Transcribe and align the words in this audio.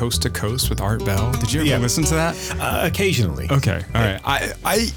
Coast 0.00 0.22
to 0.22 0.30
Coast 0.30 0.70
with 0.70 0.80
Art 0.80 1.04
Bell. 1.04 1.30
Did 1.32 1.52
you 1.52 1.60
ever 1.60 1.68
Yeah. 1.68 1.76
listen 1.76 2.04
to 2.04 2.14
that? 2.14 2.34
Uh, 2.58 2.86
occasionally. 2.86 3.46
Okay, 3.50 3.84
all 3.94 4.00
right. 4.00 4.18
I 4.24 4.52
I 4.64 4.88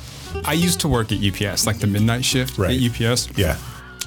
I 0.45 0.53
used 0.53 0.79
to 0.79 0.87
work 0.87 1.11
at 1.11 1.17
UPS, 1.21 1.65
like 1.67 1.79
the 1.79 1.87
midnight 1.87 2.23
shift 2.23 2.57
Right. 2.57 2.71
at 2.71 2.81
UPS. 2.81 3.27
Yeah. 3.35 3.57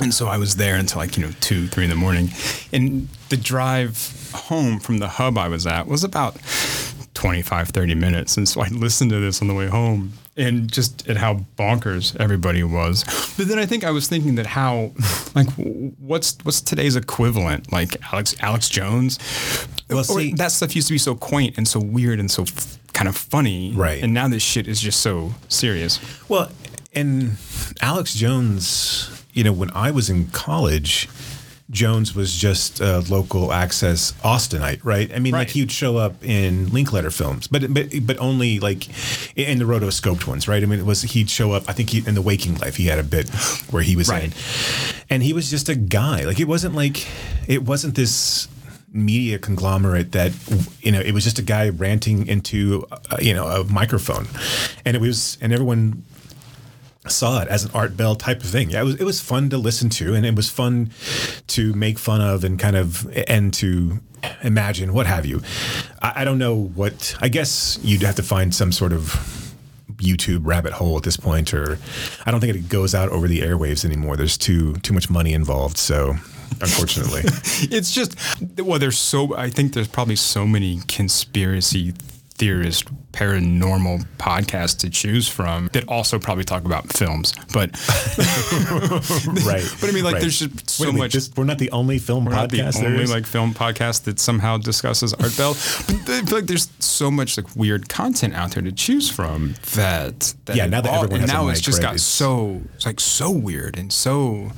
And 0.00 0.14
so 0.14 0.26
I 0.26 0.38
was 0.38 0.56
there 0.56 0.76
until 0.76 0.98
like, 1.02 1.18
you 1.18 1.26
know, 1.26 1.32
two, 1.42 1.66
three 1.68 1.84
in 1.84 1.90
the 1.90 1.96
morning. 1.96 2.30
And 2.72 3.08
the 3.28 3.36
drive 3.36 4.30
home 4.32 4.80
from 4.80 4.96
the 4.96 5.08
hub 5.08 5.36
I 5.36 5.48
was 5.48 5.66
at 5.66 5.86
was 5.86 6.02
about 6.02 6.36
25, 7.12 7.68
30 7.68 7.94
minutes. 7.94 8.38
And 8.38 8.48
so 8.48 8.62
I 8.62 8.68
listened 8.68 9.10
to 9.10 9.20
this 9.20 9.42
on 9.42 9.48
the 9.48 9.54
way 9.54 9.66
home 9.68 10.12
and 10.36 10.70
just 10.72 11.06
at 11.08 11.16
how 11.18 11.44
bonkers 11.58 12.14
everybody 12.18 12.62
was. 12.64 13.04
But 13.36 13.48
then 13.48 13.58
I 13.58 13.66
think 13.66 13.84
I 13.84 13.90
was 13.90 14.08
thinking 14.08 14.34
that 14.36 14.46
how, 14.46 14.92
like, 15.34 15.48
what's 15.98 16.36
what's 16.42 16.60
today's 16.62 16.96
equivalent? 16.96 17.70
Like 17.70 17.96
Alex 18.12 18.34
Alex 18.40 18.68
Jones. 18.70 19.18
Well, 19.88 20.04
see- 20.04 20.32
that 20.34 20.52
stuff 20.52 20.74
used 20.74 20.88
to 20.88 20.94
be 20.94 20.98
so 20.98 21.14
quaint 21.14 21.56
and 21.56 21.66
so 21.68 21.78
weird 21.80 22.18
and 22.20 22.30
so 22.30 22.42
f- 22.42 22.78
kind 22.92 23.08
of 23.08 23.16
funny. 23.16 23.72
Right. 23.74 24.02
And 24.02 24.12
now 24.14 24.28
this 24.28 24.42
shit 24.42 24.66
is 24.66 24.80
just 24.80 25.00
so 25.00 25.34
serious. 25.48 26.00
Well, 26.28 26.50
and 26.94 27.36
Alex 27.80 28.14
Jones, 28.14 29.10
you 29.32 29.44
know, 29.44 29.52
when 29.52 29.70
I 29.72 29.90
was 29.90 30.08
in 30.10 30.28
college, 30.28 31.08
Jones 31.70 32.14
was 32.14 32.32
just 32.34 32.80
a 32.80 33.00
local 33.00 33.52
access 33.52 34.12
Austinite, 34.24 34.80
right? 34.84 35.12
I 35.12 35.18
mean, 35.18 35.32
like 35.32 35.40
Right. 35.40 35.50
he 35.50 35.62
would 35.62 35.72
show 35.72 35.96
up 35.96 36.24
in 36.24 36.68
Linklater 36.70 37.10
films, 37.10 37.48
but 37.48 37.74
but 37.74 37.88
but 38.02 38.16
only 38.18 38.60
like 38.60 38.86
in 39.36 39.58
the 39.58 39.64
rotoscoped 39.64 40.26
ones, 40.28 40.46
right? 40.46 40.62
I 40.62 40.66
mean, 40.66 40.78
it 40.78 40.86
was 40.86 41.02
he'd 41.02 41.28
show 41.28 41.52
up. 41.52 41.64
I 41.68 41.72
think 41.72 41.90
he, 41.90 42.04
in 42.06 42.14
the 42.14 42.22
Waking 42.22 42.54
Life, 42.58 42.76
he 42.76 42.86
had 42.86 43.00
a 43.00 43.02
bit 43.02 43.28
where 43.70 43.82
he 43.82 43.96
was 43.96 44.08
Right. 44.08 44.24
in, 44.24 44.32
and 45.10 45.22
he 45.24 45.32
was 45.32 45.50
just 45.50 45.68
a 45.68 45.74
guy. 45.74 46.22
Like 46.22 46.38
it 46.38 46.46
wasn't 46.46 46.76
like 46.76 47.04
it 47.48 47.64
wasn't 47.64 47.96
this 47.96 48.46
media 48.92 49.38
conglomerate 49.38 50.12
that 50.12 50.32
you 50.80 50.90
know 50.90 51.00
it 51.00 51.12
was 51.12 51.24
just 51.24 51.38
a 51.38 51.42
guy 51.42 51.68
ranting 51.68 52.26
into 52.26 52.86
uh, 52.90 53.16
you 53.20 53.34
know 53.34 53.46
a 53.46 53.64
microphone 53.64 54.26
and 54.84 54.96
it 54.96 55.00
was 55.00 55.36
and 55.40 55.52
everyone 55.52 56.02
saw 57.10 57.40
it 57.40 57.48
as 57.48 57.64
an 57.64 57.70
Art 57.74 57.96
Bell 57.96 58.16
type 58.16 58.42
of 58.42 58.46
thing. 58.46 58.70
Yeah, 58.70 58.80
it 58.80 58.84
was 58.84 58.94
it 58.96 59.04
was 59.04 59.20
fun 59.20 59.50
to 59.50 59.58
listen 59.58 59.88
to, 59.90 60.14
and 60.14 60.26
it 60.26 60.34
was 60.34 60.50
fun 60.50 60.90
to 61.48 61.72
make 61.74 61.98
fun 61.98 62.20
of, 62.20 62.44
and 62.44 62.58
kind 62.58 62.76
of 62.76 63.06
and 63.28 63.52
to 63.54 64.00
imagine 64.42 64.92
what 64.92 65.06
have 65.06 65.26
you. 65.26 65.42
I, 66.02 66.22
I 66.22 66.24
don't 66.24 66.38
know 66.38 66.54
what. 66.54 67.16
I 67.20 67.28
guess 67.28 67.78
you'd 67.82 68.02
have 68.02 68.16
to 68.16 68.22
find 68.22 68.54
some 68.54 68.72
sort 68.72 68.92
of 68.92 69.54
YouTube 69.96 70.40
rabbit 70.44 70.72
hole 70.72 70.96
at 70.96 71.02
this 71.02 71.16
point, 71.16 71.54
or 71.54 71.78
I 72.24 72.30
don't 72.30 72.40
think 72.40 72.54
it 72.54 72.68
goes 72.68 72.94
out 72.94 73.08
over 73.10 73.28
the 73.28 73.40
airwaves 73.40 73.84
anymore. 73.84 74.16
There's 74.16 74.38
too 74.38 74.74
too 74.76 74.92
much 74.92 75.08
money 75.10 75.32
involved, 75.32 75.76
so 75.76 76.16
unfortunately. 76.60 77.22
it's 77.70 77.92
just 77.92 78.16
well 78.58 78.78
there's 78.78 78.98
so 78.98 79.36
i 79.36 79.50
think 79.50 79.72
there's 79.74 79.88
probably 79.88 80.16
so 80.16 80.46
many 80.46 80.80
conspiracy 80.88 81.92
theorist 82.38 82.84
paranormal 83.12 84.04
podcasts 84.18 84.76
to 84.78 84.90
choose 84.90 85.26
from 85.26 85.70
that 85.72 85.88
also 85.88 86.18
probably 86.18 86.44
talk 86.44 86.66
about 86.66 86.86
films 86.92 87.32
but 87.54 87.70
right. 89.46 89.64
but 89.80 89.88
i 89.88 89.92
mean 89.92 90.04
like 90.04 90.14
right. 90.14 90.20
there's 90.20 90.40
just 90.40 90.68
so 90.68 90.84
minute, 90.84 90.98
much 90.98 91.12
this- 91.14 91.30
we're 91.34 91.44
not 91.44 91.56
the 91.58 91.70
only 91.70 91.98
film 91.98 92.26
we're 92.26 92.32
not 92.32 92.50
the 92.50 92.58
podcast 92.58 92.84
only 92.84 93.06
like 93.06 93.24
film 93.24 93.54
podcast 93.54 94.04
that 94.04 94.18
somehow 94.18 94.58
discusses 94.58 95.14
art 95.14 95.34
bell 95.36 95.54
but 95.86 96.10
i 96.10 96.20
feel 96.22 96.38
like 96.38 96.46
there's 96.46 96.68
so 96.78 97.10
much 97.10 97.38
like 97.38 97.56
weird 97.56 97.88
content 97.88 98.34
out 98.34 98.50
there 98.52 98.62
to 98.62 98.72
choose 98.72 99.08
from 99.10 99.54
that, 99.74 100.34
that 100.44 100.56
Yeah, 100.56 100.66
now 100.66 100.82
that 100.82 100.92
all- 100.92 101.04
everyone 101.04 101.20
has 101.22 101.30
a 101.30 101.32
now 101.32 101.48
it's 101.48 101.60
mic, 101.60 101.64
just 101.64 101.78
right, 101.78 101.82
got 101.84 101.94
it's- 101.94 102.02
so 102.02 102.60
it's 102.74 102.84
like 102.84 103.00
so 103.00 103.30
weird 103.30 103.78
and 103.78 103.90
so 103.92 104.52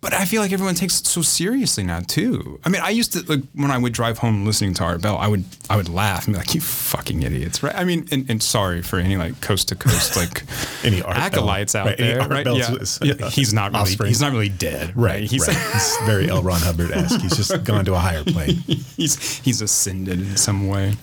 but 0.00 0.14
I 0.14 0.24
feel 0.26 0.40
like 0.42 0.52
everyone 0.52 0.74
takes 0.76 1.00
it 1.00 1.06
so 1.06 1.22
seriously 1.22 1.82
now 1.82 2.00
too. 2.00 2.60
I 2.64 2.68
mean, 2.68 2.80
I 2.82 2.90
used 2.90 3.12
to 3.14 3.22
like 3.28 3.40
when 3.54 3.70
I 3.70 3.78
would 3.78 3.92
drive 3.92 4.18
home 4.18 4.46
listening 4.46 4.74
to 4.74 4.84
Art 4.84 5.02
Bell, 5.02 5.16
I 5.18 5.26
would 5.26 5.44
I 5.68 5.76
would 5.76 5.88
laugh 5.88 6.26
and 6.26 6.34
be 6.34 6.38
like, 6.38 6.54
"You 6.54 6.60
fucking 6.60 7.22
idiots!" 7.22 7.62
Right? 7.62 7.74
I 7.74 7.84
mean, 7.84 8.06
and, 8.12 8.28
and 8.30 8.42
sorry 8.42 8.80
for 8.82 8.98
any 8.98 9.16
like 9.16 9.40
coast 9.40 9.68
to 9.68 9.74
coast 9.74 10.16
like 10.16 10.44
Any 10.84 11.02
Art 11.02 11.16
Bell- 11.16 11.24
acolytes 11.24 11.74
out 11.74 11.86
right, 11.86 11.98
there, 11.98 12.20
right? 12.28 12.44
Bell's, 12.44 13.00
Yeah. 13.02 13.12
uh, 13.12 13.16
yeah, 13.18 13.28
he's 13.30 13.52
not 13.52 13.72
really 13.72 13.82
offspring. 13.82 14.08
he's 14.08 14.20
not 14.20 14.30
really 14.32 14.48
dead, 14.48 14.92
Right, 14.96 15.24
He's 15.24 15.46
right. 15.46 15.56
It's 15.74 15.96
very 16.06 16.30
L. 16.30 16.42
Ron 16.42 16.60
Hubbard 16.60 16.92
esque. 16.92 17.20
He's 17.20 17.36
just 17.36 17.64
gone 17.64 17.84
to 17.86 17.94
a 17.94 17.98
higher 17.98 18.22
plane. 18.24 18.54
he's 18.96 19.38
he's 19.38 19.60
ascended 19.60 20.20
in 20.20 20.36
some 20.36 20.68
way. 20.68 20.94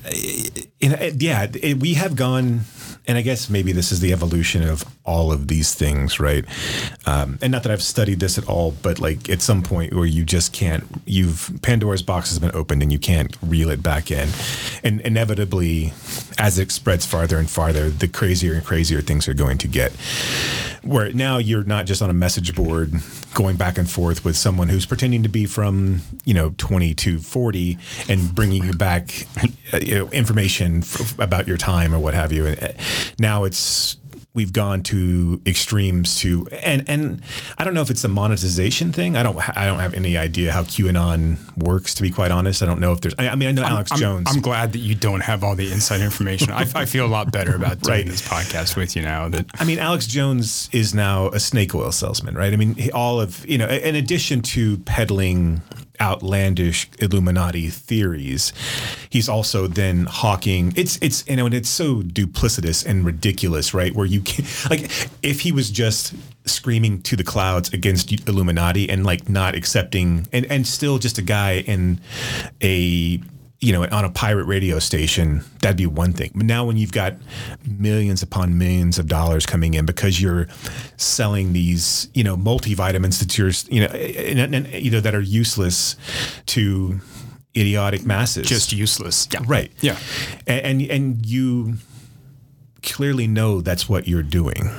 And, 0.81 0.94
uh, 0.94 1.11
yeah, 1.17 1.47
it, 1.53 1.79
we 1.79 1.95
have 1.95 2.16
gone, 2.16 2.61
and 3.07 3.17
I 3.17 3.21
guess 3.21 3.49
maybe 3.49 3.71
this 3.71 3.91
is 3.91 3.99
the 3.99 4.13
evolution 4.13 4.63
of 4.63 4.83
all 5.05 5.31
of 5.31 5.47
these 5.47 5.73
things, 5.75 6.19
right? 6.19 6.45
Um, 7.05 7.38
and 7.41 7.51
not 7.51 7.63
that 7.63 7.71
I've 7.71 7.81
studied 7.81 8.19
this 8.19 8.38
at 8.38 8.47
all, 8.47 8.71
but 8.81 8.99
like 8.99 9.29
at 9.29 9.41
some 9.41 9.61
point 9.61 9.93
where 9.93 10.05
you 10.05 10.23
just 10.23 10.53
can't, 10.53 10.83
you've 11.05 11.51
Pandora's 11.61 12.01
box 12.01 12.29
has 12.29 12.39
been 12.39 12.55
opened 12.55 12.81
and 12.81 12.91
you 12.91 12.99
can't 12.99 13.38
reel 13.41 13.69
it 13.69 13.83
back 13.83 14.11
in, 14.11 14.29
and 14.83 15.01
inevitably, 15.01 15.93
as 16.38 16.57
it 16.57 16.71
spreads 16.71 17.05
farther 17.05 17.38
and 17.38 17.49
farther, 17.49 17.89
the 17.89 18.07
crazier 18.07 18.53
and 18.53 18.66
crazier 18.66 19.01
things 19.01 19.27
are 19.27 19.33
going 19.33 19.57
to 19.59 19.67
get. 19.67 19.91
Where 20.83 21.11
now 21.13 21.37
you're 21.37 21.63
not 21.63 21.85
just 21.85 22.01
on 22.01 22.09
a 22.09 22.13
message 22.13 22.55
board 22.55 22.93
going 23.33 23.57
back 23.57 23.77
and 23.77 23.89
forth 23.89 24.23
with 24.23 24.37
someone 24.37 24.69
who's 24.69 24.85
pretending 24.85 25.23
to 25.23 25.29
be 25.29 25.45
from 25.45 26.01
you 26.25 26.33
know 26.33 26.53
20 26.57 26.93
to 26.93 27.19
40 27.19 27.77
and 28.07 28.33
bringing 28.33 28.63
you 28.63 28.73
back 28.73 29.27
you 29.81 29.95
know, 29.95 30.07
information 30.09 30.79
f- 30.79 31.17
about 31.19 31.47
your 31.47 31.57
time 31.57 31.93
or 31.93 31.99
what 31.99 32.13
have 32.13 32.31
you. 32.31 32.47
And, 32.47 32.75
Now 33.19 33.44
it's 33.44 33.97
we've 34.33 34.51
gone 34.51 34.83
to 34.83 35.41
extremes 35.45 36.19
to 36.19 36.45
and 36.61 36.83
and 36.89 37.22
I 37.57 37.63
don't 37.63 37.73
know 37.73 37.81
if 37.81 37.89
it's 37.89 38.01
the 38.01 38.09
monetization 38.09 38.91
thing. 38.91 39.16
I 39.16 39.23
don't 39.23 39.38
I 39.57 39.66
don't 39.66 39.79
have 39.79 39.94
any 39.94 40.17
idea 40.17 40.51
how 40.51 40.63
QAnon 40.63 41.38
works. 41.57 41.94
To 41.95 42.01
be 42.01 42.11
quite 42.11 42.31
honest, 42.31 42.61
I 42.61 42.66
don't 42.66 42.81
know 42.81 42.91
if 42.91 43.00
there's. 43.00 43.16
I, 43.17 43.29
I 43.29 43.35
mean, 43.35 43.47
I 43.47 43.51
know 43.53 43.63
Alex 43.63 43.94
I'm, 43.94 43.97
Jones. 43.97 44.28
I'm 44.29 44.41
glad 44.41 44.73
that 44.73 44.79
you 44.79 44.94
don't 44.94 45.22
have 45.22 45.44
all 45.44 45.55
the 45.55 45.72
inside 45.72 46.01
information. 46.01 46.51
I, 46.51 46.66
I 46.75 46.84
feel 46.85 47.05
a 47.05 47.07
lot 47.07 47.31
better 47.31 47.55
about 47.55 47.79
doing 47.81 48.00
Right. 48.00 48.05
this 48.05 48.22
podcast 48.28 48.75
with 48.75 48.95
you 48.97 49.03
now. 49.03 49.29
That 49.29 49.45
I 49.55 49.63
mean, 49.63 49.79
Alex 49.79 50.05
Jones 50.05 50.69
is 50.73 50.94
now 50.94 51.29
a 51.29 51.39
snake 51.39 51.73
oil 51.73 51.94
salesman, 51.94 52.35
right? 52.35 52.51
I 52.51 52.57
mean, 52.57 52.75
all 52.94 53.22
of, 53.22 53.47
you 53.47 53.57
know, 53.57 53.67
in 53.69 53.95
addition 53.95 54.41
to 54.41 54.78
peddling 54.79 55.61
outlandish 56.00 56.89
Illuminati 57.00 57.69
theories, 57.69 58.53
he's 59.09 59.29
also 59.29 59.67
then 59.67 60.06
hawking. 60.06 60.73
It's, 60.75 60.97
it's, 60.97 61.28
you 61.28 61.35
know, 61.35 61.45
and 61.45 61.53
it's 61.53 61.69
so 61.69 62.01
duplicitous 62.01 62.85
and 62.85 63.06
ridiculous, 63.06 63.73
right? 63.73 63.94
Where 63.94 64.05
you 64.05 64.22
can, 64.22 64.45
like, 64.69 64.91
if 65.22 65.41
he 65.41 65.51
was 65.51 65.69
just 65.69 66.13
screaming 66.45 67.01
to 67.03 67.16
the 67.16 67.23
clouds 67.23 67.73
against 67.73 68.11
Illuminati 68.28 68.89
and 68.89 69.05
like 69.05 69.29
not 69.29 69.55
accepting, 69.55 70.28
and, 70.31 70.45
and 70.45 70.67
still 70.67 70.97
just 70.97 71.17
a 71.17 71.22
guy 71.23 71.59
in 71.59 72.00
a, 72.61 73.19
you 73.66 73.74
know, 73.74 73.84
on 73.92 74.06
a 74.06 74.12
pirate 74.12 74.46
radio 74.46 74.78
station, 74.78 75.44
that'd 75.62 75.76
be 75.76 75.88
one 75.88 76.14
thing. 76.14 76.30
But 76.36 76.46
now 76.46 76.66
when 76.66 76.78
you've 76.78 76.92
got 76.92 77.16
millions 77.68 78.22
upon 78.22 78.59
millions 78.59 79.00
of 79.00 79.08
dollars 79.08 79.48
coming 79.48 79.74
in 79.74 79.88
because 79.88 80.22
you're 80.22 80.48
selling 80.98 81.53
these, 81.53 82.08
you 82.14 82.24
know, 82.24 82.38
multivitamins 82.38 83.18
that 83.20 83.36
you're, 83.40 83.50
you 83.74 83.81
know, 83.81 83.92
and, 83.92 84.53
and, 84.53 84.68
you 84.72 84.92
know, 84.92 85.00
that 85.00 85.16
are 85.16 85.20
useless 85.22 85.96
to 86.46 87.00
idiotic 87.58 88.06
masses. 88.06 88.48
just 88.48 88.72
useless. 88.72 89.28
Yeah. 89.31 89.40
right. 89.48 89.72
Yeah. 89.82 89.97
And, 90.46 90.82
and 90.82 90.92
and 90.92 91.26
you 91.26 91.78
clearly 92.84 93.26
know 93.26 93.62
that's 93.62 93.90
what 93.90 94.08
you're 94.08 94.22
doing. 94.22 94.70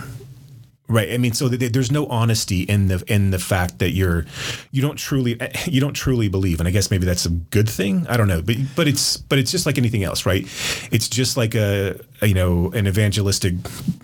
Right. 0.89 1.13
I 1.13 1.19
mean, 1.19 1.33
so 1.33 1.49
th- 1.49 1.73
there's 1.73 1.91
no 1.91 2.07
honesty 2.07 2.63
in 2.63 2.87
the 2.87 3.03
in 3.09 3.33
the 3.33 3.41
fact 3.41 3.81
that 3.81 3.91
you're 3.91 4.25
you 4.71 4.81
don't 4.81 4.95
truly 4.97 5.41
eh, 5.41 5.49
eh, 5.53 5.65
you 5.67 5.81
don't 5.81 5.95
truly 5.95 6.29
believe, 6.29 6.61
and 6.61 6.69
I 6.69 6.71
guess 6.71 6.93
maybe 6.93 7.05
that's 7.05 7.27
a 7.27 7.31
good 7.31 7.69
thing. 7.69 8.07
I 8.09 8.17
don't 8.17 8.29
know, 8.29 8.41
but 8.41 8.57
but 8.77 8.87
it's 8.87 9.17
but 9.17 9.41
it's 9.41 9.51
just 9.51 9.67
like 9.67 9.79
anything 9.79 10.05
else, 10.05 10.25
right? 10.25 10.45
It's 10.93 11.09
just 11.09 11.37
like 11.37 11.57
a, 11.57 11.99
a, 12.23 12.29
you 12.29 12.35
know 12.35 12.71
an 12.71 12.87
evangelistic 12.87 13.55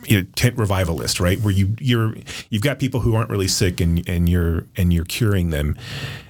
you 0.06 0.22
know, 0.22 0.26
tent 0.34 0.58
revivalist, 0.58 1.20
right? 1.20 1.40
Where 1.40 1.52
you 1.52 1.76
you're 1.78 2.16
you've 2.50 2.62
got 2.62 2.80
people 2.80 2.98
who 2.98 3.14
aren't 3.14 3.30
really 3.30 3.48
sick, 3.48 3.80
and 3.80 4.06
and 4.08 4.28
you're 4.28 4.66
and 4.76 4.92
you're 4.92 5.04
curing 5.04 5.50
them. 5.50 5.76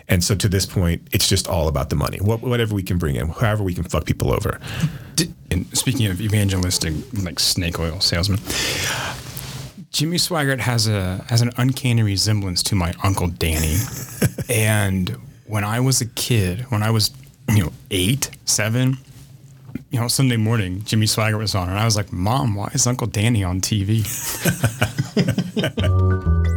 And 0.08 0.22
so 0.22 0.34
to 0.34 0.48
this 0.48 0.66
point, 0.66 1.08
it's 1.12 1.26
just 1.26 1.48
all 1.48 1.68
about 1.68 1.88
the 1.88 1.96
money. 1.96 2.18
What, 2.18 2.42
whatever 2.42 2.74
we 2.74 2.82
can 2.82 2.98
bring 2.98 3.16
in, 3.16 3.28
however 3.28 3.62
we 3.62 3.72
can 3.72 3.84
fuck 3.84 4.04
people 4.04 4.30
over. 4.30 4.60
And 5.50 5.66
speaking 5.76 6.06
of 6.06 6.20
evangelistic, 6.20 6.92
like 7.22 7.40
snake 7.40 7.78
oil 7.78 8.00
salesman, 8.00 8.38
Jimmy 9.92 10.16
Swaggart 10.16 10.60
has 10.60 10.88
a 10.88 11.22
has 11.28 11.42
an 11.42 11.50
uncanny 11.58 12.02
resemblance 12.02 12.62
to 12.64 12.74
my 12.74 12.94
uncle 13.04 13.28
Danny. 13.28 13.76
and 14.48 15.10
when 15.46 15.64
I 15.64 15.80
was 15.80 16.00
a 16.00 16.06
kid, 16.06 16.60
when 16.70 16.82
I 16.82 16.90
was 16.90 17.10
you 17.50 17.64
know 17.64 17.72
eight, 17.90 18.30
seven, 18.46 18.96
you 19.90 20.00
know 20.00 20.08
Sunday 20.08 20.38
morning, 20.38 20.82
Jimmy 20.84 21.04
Swaggart 21.04 21.38
was 21.38 21.54
on, 21.54 21.68
and 21.68 21.78
I 21.78 21.84
was 21.84 21.94
like, 21.94 22.10
"Mom, 22.10 22.54
why 22.54 22.70
is 22.72 22.86
Uncle 22.86 23.06
Danny 23.06 23.44
on 23.44 23.60
TV?" 23.60 24.02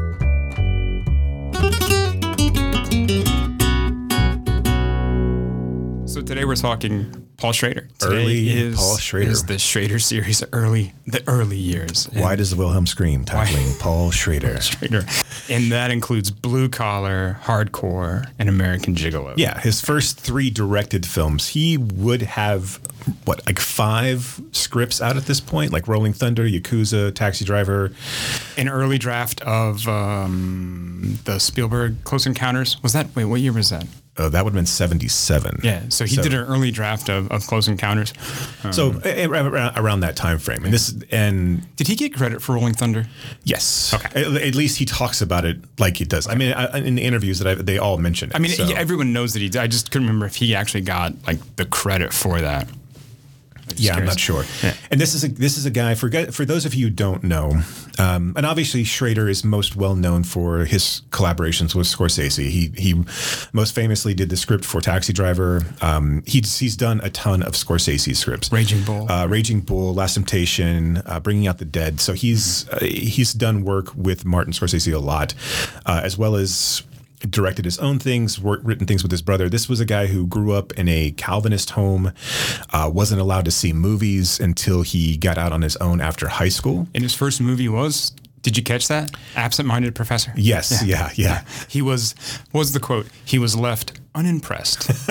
So 6.08 6.22
today 6.22 6.46
we're 6.46 6.56
talking 6.56 7.25
Paul 7.38 7.52
Schrader. 7.52 7.88
Today 8.00 8.16
Early 8.16 8.50
is, 8.50 8.78
Paul 8.78 8.98
Schrader. 8.98 9.32
is 9.32 9.44
the 9.46 9.60
Schrader 9.60 10.00
series, 10.00 10.44
early 10.54 10.94
the 11.06 11.24
early 11.28 11.58
years. 11.58 12.08
And 12.08 12.22
Why 12.22 12.36
does 12.36 12.52
the 12.52 12.56
Wilhelm 12.56 12.88
scream? 12.88 13.26
Tackling 13.26 13.74
Paul 13.80 14.12
Schrader. 14.12 14.60
Schrader. 14.62 15.06
and 15.50 15.72
that 15.72 15.92
includes 15.92 16.32
Blue 16.32 16.70
Collar, 16.70 17.38
Hardcore, 17.44 18.30
and 18.40 18.48
American 18.50 18.96
Gigolo. 18.96 19.34
Yeah, 19.38 19.60
his 19.60 19.82
first 19.82 20.20
three 20.20 20.50
directed 20.50 21.06
films, 21.06 21.50
he 21.50 21.78
would 21.78 22.22
have 22.22 22.80
what 23.26 23.46
like 23.46 23.60
five 23.60 24.42
scripts 24.52 25.02
out 25.02 25.16
at 25.18 25.26
this 25.26 25.40
point, 25.40 25.72
like 25.72 25.88
Rolling 25.88 26.14
Thunder, 26.14 26.44
Yakuza, 26.48 27.14
Taxi 27.14 27.46
Driver. 27.46 27.92
An 28.58 28.68
early 28.70 28.98
draft 28.98 29.42
of 29.42 29.88
um, 29.88 31.20
the 31.26 31.38
Spielberg 31.40 32.04
Close 32.04 32.26
Encounters 32.26 32.82
was 32.82 32.94
that? 32.94 33.16
Wait, 33.16 33.26
what 33.26 33.42
year 33.42 33.54
was 33.54 33.70
that? 33.70 33.86
Oh, 34.18 34.30
that 34.30 34.46
would 34.46 34.52
have 34.52 34.56
been 34.58 34.66
seventy-seven. 34.66 35.60
Yeah, 35.62 35.84
so 35.90 36.06
he 36.06 36.16
did 36.16 36.34
an 36.34 36.46
early 36.46 36.72
draft 36.72 37.10
of, 37.10 37.30
of 37.32 37.46
Close 37.48 37.68
Encounters. 37.68 38.14
So 38.72 38.92
um, 38.92 39.02
a- 39.04 39.24
a- 39.24 39.28
around, 39.30 39.78
around 39.78 40.00
that 40.02 40.16
time 40.16 40.40
frame, 40.40 40.64
and 40.64 40.74
this 40.74 40.96
and 41.12 41.76
Did 41.76 41.88
he 41.90 41.96
get 41.96 42.14
credit 42.16 42.42
for 42.42 42.54
Rolling 42.56 42.74
Thunder? 42.76 43.08
yes, 43.44 43.94
Okay. 43.94 44.22
At, 44.22 44.42
at 44.42 44.56
least 44.56 44.78
he 44.78 44.86
talks 44.86 45.22
about 45.22 45.44
it 45.44 45.58
like 45.80 45.98
he 45.98 46.06
does. 46.06 46.28
I 46.30 46.36
mean, 46.36 46.54
I, 46.54 46.78
in 46.80 46.96
the 46.96 47.02
interviews 47.04 47.40
that 47.40 47.48
I, 47.48 47.56
they 47.56 47.78
all 47.78 47.98
mention. 47.98 48.30
It, 48.30 48.36
I 48.38 48.40
mean, 48.40 48.52
so. 48.52 48.64
everyone 48.74 49.12
knows 49.12 49.34
that 49.34 49.42
he 49.42 49.50
did. 49.50 49.62
I 49.62 49.68
just 49.68 49.92
couldn't 49.92 50.08
remember 50.08 50.26
if 50.28 50.36
he 50.38 50.56
actually 50.56 50.82
got 50.82 51.14
like 51.28 51.40
the 51.58 51.66
credit 51.66 52.14
for 52.14 52.40
that. 52.40 52.70
Yeah, 53.76 53.96
I'm 53.96 54.06
not 54.06 54.20
sure. 54.20 54.44
Yeah. 54.64 54.74
And 54.92 55.02
this 55.02 55.14
is 55.14 55.24
a 55.24 55.28
this 55.28 55.58
is 55.58 55.66
a 55.66 55.72
guy 55.72 55.96
for 55.96 56.10
for 56.32 56.46
those 56.46 56.66
of 56.66 56.74
you 56.74 56.86
who 56.88 56.92
don't 56.92 57.24
know, 57.24 57.62
um, 58.00 58.34
and 58.38 58.46
obviously 58.46 58.84
Schrader 58.84 59.28
is 59.28 59.44
most 59.44 59.76
well 59.76 59.96
known 59.96 60.24
for 60.24 60.66
his 60.66 61.02
collaborations 61.10 61.74
with 61.76 61.88
Scorsese. 61.88 62.50
He 62.50 62.72
he 62.78 63.04
most 63.54 63.74
famously 63.74 64.14
did 64.14 64.30
the 64.30 64.38
script 64.38 64.66
for 64.66 64.82
Taxi 64.82 65.14
Driver. 65.14 65.64
Um, 65.82 66.24
he's 66.26 66.60
he's 66.60 66.76
done 66.78 67.02
a 67.04 67.10
ton 67.10 67.42
of 67.44 67.54
Scorsese 67.54 68.16
scripts. 68.16 68.52
Raging 68.52 68.84
Bull. 68.84 69.12
uh, 69.12 69.28
Raging 69.28 69.62
Bull, 69.62 69.94
Last 69.94 70.14
Temptation, 70.14 71.02
uh, 71.06 71.20
Bringing 71.20 71.48
Out 71.48 71.58
the 71.58 71.66
Dead. 71.66 72.00
So 72.00 72.14
he's 72.14 72.70
uh, 72.70 72.80
he's 72.82 73.34
done 73.34 73.64
work 73.64 73.96
with 73.96 74.26
Martin 74.26 74.54
Scorsese 74.54 74.94
a 74.94 75.00
lot, 75.00 75.34
uh, 75.86 76.02
as 76.04 76.18
well 76.18 76.36
as 76.36 76.84
directed 77.26 77.66
his 77.66 77.78
own 77.80 78.00
things, 78.00 78.40
written 78.40 78.86
things 78.86 79.04
with 79.04 79.12
his 79.12 79.22
brother. 79.22 79.50
This 79.50 79.68
was 79.68 79.80
a 79.80 79.86
guy 79.86 80.08
who 80.08 80.28
grew 80.28 80.54
up 80.54 80.74
in 80.74 80.88
a 80.88 81.12
Calvinist 81.12 81.72
home, 81.72 82.12
uh, 82.72 82.90
wasn't 82.94 83.22
allowed 83.22 83.46
to 83.46 83.52
see 83.52 83.74
movies 83.74 84.40
until 84.40 84.82
he 84.82 85.18
got 85.18 85.38
out 85.38 85.52
on 85.52 85.62
his 85.62 85.76
own 85.78 86.02
after 86.02 86.28
high 86.28 86.50
school. 86.50 86.88
And 86.94 87.04
his 87.04 87.14
first 87.14 87.42
movie 87.42 87.70
was. 87.70 88.12
Did 88.42 88.58
you 88.58 88.64
catch 88.64 88.88
that? 88.90 89.12
Absent-minded 89.36 89.96
professor. 89.96 90.32
Yes, 90.36 90.84
yeah, 90.86 91.10
yeah. 91.16 91.44
He 91.68 91.82
was. 91.82 92.14
What 92.52 92.60
was 92.60 92.74
the 92.74 92.80
quote? 92.80 93.08
He 93.26 93.40
was 93.40 93.56
left 93.56 94.00
unimpressed. 94.16 94.92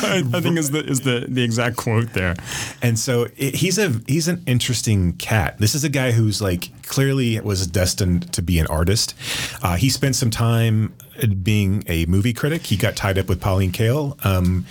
So, 0.00 0.08
I 0.08 0.40
think 0.40 0.58
is 0.58 0.70
the 0.70 0.82
is 0.82 1.02
the 1.02 1.26
the 1.28 1.42
exact 1.42 1.76
quote 1.76 2.14
there. 2.14 2.34
And 2.80 2.98
so 2.98 3.26
it, 3.36 3.54
he's 3.56 3.76
a 3.76 4.00
he's 4.06 4.28
an 4.28 4.42
interesting 4.46 5.12
cat. 5.18 5.58
This 5.58 5.74
is 5.74 5.84
a 5.84 5.90
guy 5.90 6.12
who's 6.12 6.40
like 6.40 6.70
clearly 6.84 7.38
was 7.40 7.66
destined 7.66 8.32
to 8.32 8.40
be 8.40 8.58
an 8.58 8.66
artist. 8.68 9.14
Uh, 9.62 9.76
he 9.76 9.90
spent 9.90 10.16
some 10.16 10.30
time 10.30 10.94
being 11.42 11.84
a 11.86 12.06
movie 12.06 12.32
critic. 12.32 12.66
He 12.66 12.76
got 12.76 12.96
tied 12.96 13.18
up 13.18 13.28
with 13.28 13.40
Pauline 13.40 13.72
Kael. 13.72 14.22
Um, 14.24 14.66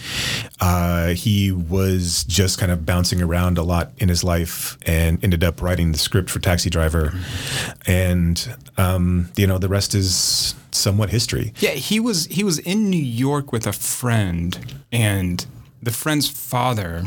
uh, 0.59 1.09
he 1.09 1.51
was 1.51 2.23
just 2.25 2.59
kind 2.59 2.71
of 2.71 2.85
bouncing 2.85 3.21
around 3.21 3.57
a 3.57 3.63
lot 3.63 3.91
in 3.97 4.09
his 4.09 4.23
life 4.23 4.77
and 4.85 5.23
ended 5.23 5.43
up 5.43 5.61
writing 5.61 5.91
the 5.91 5.97
script 5.97 6.29
for 6.29 6.39
Taxi 6.39 6.69
Driver. 6.69 7.13
And 7.85 8.55
um, 8.77 9.29
you 9.35 9.47
know 9.47 9.57
the 9.57 9.69
rest 9.69 9.95
is 9.95 10.55
somewhat 10.71 11.09
history. 11.09 11.53
Yeah, 11.59 11.71
he 11.71 11.99
was 11.99 12.25
he 12.25 12.43
was 12.43 12.59
in 12.59 12.89
New 12.89 12.97
York 13.01 13.51
with 13.51 13.67
a 13.67 13.73
friend, 13.73 14.83
and 14.91 15.45
the 15.81 15.91
friend's 15.91 16.29
father 16.29 17.03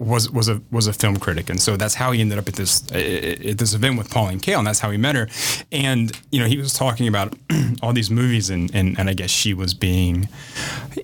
was 0.00 0.30
was 0.30 0.48
a 0.48 0.60
was 0.70 0.86
a 0.86 0.92
film 0.92 1.18
critic, 1.18 1.50
and 1.50 1.60
so 1.60 1.76
that's 1.76 1.94
how 1.94 2.12
he 2.12 2.20
ended 2.20 2.38
up 2.38 2.48
at 2.48 2.54
this 2.54 2.82
at 2.92 3.58
this 3.58 3.74
event 3.74 3.98
with 3.98 4.10
Pauline 4.10 4.40
Kael, 4.40 4.58
and 4.58 4.66
that's 4.66 4.80
how 4.80 4.90
he 4.90 4.96
met 4.96 5.14
her. 5.14 5.28
And 5.70 6.10
you 6.30 6.40
know, 6.40 6.46
he 6.46 6.56
was 6.56 6.72
talking 6.72 7.06
about 7.06 7.34
all 7.82 7.92
these 7.92 8.10
movies, 8.10 8.50
and, 8.50 8.74
and 8.74 8.98
and 8.98 9.08
I 9.08 9.14
guess 9.14 9.30
she 9.30 9.54
was 9.54 9.74
being 9.74 10.28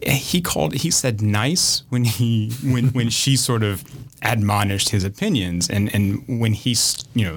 he 0.03 0.41
called 0.41 0.75
he 0.75 0.91
said 0.91 1.21
nice 1.21 1.83
when 1.91 2.05
he 2.05 2.53
when 2.65 2.89
when 2.89 3.11
she 3.11 3.37
sort 3.37 3.63
of 3.63 3.85
admonished 4.23 4.89
his 4.89 5.05
opinions, 5.05 5.69
and 5.69 5.95
and 5.95 6.25
when 6.41 6.55
he 6.55 6.77
you 7.15 7.25
know. 7.27 7.37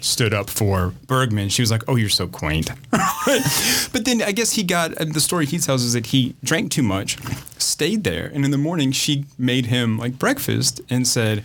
Stood 0.00 0.32
up 0.34 0.50
for 0.50 0.94
Bergman, 1.06 1.48
she 1.48 1.62
was 1.62 1.70
like, 1.70 1.82
"Oh, 1.88 1.96
you're 1.96 2.08
so 2.08 2.26
quaint." 2.26 2.70
but 2.90 4.04
then 4.04 4.22
I 4.22 4.32
guess 4.32 4.52
he 4.52 4.62
got 4.62 4.94
the 4.96 5.20
story 5.20 5.46
he 5.46 5.58
tells 5.58 5.82
is 5.82 5.92
that 5.92 6.06
he 6.06 6.34
drank 6.42 6.70
too 6.70 6.82
much, 6.82 7.18
stayed 7.58 8.04
there, 8.04 8.30
and 8.32 8.44
in 8.44 8.50
the 8.50 8.58
morning 8.58 8.92
she 8.92 9.24
made 9.38 9.66
him 9.66 9.98
like 9.98 10.18
breakfast 10.18 10.80
and 10.90 11.06
said, 11.06 11.44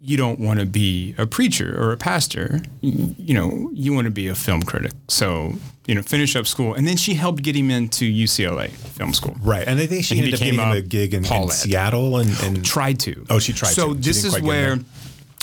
"You 0.00 0.16
don't 0.16 0.38
want 0.40 0.60
to 0.60 0.66
be 0.66 1.14
a 1.18 1.26
preacher 1.26 1.76
or 1.80 1.92
a 1.92 1.96
pastor. 1.96 2.60
You, 2.80 3.14
you 3.18 3.34
know, 3.34 3.70
you 3.72 3.92
want 3.92 4.06
to 4.06 4.10
be 4.10 4.28
a 4.28 4.34
film 4.34 4.62
critic. 4.62 4.92
So." 5.08 5.54
You 5.86 5.96
know, 5.96 6.02
finish 6.02 6.36
up 6.36 6.46
school, 6.46 6.74
and 6.74 6.86
then 6.86 6.96
she 6.96 7.14
helped 7.14 7.42
get 7.42 7.56
him 7.56 7.68
into 7.68 8.04
UCLA 8.04 8.70
film 8.70 9.12
school. 9.12 9.34
Right, 9.42 9.66
and 9.66 9.80
I 9.80 9.86
think 9.86 10.04
she 10.04 10.14
And 10.14 10.24
ended 10.26 10.34
up 10.34 10.40
getting 10.40 10.60
him 10.60 10.68
a 10.68 10.76
a 10.76 10.82
gig 10.82 11.14
in, 11.14 11.24
in 11.24 11.48
Seattle 11.48 12.18
and, 12.18 12.30
and 12.44 12.64
Tried 12.64 13.00
to. 13.00 13.26
Oh, 13.28 13.40
she 13.40 13.52
tried 13.52 13.72
So 13.72 13.94
to. 13.94 13.98
This 13.98 14.22
is 14.22 14.40
where, 14.40 14.78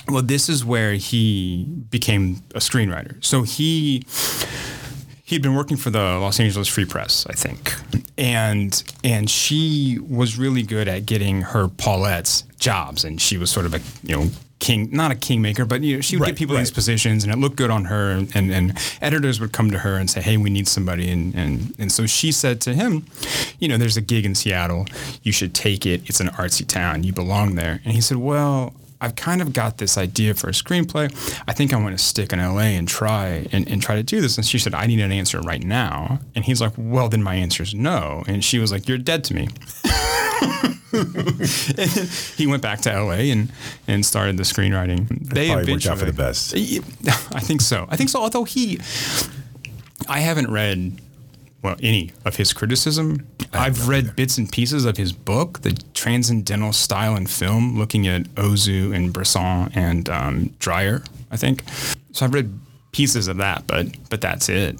well, 0.10 0.22
this 0.22 0.50
is 0.50 0.64
where 0.64 0.94
he 0.94 1.66
became 1.90 2.42
a 2.56 2.60
screenwriter. 2.60 3.24
So 3.24 3.44
he 3.44 4.04
he'd 5.24 5.42
been 5.42 5.56
working 5.56 5.76
for 5.78 5.90
the 5.90 6.00
Los 6.00 6.40
Angeles 6.40 6.68
Free 6.68 6.86
Press, 6.86 7.26
I 7.28 7.34
think, 7.34 7.74
and 8.18 8.82
and 9.04 9.30
she 9.30 10.00
was 10.08 10.38
really 10.38 10.64
good 10.64 10.88
at 10.88 11.06
getting 11.06 11.42
her 11.42 11.68
Paulette's 11.68 12.44
jobs, 12.60 13.04
and 13.04 13.20
she 13.22 13.38
was 13.38 13.52
sort 13.52 13.66
of 13.66 13.74
a 13.74 13.82
you 14.04 14.16
know. 14.18 14.30
King, 14.60 14.90
not 14.92 15.12
a 15.12 15.16
kingmaker, 15.16 15.66
but 15.66 15.82
you 15.84 15.98
know, 15.98 16.02
she 16.02 16.16
would 16.16 16.24
Right, 16.24 16.28
get 16.30 16.36
people 16.40 16.56
in 16.56 16.62
these 16.62 16.72
positions, 16.72 17.24
and 17.24 17.32
it 17.32 17.38
looked 17.38 17.58
good 17.58 17.70
on 17.70 17.86
her. 17.86 18.10
And, 18.10 18.36
and, 18.36 18.52
and 18.52 18.78
editors 19.04 19.40
would 19.40 19.52
come 19.52 19.70
to 19.70 19.78
her 19.78 19.98
and 19.98 20.10
say, 20.10 20.20
"Hey, 20.20 20.36
we 20.36 20.50
need 20.50 20.68
somebody." 20.68 21.12
And, 21.12 21.36
and 21.36 21.76
and 21.78 21.92
so 21.92 22.08
she 22.08 22.32
said 22.32 22.60
to 22.62 22.74
him, 22.74 23.06
"You 23.60 23.68
know, 23.68 23.78
there's 23.78 23.98
a 23.98 24.02
gig 24.02 24.26
in 24.26 24.34
Seattle. 24.34 24.88
You 25.22 25.32
should 25.32 25.54
take 25.54 25.86
it. 25.86 26.10
It's 26.10 26.20
an 26.20 26.30
artsy 26.30 26.66
town. 26.68 27.04
You 27.04 27.14
belong 27.14 27.54
there." 27.54 27.82
And 27.86 27.94
he 27.94 28.02
said, 28.02 28.18
"Well, 28.18 28.74
I've 29.00 29.16
kind 29.16 29.42
of 29.42 29.54
got 29.54 29.78
this 29.78 29.98
idea 29.98 30.34
for 30.34 30.48
a 30.48 30.54
screenplay. 30.54 31.12
I 31.48 31.54
think 31.54 31.74
I 31.74 31.78
want 31.78 31.98
to 31.98 32.04
stick 32.04 32.34
in 32.34 32.40
LA 32.40 32.74
and 32.78 32.88
try 32.88 33.48
and, 33.52 33.68
and 33.68 33.82
try 33.82 33.96
to 33.96 34.04
do 34.04 34.22
this." 34.22 34.38
And 34.38 34.46
she 34.46 34.60
said, 34.60 34.74
"I 34.74 34.88
need 34.88 35.00
an 35.00 35.12
answer 35.12 35.40
right 35.42 35.64
now." 35.64 36.20
And 36.36 36.46
he's 36.46 36.62
like, 36.62 36.74
"Well, 36.78 37.10
then 37.10 37.24
my 37.24 37.36
answer 37.36 37.64
is 37.64 37.74
no." 37.74 38.24
And 38.28 38.44
she 38.44 38.60
was 38.60 38.72
like, 38.72 38.88
"You're 38.88 38.98
dead 38.98 39.24
to 39.26 39.34
me." 39.34 39.50
and 40.94 42.10
he 42.38 42.48
went 42.48 42.62
back 42.62 42.82
to 42.82 42.90
LA 42.92 43.32
and 43.32 43.52
and 43.88 44.06
started 44.06 44.38
the 44.38 44.44
screenwriting. 44.44 45.08
They 45.10 45.48
probably 45.50 45.74
worked 45.74 45.88
out 45.88 45.98
for 46.00 46.06
the 46.06 46.14
best. 46.14 46.54
I 46.56 47.40
think 47.40 47.62
so. 47.62 47.86
I 47.90 47.96
think 47.96 48.10
so. 48.10 48.22
Although 48.22 48.46
he, 48.46 48.80
I 50.08 50.20
haven't 50.20 50.52
read 50.52 51.00
well 51.62 51.76
any 51.82 52.12
of 52.26 52.36
his 52.36 52.54
criticism. 52.54 53.28
I've 53.54 53.88
read 53.88 54.16
bits 54.16 54.38
and 54.38 54.52
pieces 54.52 54.86
of 54.86 54.98
his 54.98 55.14
book, 55.14 55.62
The 55.62 55.72
Transcendental 55.94 56.74
Style 56.74 57.16
in 57.16 57.28
Film, 57.28 57.78
looking 57.78 58.08
at 58.08 58.24
Ozu 58.36 58.94
and 58.94 59.12
Bresson 59.14 59.72
and 59.74 60.10
um, 60.10 60.54
Dreyer. 60.60 61.04
I 61.32 61.38
think 61.38 61.64
so. 62.12 62.26
I've 62.26 62.34
read 62.34 62.60
pieces 62.98 63.28
of 63.28 63.38
that, 63.38 63.68
but 63.68 63.86
but 64.10 64.22
that's 64.22 64.50
it. 64.50 64.76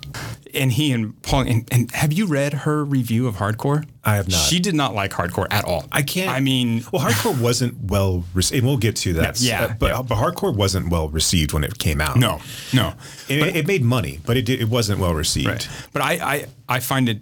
And 0.54 0.72
he 0.72 0.92
and 0.92 1.22
Paul. 1.22 1.42
And, 1.42 1.68
and 1.72 1.92
have 1.92 2.12
you 2.12 2.26
read 2.26 2.54
her 2.66 2.84
review 2.84 3.28
of 3.28 3.36
Hardcore? 3.36 3.86
I 4.04 4.16
have 4.16 4.28
not. 4.28 4.38
She 4.38 4.60
did 4.60 4.74
not 4.74 4.96
like 4.96 5.12
Hardcore 5.12 5.46
at 5.52 5.66
all. 5.66 5.86
I 5.92 6.02
can't. 6.02 6.32
I 6.32 6.40
mean, 6.40 6.84
well, 6.92 7.04
hardcore 7.06 7.40
wasn't 7.50 7.76
well 7.92 8.24
received. 8.34 8.66
We'll 8.66 8.78
get 8.78 8.96
to 8.98 9.14
that. 9.14 9.40
Yeah, 9.40 9.66
Uh, 9.66 9.74
but 9.78 9.92
yeah. 9.92 10.02
but 10.02 10.16
hardcore 10.18 10.56
wasn't 10.56 10.90
well 10.90 11.10
received 11.10 11.54
when 11.54 11.64
it 11.64 11.78
came 11.78 12.02
out. 12.02 12.18
no, 12.18 12.40
no. 12.74 12.94
it, 13.30 13.56
it 13.56 13.68
made 13.68 13.84
money, 13.84 14.20
but 14.26 14.36
it 14.36 14.46
did, 14.46 14.60
it 14.62 14.70
wasn't 14.70 15.00
well 15.00 15.14
received. 15.14 15.48
Right. 15.48 15.70
But 15.94 16.02
I, 16.02 16.14
I, 16.14 16.46
I 16.68 16.80
find 16.80 17.10
it 17.10 17.20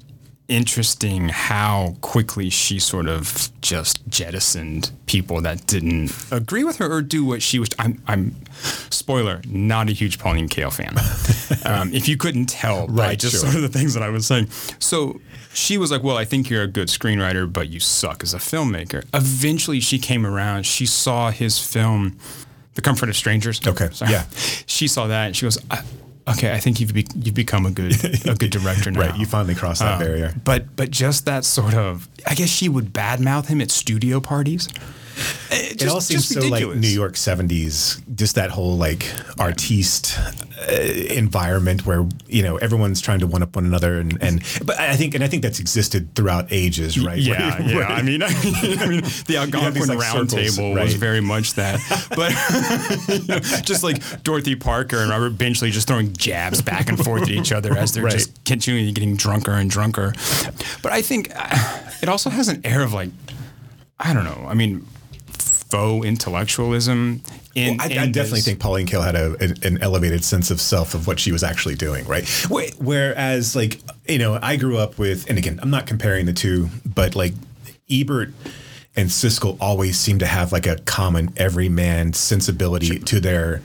interesting 0.48 1.30
how 1.30 1.96
quickly 2.02 2.50
she 2.50 2.78
sort 2.80 3.08
of 3.08 3.50
just 3.62 4.08
jettisoned 4.08 4.92
people 5.08 5.42
that 5.42 5.66
didn't 5.66 6.12
agree 6.32 6.64
with 6.64 6.78
her 6.78 6.92
or 6.92 7.02
do 7.02 7.26
what 7.26 7.42
she 7.42 7.58
was. 7.60 7.70
I'm, 7.80 8.02
I'm 8.08 8.36
spoiler, 8.90 9.42
not 9.48 9.90
a 9.90 9.92
huge 9.92 10.20
Pauline 10.20 10.48
Kael 10.48 10.72
fan. 10.72 10.96
um, 11.66 11.94
if 11.94 12.08
you 12.08 12.16
couldn't 12.18 12.46
tell 12.46 12.88
by 12.88 12.94
Right, 13.08 13.20
just 13.20 13.34
sure. 13.34 13.42
sort 13.52 13.56
of 13.56 13.62
the 13.64 13.70
things 13.70 13.94
that 13.96 14.04
I 14.04 14.10
was 14.10 14.28
saying. 14.28 14.50
So 14.80 15.20
she 15.54 15.78
was 15.78 15.90
like, 15.92 16.04
Well, 16.04 16.18
I 16.18 16.26
think 16.26 16.50
you're 16.50 16.64
a 16.64 16.68
good 16.68 16.90
screenwriter, 16.90 17.52
but 17.52 17.70
you 17.70 17.80
suck 17.80 18.22
as 18.24 18.34
a 18.34 18.38
filmmaker. 18.38 19.04
Eventually, 19.14 19.80
she 19.80 19.98
came 20.00 20.26
around. 20.26 20.66
She 20.66 20.86
saw 20.86 21.32
his 21.32 21.58
film, 21.60 22.18
The 22.76 22.82
Comfort 22.82 23.10
of 23.10 23.16
Strangers. 23.16 23.60
Okay, 23.66 23.90
Sorry. 23.92 24.12
yeah. 24.12 24.26
She 24.68 24.88
saw 24.88 25.08
that 25.08 25.26
and 25.28 25.36
she 25.36 25.46
goes, 25.46 25.58
Okay, 26.28 26.52
I 26.54 26.60
think 26.60 26.80
you've 26.80 26.94
be, 26.94 27.06
you've 27.22 27.36
become 27.36 27.66
a 27.68 27.72
good 27.72 27.94
a 28.26 28.34
good 28.34 28.50
director 28.50 28.90
now. 28.92 29.00
Right. 29.02 29.16
You 29.18 29.26
finally 29.28 29.54
crossed 29.54 29.82
that 29.82 29.94
Um, 29.94 30.00
barrier. 30.00 30.34
But 30.44 30.76
but 30.76 30.90
just 30.90 31.26
that 31.26 31.46
sort 31.46 31.76
of 31.76 32.08
I 32.26 32.34
guess 32.34 32.50
she 32.50 32.68
would 32.68 32.94
badmouth 32.94 33.46
him 33.48 33.62
at 33.62 33.70
studio 33.70 34.20
parties. 34.20 34.68
It 35.52 35.78
just- 35.80 35.94
all 35.94 36.02
seems 36.02 36.28
just 36.30 36.42
so 36.42 36.48
like. 36.48 36.66
New 36.76 36.88
York 36.88 37.14
'70s, 37.14 38.02
just 38.16 38.36
that 38.36 38.50
whole 38.50 38.76
like 38.78 39.06
artiste 39.40 40.18
uh, 40.20 40.72
environment 40.72 41.86
where 41.86 42.06
you 42.28 42.42
know 42.44 42.58
everyone's 42.58 43.02
trying 43.02 43.20
to 43.20 43.28
one 43.28 43.44
up 43.44 43.56
one 43.56 43.66
another, 43.66 44.00
and 44.00 44.18
and 44.22 44.42
but 44.66 44.80
I 44.80 44.96
think 44.96 45.16
and 45.16 45.24
I 45.24 45.28
think 45.28 45.44
that's 45.44 45.60
existed 45.60 46.14
throughout 46.16 46.48
ages, 46.52 47.00
right? 47.04 47.18
Yeah, 47.18 47.60
Where- 47.60 47.70
yeah. 47.70 47.76
where- 47.76 47.86
I 47.88 48.02
mean, 48.02 48.24
I 48.24 48.30
mean, 48.44 48.56
I 48.80 48.88
mean 48.88 49.02
the 49.28 49.38
Algonquin 49.38 49.88
like, 49.88 50.00
Round 50.00 50.30
circles, 50.30 50.56
Table 50.56 50.74
was 50.74 50.94
very 50.96 51.22
much 51.22 51.54
that, 51.54 51.80
but 52.16 52.32
you 53.10 53.28
know, 53.28 53.40
just 53.62 53.84
like 53.84 54.24
Dorothy 54.24 54.56
Parker 54.56 54.98
and 54.98 55.10
Robert 55.10 55.38
Benchley 55.38 55.72
just 55.72 55.88
throwing 55.88 56.14
jabs 56.14 56.62
back 56.62 56.90
and 56.90 56.98
forth 57.04 57.24
at 57.24 57.30
each 57.30 57.52
other 57.52 57.78
as 57.78 57.92
they're 57.94 58.04
Right. 58.04 58.14
just 58.14 58.44
continually 58.46 58.92
getting 58.92 59.16
drunker 59.16 59.52
and 59.52 59.70
drunker. 59.70 60.14
But 60.82 60.92
I 60.92 61.02
think 61.02 61.32
uh, 61.36 61.80
it 62.02 62.10
also 62.10 62.30
has 62.30 62.48
an 62.48 62.62
air 62.64 62.82
of 62.82 62.94
like, 62.94 63.10
I 64.00 64.14
don't 64.14 64.24
know. 64.26 64.46
I 64.48 64.54
mean, 64.54 64.86
faux 65.76 66.06
intellectualism. 66.06 67.22
In, 67.56 67.80
I, 67.80 67.86
I 67.86 67.88
in 67.88 68.12
definitely 68.12 68.40
this- 68.40 68.46
think 68.46 68.60
Pauline 68.60 68.88
Kael 68.88 69.04
had 69.04 69.16
a, 69.16 69.36
an, 69.44 69.56
an 69.64 69.82
elevated 69.82 70.24
sense 70.24 70.52
of 70.52 70.60
self 70.62 70.94
of 70.94 71.08
what 71.08 71.20
she 71.20 71.32
was 71.32 71.44
actually 71.44 71.76
doing, 71.76 72.06
right? 72.08 72.28
Whereas, 72.80 73.56
like, 73.56 73.82
you 74.08 74.20
know, 74.20 74.40
I 74.42 74.56
grew 74.58 74.78
up 74.78 74.98
with, 74.98 75.30
and 75.30 75.38
again, 75.38 75.60
I'm 75.62 75.70
not 75.70 75.88
comparing 75.88 76.26
the 76.26 76.34
two, 76.34 76.70
but 76.86 77.16
like 77.16 77.34
Ebert 77.90 78.32
and 78.98 79.10
Siskel 79.10 79.58
always 79.60 80.00
seem 80.00 80.20
to 80.20 80.26
have 80.26 80.52
like 80.52 80.66
a 80.66 80.78
common 80.78 81.34
everyman 81.38 82.14
sensibility 82.14 83.00
to 83.00 83.20
their. 83.20 83.62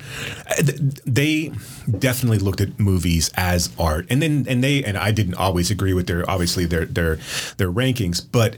They 1.06 1.52
definitely 1.98 2.38
looked 2.38 2.60
at 2.60 2.78
movies 2.78 3.30
as 3.34 3.70
art, 3.78 4.06
and 4.10 4.20
then 4.20 4.46
and 4.48 4.62
they 4.62 4.82
and 4.82 4.98
I 4.98 5.12
didn't 5.12 5.34
always 5.34 5.70
agree 5.70 5.94
with 5.94 6.06
their 6.06 6.28
obviously 6.28 6.66
their 6.66 6.84
their 6.84 7.16
their 7.56 7.70
rankings, 7.70 8.24
but 8.30 8.56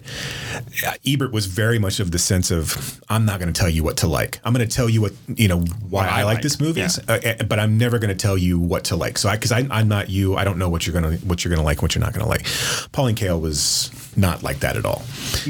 Ebert 1.07 1.33
was 1.33 1.47
very 1.47 1.79
much 1.79 2.00
of 2.00 2.11
the 2.11 2.19
sense 2.19 2.50
of 2.50 3.00
I'm 3.09 3.25
not 3.26 3.38
going 3.38 3.52
to 3.52 3.59
tell 3.59 3.69
you 3.69 3.85
what 3.85 3.99
to 3.99 4.07
like. 4.07 4.41
I'm 4.45 4.55
going 4.55 4.67
to 4.67 4.75
tell 4.75 4.88
you 4.88 5.02
what 5.02 5.12
you 5.29 5.49
know 5.49 5.61
why 5.91 6.09
I, 6.09 6.21
I 6.21 6.25
like 6.25 6.37
like. 6.37 6.43
this 6.43 6.59
movie, 6.61 6.83
uh, 6.83 6.88
uh, 7.09 7.45
but 7.45 7.59
I'm 7.59 7.76
never 7.76 7.99
going 7.99 8.09
to 8.09 8.21
tell 8.21 8.38
you 8.38 8.59
what 8.59 8.85
to 8.85 8.97
like. 8.97 9.19
So 9.19 9.29
I 9.29 9.37
because 9.37 9.52
I'm 9.52 9.88
not 9.88 10.09
you, 10.09 10.37
I 10.37 10.45
don't 10.45 10.59
know 10.59 10.69
what 10.69 10.87
you're 10.87 10.95
gonna 10.95 11.17
what 11.19 11.45
you're 11.45 11.55
gonna 11.55 11.67
like, 11.67 11.83
what 11.83 11.95
you're 11.95 12.05
not 12.05 12.14
going 12.14 12.25
to 12.25 12.29
like. 12.29 12.47
Pauline 12.93 13.17
Kael 13.17 13.41
was 13.41 13.91
not 14.16 14.42
like 14.42 14.61
that 14.61 14.76
at 14.76 14.85
all. 14.85 15.02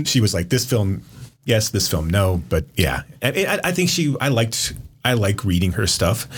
She 0.04 0.20
was 0.20 0.34
like 0.34 0.48
this 0.48 0.64
film, 0.64 1.02
yes, 1.44 1.70
this 1.70 1.88
film, 1.88 2.08
no, 2.08 2.42
but 2.48 2.64
yeah, 2.76 3.02
I, 3.22 3.28
I, 3.28 3.60
I 3.64 3.72
think 3.72 3.90
she 3.90 4.16
I 4.20 4.28
liked. 4.28 4.74
I 5.04 5.14
like 5.14 5.44
reading 5.44 5.72
her 5.72 5.88
stuff. 5.88 6.28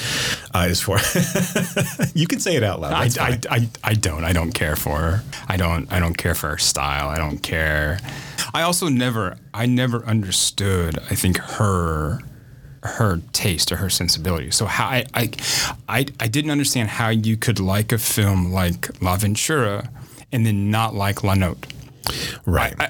Uh, 0.54 0.68
as 0.70 0.80
for 0.80 0.96
you 2.14 2.26
can 2.26 2.40
say 2.40 2.56
it 2.56 2.62
out 2.62 2.80
loud. 2.80 3.18
I, 3.18 3.26
I. 3.26 3.40
I, 3.50 3.68
I 3.84 3.92
don't. 3.92 4.24
I 4.24 4.32
don't 4.32 4.52
care 4.52 4.74
for 4.74 4.96
her. 4.96 5.22
I 5.48 5.58
don't. 5.58 5.92
I 5.92 6.00
don't 6.00 6.16
care 6.16 6.34
for 6.34 6.48
her 6.48 6.56
style. 6.56 7.10
I 7.10 7.18
don't 7.18 7.42
care. 7.42 7.98
I 8.54 8.62
also 8.62 8.88
never. 8.88 9.36
I 9.52 9.66
never 9.66 10.02
understood. 10.06 10.98
I 11.10 11.14
think 11.14 11.36
her 11.36 12.20
her 12.84 13.20
taste 13.32 13.72
or 13.72 13.76
her 13.76 13.90
sensibility. 13.90 14.50
So 14.50 14.66
how 14.66 14.86
I 14.86 15.04
I 15.14 15.30
I, 15.88 16.06
I 16.20 16.28
didn't 16.28 16.50
understand 16.50 16.88
how 16.88 17.08
you 17.08 17.36
could 17.36 17.58
like 17.58 17.92
a 17.92 17.98
film 17.98 18.52
like 18.52 19.00
L'Avventura 19.02 19.88
and 20.32 20.44
then 20.44 20.70
not 20.70 20.94
like 20.94 21.22
La 21.22 21.34
Notte. 21.34 21.66
Right. 22.46 22.74
I, 22.78 22.84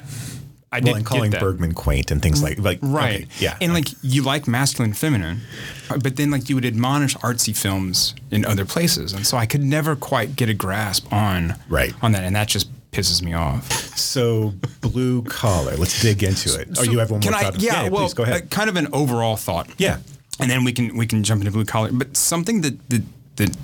I 0.73 0.79
well, 0.79 0.81
didn't 0.81 0.97
and 0.99 1.07
calling 1.07 1.31
get 1.31 1.39
that. 1.41 1.47
Bergman 1.47 1.73
quaint 1.75 2.11
and 2.11 2.21
things 2.21 2.43
like 2.43 2.59
like 2.59 2.79
Right. 2.83 3.23
okay, 3.25 3.27
yeah. 3.39 3.57
And 3.61 3.73
like 3.73 3.89
you 4.03 4.23
like 4.23 4.49
masculine, 4.49 4.93
feminine, 4.93 5.41
uh, 5.89 5.99
but 5.99 6.17
then 6.17 6.31
like 6.31 6.49
you 6.49 6.57
would 6.57 6.65
admonish 6.65 7.15
artsy 7.19 7.57
films 7.57 8.15
in 8.31 8.45
other 8.45 8.65
places, 8.65 9.13
and 9.13 9.25
so 9.27 9.37
I 9.37 9.47
could 9.47 9.63
never 9.63 9.95
quite 9.97 10.35
get 10.37 10.49
a 10.49 10.55
grasp 10.55 11.13
on 11.13 11.55
Right. 11.69 11.95
on 12.03 12.13
that, 12.13 12.25
and 12.25 12.35
that 12.35 12.49
just 12.49 12.69
pisses 12.91 13.23
me 13.23 13.35
off. 13.35 13.71
So 13.97 14.53
blue 14.81 15.23
collar. 15.23 15.77
Let's 15.77 16.01
dig 16.03 16.23
into 16.25 16.59
it. 16.61 16.69
Oh, 16.79 16.83
you 16.83 16.99
have 16.99 17.11
one 17.11 17.21
more 17.21 17.33
can 17.33 17.35
I, 17.35 17.43
thought? 17.43 17.61
Yeah, 17.61 17.89
well, 17.89 18.03
please 18.03 18.15
go 18.15 18.23
ahead. 18.25 18.43
uh, 18.43 18.47
kind 18.47 18.69
of 18.69 18.77
an 18.77 18.89
overall 18.93 19.37
thought. 19.37 19.69
yeah. 19.79 19.99
and 20.41 20.51
then 20.51 20.65
we 20.65 20.73
can 20.73 20.97
we 20.97 21.07
can 21.07 21.23
jump 21.23 21.41
into 21.41 21.53
blue 21.53 21.65
collar. 21.65 21.91
But 21.93 22.17
something 22.17 22.63
that 22.63 22.89
that, 22.91 23.03
that 23.37 23.57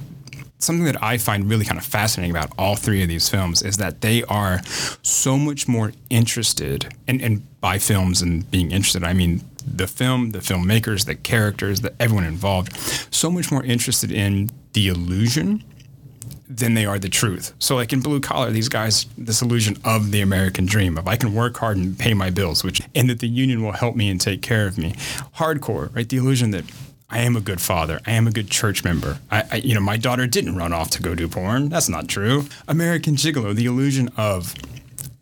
something 0.60 0.84
that 0.84 1.02
I 1.02 1.18
find 1.18 1.48
really 1.48 1.64
kind 1.64 1.78
of 1.78 1.84
fascinating 1.84 2.30
about 2.30 2.52
all 2.58 2.76
three 2.76 3.02
of 3.02 3.08
these 3.08 3.28
films 3.28 3.62
is 3.62 3.76
that 3.78 4.00
they 4.00 4.22
are 4.24 4.60
so 5.02 5.36
much 5.36 5.66
more 5.66 5.92
interested, 6.10 6.94
and, 7.08 7.20
and 7.20 7.60
by 7.60 7.78
films 7.78 8.22
and 8.22 8.48
being 8.50 8.70
interested, 8.70 9.04
I 9.04 9.12
mean 9.12 9.42
the 9.66 9.86
film, 9.86 10.30
the 10.30 10.38
filmmakers, 10.38 11.06
the 11.06 11.14
characters, 11.14 11.80
the 11.80 11.94
everyone 12.00 12.24
involved, 12.24 12.76
so 13.12 13.30
much 13.30 13.50
more 13.50 13.64
interested 13.64 14.10
in 14.10 14.50
the 14.72 14.88
illusion 14.88 15.64
than 16.48 16.74
they 16.74 16.84
are 16.84 16.98
the 16.98 17.08
truth. 17.08 17.54
So, 17.60 17.76
like 17.76 17.92
in 17.92 18.00
Blue 18.00 18.20
Collar, 18.20 18.50
these 18.50 18.68
guys, 18.68 19.06
this 19.16 19.40
illusion 19.40 19.76
of 19.84 20.10
the 20.10 20.20
American 20.20 20.66
dream 20.66 20.98
of 20.98 21.06
I 21.06 21.16
can 21.16 21.34
work 21.34 21.56
hard 21.56 21.76
and 21.76 21.98
pay 21.98 22.12
my 22.12 22.30
bills, 22.30 22.64
which 22.64 22.82
and 22.94 23.08
that 23.08 23.20
the 23.20 23.28
union 23.28 23.62
will 23.62 23.72
help 23.72 23.94
me 23.94 24.10
and 24.10 24.20
take 24.20 24.42
care 24.42 24.66
of 24.66 24.76
me. 24.76 24.92
Hardcore, 25.36 25.94
right? 25.94 26.08
The 26.08 26.16
illusion 26.16 26.50
that 26.50 26.64
I 27.10 27.20
am 27.20 27.36
a 27.36 27.40
good 27.40 27.60
father, 27.60 28.00
I 28.06 28.12
am 28.12 28.26
a 28.26 28.30
good 28.30 28.50
church 28.50 28.84
member. 28.84 29.18
I, 29.30 29.44
I 29.50 29.56
you 29.56 29.74
know, 29.74 29.80
my 29.80 29.96
daughter 29.96 30.26
didn't 30.26 30.56
run 30.56 30.72
off 30.72 30.90
to 30.90 31.02
go 31.02 31.14
do 31.14 31.28
porn. 31.28 31.68
That's 31.68 31.88
not 31.88 32.08
true. 32.08 32.46
American 32.68 33.16
Gigolo, 33.16 33.54
the 33.54 33.66
illusion 33.66 34.10
of 34.16 34.54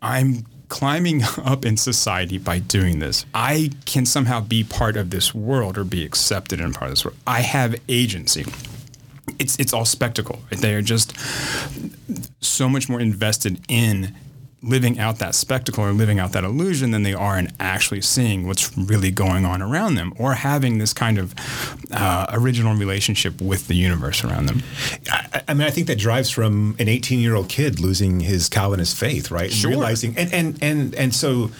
I'm 0.01 0.45
climbing 0.69 1.23
up 1.43 1.65
in 1.65 1.77
society 1.77 2.37
by 2.37 2.59
doing 2.59 2.99
this. 2.99 3.25
I 3.33 3.71
can 3.85 4.05
somehow 4.05 4.41
be 4.41 4.63
part 4.63 4.97
of 4.97 5.09
this 5.09 5.33
world 5.33 5.77
or 5.77 5.83
be 5.83 6.05
accepted 6.05 6.59
in 6.59 6.73
part 6.73 6.85
of 6.85 6.91
this 6.91 7.05
world. 7.05 7.17
I 7.25 7.41
have 7.41 7.75
agency 7.87 8.45
it's 9.39 9.57
it's 9.57 9.73
all 9.73 9.85
spectacle. 9.85 10.39
They 10.49 10.75
are 10.75 10.81
just 10.81 11.13
so 12.41 12.69
much 12.69 12.89
more 12.89 12.99
invested 12.99 13.59
in 13.67 14.15
living 14.61 14.99
out 14.99 15.19
that 15.19 15.33
spectacle 15.33 15.83
or 15.83 15.91
living 15.93 16.19
out 16.19 16.33
that 16.33 16.43
illusion 16.43 16.91
than 16.91 17.03
they 17.03 17.13
are 17.13 17.39
in 17.39 17.47
actually 17.61 18.01
seeing 18.01 18.45
what's 18.45 18.77
really 18.77 19.09
going 19.09 19.45
on 19.45 19.61
around 19.61 19.95
them 19.95 20.13
or 20.17 20.33
having 20.33 20.79
this 20.79 20.91
kind 20.93 21.17
of 21.17 21.33
uh, 21.91 22.25
original 22.33 22.75
relationship 22.75 23.41
with 23.41 23.67
the 23.67 23.73
universe 23.75 24.21
around 24.23 24.47
them. 24.47 24.61
I, 25.09 25.41
I 25.47 25.53
mean, 25.53 25.65
I 25.65 25.69
think 25.69 25.87
that 25.87 25.97
drives 25.97 26.29
from 26.29 26.75
an 26.77 26.89
18 26.89 27.19
year 27.19 27.35
old 27.35 27.47
kid 27.47 27.79
losing 27.79 28.19
his 28.19 28.49
Calvinist 28.49 28.97
faith, 28.97 29.31
right? 29.31 29.45
And 29.45 29.53
Sure. 29.53 29.71
realizing, 29.71 30.17
and, 30.17 30.33
and, 30.33 30.61
and, 30.61 30.93
and 30.95 31.15
so 31.15 31.51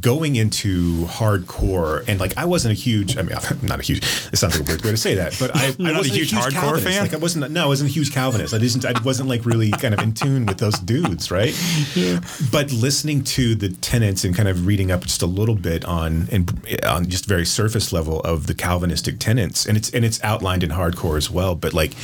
going 0.00 0.36
into 0.36 1.04
hardcore, 1.06 2.04
and 2.08 2.20
like, 2.20 2.36
I 2.38 2.44
wasn't 2.44 2.72
a 2.72 2.80
huge, 2.80 3.16
I 3.16 3.22
mean, 3.22 3.36
I'm 3.50 3.66
not 3.66 3.80
a 3.80 3.82
huge, 3.82 4.04
it 4.32 4.36
sounds 4.36 4.58
like 4.58 4.68
a 4.68 4.70
weird 4.70 4.84
way 4.84 4.90
to 4.92 4.96
say 4.96 5.16
that, 5.16 5.36
but 5.40 5.54
I, 5.56 5.66
I 5.66 5.74
not 5.78 5.94
a 5.94 5.98
wasn't 5.98 6.16
huge 6.16 6.30
hardcore 6.32 6.50
Calvinist. 6.52 6.86
fan? 6.86 7.02
Like, 7.02 7.14
I 7.14 7.18
wasn't, 7.18 7.50
no, 7.50 7.64
I 7.64 7.66
wasn't 7.66 7.90
a 7.90 7.92
huge 7.92 8.12
Calvinist. 8.12 8.54
I 8.54 8.58
didn't, 8.58 8.84
I 8.84 8.92
wasn't 9.02 9.28
like 9.28 9.44
really 9.44 9.72
kind 9.72 9.94
of 9.94 10.00
in 10.00 10.12
tune 10.14 10.46
with 10.46 10.58
those 10.58 10.78
dudes, 10.78 11.30
right? 11.32 11.54
Yeah. 11.96 12.20
But 12.52 12.72
listening 12.72 13.24
to 13.24 13.54
the 13.54 13.70
tenets 13.70 14.24
and 14.24 14.34
kind 14.34 14.48
of 14.48 14.66
reading 14.66 14.90
up 14.90 15.02
just 15.02 15.22
a 15.22 15.26
little 15.26 15.54
bit 15.54 15.84
on, 15.84 16.28
and 16.30 16.50
on 16.84 17.08
just 17.08 17.26
very 17.26 17.46
surface 17.46 17.92
level 17.92 18.20
of 18.20 18.46
the 18.46 18.54
Calvinistic 18.54 19.18
tenets, 19.18 19.66
and 19.66 19.76
it's, 19.76 19.90
and 19.90 20.04
it's 20.04 20.22
outlined 20.22 20.62
in 20.62 20.70
hardcore 20.70 21.16
as 21.16 21.30
well, 21.30 21.54
but 21.54 21.72
like 21.72 21.94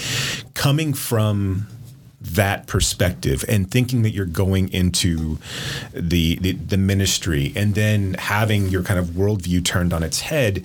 coming 0.55 0.95
from 0.95 1.67
that 2.23 2.67
perspective 2.67 3.45
and 3.49 3.71
thinking 3.71 4.03
that 4.03 4.11
you're 4.11 4.25
going 4.25 4.73
into 4.73 5.39
the, 5.93 6.37
the 6.37 6.53
the 6.53 6.77
ministry 6.77 7.53
and 7.57 7.75
then 7.75 8.15
having 8.15 8.69
your 8.69 8.83
kind 8.83 8.99
of 8.99 9.07
worldview 9.09 9.65
turned 9.65 9.93
on 9.93 10.03
its 10.03 10.21
head 10.21 10.65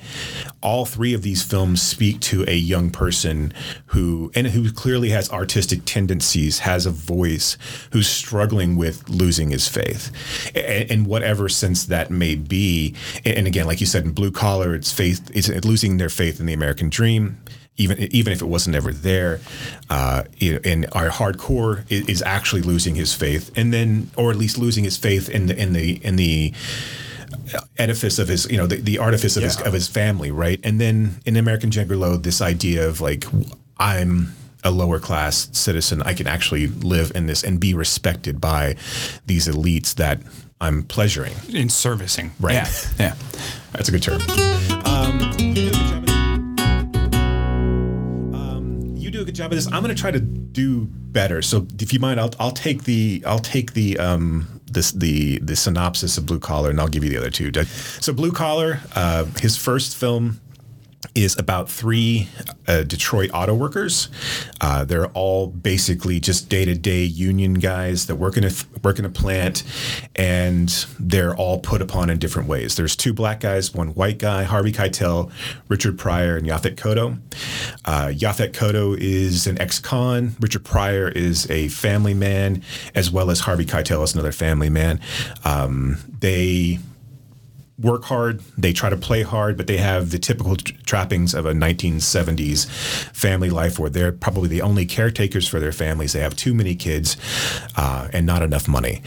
all 0.62 0.86
three 0.86 1.14
of 1.14 1.22
these 1.22 1.44
films 1.44 1.82
speak 1.82 2.20
to 2.20 2.44
a 2.48 2.56
young 2.56 2.90
person 2.90 3.54
who 3.88 4.32
and 4.36 4.48
who 4.48 4.72
clearly 4.72 5.10
has 5.10 5.32
artistic 5.32 5.82
tendencies 5.86 6.60
has 6.60 6.86
a 6.86 6.92
voice 6.92 7.58
who's 7.92 8.08
struggling 8.08 8.76
with 8.76 9.08
losing 9.10 9.50
his 9.50 9.68
faith. 9.68 10.12
In, 10.56 11.06
whatever 11.06 11.48
sense 11.48 11.86
that 11.86 12.10
may 12.12 12.36
be 12.36 12.94
and 13.24 13.48
again 13.48 13.66
like 13.66 13.80
you 13.80 13.86
said 13.86 14.04
in 14.04 14.12
blue 14.12 14.32
collar 14.32 14.76
it's 14.76 14.92
faith 14.92 15.32
it's 15.34 15.48
losing 15.64 15.98
their 15.98 16.10
faith 16.10 16.40
in 16.40 16.46
the 16.46 16.54
american 16.54 16.90
dream 16.90 17.38
even 17.78 18.00
even 18.00 18.34
if 18.34 18.42
it 18.42 18.46
wasn't 18.46 18.76
ever 18.76 18.92
there, 18.92 19.40
uh, 19.90 20.24
and 20.42 20.86
our 20.92 21.10
hardcore 21.10 21.84
is, 21.90 22.22
actually 22.24 22.62
losing 22.62 22.96
his 22.96 23.14
faith, 23.14 23.52
and 23.56 23.74
then, 23.74 24.10
or 24.18 24.32
at 24.32 24.36
least 24.36 24.58
losing 24.58 24.84
his 24.84 24.98
faith 24.98 25.30
in 25.30 25.48
the 25.48 25.58
in 25.58 25.74
the 25.74 26.04
in 26.04 26.16
the 26.16 26.54
edifice 27.78 28.20
of 28.20 28.28
his, 28.28 28.50
you 28.50 28.58
know, 28.58 28.68
the, 28.68 28.78
the 28.78 28.98
artifice 28.98 29.38
of 29.38 29.44
his 29.44 29.62
of 29.62 29.74
his 29.74 29.88
family, 29.88 30.32
right? 30.32 30.60
And 30.64 30.82
then 30.82 31.18
in 31.26 31.38
American 31.38 31.70
Gigolo, 31.70 32.22
this 32.22 32.42
idea 32.42 32.88
of 32.88 33.00
like 33.00 33.26
I'm 33.78 34.34
a 34.64 34.72
lower 34.72 35.00
class 35.00 35.50
citizen, 35.52 36.02
I 36.02 36.14
can 36.14 36.28
actually 36.28 36.68
live 36.68 37.12
in 37.16 37.28
this 37.28 37.44
and 37.44 37.60
be 37.60 37.74
respected 37.74 38.42
by 38.42 38.76
these 39.26 39.48
elites 39.48 39.96
that 39.96 40.20
I'm 40.60 40.84
pleasuring. 40.84 41.34
In 41.50 41.70
servicing. 41.70 42.32
Right. 42.40 42.54
Yeah. 42.54 42.68
Yeah. 43.00 43.16
That's 43.74 43.90
a 43.90 43.92
good 43.92 44.02
term. 44.02 44.22
Um, 44.86 45.77
good 49.28 49.36
job 49.36 49.52
of 49.52 49.58
this. 49.58 49.68
I'm 49.68 49.84
going 49.84 49.94
to 49.94 50.02
try 50.02 50.10
to 50.10 50.20
do 50.20 50.86
better. 50.86 51.42
So 51.42 51.68
if 51.80 51.92
you 51.92 52.00
mind, 52.00 52.20
I'll, 52.20 52.34
I'll 52.40 52.52
take 52.52 52.86
the 52.86 53.22
I'll 53.26 53.40
take 53.40 53.74
the 53.74 54.00
um, 54.00 54.62
this 54.66 54.92
the 54.92 55.40
the 55.40 55.56
synopsis 55.56 56.18
of 56.18 56.26
Blue 56.26 56.40
Collar, 56.40 56.70
and 56.70 56.80
I'll 56.80 56.88
give 56.88 57.04
you 57.04 57.10
the 57.10 57.18
other 57.18 57.30
two. 57.30 57.52
So 58.00 58.14
Blue 58.14 58.32
Collar, 58.32 58.80
uh, 58.96 59.26
his 59.40 59.58
first 59.58 59.96
film. 59.96 60.40
Is 61.16 61.38
about 61.38 61.70
three 61.70 62.28
uh, 62.68 62.84
Detroit 62.84 63.30
auto 63.34 63.54
workers. 63.54 64.10
Uh, 64.62 64.86
they're 64.86 65.08
all 65.08 65.48
basically 65.48 66.20
just 66.20 66.50
day 66.50 66.66
to 66.66 66.76
day 66.76 67.04
union 67.04 67.56
guys 67.56 68.06
that 68.08 68.16
work 68.16 68.38
in 68.38 68.44
a 68.44 68.52
work 68.84 69.00
in 69.00 69.06
a 69.06 69.10
plant, 69.10 69.64
and 70.16 70.86
they're 71.00 71.36
all 71.36 71.60
put 71.60 71.82
upon 71.82 72.10
in 72.10 72.20
different 72.20 72.48
ways. 72.48 72.76
There's 72.76 72.96
two 72.96 73.14
black 73.14 73.40
guys, 73.40 73.74
one 73.74 73.90
white 73.90 74.20
guy, 74.20 74.44
Harvey 74.44 74.72
Keitel, 74.72 75.32
Richard 75.68 75.98
Pryor, 75.98 76.38
and 76.38 76.48
Yaphet 76.48 76.76
Kotto. 76.76 77.20
Uh, 77.86 78.08
Yaphet 78.08 78.52
Kotto 78.52 78.98
is 78.98 79.48
an 79.48 79.60
ex-con. 79.62 80.36
Richard 80.40 80.66
Pryor 80.66 81.10
is 81.10 81.50
a 81.50 81.68
family 81.70 82.14
man, 82.14 82.62
as 82.96 83.12
well 83.12 83.30
as 83.30 83.42
Harvey 83.42 83.66
Keitel 83.66 84.04
is 84.04 84.14
another 84.14 84.32
family 84.32 84.70
man. 84.70 85.00
Um, 85.46 85.98
they 86.20 86.80
work 87.80 88.06
hard, 88.06 88.42
they 88.58 88.74
try 88.74 88.90
to 88.90 88.98
play 88.98 89.22
hard, 89.22 89.56
but 89.56 89.68
they 89.68 89.78
have 89.78 90.10
the 90.10 90.18
typical 90.18 90.56
trappings 90.56 91.34
of 91.34 91.46
a 91.46 91.54
1970s 91.54 92.66
family 93.16 93.50
life 93.50 93.78
where 93.78 93.90
they're 93.90 94.12
probably 94.12 94.50
the 94.50 94.62
only 94.62 94.86
caretakers 94.86 95.48
for 95.48 95.60
their 95.60 95.72
families. 95.72 96.14
They 96.14 96.22
have 96.22 96.36
too 96.36 96.54
many 96.54 96.76
kids 96.76 97.18
uh, 97.76 98.08
and 98.12 98.26
not 98.26 98.42
enough 98.42 98.68
money. 98.68 99.02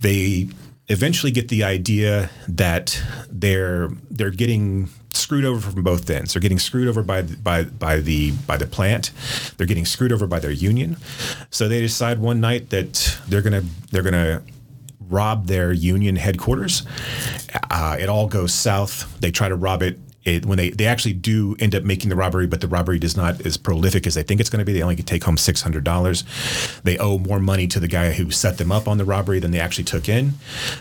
They 0.00 0.48
eventually 0.88 1.32
get 1.32 1.48
the 1.48 1.64
idea 1.64 2.30
that 2.48 3.02
they're 3.30 3.88
they're 4.10 4.30
getting 4.30 4.90
screwed 5.12 5.44
over 5.44 5.70
from 5.70 5.82
both 5.82 6.08
ends. 6.10 6.34
They're 6.34 6.42
getting 6.42 6.58
screwed 6.58 6.88
over 6.88 7.02
by 7.02 7.22
by 7.22 7.64
by 7.64 8.00
the 8.00 8.32
by 8.46 8.56
the 8.56 8.66
plant. 8.66 9.10
They're 9.56 9.66
getting 9.66 9.86
screwed 9.86 10.12
over 10.12 10.26
by 10.26 10.40
their 10.40 10.50
union. 10.50 10.96
So 11.50 11.68
they 11.68 11.80
decide 11.80 12.18
one 12.18 12.40
night 12.40 12.70
that 12.70 13.18
they're 13.28 13.42
gonna 13.42 13.64
they're 13.90 14.02
gonna 14.02 14.42
rob 15.08 15.46
their 15.46 15.72
union 15.72 16.16
headquarters. 16.16 16.84
Uh, 17.70 17.96
it 17.98 18.08
all 18.08 18.26
goes 18.26 18.52
south. 18.52 19.18
They 19.20 19.30
try 19.30 19.48
to 19.48 19.56
rob 19.56 19.82
it. 19.82 19.98
It, 20.24 20.46
when 20.46 20.56
they, 20.56 20.70
they 20.70 20.86
actually 20.86 21.12
do 21.12 21.54
end 21.60 21.74
up 21.74 21.84
making 21.84 22.08
the 22.08 22.16
robbery, 22.16 22.46
but 22.46 22.62
the 22.62 22.68
robbery 22.68 22.98
does 22.98 23.14
not 23.14 23.44
as 23.44 23.58
prolific 23.58 24.06
as 24.06 24.14
they 24.14 24.22
think 24.22 24.40
it's 24.40 24.48
going 24.48 24.60
to 24.60 24.64
be. 24.64 24.72
They 24.72 24.80
only 24.80 24.96
can 24.96 25.04
take 25.04 25.22
home 25.22 25.36
six 25.36 25.60
hundred 25.60 25.84
dollars. 25.84 26.24
They 26.82 26.96
owe 26.96 27.18
more 27.18 27.38
money 27.38 27.66
to 27.66 27.78
the 27.78 27.88
guy 27.88 28.12
who 28.12 28.30
set 28.30 28.56
them 28.56 28.72
up 28.72 28.88
on 28.88 28.96
the 28.96 29.04
robbery 29.04 29.38
than 29.38 29.50
they 29.50 29.60
actually 29.60 29.84
took 29.84 30.08
in. 30.08 30.32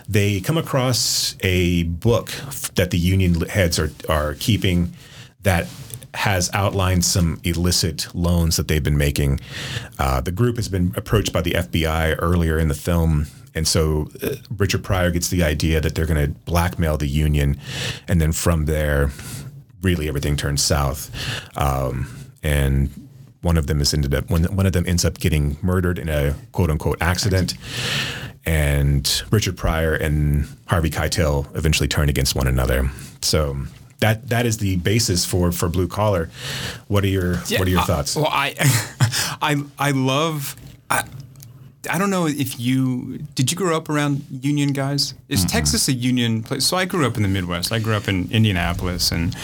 They 0.08 0.39
come 0.39 0.58
across 0.58 1.36
a 1.42 1.84
book 1.84 2.30
that 2.75 2.92
the 2.92 2.98
union 2.98 3.42
heads 3.42 3.77
are 3.80 3.92
are 4.08 4.36
keeping 4.36 4.94
that 5.42 5.68
has 6.13 6.50
outlined 6.53 7.03
some 7.03 7.39
illicit 7.44 8.08
loans 8.13 8.56
that 8.58 8.68
they've 8.68 8.84
been 8.84 8.98
making. 8.98 9.39
Uh, 9.98 10.22
the 10.22 10.32
group 10.32 10.58
has 10.58 10.70
been 10.70 10.94
approached 10.96 11.34
by 11.34 11.42
the 11.42 11.51
FBI 11.51 12.15
earlier 12.20 12.58
in 12.60 12.68
the 12.68 12.75
film. 12.75 13.25
And 13.56 13.68
so 13.68 14.10
uh, 14.22 14.36
Richard 14.58 14.84
Pryor 14.84 15.12
gets 15.12 15.30
the 15.30 15.44
idea 15.44 15.80
that 15.82 15.96
they're 15.96 16.06
going 16.06 16.26
to 16.26 16.32
blackmail 16.46 16.98
the 16.98 17.08
union. 17.08 17.60
And 18.08 18.20
then 18.20 18.32
from 18.32 18.66
there, 18.66 19.12
really 19.82 20.08
everything 20.08 20.36
turns 20.38 20.64
south. 20.64 21.12
Um, 21.58 22.08
and 22.42 22.90
one 23.42 23.58
of 23.58 23.68
them 23.68 23.82
is 23.82 23.94
ended 23.94 24.14
up, 24.14 24.30
one, 24.30 24.44
one 24.56 24.66
of 24.66 24.74
them 24.74 24.86
ends 24.88 25.06
up 25.06 25.20
getting 25.20 25.58
murdered 25.62 26.00
in 26.00 26.10
a 26.10 26.36
quote 26.52 26.70
unquote 26.70 27.02
accident. 27.02 27.56
And 28.46 29.24
Richard 29.32 29.58
Pryor 29.58 29.94
and 29.94 30.48
Harvey 30.66 30.90
Keitel 30.90 31.56
eventually 31.56 31.88
turn 31.88 32.10
against 32.10 32.36
one 32.36 32.48
another. 32.48 32.90
So 33.22 33.58
that 34.04 34.28
that 34.30 34.46
is 34.46 34.58
the 34.58 34.76
basis 34.78 35.26
for 35.26 35.52
for 35.54 35.70
blue 35.70 35.88
collar. 35.88 36.30
What 36.90 37.06
are 37.06 37.08
your 37.08 37.40
Yeah, 37.48 37.60
what 37.60 37.68
are 37.68 37.72
your 37.72 37.80
uh, 37.80 37.86
thoughts? 37.86 38.16
Well, 38.18 38.28
I, 38.28 38.54
I, 39.42 39.64
I 39.80 39.92
love. 39.92 40.58
I, 40.90 41.06
I 41.90 41.98
don't 41.98 42.10
know 42.10 42.28
if 42.28 42.60
you 42.60 43.20
did. 43.36 43.52
You 43.52 43.58
grow 43.58 43.75
up 43.75 43.90
around 43.90 44.25
union 44.30 44.74
guys? 44.74 45.13
Is 45.28 45.46
Texas 45.46 45.88
a 45.88 45.94
union 45.94 46.44
place? 46.44 46.66
So 46.66 46.78
I 46.78 46.86
grew 46.86 47.06
up 47.06 47.18
in 47.18 47.24
the 47.24 47.30
Midwest. 47.30 47.72
I 47.72 47.80
grew 47.80 47.96
up 47.96 48.08
in 48.08 48.32
Indianapolis, 48.32 49.12
and 49.12 49.36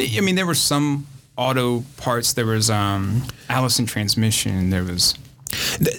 I 0.00 0.20
mean 0.20 0.36
there 0.36 0.46
were 0.46 0.54
some 0.54 1.06
auto 1.36 1.84
parts. 1.96 2.32
There 2.34 2.46
was 2.46 2.70
um, 2.70 3.22
Allison 3.48 3.86
transmission. 3.86 4.70
There 4.70 4.84
was 4.84 5.14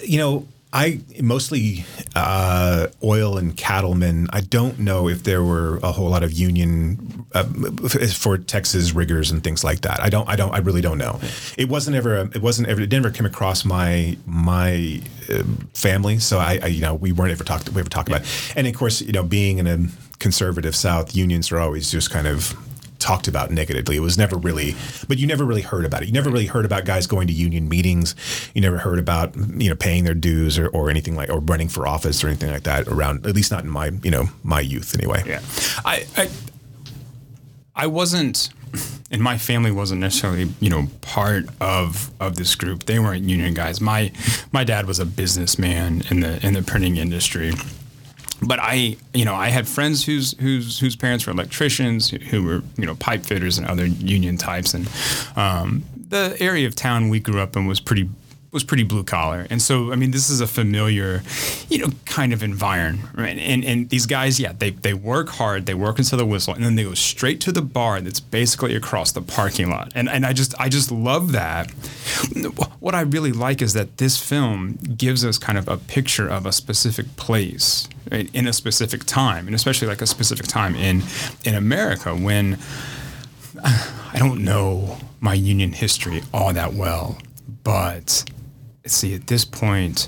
you 0.03 0.17
know, 0.17 0.47
I 0.71 1.01
mostly 1.19 1.83
uh, 2.15 2.87
oil 3.03 3.39
and 3.39 3.57
cattlemen. 3.57 4.27
I 4.31 4.41
don't 4.41 4.77
know 4.77 5.09
if 5.09 5.23
there 5.23 5.43
were 5.43 5.77
a 5.81 5.91
whole 5.91 6.09
lot 6.09 6.21
of 6.21 6.31
union 6.31 7.25
uh, 7.33 7.43
for 8.13 8.37
Texas 8.37 8.93
riggers 8.93 9.31
and 9.31 9.43
things 9.43 9.63
like 9.63 9.81
that. 9.81 9.99
I 9.99 10.09
don't. 10.09 10.29
I 10.29 10.35
don't. 10.35 10.53
I 10.53 10.59
really 10.59 10.81
don't 10.81 10.99
know. 10.99 11.19
It 11.57 11.69
wasn't 11.69 11.95
ever. 11.95 12.17
It 12.17 12.41
wasn't 12.43 12.67
ever. 12.67 12.81
It 12.81 12.91
never 12.91 13.09
came 13.09 13.25
across 13.25 13.65
my 13.65 14.15
my 14.27 15.01
uh, 15.27 15.43
family. 15.73 16.19
So 16.19 16.37
I, 16.37 16.59
I, 16.61 16.67
you 16.67 16.81
know, 16.81 16.93
we 16.93 17.13
weren't 17.13 17.31
ever 17.31 17.43
talked. 17.43 17.69
We 17.71 17.79
ever 17.79 17.89
talked 17.89 18.09
about. 18.09 18.21
It. 18.21 18.53
And 18.55 18.67
of 18.67 18.75
course, 18.75 19.01
you 19.01 19.11
know, 19.11 19.23
being 19.23 19.57
in 19.57 19.65
a 19.65 19.87
conservative 20.19 20.75
South, 20.75 21.15
unions 21.15 21.51
are 21.51 21.59
always 21.59 21.89
just 21.89 22.11
kind 22.11 22.27
of 22.27 22.55
talked 22.99 23.27
about 23.27 23.51
negatively. 23.51 23.95
It 23.95 24.01
was 24.01 24.17
never 24.17 24.37
really, 24.37 24.75
but 25.07 25.17
you 25.17 25.27
never 25.27 25.45
really 25.45 25.61
heard 25.61 25.85
about 25.85 26.03
it. 26.03 26.07
You 26.07 26.13
never 26.13 26.29
really 26.29 26.45
heard 26.45 26.65
about 26.65 26.85
guys 26.85 27.07
going 27.07 27.27
to 27.27 27.33
union 27.33 27.69
meetings. 27.69 28.15
You 28.53 28.61
never 28.61 28.77
heard 28.77 28.99
about 28.99 29.35
you 29.35 29.69
know 29.69 29.75
paying 29.75 30.03
their 30.03 30.13
dues 30.13 30.59
or, 30.59 30.67
or 30.67 30.89
anything 30.89 31.15
like 31.15 31.29
or 31.29 31.39
running 31.39 31.69
for 31.69 31.87
office 31.87 32.23
or 32.23 32.27
anything 32.27 32.51
like 32.51 32.63
that 32.63 32.87
around. 32.87 33.25
At 33.25 33.35
least 33.35 33.51
not 33.51 33.63
in 33.63 33.69
my 33.69 33.91
you 34.03 34.11
know 34.11 34.29
my 34.43 34.59
youth 34.59 34.95
anyway. 34.95 35.23
Yeah, 35.25 35.41
I, 35.85 36.05
I, 36.17 36.29
I 37.75 37.87
wasn't, 37.87 38.49
and 39.09 39.21
my 39.21 39.37
family 39.37 39.71
wasn't 39.71 40.01
necessarily, 40.01 40.49
you 40.59 40.69
know, 40.69 40.87
part 41.01 41.45
of 41.61 42.11
of 42.19 42.35
this 42.35 42.55
group. 42.55 42.83
They 42.83 42.99
weren't 42.99 43.23
union 43.23 43.53
guys. 43.53 43.79
My 43.79 44.11
my 44.51 44.63
dad 44.63 44.85
was 44.85 44.99
a 44.99 45.05
businessman 45.05 46.03
in 46.09 46.19
the 46.19 46.45
in 46.45 46.53
the 46.53 46.61
printing 46.61 46.97
industry. 46.97 47.53
But 48.41 48.59
I, 48.61 48.95
you 49.13 49.25
know, 49.25 49.35
I 49.35 49.49
had 49.49 49.67
friends 49.67 50.05
whose 50.05 50.37
whose 50.39 50.79
whose 50.79 50.95
parents 50.95 51.25
were 51.25 51.33
electricians, 51.33 52.09
who 52.09 52.43
were, 52.43 52.63
you 52.77 52.85
know, 52.85 52.95
pipe 52.95 53.23
fitters 53.23 53.57
and 53.57 53.67
other 53.67 53.85
union 53.85 54.37
types, 54.37 54.73
and 54.73 54.87
um, 55.35 55.83
the 56.09 56.35
area 56.39 56.65
of 56.67 56.75
town 56.75 57.09
we 57.09 57.19
grew 57.19 57.41
up 57.41 57.55
in 57.55 57.65
was 57.67 57.79
pretty 57.79 58.09
was 58.51 58.63
pretty 58.63 58.83
blue 58.83 59.03
collar. 59.03 59.45
And 59.49 59.61
so, 59.61 59.91
I 59.91 59.95
mean, 59.95 60.11
this 60.11 60.29
is 60.29 60.41
a 60.41 60.47
familiar, 60.47 61.21
you 61.69 61.77
know, 61.77 61.89
kind 62.05 62.33
of 62.33 62.41
environment. 62.41 63.07
Right? 63.13 63.37
And 63.37 63.63
and 63.63 63.89
these 63.89 64.05
guys, 64.05 64.39
yeah, 64.39 64.53
they, 64.57 64.71
they 64.71 64.93
work 64.93 65.29
hard, 65.29 65.65
they 65.65 65.73
work 65.73 65.99
until 65.99 66.17
the 66.17 66.25
whistle, 66.25 66.53
and 66.53 66.63
then 66.63 66.75
they 66.75 66.83
go 66.83 66.93
straight 66.93 67.39
to 67.41 67.51
the 67.51 67.61
bar 67.61 68.01
that's 68.01 68.19
basically 68.19 68.75
across 68.75 69.11
the 69.11 69.21
parking 69.21 69.69
lot. 69.69 69.91
And 69.95 70.09
and 70.09 70.25
I 70.25 70.33
just 70.33 70.59
I 70.59 70.69
just 70.69 70.91
love 70.91 71.31
that. 71.33 71.71
What 72.79 72.95
I 72.95 73.01
really 73.01 73.31
like 73.31 73.61
is 73.61 73.73
that 73.73 73.97
this 73.97 74.17
film 74.17 74.79
gives 74.97 75.23
us 75.23 75.37
kind 75.37 75.57
of 75.57 75.67
a 75.67 75.77
picture 75.77 76.27
of 76.27 76.45
a 76.45 76.51
specific 76.51 77.15
place 77.17 77.87
right, 78.11 78.29
in 78.33 78.47
a 78.47 78.53
specific 78.53 79.03
time, 79.05 79.45
and 79.45 79.55
especially 79.55 79.87
like 79.87 80.01
a 80.01 80.07
specific 80.07 80.47
time 80.47 80.75
in 80.75 81.03
in 81.43 81.55
America 81.55 82.15
when 82.15 82.57
I 83.63 84.17
don't 84.17 84.43
know 84.43 84.97
my 85.19 85.33
union 85.33 85.73
history 85.73 86.23
all 86.33 86.53
that 86.53 86.73
well, 86.73 87.17
but 87.63 88.23
see, 88.85 89.13
at 89.13 89.27
this 89.27 89.45
point, 89.45 90.07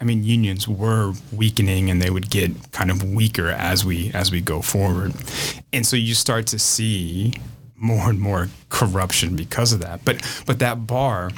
I 0.00 0.04
mean, 0.04 0.24
unions 0.24 0.66
were 0.66 1.12
weakening 1.32 1.90
and 1.90 2.02
they 2.02 2.10
would 2.10 2.30
get 2.30 2.72
kind 2.72 2.90
of 2.90 3.04
weaker 3.04 3.48
as 3.48 3.84
we 3.84 4.10
as 4.12 4.32
we 4.32 4.40
go 4.40 4.60
forward, 4.60 5.12
and 5.72 5.86
so 5.86 5.96
you 5.96 6.14
start 6.14 6.46
to 6.48 6.58
see 6.58 7.34
more 7.76 8.10
and 8.10 8.18
more 8.18 8.48
corruption 8.68 9.36
because 9.36 9.72
of 9.72 9.80
that. 9.80 10.04
But 10.04 10.22
but 10.44 10.58
that 10.58 10.86
bar, 10.86 11.30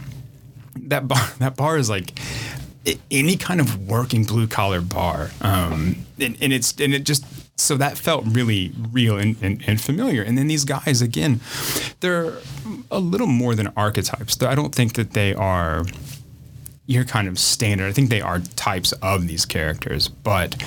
that 0.76 1.06
bar, 1.06 1.28
that 1.38 1.56
bar 1.56 1.76
is 1.76 1.90
like 1.90 2.18
any 3.10 3.36
kind 3.36 3.60
of 3.60 3.86
working 3.88 4.24
blue 4.24 4.46
collar 4.46 4.80
bar, 4.80 5.30
um, 5.40 5.96
and, 6.18 6.36
and 6.40 6.52
it's 6.52 6.74
and 6.80 6.94
it 6.94 7.04
just 7.04 7.24
so 7.56 7.76
that 7.76 7.96
felt 7.96 8.24
really 8.26 8.72
real 8.90 9.16
and, 9.16 9.36
and, 9.40 9.62
and 9.66 9.80
familiar. 9.80 10.22
And 10.22 10.36
then 10.36 10.48
these 10.48 10.64
guys 10.64 11.00
again, 11.00 11.40
they're 12.00 12.32
a 12.90 12.98
little 12.98 13.26
more 13.26 13.54
than 13.54 13.72
archetypes. 13.76 14.42
I 14.42 14.54
don't 14.54 14.74
think 14.74 14.94
that 14.94 15.12
they 15.12 15.34
are 15.34 15.84
your 16.86 17.04
kind 17.04 17.28
of 17.28 17.38
standard. 17.38 17.88
I 17.88 17.92
think 17.92 18.10
they 18.10 18.20
are 18.20 18.40
types 18.40 18.92
of 18.92 19.26
these 19.26 19.46
characters, 19.46 20.08
but 20.08 20.62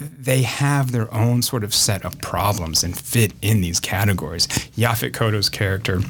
they 0.00 0.42
have 0.42 0.92
their 0.92 1.12
own 1.12 1.42
sort 1.42 1.62
of 1.64 1.74
set 1.74 2.04
of 2.04 2.18
problems 2.20 2.82
and 2.82 2.98
fit 2.98 3.32
in 3.42 3.60
these 3.60 3.78
categories. 3.80 4.46
Yaphet 4.76 5.12
Kotto's 5.12 5.48
character 5.48 6.00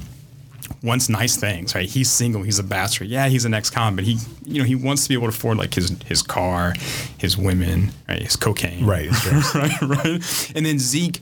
wants 0.82 1.08
nice 1.08 1.36
things, 1.36 1.74
right? 1.74 1.88
He's 1.88 2.10
single, 2.10 2.42
he's 2.42 2.58
a 2.58 2.62
bachelor. 2.62 3.06
Yeah, 3.06 3.28
he's 3.28 3.44
an 3.44 3.52
ex-con, 3.52 3.94
but 3.96 4.04
he, 4.04 4.18
you 4.44 4.60
know, 4.60 4.64
he 4.64 4.74
wants 4.74 5.02
to 5.02 5.08
be 5.08 5.14
able 5.14 5.26
to 5.26 5.34
afford 5.36 5.58
like 5.58 5.74
his 5.74 5.94
his 6.06 6.22
car, 6.22 6.74
his 7.18 7.36
women, 7.36 7.90
right? 8.08 8.22
his 8.22 8.36
cocaine, 8.36 8.86
Right, 8.86 9.10
right, 9.54 9.82
right. 9.82 10.52
And 10.54 10.64
then 10.64 10.78
Zeke, 10.78 11.20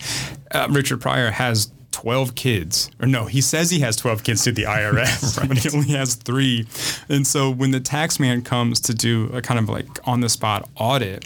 uh, 0.52 0.68
Richard 0.70 1.00
Pryor 1.00 1.30
has 1.30 1.72
12 1.92 2.34
kids. 2.34 2.90
Or 3.00 3.06
no, 3.06 3.24
he 3.26 3.40
says 3.40 3.70
he 3.70 3.80
has 3.80 3.96
12 3.96 4.22
kids 4.24 4.44
to 4.44 4.52
the 4.52 4.62
IRS, 4.78 5.46
but 5.48 5.58
he 5.58 5.70
only 5.76 5.90
has 5.90 6.14
three. 6.14 6.66
And 7.08 7.26
so 7.26 7.50
when 7.50 7.70
the 7.70 7.80
tax 7.80 8.18
man 8.20 8.42
comes 8.42 8.80
to 8.82 8.94
do 8.94 9.26
a 9.32 9.42
kind 9.42 9.58
of 9.58 9.68
like 9.68 9.86
on 10.06 10.20
the 10.20 10.28
spot 10.28 10.68
audit, 10.76 11.24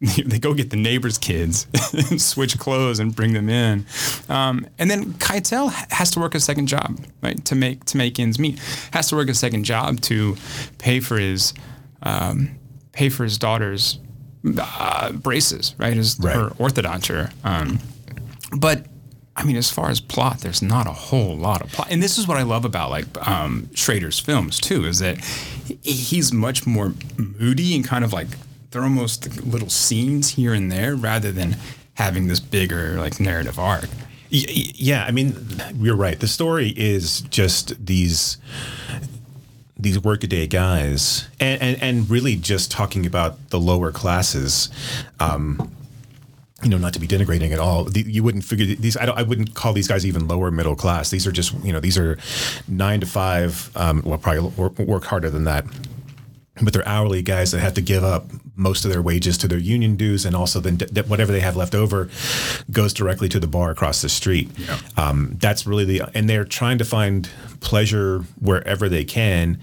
they 0.26 0.38
go 0.38 0.52
get 0.52 0.68
the 0.70 0.76
neighbor's 0.76 1.16
kids 1.16 1.66
and 2.10 2.20
switch 2.20 2.58
clothes 2.58 2.98
and 2.98 3.14
bring 3.16 3.32
them 3.32 3.48
in. 3.48 3.86
Um, 4.28 4.66
and 4.78 4.90
then 4.90 5.14
Keitel 5.14 5.72
has 5.92 6.10
to 6.10 6.20
work 6.20 6.34
a 6.34 6.40
second 6.40 6.66
job, 6.66 6.98
right, 7.22 7.42
to 7.46 7.54
make 7.54 7.84
to 7.86 7.96
make 7.96 8.18
ends 8.20 8.38
meet. 8.38 8.58
Has 8.92 9.08
to 9.08 9.16
work 9.16 9.30
a 9.30 9.34
second 9.34 9.64
job 9.64 10.00
to 10.02 10.36
pay 10.78 11.00
for 11.00 11.16
his 11.16 11.54
um, 12.02 12.50
pay 12.92 13.08
for 13.08 13.24
his 13.24 13.38
daughter's 13.38 13.98
uh, 14.58 15.12
braces, 15.12 15.74
right, 15.78 15.94
his 15.94 16.18
Right. 16.20 16.34
her 16.36 16.50
orthodonture. 16.50 17.32
Um, 17.44 17.78
but 18.58 18.84
I 19.36 19.44
mean, 19.44 19.56
as 19.56 19.70
far 19.70 19.90
as 19.90 20.00
plot, 20.00 20.40
there's 20.40 20.62
not 20.62 20.86
a 20.86 20.92
whole 20.92 21.36
lot 21.36 21.60
of 21.60 21.72
plot, 21.72 21.88
and 21.90 22.02
this 22.02 22.18
is 22.18 22.28
what 22.28 22.36
I 22.36 22.42
love 22.42 22.64
about 22.64 22.90
like 22.90 23.06
um, 23.26 23.68
Schrader's 23.74 24.18
films 24.18 24.60
too, 24.60 24.84
is 24.84 25.00
that 25.00 25.18
he's 25.82 26.32
much 26.32 26.66
more 26.66 26.94
moody 27.16 27.74
and 27.74 27.84
kind 27.84 28.04
of 28.04 28.12
like 28.12 28.28
they're 28.70 28.82
almost 28.82 29.42
little 29.44 29.70
scenes 29.70 30.30
here 30.30 30.54
and 30.54 30.70
there 30.70 30.94
rather 30.94 31.32
than 31.32 31.56
having 31.94 32.26
this 32.28 32.40
bigger 32.40 32.96
like 32.98 33.18
narrative 33.20 33.58
arc. 33.58 33.88
Yeah, 34.30 35.04
I 35.04 35.12
mean, 35.12 35.34
you're 35.76 35.96
right. 35.96 36.18
The 36.18 36.26
story 36.26 36.74
is 36.76 37.20
just 37.22 37.86
these 37.86 38.36
these 39.76 39.98
workaday 39.98 40.46
guys, 40.46 41.28
and, 41.40 41.60
and 41.60 41.82
and 41.82 42.10
really 42.10 42.36
just 42.36 42.70
talking 42.70 43.06
about 43.06 43.50
the 43.50 43.60
lower 43.60 43.92
classes. 43.92 44.70
Um, 45.20 45.72
you 46.64 46.70
know, 46.70 46.78
not 46.78 46.94
to 46.94 47.00
be 47.00 47.06
denigrating 47.06 47.52
at 47.52 47.58
all. 47.58 47.84
The, 47.84 48.00
you 48.00 48.22
wouldn't 48.22 48.44
figure 48.44 48.66
these. 48.66 48.96
I, 48.96 49.04
I, 49.06 49.22
wouldn't 49.22 49.54
call 49.54 49.72
these 49.72 49.86
guys 49.86 50.06
even 50.06 50.26
lower 50.26 50.50
middle 50.50 50.74
class. 50.74 51.10
These 51.10 51.26
are 51.26 51.32
just, 51.32 51.52
you 51.62 51.72
know, 51.72 51.80
these 51.80 51.98
are 51.98 52.18
nine 52.66 53.00
to 53.00 53.06
five. 53.06 53.70
Um, 53.76 54.02
well, 54.04 54.18
probably 54.18 54.50
work, 54.50 54.78
work 54.78 55.04
harder 55.04 55.30
than 55.30 55.44
that 55.44 55.66
but 56.62 56.72
they're 56.72 56.86
hourly 56.86 57.22
guys 57.22 57.50
that 57.50 57.60
have 57.60 57.74
to 57.74 57.80
give 57.80 58.04
up 58.04 58.26
most 58.56 58.84
of 58.84 58.92
their 58.92 59.02
wages 59.02 59.36
to 59.38 59.48
their 59.48 59.58
union 59.58 59.96
dues, 59.96 60.24
and 60.24 60.36
also 60.36 60.60
then 60.60 60.76
d- 60.76 61.00
whatever 61.02 61.32
they 61.32 61.40
have 61.40 61.56
left 61.56 61.74
over 61.74 62.08
goes 62.70 62.94
directly 62.94 63.28
to 63.28 63.40
the 63.40 63.48
bar 63.48 63.70
across 63.70 64.02
the 64.02 64.08
street. 64.08 64.48
Yeah. 64.56 64.78
Um, 64.96 65.36
that's 65.40 65.66
really 65.66 65.84
the, 65.84 66.02
and 66.14 66.28
they're 66.28 66.44
trying 66.44 66.78
to 66.78 66.84
find 66.84 67.28
pleasure 67.64 68.20
wherever 68.38 68.88
they 68.88 69.04
can, 69.04 69.58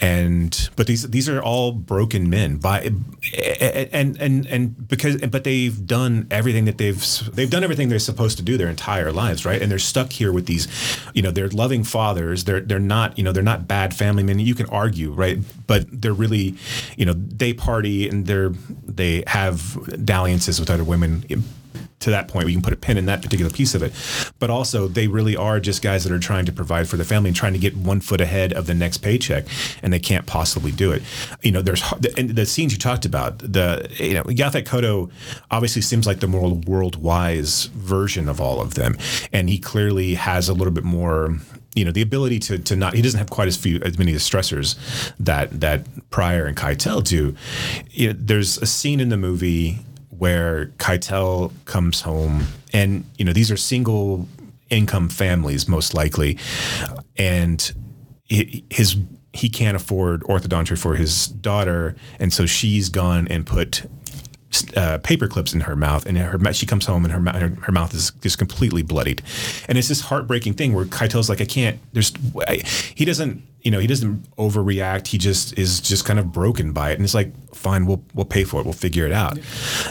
and 0.00 0.70
but 0.76 0.86
these 0.86 1.08
these 1.10 1.28
are 1.28 1.42
all 1.42 1.72
broken 1.72 2.28
men 2.30 2.58
by 2.58 2.82
eh, 2.82 2.90
eh, 3.32 3.88
and 3.92 4.20
and 4.20 4.46
and 4.46 4.88
because 4.88 5.16
but 5.22 5.42
they've 5.42 5.86
done 5.86 6.26
everything 6.30 6.66
that 6.66 6.78
they've 6.78 7.02
they've 7.34 7.50
done 7.50 7.64
everything 7.64 7.88
they're 7.88 7.98
supposed 7.98 8.36
to 8.36 8.44
do 8.44 8.56
their 8.56 8.68
entire 8.68 9.10
lives, 9.10 9.44
right? 9.44 9.60
And 9.60 9.72
they're 9.72 9.78
stuck 9.78 10.12
here 10.12 10.32
with 10.32 10.46
these, 10.46 10.68
you 11.14 11.22
know, 11.22 11.30
they're 11.30 11.48
loving 11.48 11.82
fathers. 11.82 12.44
They're 12.44 12.60
they're 12.60 12.78
not 12.78 13.16
you 13.18 13.24
know 13.24 13.32
they're 13.32 13.42
not 13.42 13.66
bad 13.66 13.94
family 13.94 14.22
men. 14.22 14.38
You 14.38 14.54
can 14.54 14.66
argue, 14.66 15.10
right? 15.10 15.38
But 15.66 15.86
they're 15.90 16.12
really, 16.12 16.56
you 16.96 17.06
know, 17.06 17.14
they 17.14 17.54
party 17.54 18.08
and 18.08 18.26
they're 18.26 18.50
they 18.86 19.24
have 19.26 20.04
dalliances 20.04 20.60
with 20.60 20.70
other 20.70 20.84
women 20.84 21.24
to 22.00 22.10
that 22.10 22.28
point 22.28 22.46
we 22.46 22.52
can 22.52 22.62
put 22.62 22.72
a 22.72 22.76
pin 22.76 22.96
in 22.96 23.06
that 23.06 23.22
particular 23.22 23.50
piece 23.50 23.74
of 23.74 23.82
it 23.82 23.92
but 24.38 24.50
also 24.50 24.88
they 24.88 25.06
really 25.06 25.36
are 25.36 25.60
just 25.60 25.82
guys 25.82 26.04
that 26.04 26.12
are 26.12 26.18
trying 26.18 26.44
to 26.44 26.52
provide 26.52 26.88
for 26.88 26.96
their 26.96 27.04
family 27.04 27.28
and 27.28 27.36
trying 27.36 27.52
to 27.52 27.58
get 27.58 27.76
one 27.76 28.00
foot 28.00 28.20
ahead 28.20 28.52
of 28.52 28.66
the 28.66 28.74
next 28.74 28.98
paycheck 28.98 29.44
and 29.82 29.92
they 29.92 29.98
can't 29.98 30.26
possibly 30.26 30.72
do 30.72 30.90
it 30.90 31.02
you 31.42 31.52
know 31.52 31.62
there's 31.62 31.82
and 32.16 32.30
the 32.30 32.46
scenes 32.46 32.72
you 32.72 32.78
talked 32.78 33.04
about 33.04 33.38
the 33.38 33.88
you 33.98 34.14
know 34.14 34.24
Yaphet 34.24 34.64
Kotto 34.64 35.10
obviously 35.50 35.82
seems 35.82 36.06
like 36.06 36.20
the 36.20 36.26
more 36.26 36.50
world 36.50 36.96
wise 36.96 37.66
version 37.66 38.28
of 38.28 38.40
all 38.40 38.60
of 38.60 38.74
them 38.74 38.96
and 39.32 39.48
he 39.48 39.58
clearly 39.58 40.14
has 40.14 40.48
a 40.48 40.54
little 40.54 40.72
bit 40.72 40.84
more 40.84 41.38
you 41.74 41.84
know 41.84 41.92
the 41.92 42.02
ability 42.02 42.38
to 42.38 42.58
to 42.58 42.74
not 42.74 42.94
he 42.94 43.02
doesn't 43.02 43.18
have 43.18 43.30
quite 43.30 43.48
as 43.48 43.56
few 43.56 43.80
as 43.82 43.98
many 43.98 44.12
stressors 44.14 44.76
that 45.20 45.60
that 45.60 45.86
Pryor 46.10 46.46
and 46.46 46.56
Keitel 46.56 47.02
do. 47.04 47.34
You 47.90 48.08
know, 48.08 48.18
there's 48.18 48.58
a 48.58 48.66
scene 48.66 49.00
in 49.00 49.08
the 49.08 49.16
movie 49.16 49.78
where 50.20 50.66
Keitel 50.76 51.50
comes 51.64 52.02
home, 52.02 52.44
and 52.74 53.04
you 53.16 53.24
know 53.24 53.32
these 53.32 53.50
are 53.50 53.56
single 53.56 54.28
income 54.68 55.08
families 55.08 55.66
most 55.66 55.94
likely, 55.94 56.36
and 57.16 57.72
his 58.28 58.96
he 59.32 59.48
can't 59.48 59.76
afford 59.76 60.22
orthodontics 60.24 60.78
for 60.78 60.94
his 60.94 61.28
daughter, 61.28 61.96
and 62.18 62.32
so 62.34 62.44
she's 62.44 62.90
gone 62.90 63.28
and 63.28 63.46
put 63.46 63.82
uh, 64.76 64.98
paper 64.98 65.28
clips 65.28 65.54
in 65.54 65.60
her 65.60 65.76
mouth, 65.76 66.06
and 66.06 66.18
her 66.18 66.52
she 66.52 66.66
comes 66.66 66.86
home 66.86 67.04
and 67.04 67.12
her, 67.12 67.38
her, 67.38 67.48
her 67.62 67.72
mouth 67.72 67.94
is 67.94 68.10
just 68.20 68.38
completely 68.38 68.82
bloodied, 68.82 69.22
and 69.68 69.78
it's 69.78 69.88
this 69.88 70.00
heartbreaking 70.00 70.54
thing 70.54 70.72
where 70.72 70.84
Keitel's 70.84 71.28
like, 71.28 71.40
I 71.40 71.44
can't. 71.44 71.78
There's 71.92 72.12
I, 72.46 72.62
he 72.94 73.04
doesn't 73.04 73.42
you 73.62 73.70
know 73.70 73.78
he 73.78 73.86
doesn't 73.86 74.36
overreact. 74.36 75.06
He 75.06 75.18
just 75.18 75.56
is 75.58 75.80
just 75.80 76.04
kind 76.04 76.18
of 76.18 76.32
broken 76.32 76.72
by 76.72 76.90
it, 76.90 76.94
and 76.94 77.04
it's 77.04 77.14
like, 77.14 77.32
fine, 77.54 77.86
we'll 77.86 78.02
we'll 78.14 78.24
pay 78.24 78.44
for 78.44 78.60
it. 78.60 78.64
We'll 78.64 78.72
figure 78.72 79.06
it 79.06 79.12
out. 79.12 79.36
Yeah. 79.36 79.42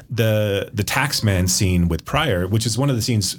The 0.10 0.70
the 0.74 0.84
taxman 0.84 1.50
scene 1.50 1.88
with 1.88 2.06
Pryor, 2.06 2.48
which 2.48 2.66
is 2.66 2.78
one 2.78 2.90
of 2.90 2.96
the 2.96 3.02
scenes 3.02 3.38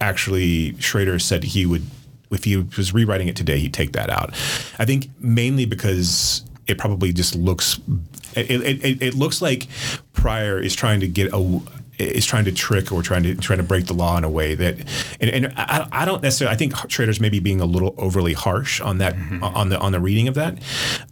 actually 0.00 0.78
Schrader 0.80 1.18
said 1.18 1.44
he 1.44 1.66
would 1.66 1.82
if 2.30 2.44
he 2.44 2.56
was 2.56 2.92
rewriting 2.92 3.28
it 3.28 3.36
today, 3.36 3.58
he'd 3.58 3.74
take 3.74 3.92
that 3.92 4.10
out. 4.10 4.30
I 4.78 4.84
think 4.84 5.10
mainly 5.20 5.64
because 5.64 6.42
it 6.66 6.78
probably 6.78 7.12
just 7.12 7.36
looks 7.36 7.78
it, 8.36 8.84
it, 8.84 9.02
it, 9.02 9.14
looks 9.14 9.40
like 9.40 9.66
Pryor 10.12 10.58
is 10.60 10.74
trying 10.74 11.00
to 11.00 11.08
get 11.08 11.32
a 11.32 11.60
is 11.98 12.26
trying 12.26 12.44
to 12.44 12.52
trick 12.52 12.92
or 12.92 13.02
trying 13.02 13.22
to 13.22 13.34
trying 13.36 13.58
to 13.58 13.64
break 13.64 13.86
the 13.86 13.94
law 13.94 14.16
in 14.18 14.24
a 14.24 14.30
way 14.30 14.54
that 14.54 14.78
and, 15.20 15.30
and 15.30 15.52
I, 15.56 15.88
I, 15.90 16.04
don't 16.04 16.22
necessarily 16.22 16.54
I 16.54 16.56
think 16.56 16.74
Schrader's 16.90 17.20
maybe 17.20 17.40
being 17.40 17.60
a 17.60 17.66
little 17.66 17.94
overly 17.96 18.34
harsh 18.34 18.80
on 18.80 18.98
that 18.98 19.14
mm-hmm. 19.14 19.42
on 19.42 19.70
the 19.70 19.78
on 19.78 19.92
the 19.92 20.00
reading 20.00 20.28
of 20.28 20.34
that 20.34 20.58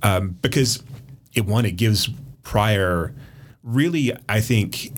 um, 0.03 0.37
because 0.43 0.83
it 1.33 1.47
one 1.47 1.65
it 1.65 1.77
gives 1.77 2.11
Pryor 2.43 3.15
really 3.63 4.13
I 4.29 4.41
think 4.41 4.93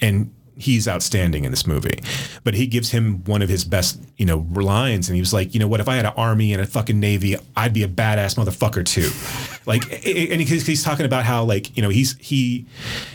and 0.00 0.34
he's 0.62 0.88
outstanding 0.88 1.44
in 1.44 1.50
this 1.50 1.66
movie. 1.66 1.98
But 2.44 2.54
he 2.54 2.66
gives 2.66 2.90
him 2.90 3.24
one 3.24 3.42
of 3.42 3.48
his 3.48 3.64
best, 3.64 4.00
you 4.16 4.26
know, 4.26 4.46
lines, 4.54 5.08
and 5.08 5.16
he 5.16 5.20
was 5.20 5.32
like, 5.32 5.54
you 5.54 5.60
know 5.60 5.68
what? 5.68 5.80
If 5.80 5.88
I 5.88 5.96
had 5.96 6.06
an 6.06 6.12
army 6.16 6.52
and 6.52 6.62
a 6.62 6.66
fucking 6.66 6.98
navy, 6.98 7.36
I'd 7.56 7.72
be 7.72 7.82
a 7.82 7.88
badass 7.88 8.36
motherfucker 8.36 8.84
too. 8.84 9.10
like, 9.66 9.82
and 10.06 10.40
he's, 10.40 10.82
talking 10.82 11.06
about 11.06 11.24
how 11.24 11.44
like, 11.44 11.76
you 11.76 11.82
know, 11.82 11.88
he's 11.88 12.16
he, 12.18 12.66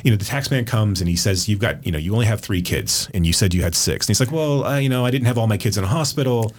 you 0.03 0.11
know, 0.11 0.17
the 0.17 0.25
taxman 0.25 0.65
comes 0.65 1.01
and 1.01 1.09
he 1.09 1.15
says, 1.15 1.49
you've 1.49 1.59
got, 1.59 1.85
you 1.85 1.91
know, 1.91 1.97
you 1.97 2.13
only 2.13 2.25
have 2.25 2.39
three 2.41 2.61
kids, 2.61 3.09
and 3.13 3.25
you 3.25 3.33
said 3.33 3.53
you 3.53 3.61
had 3.61 3.75
six, 3.75 4.05
and 4.05 4.09
he's 4.09 4.19
like, 4.19 4.31
well, 4.31 4.63
uh, 4.63 4.77
you 4.77 4.89
know, 4.89 5.05
I 5.05 5.11
didn't 5.11 5.27
have 5.27 5.37
all 5.37 5.47
my 5.47 5.57
kids 5.57 5.77
in 5.77 5.83
a 5.83 5.87
hospital, 5.87 6.53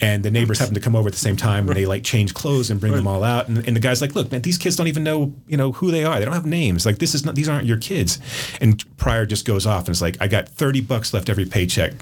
and 0.00 0.24
the 0.24 0.30
neighbors 0.30 0.58
happen 0.58 0.74
to 0.74 0.80
come 0.80 0.96
over 0.96 1.08
at 1.08 1.12
the 1.14 1.20
same 1.20 1.36
time, 1.36 1.68
and 1.68 1.76
they 1.76 1.86
like 1.86 2.04
change 2.04 2.34
clothes 2.34 2.70
and 2.70 2.80
bring 2.80 2.92
right. 2.92 2.98
them 2.98 3.06
all 3.06 3.22
out, 3.22 3.48
and, 3.48 3.58
and 3.66 3.76
the 3.76 3.80
guy's 3.80 4.00
like, 4.00 4.14
look, 4.14 4.30
man, 4.30 4.42
these 4.42 4.58
kids 4.58 4.76
don't 4.76 4.88
even 4.88 5.04
know, 5.04 5.32
you 5.46 5.56
know, 5.56 5.72
who 5.72 5.90
they 5.90 6.04
are. 6.04 6.18
They 6.18 6.24
don't 6.24 6.34
have 6.34 6.46
names. 6.46 6.86
Like, 6.86 6.98
this 6.98 7.14
is 7.14 7.24
not, 7.24 7.34
these 7.34 7.48
aren't 7.48 7.66
your 7.66 7.78
kids. 7.78 8.18
And 8.60 8.82
Pryor 8.96 9.26
just 9.26 9.44
goes 9.44 9.66
off 9.66 9.86
and 9.86 9.90
is 9.90 10.02
like, 10.02 10.20
I 10.24 10.26
got 10.26 10.48
30 10.48 10.80
bucks 10.80 11.12
left 11.12 11.28
every 11.28 11.44
paycheck. 11.44 11.92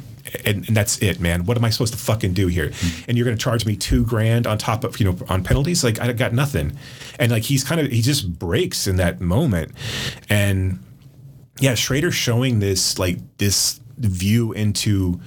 And, 0.47 0.65
and, 0.69 0.77
that's 0.77 1.03
it, 1.03 1.19
man. 1.19 1.45
What 1.45 1.57
am 1.57 1.65
I 1.65 1.71
supposed 1.71 1.93
to 1.93 1.99
fucking 1.99 2.35
do 2.35 2.47
here? 2.47 2.69
Mm-hmm. 2.69 3.05
And 3.09 3.19
you're 3.19 3.25
going 3.25 3.37
to 3.37 3.43
charge 3.43 3.67
me 3.67 3.75
two 3.75 4.07
grand 4.07 4.47
on 4.47 4.59
top 4.59 4.85
of, 4.85 5.01
you 5.01 5.07
know, 5.07 5.19
on 5.29 5.43
penalties? 5.43 5.83
Like, 5.83 6.01
I 6.01 6.13
got 6.13 6.33
nothing. 6.33 6.79
And 7.19 7.33
like, 7.33 7.43
he's 7.43 7.65
kind 7.65 7.81
of, 7.81 7.91
he 7.91 8.01
just 8.01 8.39
breaks 8.39 8.87
in 8.87 8.95
that 8.97 9.21
moment. 9.21 9.73
And 10.31 10.79
yeah, 11.59 11.75
Schrader 11.75 12.13
showing 12.13 12.61
this, 12.61 12.97
like, 12.97 13.19
this 13.39 13.81
view 13.99 14.53
into, 14.53 15.21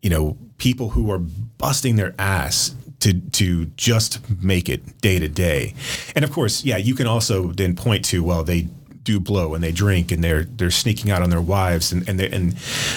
you 0.00 0.08
know, 0.08 0.38
people 0.56 0.90
who 0.90 1.10
are 1.10 1.18
busting 1.18 1.96
their 1.96 2.14
ass 2.18 2.74
to 3.00 3.20
to 3.20 3.66
just 3.76 4.18
make 4.42 4.70
it 4.70 5.02
day 5.02 5.18
to 5.18 5.28
day. 5.28 5.74
And 6.16 6.24
of 6.24 6.32
course, 6.32 6.64
yeah, 6.64 6.78
you 6.78 6.94
can 6.94 7.06
also 7.06 7.48
then 7.48 7.76
point 7.76 8.06
to 8.06 8.24
well, 8.24 8.42
they 8.42 8.68
do 9.04 9.20
blow 9.20 9.54
and 9.54 9.62
they 9.62 9.72
drink 9.72 10.10
and 10.10 10.24
they're 10.24 10.44
they're 10.44 10.70
sneaking 10.70 11.10
out 11.10 11.22
on 11.22 11.30
their 11.30 11.40
wives 11.40 11.92
and 11.92 12.08
and 12.08 12.20
and 12.20 12.56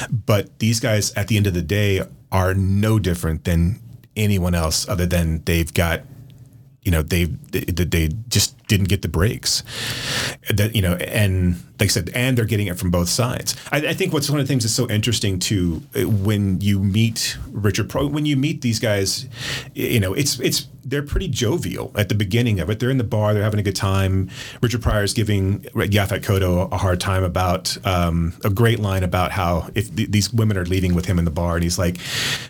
but 0.10 0.58
these 0.60 0.80
guys 0.80 1.14
at 1.14 1.28
the 1.28 1.38
end 1.38 1.46
of 1.48 1.54
the 1.54 1.62
day 1.62 2.02
are 2.32 2.54
no 2.54 2.98
different 2.98 3.44
than 3.44 3.80
anyone 4.16 4.56
else 4.56 4.88
other 4.90 5.06
than 5.06 5.44
they've 5.46 5.74
got 5.74 6.02
you 6.88 6.92
know 6.92 7.02
they 7.02 7.26
they, 7.26 7.60
they 7.62 8.10
just 8.30 8.58
didn't 8.68 8.88
get 8.88 9.02
the 9.02 9.10
breaks. 9.10 9.62
That 10.50 10.74
you 10.74 10.82
know 10.82 10.94
and 10.96 11.62
like 11.80 11.88
I 11.88 11.92
said 11.92 12.10
and 12.14 12.38
they're 12.38 12.46
getting 12.46 12.68
it 12.68 12.78
from 12.78 12.92
both 12.92 13.10
sides. 13.10 13.56
I, 13.72 13.88
I, 13.88 13.94
think 13.94 14.14
what's 14.14 14.30
one 14.30 14.40
of 14.40 14.48
the 14.48 14.52
things 14.52 14.64
that's 14.64 14.74
so 14.74 14.90
interesting 14.90 15.40
too 15.40 15.82
uh, 15.96 16.08
when 16.08 16.60
you 16.62 16.80
meet 16.80 17.38
Richard 17.52 17.90
Pro 17.90 18.08
when 18.08 18.26
you 18.26 18.36
meet 18.36 18.62
these 18.62 18.80
guys 18.80 19.28
you 19.74 20.00
know 20.00 20.14
it's 20.14 20.40
it's 20.40 20.68
they're 20.88 21.04
pretty 21.04 21.28
jovial 21.28 21.92
at 21.96 22.08
the 22.08 22.16
beginning 22.16 22.62
of 22.62 22.70
it. 22.70 22.80
They're 22.80 22.90
in 22.90 22.98
the 22.98 23.04
bar 23.04 23.34
they're 23.34 23.44
having 23.44 23.60
a 23.60 23.64
good 23.64 23.76
time. 23.76 24.30
Richard 24.62 24.82
Pryor 24.82 25.04
is 25.04 25.14
giving 25.14 25.60
Yaphet 25.74 26.24
Kotto 26.24 26.72
a 26.72 26.78
hard 26.78 27.02
time 27.02 27.24
about 27.24 27.78
um, 27.86 28.34
a 28.44 28.50
great 28.50 28.80
line 28.80 29.04
about 29.04 29.32
how 29.32 29.70
if 29.76 29.94
th- 29.96 30.10
these 30.10 30.32
women 30.34 30.58
are 30.58 30.66
leaving 30.66 30.96
with 30.96 31.06
him 31.06 31.20
in 31.20 31.26
the 31.26 31.32
bar 31.32 31.56
and 31.56 31.64
he's 31.64 31.78
like 31.78 31.98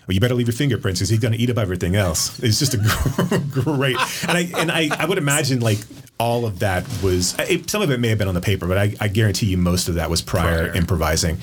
well 0.06 0.14
you 0.14 0.20
better 0.20 0.34
leave 0.34 0.46
your 0.46 0.54
fingerprints 0.54 1.00
because 1.00 1.08
he's 1.08 1.18
going 1.18 1.32
to 1.32 1.38
eat 1.38 1.50
up 1.50 1.58
everything 1.58 1.96
else 1.96 2.38
it's 2.40 2.58
just 2.58 2.74
a 2.74 2.78
great 3.50 3.96
and 4.28 4.38
I 4.38 4.50
and 4.56 4.70
I, 4.70 4.88
I 4.96 5.06
would 5.06 5.18
imagine 5.18 5.60
like 5.60 5.78
all 6.18 6.44
of 6.46 6.58
that 6.58 6.84
was 7.02 7.36
it, 7.38 7.70
some 7.70 7.82
of 7.82 7.90
it 7.90 8.00
may 8.00 8.08
have 8.08 8.18
been 8.18 8.28
on 8.28 8.34
the 8.34 8.40
paper, 8.40 8.66
but 8.66 8.78
I, 8.78 8.94
I 9.00 9.08
guarantee 9.08 9.46
you 9.46 9.56
most 9.56 9.88
of 9.88 9.94
that 9.94 10.10
was 10.10 10.20
prior, 10.20 10.68
Pryor. 10.68 10.76
improvising. 10.76 11.38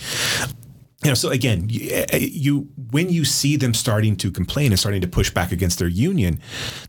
You 1.03 1.11
know, 1.11 1.13
so 1.13 1.29
again, 1.29 1.67
you, 1.69 1.89
eh, 1.91 2.17
you 2.19 2.67
when 2.91 3.09
you 3.09 3.25
see 3.25 3.57
them 3.57 3.73
starting 3.73 4.15
to 4.17 4.31
complain 4.31 4.71
and 4.71 4.79
starting 4.79 5.01
to 5.01 5.07
push 5.07 5.29
back 5.29 5.51
against 5.51 5.79
their 5.79 5.87
union, 5.87 6.39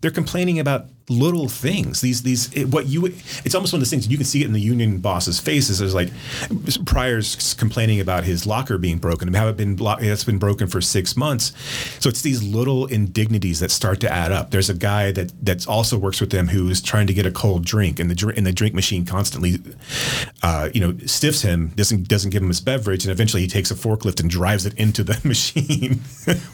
they're 0.00 0.10
complaining 0.10 0.58
about 0.58 0.88
little 1.08 1.48
things. 1.48 2.00
These 2.00 2.22
these 2.22 2.52
it, 2.52 2.66
what 2.66 2.86
you 2.86 3.06
it's 3.06 3.54
almost 3.54 3.72
one 3.72 3.78
of 3.78 3.82
those 3.82 3.90
things 3.90 4.08
you 4.08 4.16
can 4.16 4.26
see 4.26 4.42
it 4.42 4.46
in 4.46 4.52
the 4.52 4.60
union 4.60 4.98
boss's 4.98 5.38
faces. 5.38 5.78
There's 5.78 5.94
like 5.94 6.10
Pryor's 6.84 7.54
complaining 7.54 8.00
about 8.00 8.24
his 8.24 8.46
locker 8.46 8.78
being 8.78 8.98
broken 8.98 9.28
and 9.28 9.36
it 9.36 9.56
been 9.56 9.76
it's 9.80 10.24
been 10.24 10.38
broken 10.38 10.66
for 10.66 10.80
six 10.80 11.16
months. 11.16 11.52
So 12.00 12.08
it's 12.08 12.22
these 12.22 12.42
little 12.42 12.86
indignities 12.86 13.60
that 13.60 13.70
start 13.70 14.00
to 14.00 14.12
add 14.12 14.32
up. 14.32 14.50
There's 14.50 14.70
a 14.70 14.74
guy 14.74 15.12
that 15.12 15.32
that 15.44 15.66
also 15.68 15.98
works 15.98 16.20
with 16.20 16.30
them 16.30 16.48
who 16.48 16.68
is 16.68 16.80
trying 16.80 17.06
to 17.06 17.14
get 17.14 17.26
a 17.26 17.30
cold 17.30 17.64
drink, 17.64 17.98
and 18.00 18.10
the 18.10 18.34
and 18.36 18.46
the 18.46 18.52
drink 18.52 18.74
machine 18.74 19.04
constantly, 19.04 19.58
uh, 20.42 20.70
you 20.74 20.80
know, 20.80 20.96
stiffs 21.06 21.42
him, 21.42 21.68
doesn't 21.68 22.08
doesn't 22.08 22.30
give 22.30 22.42
him 22.42 22.48
his 22.48 22.60
beverage, 22.60 23.04
and 23.04 23.12
eventually 23.12 23.42
he 23.42 23.48
takes 23.48 23.70
a 23.70 23.74
forklift 23.74 24.20
and 24.20 24.30
drives 24.30 24.66
it 24.66 24.74
into 24.74 25.02
the 25.02 25.20
machine. 25.24 26.00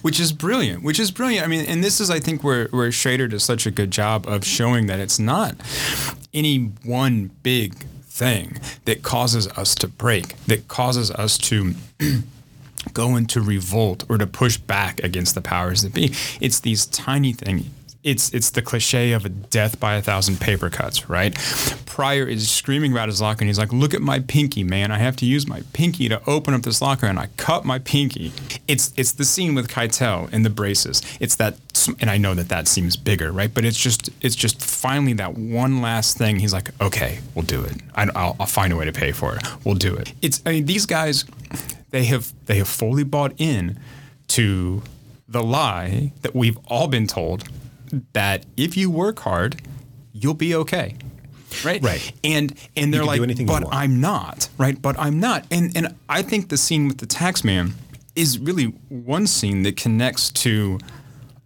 which 0.02 0.20
is 0.20 0.32
brilliant. 0.32 0.82
Which 0.82 1.00
is 1.00 1.10
brilliant. 1.10 1.44
I 1.44 1.48
mean, 1.48 1.64
and 1.66 1.82
this 1.82 2.00
is, 2.00 2.10
I 2.10 2.20
think, 2.20 2.42
where 2.44 2.68
where 2.68 2.90
Schrader 2.92 3.28
does 3.28 3.44
such 3.44 3.66
a 3.66 3.70
good 3.70 3.90
job 3.90 4.26
of 4.26 4.41
showing 4.42 4.86
that 4.86 5.00
it's 5.00 5.18
not 5.18 5.56
any 6.34 6.58
one 6.84 7.30
big 7.42 7.74
thing 8.04 8.58
that 8.84 9.02
causes 9.02 9.48
us 9.48 9.74
to 9.76 9.88
break, 9.88 10.36
that 10.46 10.68
causes 10.68 11.10
us 11.12 11.38
to. 11.38 11.74
go 12.94 13.14
into 13.14 13.40
revolt 13.40 14.04
or 14.08 14.18
to 14.18 14.26
push 14.26 14.56
back 14.56 14.98
against 15.04 15.36
the 15.36 15.40
powers 15.40 15.82
that 15.82 15.94
be. 15.94 16.12
It's 16.40 16.58
these 16.58 16.84
tiny 16.86 17.32
things 17.32 17.66
it's 18.04 18.34
it's 18.34 18.50
the 18.50 18.62
cliche 18.62 19.12
of 19.12 19.24
a 19.24 19.28
death 19.28 19.78
by 19.78 19.94
a 19.94 20.02
thousand 20.02 20.40
paper 20.40 20.68
cuts, 20.68 21.08
right? 21.08 21.34
Pryor 21.86 22.26
is 22.26 22.50
screaming 22.50 22.92
about 22.92 23.08
his 23.08 23.20
locker 23.20 23.42
and 23.42 23.48
he's 23.48 23.58
like, 23.58 23.72
"Look 23.72 23.94
at 23.94 24.00
my 24.00 24.20
pinky, 24.20 24.64
man! 24.64 24.90
I 24.90 24.98
have 24.98 25.14
to 25.16 25.26
use 25.26 25.46
my 25.46 25.62
pinky 25.72 26.08
to 26.08 26.20
open 26.28 26.52
up 26.52 26.62
this 26.62 26.82
locker, 26.82 27.06
and 27.06 27.18
I 27.18 27.28
cut 27.36 27.64
my 27.64 27.78
pinky." 27.78 28.32
It's 28.66 28.92
it's 28.96 29.12
the 29.12 29.24
scene 29.24 29.54
with 29.54 29.68
Keitel 29.68 30.32
in 30.32 30.42
the 30.42 30.50
braces. 30.50 31.00
It's 31.20 31.36
that, 31.36 31.56
and 32.00 32.10
I 32.10 32.18
know 32.18 32.34
that 32.34 32.48
that 32.48 32.66
seems 32.66 32.96
bigger, 32.96 33.30
right? 33.30 33.52
But 33.52 33.64
it's 33.64 33.78
just 33.78 34.10
it's 34.20 34.34
just 34.34 34.60
finally 34.60 35.12
that 35.14 35.34
one 35.34 35.80
last 35.80 36.18
thing. 36.18 36.40
He's 36.40 36.52
like, 36.52 36.70
"Okay, 36.80 37.20
we'll 37.34 37.44
do 37.44 37.62
it. 37.62 37.76
I, 37.94 38.06
will 38.06 38.36
I'll 38.40 38.46
find 38.46 38.72
a 38.72 38.76
way 38.76 38.84
to 38.84 38.92
pay 38.92 39.12
for 39.12 39.36
it. 39.36 39.42
We'll 39.64 39.76
do 39.76 39.94
it." 39.94 40.12
It's 40.22 40.42
I 40.44 40.52
mean 40.52 40.66
these 40.66 40.86
guys, 40.86 41.24
they 41.90 42.04
have 42.04 42.32
they 42.46 42.56
have 42.56 42.68
fully 42.68 43.04
bought 43.04 43.32
in 43.38 43.78
to 44.28 44.82
the 45.28 45.42
lie 45.42 46.12
that 46.22 46.34
we've 46.34 46.58
all 46.66 46.88
been 46.88 47.06
told 47.06 47.44
that 48.12 48.46
if 48.56 48.76
you 48.76 48.90
work 48.90 49.20
hard, 49.20 49.60
you'll 50.12 50.34
be 50.34 50.54
okay. 50.54 50.96
Right. 51.64 51.82
Right. 51.82 52.12
And 52.24 52.54
and 52.76 52.92
they're 52.92 53.04
like, 53.04 53.20
but 53.46 53.64
I'm 53.70 54.00
not. 54.00 54.48
Right. 54.56 54.80
But 54.80 54.98
I'm 54.98 55.20
not. 55.20 55.44
And 55.50 55.76
and 55.76 55.94
I 56.08 56.22
think 56.22 56.48
the 56.48 56.56
scene 56.56 56.88
with 56.88 56.98
the 56.98 57.06
tax 57.06 57.44
man 57.44 57.74
is 58.16 58.38
really 58.38 58.66
one 58.88 59.26
scene 59.26 59.62
that 59.62 59.76
connects 59.76 60.30
to 60.30 60.78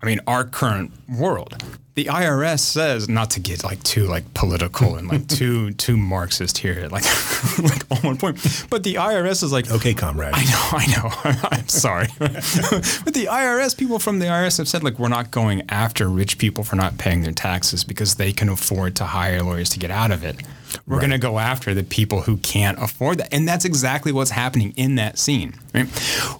I 0.07 0.09
mean, 0.09 0.21
our 0.29 0.45
current 0.45 0.93
world 1.09 1.61
the 1.97 2.05
IRS 2.05 2.61
says 2.61 3.09
not 3.09 3.31
to 3.31 3.41
get 3.41 3.65
like 3.65 3.83
too 3.83 4.05
like 4.05 4.35
political 4.35 4.97
and 4.97 5.09
like 5.09 5.27
too 5.29 5.73
too 5.73 5.97
Marxist 5.97 6.59
here, 6.59 6.89
like 6.93 7.05
like 7.59 7.91
on 7.91 7.97
one 8.03 8.19
point. 8.19 8.37
But 8.69 8.85
the 8.85 8.95
IRS 8.97 9.43
is 9.43 9.51
like, 9.51 9.71
okay, 9.71 9.95
comrade. 9.95 10.35
I 10.35 10.45
know, 10.45 10.69
I 10.73 10.87
know. 10.93 11.49
I'm 11.51 11.69
sorry, 11.69 12.09
but 12.19 13.15
the 13.15 13.29
IRS 13.31 13.77
people 13.77 13.99
from 13.99 14.19
the 14.19 14.27
IRS 14.27 14.59
have 14.59 14.69
said 14.69 14.85
like 14.85 14.99
we're 14.99 15.09
not 15.09 15.31
going 15.31 15.63
after 15.71 16.07
rich 16.07 16.37
people 16.37 16.65
for 16.65 16.77
not 16.77 16.99
paying 16.99 17.23
their 17.23 17.33
taxes 17.33 17.83
because 17.83 18.17
they 18.17 18.31
can 18.31 18.51
afford 18.51 18.95
to 18.97 19.07
hire 19.07 19.43
lawyers 19.43 19.71
to 19.71 19.79
get 19.79 19.91
out 19.91 20.11
of 20.11 20.23
it. 20.23 20.37
We're 20.87 20.97
right. 20.97 21.01
going 21.01 21.11
to 21.13 21.19
go 21.19 21.39
after 21.39 21.75
the 21.75 21.85
people 21.85 22.23
who 22.23 22.37
can't 22.39 22.79
afford 22.83 23.19
that, 23.19 23.33
and 23.33 23.47
that's 23.47 23.65
exactly 23.65 24.13
what's 24.13 24.31
happening 24.31 24.73
in 24.77 24.97
that 24.97 25.19
scene. 25.19 25.55
Right? 25.75 25.87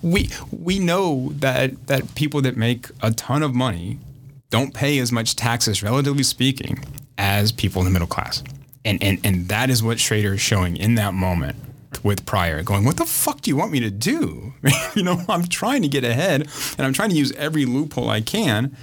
We 0.03 0.31
we 0.51 0.79
know 0.79 1.33
that 1.37 1.87
that 1.87 2.15
people 2.15 2.43
that 2.43 2.57
make 2.57 2.89
a 3.03 3.11
ton 3.13 3.43
of 3.43 3.55
money 3.55 3.99
don't 4.51 4.75
pay 4.75 4.99
as 4.99 5.13
much 5.13 5.37
taxes, 5.37 5.83
relatively 5.83 6.23
speaking, 6.23 6.83
as 7.19 7.53
people 7.53 7.83
in 7.83 7.87
the 7.87 7.91
middle 7.91 8.09
class. 8.09 8.43
And, 8.85 9.03
and, 9.03 9.19
and 9.25 9.49
that 9.49 9.71
is 9.71 9.83
what 9.83 9.99
Schrader 9.99 10.35
is 10.35 10.41
showing 10.41 10.77
in 10.77 10.95
that 10.95 11.13
moment 11.15 11.57
with 12.03 12.25
Pryor, 12.25 12.63
going, 12.63 12.85
What 12.85 12.97
the 12.97 13.05
fuck 13.05 13.41
do 13.41 13.51
you 13.51 13.57
want 13.57 13.73
me 13.73 13.81
to 13.81 13.91
do? 13.91 14.55
you 14.95 15.03
know, 15.03 15.23
I'm 15.29 15.47
trying 15.47 15.83
to 15.83 15.89
get 15.89 16.05
ahead 16.05 16.49
and 16.79 16.87
I'm 16.87 16.93
trying 16.93 17.11
to 17.11 17.17
use 17.17 17.33
every 17.33 17.65
loophole 17.65 18.09
I 18.09 18.21
can 18.21 18.77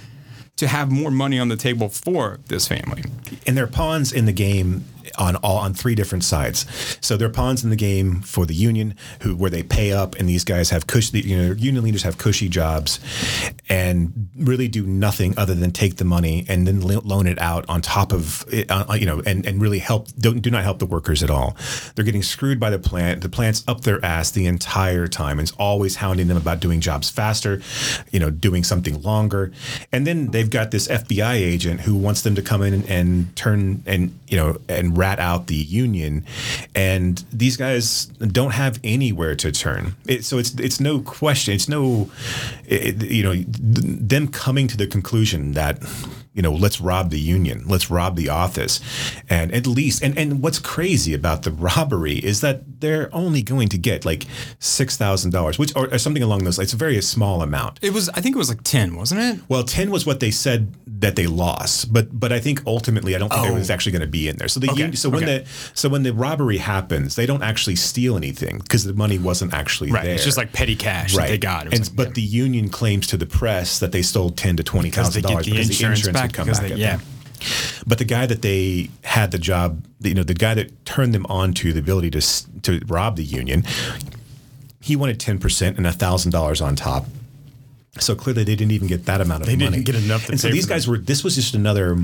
to 0.56 0.68
have 0.68 0.90
more 0.90 1.10
money 1.10 1.38
on 1.38 1.48
the 1.48 1.56
table 1.56 1.88
for 1.88 2.38
this 2.46 2.68
family. 2.68 3.02
And 3.46 3.56
they're 3.56 3.66
pawns 3.66 4.12
in 4.12 4.26
the 4.26 4.32
game 4.32 4.84
on 5.18 5.36
all 5.36 5.58
on 5.58 5.74
three 5.74 5.94
different 5.94 6.24
sides. 6.24 6.66
So 7.00 7.16
there 7.16 7.28
are 7.28 7.32
pawns 7.32 7.64
in 7.64 7.70
the 7.70 7.76
game 7.76 8.20
for 8.22 8.46
the 8.46 8.54
union 8.54 8.94
who 9.20 9.36
where 9.36 9.50
they 9.50 9.62
pay 9.62 9.92
up, 9.92 10.14
and 10.16 10.28
these 10.28 10.44
guys 10.44 10.70
have 10.70 10.86
cushy, 10.86 11.20
you 11.20 11.36
know, 11.36 11.54
union 11.54 11.84
leaders 11.84 12.02
have 12.02 12.18
cushy 12.18 12.48
jobs, 12.48 13.00
and 13.68 14.28
really 14.36 14.68
do 14.68 14.86
nothing 14.86 15.36
other 15.38 15.54
than 15.54 15.70
take 15.70 15.96
the 15.96 16.04
money 16.04 16.44
and 16.48 16.66
then 16.66 16.80
loan 16.80 17.26
it 17.26 17.40
out 17.40 17.64
on 17.68 17.80
top 17.80 18.12
of 18.12 18.44
uh, 18.52 18.84
uh, 18.88 18.94
you 18.94 19.06
know, 19.06 19.22
and 19.26 19.46
and 19.46 19.60
really 19.60 19.78
help 19.78 20.08
don't 20.18 20.40
do 20.40 20.50
not 20.50 20.62
help 20.62 20.78
the 20.78 20.86
workers 20.86 21.22
at 21.22 21.30
all. 21.30 21.56
They're 21.94 22.04
getting 22.04 22.22
screwed 22.22 22.60
by 22.60 22.70
the 22.70 22.78
plant. 22.78 23.22
The 23.22 23.28
plant's 23.28 23.64
up 23.68 23.82
their 23.82 24.04
ass 24.04 24.30
the 24.30 24.46
entire 24.46 25.06
time. 25.06 25.38
It's 25.40 25.52
always 25.52 25.96
hounding 25.96 26.28
them 26.28 26.36
about 26.36 26.60
doing 26.60 26.80
jobs 26.80 27.10
faster, 27.10 27.60
you 28.10 28.20
know, 28.20 28.30
doing 28.30 28.64
something 28.64 29.00
longer, 29.02 29.52
and 29.92 30.06
then 30.06 30.28
they've 30.28 30.50
got 30.50 30.70
this 30.70 30.88
FBI 30.88 31.34
agent 31.34 31.80
who 31.82 31.94
wants 31.94 32.22
them 32.22 32.34
to 32.34 32.42
come 32.42 32.62
in 32.62 32.74
and, 32.74 32.88
and 32.88 33.36
turn 33.36 33.82
and 33.86 34.18
you 34.28 34.36
know 34.36 34.58
and 34.68 34.93
rat 34.94 35.18
out 35.18 35.46
the 35.46 35.54
union, 35.54 36.24
and 36.74 37.24
these 37.32 37.56
guys 37.56 38.06
don't 38.06 38.52
have 38.52 38.80
anywhere 38.84 39.34
to 39.36 39.52
turn. 39.52 39.94
It, 40.06 40.24
so 40.24 40.38
it's 40.38 40.54
it's 40.54 40.80
no 40.80 41.00
question. 41.00 41.54
It's 41.54 41.68
no, 41.68 42.10
it, 42.66 43.02
you 43.02 43.22
know, 43.22 43.34
them 43.46 44.28
coming 44.28 44.68
to 44.68 44.76
the 44.76 44.86
conclusion 44.86 45.52
that 45.52 45.82
you 46.34 46.42
know, 46.42 46.52
let's 46.52 46.80
rob 46.80 47.10
the 47.10 47.18
union, 47.18 47.62
let's 47.66 47.90
rob 47.90 48.16
the 48.16 48.28
office. 48.28 48.80
And 49.30 49.52
at 49.54 49.68
least, 49.68 50.02
and, 50.02 50.18
and 50.18 50.42
what's 50.42 50.58
crazy 50.58 51.14
about 51.14 51.44
the 51.44 51.52
robbery 51.52 52.16
is 52.16 52.40
that 52.40 52.80
they're 52.80 53.08
only 53.14 53.40
going 53.40 53.68
to 53.68 53.78
get 53.78 54.04
like 54.04 54.24
$6,000, 54.58 55.58
which, 55.58 55.74
or, 55.76 55.88
or, 55.94 55.98
something 55.98 56.24
along 56.24 56.42
those 56.42 56.58
lines. 56.58 56.66
It's 56.66 56.72
a 56.72 56.76
very 56.76 57.00
small 57.02 57.40
amount. 57.40 57.78
It 57.82 57.92
was, 57.92 58.08
I 58.10 58.20
think 58.20 58.34
it 58.34 58.38
was 58.38 58.48
like 58.48 58.64
10, 58.64 58.96
wasn't 58.96 59.20
it? 59.20 59.44
Well, 59.48 59.62
10 59.62 59.92
was 59.92 60.04
what 60.06 60.18
they 60.18 60.32
said 60.32 60.74
that 61.00 61.14
they 61.14 61.28
lost, 61.28 61.92
but, 61.92 62.18
but 62.18 62.32
I 62.32 62.40
think 62.40 62.62
ultimately, 62.66 63.14
I 63.14 63.18
don't 63.18 63.32
think 63.32 63.46
oh. 63.46 63.50
it 63.50 63.54
was 63.54 63.70
oh. 63.70 63.74
actually 63.74 63.92
going 63.92 64.02
to 64.02 64.08
be 64.08 64.28
in 64.28 64.36
there. 64.36 64.48
So 64.48 64.58
the, 64.58 64.70
okay. 64.70 64.80
union, 64.80 64.96
so 64.96 65.10
okay. 65.10 65.16
when 65.16 65.26
the, 65.26 65.46
so 65.74 65.88
when 65.88 66.02
the 66.02 66.12
robbery 66.12 66.58
happens, 66.58 67.14
they 67.14 67.26
don't 67.26 67.44
actually 67.44 67.76
steal 67.76 68.16
anything 68.16 68.58
because 68.58 68.82
the 68.82 68.92
money 68.92 69.18
wasn't 69.18 69.54
actually 69.54 69.92
right. 69.92 70.02
there. 70.02 70.14
It's 70.14 70.24
just 70.24 70.36
like 70.36 70.52
petty 70.52 70.74
cash 70.74 71.14
right. 71.14 71.28
they 71.28 71.38
got. 71.38 71.66
And, 71.66 71.78
like, 71.78 71.94
but 71.94 72.06
yeah. 72.08 72.12
the 72.14 72.22
union 72.22 72.70
claims 72.70 73.06
to 73.08 73.16
the 73.16 73.26
press 73.26 73.78
that 73.78 73.92
they 73.92 74.02
stole 74.02 74.30
10 74.30 74.56
to 74.56 74.64
$20,000 74.64 74.90
because, 74.90 75.20
because 75.20 75.46
the 75.46 75.60
insurance 75.60 76.08
back 76.28 76.32
come 76.34 76.46
back. 76.48 76.60
They, 76.60 76.74
yeah. 76.74 76.96
Them. 76.96 77.06
But 77.86 77.98
the 77.98 78.04
guy 78.04 78.26
that 78.26 78.42
they 78.42 78.90
had 79.02 79.30
the 79.30 79.38
job, 79.38 79.84
you 80.00 80.14
know, 80.14 80.22
the 80.22 80.34
guy 80.34 80.54
that 80.54 80.84
turned 80.84 81.14
them 81.14 81.26
on 81.26 81.52
to 81.54 81.72
the 81.72 81.80
ability 81.80 82.10
to 82.12 82.60
to 82.62 82.80
rob 82.86 83.16
the 83.16 83.24
union, 83.24 83.64
he 84.80 84.96
wanted 84.96 85.20
ten 85.20 85.38
percent 85.38 85.76
and 85.76 85.86
thousand 85.94 86.32
dollars 86.32 86.60
on 86.60 86.76
top. 86.76 87.06
So 88.00 88.14
clearly, 88.14 88.44
they 88.44 88.56
didn't 88.56 88.72
even 88.72 88.88
get 88.88 89.06
that 89.06 89.20
amount 89.20 89.42
of 89.42 89.46
they 89.46 89.56
money. 89.56 89.78
They 89.78 89.82
didn't 89.82 89.86
get 89.86 90.04
enough. 90.04 90.28
and 90.28 90.40
so 90.40 90.48
these 90.48 90.66
guys 90.66 90.86
them. 90.86 90.92
were. 90.92 90.98
This 90.98 91.22
was 91.22 91.36
just 91.36 91.54
another, 91.54 91.96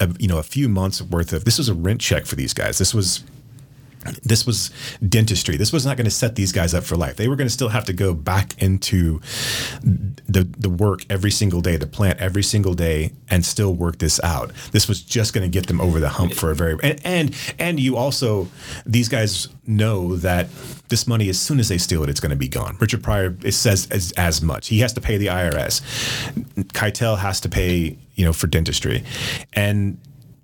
uh, 0.00 0.08
you 0.18 0.28
know, 0.28 0.38
a 0.38 0.42
few 0.42 0.68
months 0.68 1.00
worth 1.00 1.32
of. 1.32 1.44
This 1.44 1.58
was 1.58 1.68
a 1.68 1.74
rent 1.74 2.00
check 2.00 2.26
for 2.26 2.36
these 2.36 2.52
guys. 2.52 2.78
This 2.78 2.94
was 2.94 3.24
this 4.22 4.46
was 4.46 4.70
dentistry. 5.06 5.56
This 5.56 5.72
was 5.72 5.84
not 5.84 5.96
going 5.96 6.06
to 6.06 6.10
set 6.10 6.34
these 6.34 6.52
guys 6.52 6.72
up 6.72 6.84
for 6.84 6.96
life. 6.96 7.16
They 7.16 7.28
were 7.28 7.36
going 7.36 7.48
to 7.48 7.52
still 7.52 7.68
have 7.68 7.84
to 7.84 7.92
go 7.92 8.14
back 8.14 8.60
into 8.60 9.20
the 9.82 10.48
the 10.58 10.70
work 10.70 11.04
every 11.10 11.30
single 11.30 11.60
day, 11.60 11.76
the 11.76 11.86
plant 11.86 12.18
every 12.18 12.42
single 12.42 12.74
day, 12.74 13.12
and 13.28 13.44
still 13.44 13.74
work 13.74 13.98
this 13.98 14.18
out. 14.24 14.52
This 14.72 14.88
was 14.88 15.02
just 15.02 15.34
going 15.34 15.42
to 15.42 15.50
get 15.50 15.66
them 15.66 15.80
over 15.80 16.00
the 16.00 16.08
hump 16.08 16.32
for 16.32 16.50
a 16.50 16.54
very 16.54 16.78
and 16.82 17.00
and, 17.04 17.36
and 17.58 17.80
you 17.80 17.96
also 17.96 18.48
these 18.86 19.08
guys 19.08 19.48
know 19.66 20.16
that 20.16 20.48
this 20.88 21.06
money 21.06 21.28
as 21.28 21.38
soon 21.38 21.60
as 21.60 21.68
they 21.68 21.78
steal 21.78 22.02
it, 22.02 22.08
it's 22.08 22.20
going 22.20 22.30
to 22.30 22.36
be 22.36 22.48
gone. 22.48 22.76
Richard 22.80 23.02
Pryor 23.02 23.36
it 23.44 23.52
says 23.52 23.86
as, 23.90 24.12
as 24.12 24.40
much. 24.40 24.68
He 24.68 24.80
has 24.80 24.94
to 24.94 25.00
pay 25.00 25.18
the 25.18 25.26
IRS. 25.26 25.82
Keitel 26.72 27.18
has 27.18 27.40
to 27.40 27.48
pay 27.48 27.98
you 28.14 28.24
know 28.24 28.32
for 28.32 28.46
dentistry, 28.46 29.04
and 29.52 29.98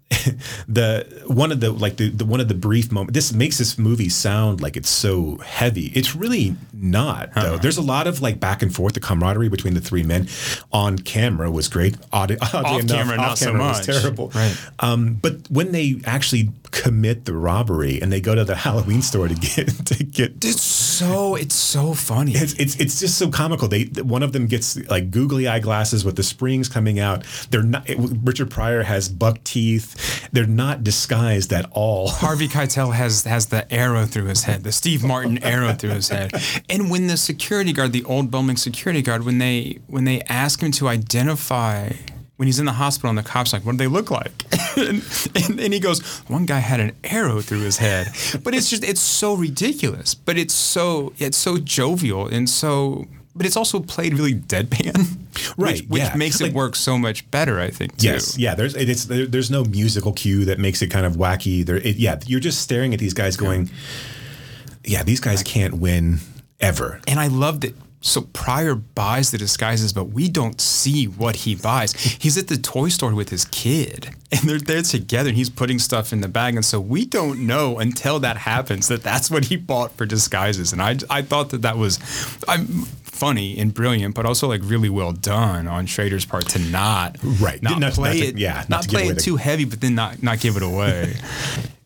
the 0.69 1.25
one 1.27 1.51
of 1.51 1.59
the 1.59 1.73
like 1.73 1.97
the, 1.97 2.09
the 2.11 2.25
one 2.25 2.41
of 2.41 2.47
the 2.47 2.55
brief 2.55 2.93
moments 2.93 3.13
this 3.13 3.33
makes 3.33 3.59
this 3.59 3.77
movie 3.77 4.09
sound 4.09 4.61
like 4.61 4.77
it's 4.77 4.89
so 4.89 5.37
heavy. 5.39 5.87
It's 5.95 6.15
really 6.15 6.55
not 6.73 7.35
though. 7.35 7.41
Uh-huh. 7.41 7.57
there's 7.57 7.77
a 7.77 7.83
lot 7.83 8.07
of 8.07 8.23
like 8.23 8.39
back 8.39 8.63
and 8.63 8.73
forth. 8.73 8.95
The 8.95 9.01
camaraderie 9.01 9.49
between 9.49 9.75
the 9.75 9.81
three 9.81 10.05
men 10.05 10.29
on 10.73 10.99
camera 10.99 11.51
was 11.51 11.67
great. 11.67 11.97
Oddly, 12.13 12.39
off 12.39 12.55
enough, 12.55 12.87
camera 12.87 13.17
off 13.19 13.27
not 13.27 13.39
camera 13.39 13.39
so 13.39 13.53
much. 13.53 13.87
was 13.89 14.03
terrible. 14.03 14.29
Right. 14.29 14.57
Um, 14.79 15.15
but 15.15 15.51
when 15.51 15.73
they 15.73 16.01
actually 16.05 16.51
commit 16.71 17.25
the 17.25 17.33
robbery 17.35 18.01
and 18.01 18.13
they 18.13 18.21
go 18.21 18.35
to 18.35 18.45
the 18.45 18.57
Halloween 18.67 19.03
store 19.03 19.29
to 19.29 19.35
get 19.35 19.69
to 19.87 20.05
get 20.05 20.45
it's 20.45 20.63
so 20.63 21.35
it's 21.35 21.55
so 21.55 21.95
funny 21.95 22.33
it's 22.33 22.55
it's, 22.55 22.77
it's 22.77 23.01
just 23.01 23.19
so 23.19 23.29
comical 23.31 23.69
they 23.69 23.85
one 24.03 24.23
of 24.23 24.33
them 24.33 24.47
gets 24.47 24.77
like 24.89 25.11
googly 25.11 25.47
eye 25.47 25.61
glasses 25.61 26.05
with 26.05 26.17
the 26.17 26.23
springs 26.23 26.69
coming 26.69 26.99
out 26.99 27.25
they're 27.51 27.63
not 27.63 27.89
it, 27.89 27.99
Richard 28.23 28.51
Pryor 28.51 28.83
has 28.83 29.09
buck 29.09 29.43
teeth 29.45 30.27
they're 30.33 30.47
not 30.47 30.85
disguised 30.85 31.53
at 31.53 31.69
all. 31.73 32.09
Harvey 32.11 32.49
Keitel 32.49 32.95
has 32.95 33.25
has 33.25 33.47
the 33.47 33.73
arrow 33.73 34.05
through 34.05 34.27
his 34.27 34.45
head, 34.45 34.65
the 34.65 34.73
Steve 34.73 35.05
Martin 35.05 35.43
arrow 35.43 35.73
through 35.73 35.91
his 35.91 36.09
head. 36.09 36.33
And 36.69 36.91
when 36.91 37.07
the 37.07 37.17
security 37.17 37.73
guard, 37.73 37.93
the 37.93 38.05
old 38.05 38.31
Belming 38.31 38.57
security 38.59 39.03
guard, 39.03 39.25
when 39.25 39.39
they 39.39 39.79
when 39.87 40.05
they 40.05 40.21
ask 40.23 40.61
him 40.61 40.71
to 40.73 40.89
identify 40.89 41.93
when 42.37 42.47
he's 42.47 42.59
in 42.59 42.67
the 42.67 42.73
hospital 42.73 43.09
and 43.09 43.19
the 43.19 43.23
cops 43.23 43.53
like, 43.53 43.65
what 43.65 43.73
do 43.73 43.79
they 43.79 43.87
look 43.87 44.11
like? 44.11 44.33
and, 44.77 45.03
and, 45.35 45.61
and 45.61 45.73
he 45.73 45.81
goes, 45.81 46.01
one 46.29 46.45
guy 46.47 46.59
had 46.59 46.81
an 46.81 46.93
arrow 47.05 47.41
through 47.41 47.61
his 47.61 47.79
head. 47.79 48.09
But 48.45 48.55
it's 48.55 48.69
just, 48.71 48.85
it's 48.85 49.01
so 49.01 49.35
ridiculous. 49.35 50.15
But 50.15 50.37
it's 50.37 50.53
so, 50.55 51.13
it's 51.19 51.37
so 51.39 51.57
jovial 51.59 52.27
and 52.27 52.49
so, 52.49 53.07
but 53.35 53.47
it's 53.47 53.57
also 53.57 53.81
played 53.81 54.15
really 54.15 54.35
deadpan, 54.35 55.17
Right, 55.59 55.81
Which, 55.81 55.89
which 55.89 56.03
yeah. 56.03 56.15
makes 56.17 56.41
Like- 56.41 56.51
it 56.51 56.55
work 56.55 56.77
so 56.77 56.97
much 56.99 57.31
better, 57.31 57.61
I 57.61 57.71
think. 57.71 57.97
Too. 57.99 58.09
Yes, 58.09 58.39
yeah. 58.39 58.55
There's 58.55 58.75
it's 58.75 59.05
there, 59.07 59.27
there's 59.27 59.51
no 59.51 59.65
musical 59.65 60.13
cue 60.13 60.45
that 60.47 60.59
makes 60.59 60.81
it 60.83 60.89
kind 60.89 61.05
of 61.07 61.15
wacky. 61.17 61.65
There, 61.65 61.77
it, 61.77 61.97
yeah. 61.97 62.19
You're 62.27 62.41
just 62.41 62.61
staring 62.63 62.95
at 62.95 63.01
these 63.01 63.13
guys 63.15 63.37
going, 63.37 63.71
yeah, 64.85 65.03
these 65.03 65.21
guys 65.21 65.43
can't 65.43 65.75
win 65.75 66.21
ever. 66.61 67.01
And 67.07 67.19
I 67.21 67.27
love 67.27 67.61
that. 67.63 67.75
So 68.03 68.21
Pryor 68.21 68.75
buys 68.77 69.31
the 69.33 69.39
disguises, 69.39 69.93
but 69.93 70.05
we 70.05 70.29
don't 70.29 70.61
see 70.61 71.07
what 71.07 71.35
he 71.37 71.57
buys. 71.57 71.93
He's 71.95 72.39
at 72.39 72.47
the 72.47 72.57
toy 72.57 72.89
store 72.89 73.13
with 73.15 73.31
his 73.31 73.45
kid, 73.47 74.11
and 74.31 74.43
they're 74.43 74.59
there 74.61 74.83
together. 74.83 75.31
And 75.31 75.37
he's 75.37 75.51
putting 75.51 75.79
stuff 75.81 76.13
in 76.13 76.21
the 76.21 76.29
bag, 76.29 76.55
and 76.55 76.65
so 76.65 76.79
we 76.81 77.05
don't 77.05 77.47
know 77.47 77.79
until 77.81 78.21
that 78.21 78.37
happens 78.37 78.87
that 78.89 79.03
that's 79.03 79.29
what 79.31 79.47
he 79.47 79.57
bought 79.57 79.93
for 79.97 80.07
disguises. 80.07 80.73
And 80.73 80.81
I, 80.81 80.97
I 81.11 81.23
thought 81.23 81.51
that 81.51 81.63
that 81.63 81.79
was, 81.79 81.99
I'm 82.47 82.67
funny 82.67 83.59
and 83.59 83.75
brilliant, 83.75 84.15
but 84.15 84.25
also 84.25 84.47
like 84.47 84.61
really 84.63 84.91
well 84.91 85.13
done 85.13 85.67
on 85.67 85.87
Schrader's 85.87 86.25
part 86.27 86.49
to 86.51 86.59
not 86.61 87.17
Right. 87.41 87.61
not, 87.63 87.81
Not- 87.81 87.95
play 87.95 88.11
not 88.11 88.23
to- 88.23 88.29
it, 88.29 88.39
yeah, 88.39 88.55
not 88.69 88.71
not, 88.71 88.89
play 88.89 89.09
it 89.09 89.15
the- 89.17 89.21
too 89.23 89.37
heavy, 89.37 89.65
but 89.65 89.81
then 89.81 89.95
not 89.97 90.23
not 90.23 90.39
give 90.39 90.57
it 90.57 90.63
away. 90.63 91.17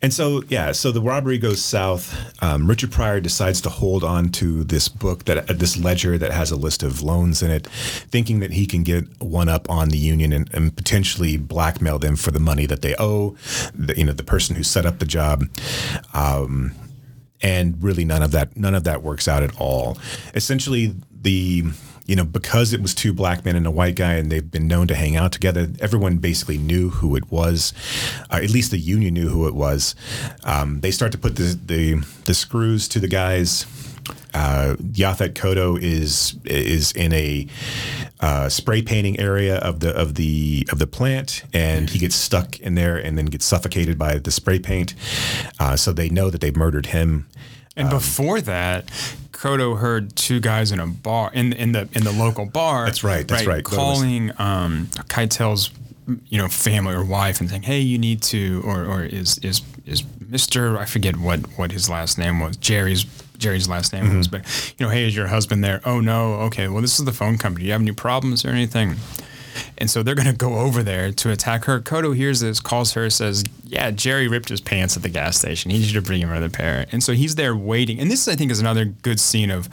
And 0.02 0.14
so, 0.14 0.42
yeah, 0.48 0.72
so 0.72 0.92
the 0.92 1.02
robbery 1.02 1.36
goes 1.36 1.62
south. 1.62 2.16
Um, 2.42 2.66
Richard 2.66 2.90
Pryor 2.90 3.20
decides 3.20 3.60
to 3.62 3.68
hold 3.68 4.02
on 4.02 4.30
to 4.30 4.64
this 4.64 4.88
book 4.88 5.24
that 5.24 5.50
uh, 5.50 5.52
this 5.52 5.76
ledger 5.76 6.16
that 6.16 6.32
has 6.32 6.50
a 6.50 6.56
list 6.56 6.82
of 6.82 7.02
loans 7.02 7.42
in 7.42 7.50
it, 7.50 7.66
thinking 7.66 8.40
that 8.40 8.52
he 8.52 8.64
can 8.64 8.82
get 8.82 9.04
one 9.20 9.50
up 9.50 9.68
on 9.68 9.90
the 9.90 9.98
union 9.98 10.32
and, 10.32 10.52
and 10.54 10.74
potentially 10.74 11.36
blackmail 11.36 11.98
them 11.98 12.16
for 12.16 12.30
the 12.30 12.40
money 12.40 12.64
that 12.64 12.80
they 12.80 12.94
owe. 12.98 13.36
The, 13.74 13.94
you 13.96 14.04
know, 14.04 14.12
the 14.12 14.24
person 14.24 14.56
who 14.56 14.62
set 14.62 14.86
up 14.86 15.00
the 15.00 15.06
job. 15.06 15.44
Um, 16.14 16.72
and 17.42 17.82
really, 17.82 18.04
none 18.04 18.22
of 18.22 18.32
that 18.32 18.56
none 18.56 18.74
of 18.74 18.84
that 18.84 19.02
works 19.02 19.26
out 19.26 19.42
at 19.42 19.58
all. 19.58 19.98
Essentially, 20.34 20.94
the 21.10 21.64
you 22.10 22.16
know 22.16 22.24
because 22.24 22.72
it 22.72 22.82
was 22.82 22.92
two 22.92 23.12
black 23.12 23.44
men 23.44 23.54
and 23.54 23.68
a 23.68 23.70
white 23.70 23.94
guy, 23.94 24.14
and 24.14 24.32
they've 24.32 24.50
been 24.50 24.66
known 24.66 24.88
to 24.88 24.96
hang 24.96 25.14
out 25.14 25.30
together. 25.30 25.68
Everyone 25.78 26.16
basically 26.16 26.58
knew 26.58 26.90
who 26.90 27.14
it 27.14 27.30
was. 27.30 27.72
Uh, 28.28 28.40
at 28.42 28.50
least 28.50 28.72
the 28.72 28.78
union 28.78 29.14
knew 29.14 29.28
who 29.28 29.46
it 29.46 29.54
was. 29.54 29.94
Um, 30.42 30.80
they 30.80 30.90
start 30.90 31.12
to 31.12 31.18
put 31.18 31.36
the, 31.36 31.56
the 31.64 32.04
the 32.24 32.34
screws 32.34 32.88
to 32.88 32.98
the 32.98 33.06
guys. 33.06 33.64
Uh, 34.34 34.74
Yaphet 34.80 35.80
is 35.80 36.36
is 36.44 36.90
in 36.92 37.12
a 37.12 37.46
uh, 38.18 38.48
spray 38.48 38.82
painting 38.82 39.20
area 39.20 39.58
of 39.58 39.78
the 39.78 39.94
of 39.96 40.16
the 40.16 40.66
of 40.72 40.80
the 40.80 40.88
plant, 40.88 41.44
and 41.54 41.90
he 41.90 42.00
gets 42.00 42.16
stuck 42.16 42.58
in 42.58 42.74
there 42.74 42.96
and 42.96 43.16
then 43.16 43.26
gets 43.26 43.44
suffocated 43.44 43.96
by 43.96 44.18
the 44.18 44.32
spray 44.32 44.58
paint. 44.58 44.96
Uh, 45.60 45.76
so 45.76 45.92
they 45.92 46.08
know 46.08 46.28
that 46.28 46.40
they've 46.40 46.56
murdered 46.56 46.86
him. 46.86 47.28
And 47.80 47.90
before 47.90 48.40
that, 48.42 48.86
Kotto 49.32 49.78
heard 49.78 50.14
two 50.16 50.40
guys 50.40 50.70
in 50.72 50.80
a 50.80 50.86
bar 50.86 51.30
in 51.32 51.52
in 51.54 51.72
the 51.72 51.88
in 51.92 52.04
the 52.04 52.12
local 52.12 52.46
bar. 52.46 52.84
That's 52.86 53.02
right, 53.02 53.26
that's 53.26 53.46
right. 53.46 53.64
Was- 53.64 53.74
Calling 53.76 54.30
um, 54.38 54.86
Keitel's 55.08 55.70
you 56.28 56.38
know 56.38 56.48
family 56.48 56.94
or 56.94 57.04
wife 57.04 57.40
and 57.40 57.48
saying, 57.48 57.62
"Hey, 57.62 57.80
you 57.80 57.98
need 57.98 58.22
to," 58.24 58.62
or 58.64 58.84
or 58.84 59.02
is 59.04 59.38
is 59.38 59.62
is 59.86 60.02
Mister 60.28 60.78
I 60.78 60.84
forget 60.84 61.16
what 61.16 61.40
what 61.58 61.72
his 61.72 61.88
last 61.88 62.18
name 62.18 62.40
was. 62.40 62.56
Jerry's 62.56 63.04
Jerry's 63.38 63.68
last 63.68 63.92
name 63.94 64.16
was, 64.16 64.28
Mm-hmm. 64.28 64.42
but 64.42 64.74
you 64.78 64.84
know, 64.86 64.90
hey, 64.92 65.06
is 65.06 65.16
your 65.16 65.28
husband 65.28 65.64
there? 65.64 65.80
Oh 65.86 66.00
no, 66.00 66.34
okay. 66.46 66.68
Well, 66.68 66.82
this 66.82 66.98
is 66.98 67.04
the 67.06 67.12
phone 67.12 67.38
company. 67.38 67.62
Do 67.62 67.66
you 67.68 67.72
have 67.72 67.80
any 67.80 67.92
problems 67.92 68.44
or 68.44 68.48
anything? 68.50 68.96
And 69.78 69.90
so 69.90 70.02
they're 70.02 70.14
going 70.14 70.28
to 70.28 70.36
go 70.36 70.56
over 70.56 70.82
there 70.82 71.12
to 71.12 71.30
attack 71.30 71.64
her. 71.64 71.80
Kotto 71.80 72.14
hears 72.14 72.40
this, 72.40 72.60
calls 72.60 72.92
her, 72.92 73.08
says, 73.10 73.44
Yeah, 73.64 73.90
Jerry 73.90 74.28
ripped 74.28 74.48
his 74.48 74.60
pants 74.60 74.96
at 74.96 75.02
the 75.02 75.08
gas 75.08 75.38
station. 75.38 75.70
He 75.70 75.78
needs 75.78 75.92
you 75.92 76.00
to 76.00 76.06
bring 76.06 76.20
him 76.20 76.30
another 76.30 76.50
pair. 76.50 76.86
And 76.92 77.02
so 77.02 77.12
he's 77.12 77.34
there 77.34 77.56
waiting. 77.56 77.98
And 78.00 78.10
this, 78.10 78.28
I 78.28 78.36
think, 78.36 78.50
is 78.50 78.60
another 78.60 78.84
good 78.84 79.20
scene 79.20 79.50
of 79.50 79.68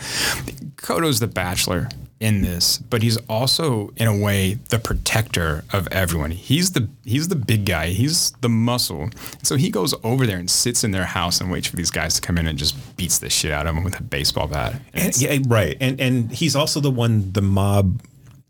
Kotto's 0.78 1.20
the 1.20 1.28
bachelor 1.28 1.90
in 2.20 2.42
this, 2.42 2.80
but 2.80 3.04
he's 3.04 3.18
also, 3.30 3.94
in 3.96 4.08
a 4.08 4.18
way, 4.18 4.56
the 4.70 4.80
protector 4.80 5.64
of 5.72 5.88
everyone. 5.92 6.32
He's 6.32 6.72
the 6.72 6.90
he's 7.04 7.28
the 7.28 7.36
big 7.36 7.66
guy. 7.66 7.90
He's 7.90 8.32
the 8.42 8.50
muscle. 8.50 9.10
So 9.44 9.56
he 9.56 9.70
goes 9.70 9.94
over 10.04 10.26
there 10.26 10.38
and 10.38 10.50
sits 10.50 10.84
in 10.84 10.92
their 10.92 11.06
house 11.06 11.40
and 11.40 11.52
waits 11.52 11.68
for 11.68 11.76
these 11.76 11.92
guys 11.92 12.16
to 12.16 12.22
come 12.22 12.38
in 12.38 12.48
and 12.48 12.58
just 12.58 12.98
beats 12.98 13.20
the 13.20 13.30
shit 13.30 13.52
out 13.52 13.68
of 13.68 13.76
them 13.76 13.84
with 13.84 14.00
a 14.00 14.04
baseball 14.04 14.48
bat. 14.48 14.82
And 14.94 15.06
And, 15.06 15.22
yeah, 15.22 15.38
right. 15.48 15.78
And 15.80 16.00
and 16.02 16.32
he's 16.32 16.56
also 16.56 16.80
the 16.80 16.92
one 16.92 17.32
the 17.34 17.42
mob 17.42 18.02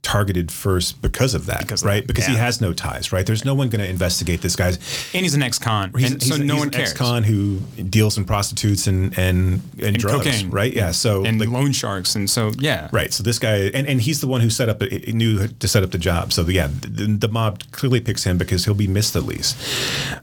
targeted 0.07 0.51
first 0.51 1.01
because 1.01 1.33
of 1.35 1.47
that, 1.47 1.59
Because 1.59 1.81
of 1.81 1.87
right? 1.87 2.03
that, 2.03 2.07
because 2.07 2.25
he 2.27 2.35
has 2.35 2.61
no 2.61 2.71
ties, 2.71 3.11
right? 3.11 3.25
There's 3.25 3.43
no 3.43 3.53
one 3.53 3.67
going 3.67 3.81
to 3.83 3.89
investigate 3.89 4.41
this 4.41 4.55
guy's. 4.55 4.77
and 5.13 5.23
he's 5.25 5.33
an 5.33 5.43
ex-con, 5.43 5.91
He's, 5.97 6.11
and 6.13 6.23
so 6.23 6.35
he's- 6.35 6.47
no 6.47 6.53
he's 6.53 6.59
one 6.59 6.67
an 6.69 6.73
cares. 6.73 6.89
ex-con 6.91 7.23
who 7.23 7.59
deals 7.89 8.17
in 8.17 8.23
prostitutes 8.23 8.87
and 8.87 9.17
and 9.17 9.61
and, 9.81 9.97
drugs, 9.97 10.25
cocaine. 10.25 10.49
right? 10.49 10.71
Yeah. 10.73 10.91
So 10.91 11.25
and 11.25 11.39
like, 11.39 11.49
loan 11.49 11.73
sharks, 11.73 12.15
and 12.15 12.29
so 12.29 12.51
yeah, 12.57 12.87
Right. 12.93 13.11
So 13.13 13.21
this 13.23 13.37
guy, 13.37 13.69
and, 13.73 13.85
and 13.87 14.01
he's 14.01 14.21
the 14.21 14.27
one 14.27 14.39
who 14.41 14.49
set 14.49 14.69
up, 14.69 14.81
knew 14.81 15.47
to 15.47 15.67
set 15.67 15.83
up 15.83 15.91
the 15.91 15.97
job. 15.97 16.31
So 16.31 16.43
yeah, 16.47 16.67
the, 16.81 17.07
the 17.07 17.27
mob 17.27 17.63
clearly 17.71 17.99
picks 17.99 18.23
him 18.23 18.37
because 18.37 18.63
he'll 18.65 18.73
be 18.73 18.87
missed 18.87 19.15
at 19.17 19.23
least. 19.23 19.57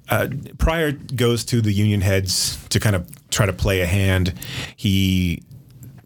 Uh, 0.08 0.28
Pryor 0.58 0.92
goes 0.92 1.44
to 1.46 1.60
the 1.60 1.72
union 1.72 2.00
heads 2.00 2.56
to 2.70 2.80
kind 2.80 2.96
of 2.96 3.06
try 3.30 3.44
to 3.46 3.52
play 3.52 3.80
a 3.82 3.86
hand. 3.86 4.32
He 4.76 5.42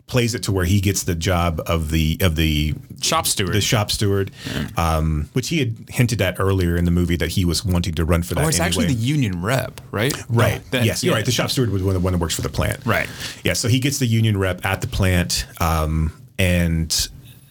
plays 0.08 0.34
it 0.34 0.42
to 0.42 0.52
where 0.52 0.64
he 0.64 0.80
gets 0.80 1.04
the 1.04 1.14
job 1.14 1.60
of 1.66 1.90
the 1.90 2.16
of 2.20 2.34
the 2.34 2.74
Shop 3.00 3.26
steward. 3.26 3.52
the 3.54 3.60
shop 3.60 3.92
steward, 3.92 4.32
um, 4.76 5.28
which 5.34 5.48
he 5.48 5.60
had 5.60 5.76
hinted 5.88 6.20
at 6.20 6.40
earlier 6.40 6.76
in 6.76 6.84
the 6.84 6.90
movie 6.90 7.16
that 7.16 7.28
he 7.28 7.44
was 7.44 7.64
wanting 7.64 7.94
to 7.94 8.04
run 8.04 8.22
for 8.24 8.34
that. 8.34 8.44
Oh, 8.44 8.48
it's 8.48 8.58
actually 8.58 8.86
the 8.86 8.94
union 8.94 9.40
rep, 9.40 9.80
right? 9.92 10.12
Right. 10.28 10.60
That- 10.72 10.84
yes, 10.84 11.04
you're 11.04 11.12
yeah. 11.12 11.18
right. 11.18 11.24
The 11.24 11.30
shop 11.30 11.50
steward 11.50 11.70
was 11.70 11.82
one, 11.82 11.94
the 11.94 12.00
one 12.00 12.12
that 12.12 12.18
works 12.18 12.34
for 12.34 12.42
the 12.42 12.48
plant. 12.48 12.84
Right. 12.84 13.08
Yeah. 13.44 13.52
So 13.52 13.68
he 13.68 13.78
gets 13.78 13.98
the 13.98 14.06
union 14.06 14.36
rep 14.36 14.64
at 14.64 14.80
the 14.80 14.88
plant, 14.88 15.46
um, 15.60 16.12
and 16.38 16.90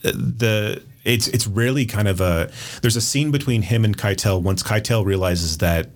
the 0.02 0.82
it's 1.06 1.28
it's 1.30 1.48
really 1.48 1.86
kind 1.86 2.08
of 2.10 2.20
a 2.20 2.52
there's 2.82 2.98
a 2.98 3.02
scene 3.02 3.32
between 3.32 3.62
him 3.62 3.86
and 3.86 3.98
Keitel 3.98 4.42
once 4.42 4.62
Keitel 4.64 5.06
realizes 5.06 5.60
that 5.60 5.90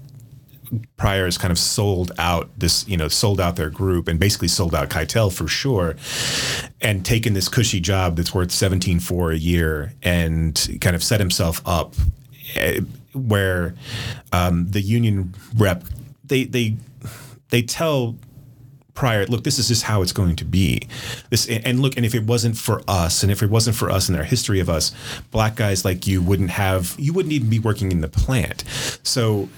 Pryor 0.97 1.25
has 1.25 1.37
kind 1.37 1.51
of 1.51 1.59
sold 1.59 2.11
out 2.17 2.49
this, 2.57 2.87
you 2.87 2.97
know, 2.97 3.07
sold 3.07 3.39
out 3.39 3.55
their 3.55 3.69
group 3.69 4.07
and 4.07 4.19
basically 4.19 4.47
sold 4.47 4.73
out 4.73 4.89
Keitel 4.89 5.31
for 5.33 5.47
sure, 5.47 5.95
and 6.81 7.05
taken 7.05 7.33
this 7.33 7.49
cushy 7.49 7.79
job 7.79 8.15
that's 8.15 8.33
worth 8.33 8.51
seventeen 8.51 8.99
four 8.99 9.31
a 9.31 9.37
year 9.37 9.93
and 10.01 10.77
kind 10.81 10.95
of 10.95 11.03
set 11.03 11.19
himself 11.19 11.61
up 11.65 11.93
eh, 12.55 12.81
where 13.13 13.75
um, 14.31 14.67
the 14.69 14.81
union 14.81 15.33
rep 15.55 15.83
they 16.23 16.45
they 16.45 16.77
they 17.49 17.61
tell 17.61 18.15
Pryor 18.93 19.25
look, 19.25 19.43
this 19.43 19.57
is 19.57 19.67
just 19.67 19.83
how 19.83 20.01
it's 20.01 20.11
going 20.11 20.35
to 20.37 20.45
be. 20.45 20.87
This 21.29 21.47
and 21.47 21.79
look, 21.79 21.97
and 21.97 22.05
if 22.05 22.13
it 22.13 22.23
wasn't 22.23 22.57
for 22.57 22.81
us, 22.87 23.23
and 23.23 23.31
if 23.31 23.41
it 23.41 23.49
wasn't 23.49 23.75
for 23.75 23.89
us 23.89 24.09
and 24.09 24.17
our 24.17 24.23
history 24.23 24.59
of 24.59 24.69
us, 24.69 24.93
black 25.31 25.55
guys 25.55 25.85
like 25.85 26.07
you 26.07 26.21
wouldn't 26.21 26.51
have, 26.51 26.95
you 26.99 27.13
wouldn't 27.13 27.33
even 27.33 27.49
be 27.49 27.59
working 27.59 27.91
in 27.91 28.01
the 28.01 28.07
plant. 28.07 28.63
So 29.03 29.49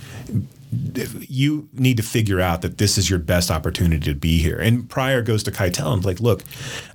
you 1.29 1.69
need 1.73 1.97
to 1.97 2.03
figure 2.03 2.39
out 2.39 2.61
that 2.61 2.77
this 2.77 2.97
is 2.97 3.09
your 3.09 3.19
best 3.19 3.51
opportunity 3.51 4.11
to 4.11 4.15
be 4.15 4.37
here. 4.39 4.57
And 4.57 4.89
Pryor 4.89 5.21
goes 5.21 5.43
to 5.43 5.51
Keitel 5.51 5.93
and 5.93 6.05
like, 6.05 6.19
look, 6.19 6.43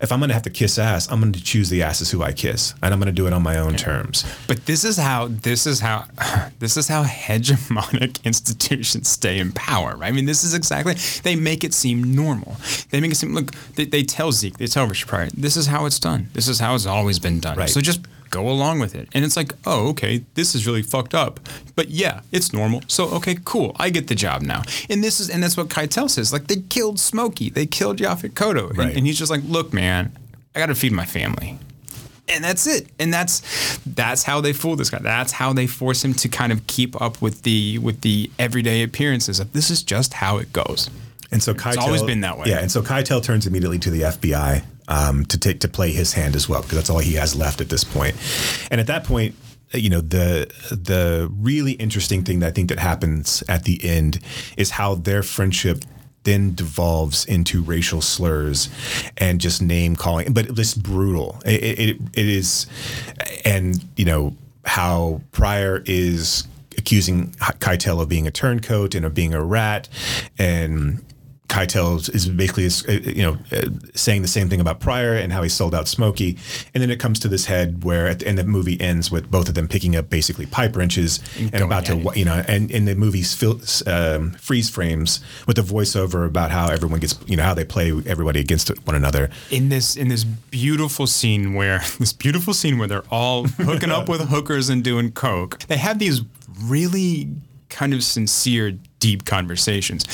if 0.00 0.12
I'm 0.12 0.20
going 0.20 0.28
to 0.28 0.34
have 0.34 0.42
to 0.44 0.50
kiss 0.50 0.78
ass, 0.78 1.10
I'm 1.10 1.20
going 1.20 1.32
to 1.32 1.42
choose 1.42 1.70
the 1.70 1.82
asses 1.82 2.10
who 2.10 2.22
I 2.22 2.32
kiss, 2.32 2.74
and 2.82 2.92
I'm 2.92 3.00
going 3.00 3.06
to 3.06 3.12
do 3.12 3.26
it 3.26 3.32
on 3.32 3.42
my 3.42 3.58
own 3.58 3.76
terms. 3.76 4.24
But 4.46 4.66
this 4.66 4.84
is 4.84 4.96
how 4.96 5.28
this 5.28 5.66
is 5.66 5.80
how 5.80 6.06
this 6.58 6.76
is 6.76 6.88
how 6.88 7.04
hegemonic 7.04 8.22
institutions 8.24 9.08
stay 9.08 9.38
in 9.38 9.52
power, 9.52 9.96
right? 9.96 10.08
I 10.08 10.12
mean, 10.12 10.26
this 10.26 10.44
is 10.44 10.54
exactly 10.54 10.94
they 11.22 11.36
make 11.36 11.64
it 11.64 11.74
seem 11.74 12.14
normal. 12.14 12.56
They 12.90 13.00
make 13.00 13.12
it 13.12 13.16
seem 13.16 13.34
look. 13.34 13.52
They, 13.74 13.84
they 13.84 14.02
tell 14.02 14.32
Zeke, 14.32 14.58
they 14.58 14.66
tell 14.66 14.86
Richard 14.86 15.08
Pryor, 15.08 15.28
this 15.34 15.56
is 15.56 15.66
how 15.66 15.86
it's 15.86 15.98
done. 15.98 16.28
This 16.32 16.48
is 16.48 16.60
how 16.60 16.74
it's 16.74 16.86
always 16.86 17.18
been 17.18 17.40
done. 17.40 17.56
Right. 17.56 17.68
So 17.68 17.80
just 17.80 18.00
go 18.30 18.48
along 18.48 18.80
with 18.80 18.94
it. 18.94 19.08
And 19.14 19.24
it's 19.24 19.36
like, 19.36 19.52
oh, 19.66 19.88
okay, 19.90 20.24
this 20.34 20.54
is 20.54 20.66
really 20.66 20.82
fucked 20.82 21.14
up. 21.14 21.40
But 21.76 21.90
yeah, 21.90 22.20
it's 22.32 22.52
normal. 22.52 22.82
So 22.88 23.08
okay, 23.16 23.36
cool. 23.44 23.74
I 23.78 23.90
get 23.90 24.08
the 24.08 24.14
job 24.14 24.42
now. 24.42 24.62
And 24.90 25.02
this 25.02 25.20
is 25.20 25.30
and 25.30 25.42
that's 25.42 25.56
what 25.56 25.68
Keitel 25.68 26.08
says. 26.10 26.32
Like 26.32 26.46
they 26.48 26.56
killed 26.68 26.98
Smokey. 27.00 27.50
They 27.50 27.66
killed 27.66 27.98
Yaphet 27.98 28.30
Kotto. 28.34 28.70
And- 28.70 28.96
and 28.96 29.06
he's 29.06 29.18
just 29.18 29.30
like, 29.30 29.42
look, 29.46 29.72
man, 29.72 30.12
I 30.54 30.58
got 30.60 30.66
to 30.66 30.74
feed 30.74 30.92
my 30.92 31.04
family 31.06 31.58
and 32.30 32.44
that's 32.44 32.66
it 32.66 32.88
and 32.98 33.10
that's 33.14 33.40
that's 33.86 34.22
how 34.22 34.38
they 34.38 34.52
fool 34.52 34.76
this 34.76 34.90
guy 34.90 34.98
that's 34.98 35.32
how 35.32 35.54
they 35.54 35.66
force 35.66 36.04
him 36.04 36.12
to 36.12 36.28
kind 36.28 36.52
of 36.52 36.66
keep 36.66 37.00
up 37.00 37.22
with 37.22 37.40
the 37.42 37.78
with 37.78 38.02
the 38.02 38.30
everyday 38.38 38.82
appearances 38.82 39.40
of 39.40 39.50
this 39.54 39.70
is 39.70 39.82
just 39.82 40.12
how 40.12 40.36
it 40.36 40.52
goes 40.52 40.90
And 41.32 41.42
so 41.42 41.54
Keitel, 41.54 41.68
it's 41.74 41.76
always 41.78 42.02
been 42.02 42.20
that 42.22 42.36
way. 42.38 42.48
Yeah, 42.48 42.58
and 42.60 42.70
so 42.70 42.82
Keitel 42.82 43.22
turns 43.22 43.46
immediately 43.46 43.78
to 43.78 43.90
the 43.90 44.02
FBI 44.02 44.62
um, 44.88 45.24
to 45.26 45.38
take 45.38 45.60
to 45.60 45.68
play 45.68 45.92
his 45.92 46.12
hand 46.12 46.34
as 46.34 46.48
well 46.48 46.62
because 46.62 46.76
that's 46.76 46.90
all 46.90 46.98
he 46.98 47.14
has 47.14 47.36
left 47.36 47.60
at 47.60 47.68
this 47.68 47.84
point. 47.84 48.16
And 48.70 48.80
at 48.80 48.88
that 48.88 49.04
point, 49.04 49.34
you 49.72 49.90
know 49.90 50.00
the 50.00 50.50
the 50.70 51.28
really 51.30 51.72
interesting 51.72 52.24
thing 52.24 52.40
that 52.40 52.48
I 52.48 52.50
think 52.50 52.70
that 52.70 52.78
happens 52.78 53.42
at 53.48 53.64
the 53.64 53.84
end 53.84 54.20
is 54.56 54.70
how 54.70 54.94
their 54.94 55.22
friendship 55.22 55.84
then 56.24 56.54
devolves 56.54 57.24
into 57.24 57.62
racial 57.62 58.02
slurs 58.02 58.68
and 59.16 59.40
just 59.40 59.62
name 59.62 59.96
calling, 59.96 60.32
but 60.32 60.58
it's 60.58 60.74
brutal. 60.74 61.40
It, 61.46 61.78
it, 61.78 61.96
it 62.12 62.26
is, 62.26 62.66
and 63.44 63.82
you 63.96 64.04
know 64.04 64.36
how 64.64 65.22
Pryor 65.32 65.82
is 65.86 66.46
accusing 66.76 67.30
Keitel 67.32 68.00
of 68.00 68.08
being 68.08 68.26
a 68.26 68.30
turncoat 68.30 68.94
and 68.94 69.06
of 69.06 69.14
being 69.14 69.32
a 69.32 69.42
rat, 69.42 69.88
and 70.38 71.02
Keitel 71.48 72.14
is 72.14 72.28
basically 72.28 72.66
uh, 72.66 73.00
you 73.00 73.22
know 73.22 73.38
uh, 73.52 73.68
saying 73.94 74.22
the 74.22 74.28
same 74.28 74.48
thing 74.48 74.60
about 74.60 74.80
Pryor 74.80 75.14
and 75.14 75.32
how 75.32 75.42
he 75.42 75.48
sold 75.48 75.74
out 75.74 75.88
Smokey, 75.88 76.36
and 76.74 76.82
then 76.82 76.90
it 76.90 77.00
comes 77.00 77.18
to 77.20 77.28
this 77.28 77.46
head 77.46 77.84
where 77.84 78.06
at 78.06 78.20
the 78.20 78.28
end 78.28 78.38
the 78.38 78.44
movie 78.44 78.80
ends 78.80 79.10
with 79.10 79.30
both 79.30 79.48
of 79.48 79.54
them 79.54 79.66
picking 79.66 79.96
up 79.96 80.10
basically 80.10 80.46
pipe 80.46 80.76
wrenches 80.76 81.20
and, 81.38 81.54
and 81.54 81.64
about 81.64 81.86
to 81.86 82.12
you 82.14 82.24
know 82.24 82.44
and 82.46 82.70
in 82.70 82.84
the 82.84 82.94
movie's 82.94 83.42
um, 83.86 84.32
freeze 84.32 84.70
frames 84.70 85.20
with 85.46 85.58
a 85.58 85.62
voiceover 85.62 86.26
about 86.26 86.50
how 86.50 86.68
everyone 86.70 87.00
gets 87.00 87.18
you 87.26 87.36
know 87.36 87.42
how 87.42 87.54
they 87.54 87.64
play 87.64 87.92
everybody 88.06 88.40
against 88.40 88.68
one 88.86 88.94
another. 88.94 89.30
In 89.50 89.68
this 89.68 89.96
in 89.96 90.08
this 90.08 90.24
beautiful 90.24 91.06
scene 91.06 91.54
where 91.54 91.78
this 91.98 92.12
beautiful 92.12 92.54
scene 92.54 92.78
where 92.78 92.88
they're 92.88 93.04
all 93.10 93.46
hooking 93.46 93.90
up 93.90 94.08
with 94.08 94.28
hookers 94.28 94.68
and 94.68 94.82
doing 94.84 95.12
coke 95.12 95.58
they 95.66 95.76
have 95.76 95.98
these 95.98 96.22
really 96.62 97.28
kind 97.68 97.94
of 97.94 98.02
sincere 98.02 98.72
deep 98.98 99.24
conversations 99.24 100.04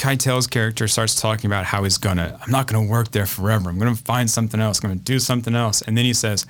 Keitel's 0.00 0.46
character 0.46 0.88
starts 0.88 1.20
talking 1.20 1.50
about 1.50 1.66
how 1.66 1.84
he's 1.84 1.98
gonna, 1.98 2.38
I'm 2.40 2.50
not 2.50 2.66
gonna 2.66 2.88
work 2.88 3.10
there 3.10 3.26
forever. 3.26 3.68
I'm 3.68 3.78
gonna 3.78 3.94
find 3.94 4.30
something 4.30 4.58
else. 4.58 4.82
I'm 4.82 4.88
gonna 4.88 5.00
do 5.00 5.18
something 5.18 5.54
else. 5.54 5.82
And 5.82 5.96
then 5.96 6.06
he 6.06 6.14
says, 6.14 6.46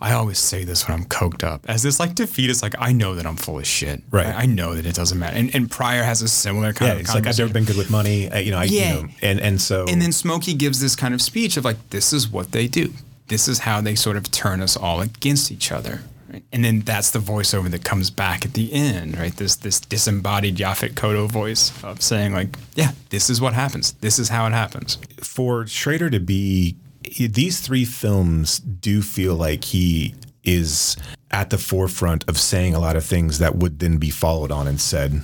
I 0.00 0.14
always 0.14 0.40
say 0.40 0.64
this 0.64 0.88
when 0.88 0.98
I'm 0.98 1.06
coked 1.06 1.44
up. 1.44 1.64
As 1.68 1.84
this 1.84 2.00
like 2.00 2.16
defeat. 2.16 2.48
defeatist, 2.48 2.62
like 2.62 2.74
I 2.78 2.92
know 2.92 3.14
that 3.14 3.24
I'm 3.24 3.36
full 3.36 3.60
of 3.60 3.66
shit. 3.66 4.02
Right. 4.10 4.26
I, 4.26 4.42
I 4.42 4.46
know 4.46 4.74
that 4.74 4.84
it 4.84 4.96
doesn't 4.96 5.16
matter. 5.16 5.36
And, 5.36 5.54
and 5.54 5.70
Pryor 5.70 6.02
has 6.02 6.22
a 6.22 6.28
similar 6.28 6.72
kind 6.72 6.88
yeah, 6.88 6.94
of. 6.94 7.00
It's 7.02 7.14
like 7.14 7.26
I've 7.26 7.38
never 7.38 7.52
been 7.52 7.64
good 7.64 7.76
with 7.76 7.90
money. 7.90 8.22
You 8.42 8.50
know. 8.50 8.58
I, 8.58 8.64
yeah. 8.64 8.96
You 8.96 9.02
know, 9.02 9.08
and 9.22 9.40
and 9.40 9.60
so. 9.60 9.86
And 9.88 10.02
then 10.02 10.10
Smokey 10.10 10.54
gives 10.54 10.80
this 10.80 10.96
kind 10.96 11.14
of 11.14 11.22
speech 11.22 11.56
of 11.56 11.64
like, 11.64 11.90
this 11.90 12.12
is 12.12 12.28
what 12.28 12.50
they 12.50 12.66
do. 12.66 12.92
This 13.28 13.46
is 13.46 13.60
how 13.60 13.80
they 13.80 13.94
sort 13.94 14.16
of 14.16 14.30
turn 14.32 14.60
us 14.60 14.76
all 14.76 15.00
against 15.00 15.52
each 15.52 15.70
other. 15.70 16.00
Right? 16.30 16.44
And 16.52 16.64
then 16.64 16.80
that's 16.80 17.10
the 17.10 17.18
voiceover 17.18 17.70
that 17.70 17.84
comes 17.84 18.10
back 18.10 18.44
at 18.44 18.54
the 18.54 18.72
end, 18.72 19.16
right? 19.18 19.34
This 19.34 19.56
this 19.56 19.80
disembodied 19.80 20.56
Yaphet 20.56 20.94
Kotto 20.94 21.30
voice 21.30 21.72
of 21.82 22.02
saying 22.02 22.32
like, 22.32 22.56
yeah, 22.74 22.92
this 23.10 23.30
is 23.30 23.40
what 23.40 23.54
happens. 23.54 23.92
This 23.92 24.18
is 24.18 24.28
how 24.28 24.46
it 24.46 24.52
happens. 24.52 24.98
For 25.22 25.66
Schrader 25.66 26.10
to 26.10 26.20
be 26.20 26.76
these 27.18 27.60
three 27.60 27.84
films 27.84 28.58
do 28.58 29.00
feel 29.00 29.34
like 29.34 29.64
he 29.64 30.14
is 30.44 30.96
at 31.30 31.50
the 31.50 31.58
forefront 31.58 32.28
of 32.28 32.38
saying 32.38 32.74
a 32.74 32.78
lot 32.78 32.96
of 32.96 33.04
things 33.04 33.38
that 33.38 33.56
would 33.56 33.78
then 33.78 33.98
be 33.98 34.10
followed 34.10 34.50
on 34.50 34.66
and 34.66 34.80
said 34.80 35.22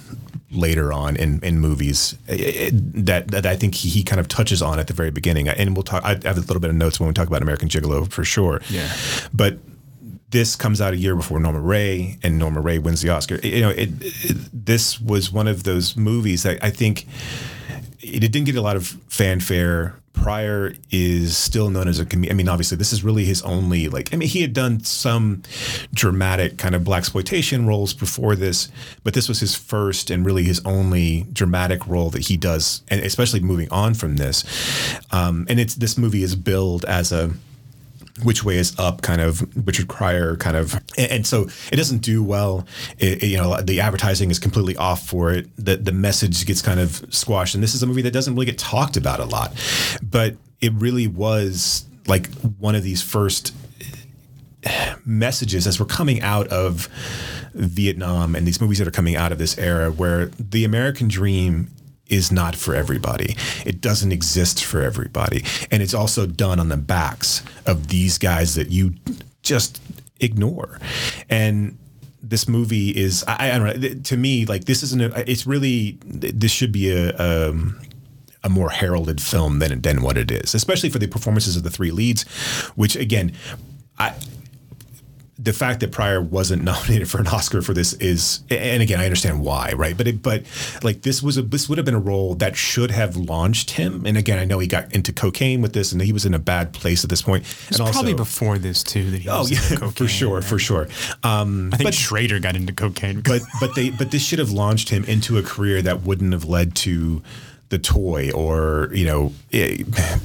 later 0.50 0.92
on 0.92 1.16
in, 1.16 1.40
in 1.42 1.58
movies 1.58 2.16
it, 2.28 2.72
that, 3.06 3.28
that 3.28 3.44
I 3.44 3.56
think 3.56 3.74
he, 3.74 3.88
he 3.88 4.02
kind 4.02 4.20
of 4.20 4.28
touches 4.28 4.62
on 4.62 4.78
at 4.78 4.86
the 4.86 4.92
very 4.92 5.10
beginning. 5.10 5.48
And 5.48 5.74
we'll 5.74 5.82
talk, 5.82 6.04
I 6.04 6.10
have 6.10 6.36
a 6.36 6.40
little 6.40 6.60
bit 6.60 6.70
of 6.70 6.76
notes 6.76 7.00
when 7.00 7.08
we 7.08 7.14
talk 7.14 7.26
about 7.26 7.42
American 7.42 7.68
Gigolo 7.68 8.10
for 8.10 8.24
sure. 8.24 8.60
Yeah. 8.70 8.90
But 9.32 9.58
this 10.34 10.56
comes 10.56 10.80
out 10.80 10.92
a 10.92 10.96
year 10.96 11.14
before 11.14 11.38
Norma 11.38 11.60
Rae, 11.60 12.18
and 12.24 12.40
Norma 12.40 12.60
Rae 12.60 12.80
wins 12.80 13.00
the 13.00 13.08
Oscar. 13.08 13.36
You 13.36 13.60
know, 13.60 13.70
it, 13.70 13.88
it, 14.00 14.36
this 14.52 15.00
was 15.00 15.30
one 15.30 15.46
of 15.46 15.62
those 15.62 15.96
movies 15.96 16.42
that 16.42 16.58
I 16.62 16.70
think 16.70 17.06
it, 18.00 18.18
didn't 18.18 18.44
get 18.44 18.56
a 18.56 18.60
lot 18.60 18.74
of 18.74 18.88
fanfare. 19.08 19.94
Pryor 20.12 20.74
is 20.90 21.36
still 21.36 21.70
known 21.70 21.86
as 21.86 22.00
a 22.00 22.04
comedian. 22.04 22.34
I 22.34 22.36
mean, 22.36 22.48
obviously, 22.48 22.76
this 22.76 22.92
is 22.92 23.04
really 23.04 23.24
his 23.24 23.42
only 23.42 23.88
like. 23.88 24.12
I 24.12 24.16
mean, 24.16 24.28
he 24.28 24.42
had 24.42 24.52
done 24.52 24.82
some 24.82 25.42
dramatic 25.92 26.58
kind 26.58 26.74
of 26.74 26.82
black 26.82 26.98
exploitation 26.98 27.64
roles 27.64 27.94
before 27.94 28.34
this, 28.34 28.68
but 29.04 29.14
this 29.14 29.28
was 29.28 29.38
his 29.38 29.54
first 29.54 30.10
and 30.10 30.26
really 30.26 30.42
his 30.42 30.60
only 30.64 31.26
dramatic 31.32 31.86
role 31.86 32.10
that 32.10 32.26
he 32.26 32.36
does, 32.36 32.82
and 32.88 33.00
especially 33.02 33.38
moving 33.38 33.70
on 33.70 33.94
from 33.94 34.16
this. 34.16 34.42
Um, 35.12 35.46
and 35.48 35.60
it's 35.60 35.76
this 35.76 35.96
movie 35.96 36.24
is 36.24 36.34
billed 36.34 36.84
as 36.86 37.12
a 37.12 37.30
which 38.22 38.44
way 38.44 38.56
is 38.56 38.78
up 38.78 39.02
kind 39.02 39.20
of 39.20 39.44
Richard 39.66 39.88
Pryor 39.88 40.36
kind 40.36 40.56
of 40.56 40.74
and, 40.96 41.10
and 41.10 41.26
so 41.26 41.48
it 41.72 41.76
doesn't 41.76 41.98
do 41.98 42.22
well. 42.22 42.66
It, 42.98 43.22
it, 43.22 43.26
you 43.26 43.36
know 43.36 43.60
the 43.60 43.80
advertising 43.80 44.30
is 44.30 44.38
completely 44.38 44.76
off 44.76 45.06
for 45.06 45.32
it. 45.32 45.48
The 45.56 45.76
the 45.76 45.92
message 45.92 46.44
gets 46.46 46.62
kind 46.62 46.80
of 46.80 47.04
squashed 47.10 47.54
and 47.54 47.62
this 47.62 47.74
is 47.74 47.82
a 47.82 47.86
movie 47.86 48.02
that 48.02 48.12
doesn't 48.12 48.34
really 48.34 48.46
get 48.46 48.58
talked 48.58 48.96
about 48.96 49.20
a 49.20 49.24
lot. 49.24 49.52
But 50.02 50.36
it 50.60 50.72
really 50.74 51.06
was 51.06 51.86
like 52.06 52.30
one 52.58 52.74
of 52.74 52.82
these 52.82 53.02
first 53.02 53.54
messages 55.04 55.66
as 55.66 55.78
we're 55.78 55.86
coming 55.86 56.22
out 56.22 56.48
of 56.48 56.88
Vietnam 57.54 58.34
and 58.34 58.46
these 58.46 58.60
movies 58.60 58.78
that 58.78 58.88
are 58.88 58.92
coming 58.92 59.16
out 59.16 59.32
of 59.32 59.38
this 59.38 59.58
era 59.58 59.90
where 59.90 60.26
the 60.38 60.64
American 60.64 61.08
dream 61.08 61.68
is 62.08 62.30
not 62.30 62.54
for 62.54 62.74
everybody. 62.74 63.36
It 63.64 63.80
doesn't 63.80 64.12
exist 64.12 64.64
for 64.64 64.82
everybody. 64.82 65.44
And 65.70 65.82
it's 65.82 65.94
also 65.94 66.26
done 66.26 66.60
on 66.60 66.68
the 66.68 66.76
backs 66.76 67.42
of 67.66 67.88
these 67.88 68.18
guys 68.18 68.54
that 68.54 68.70
you 68.70 68.94
just 69.42 69.80
ignore. 70.20 70.78
And 71.28 71.78
this 72.22 72.48
movie 72.48 72.90
is, 72.90 73.24
I, 73.26 73.52
I 73.52 73.58
don't 73.58 73.80
know, 73.80 73.94
to 73.94 74.16
me, 74.16 74.46
like 74.46 74.64
this 74.64 74.82
isn't, 74.82 75.00
a, 75.00 75.30
it's 75.30 75.46
really, 75.46 75.98
this 76.02 76.52
should 76.52 76.72
be 76.72 76.90
a, 76.90 77.16
um, 77.16 77.80
a 78.42 78.48
more 78.50 78.70
heralded 78.70 79.22
film 79.22 79.58
than 79.58 79.80
than 79.80 80.02
what 80.02 80.18
it 80.18 80.30
is, 80.30 80.54
especially 80.54 80.90
for 80.90 80.98
the 80.98 81.08
performances 81.08 81.56
of 81.56 81.62
the 81.62 81.70
three 81.70 81.90
leads, 81.90 82.22
which 82.76 82.94
again, 82.94 83.32
I 83.98 84.14
the 85.44 85.52
fact 85.52 85.80
that 85.80 85.92
Pryor 85.92 86.20
wasn't 86.20 86.62
nominated 86.64 87.08
for 87.08 87.18
an 87.18 87.26
Oscar 87.28 87.62
for 87.62 87.74
this 87.74 87.92
is, 87.94 88.42
and 88.50 88.82
again, 88.82 88.98
I 88.98 89.04
understand 89.04 89.40
why, 89.40 89.72
right? 89.74 89.96
But 89.96 90.08
it, 90.08 90.22
but 90.22 90.44
like 90.82 91.02
this 91.02 91.22
was 91.22 91.36
a 91.36 91.42
this 91.42 91.68
would 91.68 91.78
have 91.78 91.84
been 91.84 91.94
a 91.94 92.00
role 92.00 92.34
that 92.36 92.56
should 92.56 92.90
have 92.90 93.16
launched 93.16 93.72
him. 93.72 94.06
And 94.06 94.16
again, 94.16 94.38
I 94.38 94.44
know 94.44 94.58
he 94.58 94.66
got 94.66 94.92
into 94.94 95.12
cocaine 95.12 95.60
with 95.60 95.74
this, 95.74 95.92
and 95.92 96.00
he 96.00 96.12
was 96.12 96.24
in 96.24 96.34
a 96.34 96.38
bad 96.38 96.72
place 96.72 97.04
at 97.04 97.10
this 97.10 97.22
point. 97.22 97.44
It's 97.68 97.78
and 97.78 97.90
probably 97.90 98.12
also, 98.12 98.24
before 98.24 98.58
this 98.58 98.82
too 98.82 99.10
that 99.10 99.20
he 99.20 99.28
oh 99.28 99.46
yeah, 99.46 99.58
cocaine, 99.70 99.92
for 99.92 100.08
sure, 100.08 100.42
for 100.42 100.58
sure. 100.58 100.88
Um, 101.22 101.70
I 101.72 101.76
think 101.76 101.88
but, 101.88 101.94
Schrader 101.94 102.40
got 102.40 102.56
into 102.56 102.72
cocaine, 102.72 103.20
but 103.20 103.42
but 103.60 103.74
they 103.74 103.90
but 103.90 104.10
this 104.10 104.24
should 104.24 104.38
have 104.38 104.50
launched 104.50 104.88
him 104.88 105.04
into 105.04 105.38
a 105.38 105.42
career 105.42 105.82
that 105.82 106.02
wouldn't 106.02 106.32
have 106.32 106.44
led 106.44 106.74
to 106.76 107.22
the 107.70 107.78
toy 107.78 108.30
or 108.32 108.90
you 108.92 109.06
know 109.06 109.32
eh, 109.52 109.78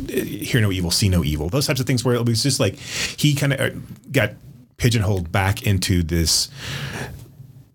hear 0.09 0.61
no 0.61 0.71
evil 0.71 0.91
see 0.91 1.07
no 1.07 1.23
evil 1.23 1.47
those 1.49 1.65
types 1.65 1.79
of 1.79 1.87
things 1.87 2.03
where 2.03 2.13
it 2.13 2.25
was 2.25 2.43
just 2.43 2.59
like 2.59 2.75
he 2.75 3.33
kind 3.33 3.53
of 3.53 3.59
uh, 3.59 3.69
got 4.11 4.33
pigeonholed 4.79 5.31
back 5.31 5.63
into 5.63 6.01
this 6.01 6.49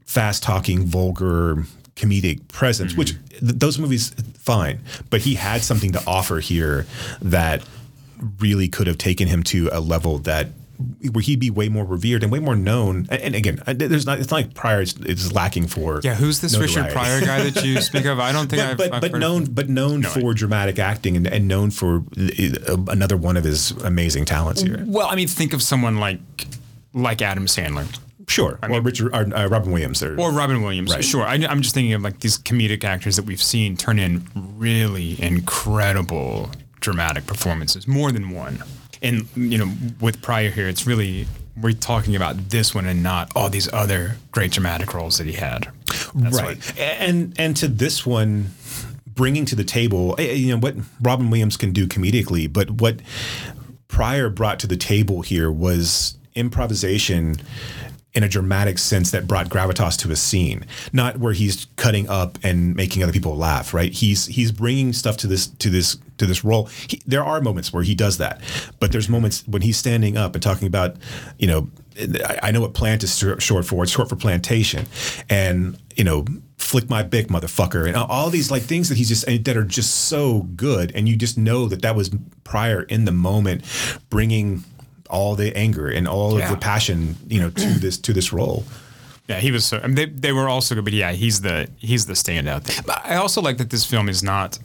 fast 0.05 0.43
talking, 0.43 0.85
vulgar, 0.85 1.65
comedic 1.95 2.47
presence, 2.49 2.93
mm-hmm. 2.93 2.99
which 2.99 3.13
th- 3.31 3.41
those 3.41 3.79
movies 3.79 4.11
fine, 4.39 4.81
but 5.11 5.21
he 5.21 5.35
had 5.35 5.63
something 5.63 5.93
to 5.93 6.03
offer 6.07 6.41
here 6.41 6.87
that 7.23 7.63
really 8.41 8.69
could 8.69 8.87
have 8.87 8.99
taken 8.99 9.29
him 9.29 9.43
to 9.43 9.69
a 9.73 9.81
level 9.81 10.19
that 10.19 10.49
where 11.13 11.23
he'd 11.23 11.39
be 11.39 11.51
way 11.51 11.69
more 11.69 11.85
revered 11.85 12.23
and 12.23 12.33
way 12.33 12.41
more 12.41 12.57
known. 12.57 13.07
And, 13.11 13.35
again, 13.35 13.63
there's 13.67 14.07
not 14.07 14.19
it's 14.19 14.31
not 14.31 14.37
like 14.39 14.55
Pryor 14.55 14.83
is, 14.83 14.95
is 14.99 15.33
lacking 15.33 15.69
for 15.69 16.01
yeah. 16.03 16.15
Who's 16.15 16.41
this. 16.41 16.57
Richard 16.57 16.91
Pryor 16.91 17.21
guy 17.21 17.49
that 17.49 17.65
you 17.65 17.81
speak 17.81 18.07
of? 18.07 18.19
I 18.19 18.33
don't 18.33 18.49
think 18.49 18.63
but, 18.63 18.71
I've, 18.71 18.77
but, 18.77 18.93
I've 18.95 19.13
but 19.13 19.19
known 19.19 19.45
but 19.45 19.69
known 19.69 20.01
no, 20.01 20.09
for 20.09 20.31
I, 20.31 20.35
dramatic 20.35 20.79
acting 20.79 21.17
and, 21.17 21.27
and 21.27 21.47
known 21.47 21.71
for 21.71 22.03
uh, 22.19 22.77
another 22.89 23.17
one 23.17 23.37
of 23.37 23.45
his 23.45 23.71
amazing 23.83 24.25
talents 24.25 24.63
here. 24.63 24.83
Well, 24.87 25.07
I 25.09 25.15
mean, 25.15 25.29
think 25.29 25.53
of 25.53 25.63
someone 25.63 25.99
like 25.99 26.19
like 26.95 27.21
Adam 27.21 27.47
Sandler. 27.47 27.87
Sure, 28.27 28.59
I 28.63 28.69
mean, 28.69 28.83
Richard, 28.83 29.15
or, 29.15 29.37
uh, 29.37 29.47
Robin 29.49 29.71
Williams, 29.71 30.03
or, 30.03 30.19
or 30.19 30.33
Robin 30.33 30.63
Williams. 30.63 30.95
Right. 30.95 31.05
Sure, 31.05 31.25
I, 31.25 31.35
am 31.35 31.61
just 31.61 31.75
thinking 31.75 31.93
of 31.93 32.03
like 32.03 32.21
these 32.21 32.39
comedic 32.39 32.83
actors 32.83 33.17
that 33.17 33.27
we've 33.27 33.43
seen 33.43 33.77
turn 33.77 33.99
in 33.99 34.27
really 34.35 35.21
incredible 35.23 36.51
dramatic 36.81 37.27
performances, 37.27 37.87
more 37.87 38.13
than 38.13 38.31
one. 38.31 38.63
And 39.03 39.29
you 39.37 39.59
know, 39.59 39.71
with 40.01 40.23
Pryor 40.23 40.51
here, 40.51 40.69
it's 40.69 40.87
really 40.87 41.27
we're 41.61 41.73
talking 41.73 42.17
about 42.17 42.51
this 42.51 42.75
one 42.75 42.87
and 42.87 43.03
not 43.03 43.31
all 43.37 43.49
these 43.51 43.71
other 43.73 44.17
great 44.33 44.53
dramatic 44.53 44.95
roles 44.95 45.19
that 45.19 45.27
he 45.27 45.35
had. 45.35 45.69
That's 46.15 46.41
right, 46.41 46.57
what, 46.57 46.79
and 46.79 47.35
and 47.39 47.57
to 47.59 47.69
this 47.69 48.07
one, 48.07 48.51
bringing 49.07 49.45
to 49.47 49.57
the 49.57 49.65
table, 49.65 50.15
eh, 50.19 50.33
you 50.33 50.53
know, 50.53 50.59
what 50.59 50.77
Robin 51.03 51.31
Williams 51.31 51.57
can 51.57 51.73
do 51.73 51.87
comedically, 51.87 52.51
but 52.51 52.71
what 52.71 53.01
Pryor 53.89 54.29
brought 54.31 54.59
to 54.61 54.67
the 54.67 54.77
table 54.77 55.23
here 55.23 55.51
was 55.53 56.17
improvisation 56.35 57.37
in 58.15 58.23
a 58.23 58.29
dramatic 58.29 58.79
sense 58.79 59.11
that 59.11 59.27
brought 59.27 59.49
gravitas 59.49 59.99
to 59.99 60.11
a 60.13 60.17
scene 60.17 60.65
not 60.93 61.19
where 61.19 61.33
he's 61.33 61.67
cutting 61.77 62.09
up 62.09 62.39
and 62.45 62.77
making 62.77 63.03
other 63.03 63.13
people 63.13 63.37
laugh 63.37 63.75
right? 63.75 63.93
He's 63.93 64.27
he's 64.27 64.53
bringing 64.53 64.93
stuff 64.93 65.17
to 65.19 65.27
this 65.27 65.47
to 65.47 65.69
this 65.69 65.97
to 66.19 66.27
this 66.27 66.45
role. 66.45 66.67
He, 66.89 67.03
there 67.07 67.25
are 67.25 67.41
moments 67.41 67.73
where 67.73 67.83
he 67.83 67.95
does 67.95 68.19
that 68.19 68.41
but 68.79 68.93
there's 68.93 69.09
moments 69.09 69.47
when 69.49 69.63
he's 69.63 69.77
standing 69.77 70.17
up 70.17 70.35
and 70.35 70.43
talking 70.43 70.69
about 70.69 70.97
you 71.39 71.47
know 71.47 71.69
I, 71.99 72.39
I 72.45 72.51
know 72.51 72.61
what 72.61 72.75
plant 72.75 73.03
is 73.03 73.19
short 73.39 73.65
for. 73.65 73.83
It's 73.83 73.93
short 73.93 74.09
for 74.09 74.17
plantation. 74.17 74.87
And 75.29 75.79
you 75.97 76.05
know 76.05 76.25
flick 76.59 76.89
my 76.89 77.03
Bic 77.03 77.29
motherfucker. 77.29 77.87
And 77.87 77.97
all 77.97 78.31
these 78.31 78.51
like 78.51 78.63
things 78.63 78.89
that 78.89 78.97
he's 78.97 79.09
just 79.09 79.27
that 79.27 79.57
are 79.57 79.65
just 79.65 80.07
so 80.07 80.43
good. 80.57 80.93
And 80.95 81.09
you 81.09 81.17
just 81.17 81.37
know 81.37 81.67
that 81.67 81.83
that 81.83 81.95
was 81.95 82.11
Pryor 82.43 82.83
in 82.83 83.05
the 83.05 83.13
moment 83.13 83.65
bringing 84.11 84.65
all 85.15 85.35
the 85.37 85.57
anger 85.57 85.89
and 85.89 86.09
all 86.09 86.39
yeah. 86.39 86.45
of 86.45 86.51
the 86.51 86.57
passion, 86.57 87.17
you 87.29 87.41
know, 87.41 87.51
to 87.51 87.67
this 87.79 87.97
to 87.99 88.13
this 88.13 88.33
role. 88.33 88.65
Yeah, 89.29 89.41
he 89.41 89.51
was 89.53 89.65
so. 89.65 89.79
I 89.79 89.87
mean, 89.87 89.95
they, 89.95 90.07
they 90.07 90.33
were 90.33 90.49
also 90.49 90.75
good, 90.75 90.85
but 90.85 90.93
yeah, 90.93 91.13
he's 91.13 91.41
the 91.41 91.69
he's 91.79 92.07
the 92.07 92.13
standout. 92.15 92.85
But 92.85 93.01
I 93.07 93.17
also 93.17 93.41
like 93.41 93.57
that 93.59 93.71
this 93.71 93.87
film 93.87 94.09
is 94.09 94.23
not 94.23 94.59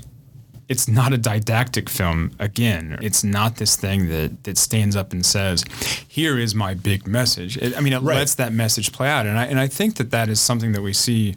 it's 0.69 0.87
not 0.87 1.13
a 1.13 1.17
didactic 1.17 1.89
film. 1.89 2.31
Again, 2.39 2.99
it's 3.01 3.23
not 3.23 3.55
this 3.55 3.75
thing 3.75 4.09
that 4.09 4.43
that 4.43 4.57
stands 4.57 4.95
up 4.95 5.13
and 5.13 5.25
says, 5.25 5.63
"Here 6.07 6.37
is 6.37 6.53
my 6.53 6.73
big 6.73 7.07
message." 7.07 7.57
It, 7.57 7.75
I 7.77 7.81
mean, 7.81 7.93
it 7.93 8.01
Right. 8.01 8.17
lets 8.17 8.35
that 8.35 8.51
message 8.53 8.91
play 8.91 9.09
out, 9.09 9.25
and 9.25 9.37
I 9.37 9.45
and 9.45 9.59
I 9.59 9.67
think 9.67 9.95
that 9.95 10.11
that 10.11 10.29
is 10.29 10.39
something 10.41 10.73
that 10.73 10.81
we 10.81 10.93
see 10.93 11.35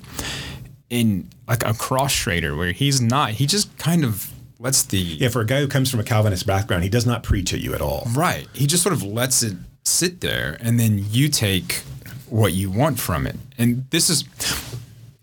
in 0.90 1.28
like 1.48 1.64
across 1.64 2.12
Schrader, 2.12 2.54
where 2.56 2.72
he's 2.72 3.00
not. 3.00 3.30
He 3.30 3.46
just 3.46 3.76
kind 3.78 4.04
of 4.04 4.31
lets 4.62 4.82
the 4.84 4.98
Yeah, 4.98 5.28
for 5.28 5.40
a 5.40 5.46
guy 5.46 5.60
who 5.60 5.68
comes 5.68 5.90
from 5.90 6.00
a 6.00 6.04
Calvinist 6.04 6.46
background, 6.46 6.84
he 6.84 6.88
does 6.88 7.06
not 7.06 7.22
preach 7.22 7.52
at 7.52 7.60
you 7.60 7.74
at 7.74 7.80
all. 7.80 8.06
Right. 8.14 8.46
He 8.52 8.66
just 8.66 8.82
sort 8.82 8.92
of 8.92 9.02
lets 9.02 9.42
it 9.42 9.56
sit 9.84 10.20
there 10.20 10.56
and 10.60 10.78
then 10.78 11.04
you 11.10 11.28
take 11.28 11.82
what 12.28 12.52
you 12.52 12.70
want 12.70 12.98
from 12.98 13.26
it. 13.26 13.36
And 13.58 13.84
this 13.90 14.08
is 14.08 14.24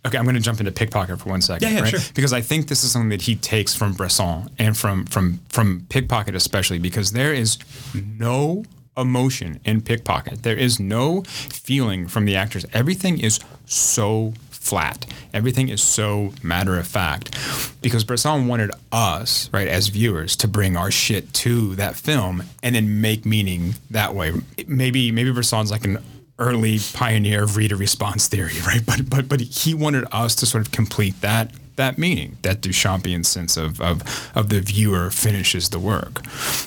Okay, 0.06 0.18
I'm 0.18 0.24
going 0.24 0.36
to 0.36 0.42
jump 0.42 0.60
into 0.62 0.72
pickpocket 0.72 1.20
for 1.20 1.30
one 1.30 1.42
second. 1.42 1.68
Yeah, 1.68 1.76
yeah, 1.76 1.82
right? 1.82 1.90
sure. 1.90 2.00
Because 2.14 2.32
I 2.32 2.40
think 2.40 2.68
this 2.68 2.86
is 2.86 2.92
something 2.92 3.10
that 3.10 3.24
he 3.24 3.36
takes 3.36 3.76
from 3.76 3.94
Bresson 3.94 4.50
and 4.58 4.78
from 4.78 5.06
from 5.06 5.40
from 5.50 5.86
pickpocket 5.90 6.36
especially 6.36 6.80
because 6.80 7.12
there 7.12 7.34
is 7.34 7.58
no 7.94 8.64
emotion 8.98 9.60
in 9.66 9.82
pickpocket. 9.82 10.44
There 10.44 10.58
is 10.58 10.80
no 10.80 11.24
feeling 11.24 12.08
from 12.08 12.26
the 12.26 12.36
actors. 12.36 12.66
Everything 12.74 13.20
is 13.20 13.40
so 13.66 14.34
flat. 14.60 15.06
Everything 15.34 15.70
is 15.70 15.82
so 15.82 16.34
matter 16.44 16.78
of 16.78 16.88
fact. 16.88 17.36
Because 17.82 18.04
Bresson 18.04 18.48
wanted 18.48 18.72
us, 18.92 19.50
right, 19.54 19.68
as 19.68 19.88
viewers, 19.88 20.36
to 20.38 20.48
bring 20.48 20.76
our 20.76 20.92
shit 20.92 21.34
to 21.36 21.76
that 21.76 21.96
film 21.96 22.44
and 22.62 22.76
then 22.76 23.02
make 23.02 23.26
meaning 23.26 23.76
that 23.90 24.14
way. 24.14 24.34
Maybe 24.68 25.12
maybe 25.12 25.32
Bresson's 25.32 25.72
like 25.72 25.86
an 25.86 26.00
early 26.38 26.80
pioneer 26.94 27.44
of 27.44 27.58
reader 27.58 27.76
response 27.76 28.28
theory, 28.28 28.54
right? 28.68 28.86
But 28.86 29.10
but 29.10 29.30
but 29.30 29.42
he 29.42 29.74
wanted 29.74 30.06
us 30.12 30.36
to 30.36 30.46
sort 30.46 30.66
of 30.66 30.72
complete 30.72 31.20
that 31.22 31.52
that 31.76 31.98
meaning, 31.98 32.38
that 32.42 32.62
Duchampian 32.62 33.24
sense 33.24 33.58
of 33.58 33.80
of 33.82 34.32
of 34.36 34.50
the 34.50 34.60
viewer 34.60 35.10
finishes 35.10 35.70
the 35.70 35.80
work. 35.80 36.22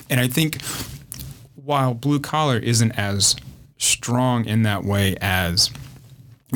And 0.09 0.19
I 0.19 0.27
think 0.27 0.61
while 1.55 1.93
Blue 1.93 2.19
Collar 2.19 2.57
isn't 2.57 2.91
as 2.93 3.35
strong 3.77 4.45
in 4.45 4.63
that 4.63 4.83
way 4.83 5.15
as 5.21 5.69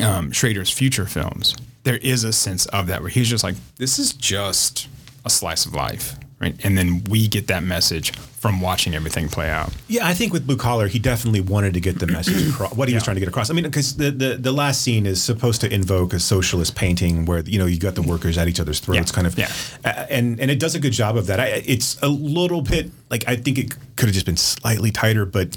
um, 0.02 0.32
Schrader's 0.32 0.70
future 0.70 1.06
films, 1.06 1.54
there 1.84 1.98
is 1.98 2.24
a 2.24 2.32
sense 2.32 2.66
of 2.66 2.86
that 2.88 3.00
where 3.00 3.10
he's 3.10 3.28
just 3.28 3.44
like, 3.44 3.56
this 3.76 3.98
is 3.98 4.12
just 4.12 4.88
a 5.24 5.30
slice 5.30 5.66
of 5.66 5.74
life, 5.74 6.16
right? 6.40 6.54
And 6.64 6.76
then 6.76 7.04
we 7.04 7.28
get 7.28 7.46
that 7.48 7.62
message 7.62 8.12
from 8.40 8.60
watching 8.60 8.94
everything 8.94 9.28
play 9.28 9.50
out. 9.50 9.72
Yeah, 9.88 10.06
I 10.06 10.14
think 10.14 10.32
with 10.32 10.46
Blue 10.46 10.56
Collar, 10.56 10.86
he 10.86 10.98
definitely 11.00 11.40
wanted 11.40 11.74
to 11.74 11.80
get 11.80 11.98
the 11.98 12.06
message 12.06 12.48
across, 12.50 12.72
what 12.74 12.88
he 12.88 12.94
was 12.94 13.02
trying 13.02 13.16
to 13.16 13.20
get 13.20 13.28
across. 13.28 13.50
I 13.50 13.52
mean, 13.52 13.64
because 13.64 13.96
the, 13.96 14.10
the, 14.12 14.36
the 14.36 14.52
last 14.52 14.82
scene 14.82 15.06
is 15.06 15.20
supposed 15.22 15.60
to 15.62 15.74
invoke 15.74 16.12
a 16.12 16.20
socialist 16.20 16.76
painting 16.76 17.24
where, 17.24 17.40
you 17.40 17.58
know, 17.58 17.66
you 17.66 17.78
got 17.80 17.96
the 17.96 18.02
workers 18.02 18.38
at 18.38 18.46
each 18.46 18.60
other's 18.60 18.78
throats, 18.78 19.10
Yeah, 19.10 19.14
kind 19.14 19.26
of. 19.26 19.36
yeah. 19.36 19.50
Uh, 19.84 20.06
and, 20.08 20.38
and 20.38 20.50
it 20.50 20.60
does 20.60 20.74
a 20.76 20.80
good 20.80 20.92
job 20.92 21.16
of 21.16 21.26
that. 21.26 21.40
I, 21.40 21.46
it's 21.66 22.00
a 22.00 22.08
little 22.08 22.62
bit, 22.62 22.90
like, 23.10 23.24
I 23.26 23.34
think 23.36 23.58
it 23.58 23.74
could 23.96 24.06
have 24.06 24.14
just 24.14 24.26
been 24.26 24.36
slightly 24.36 24.92
tighter, 24.92 25.24
but, 25.26 25.56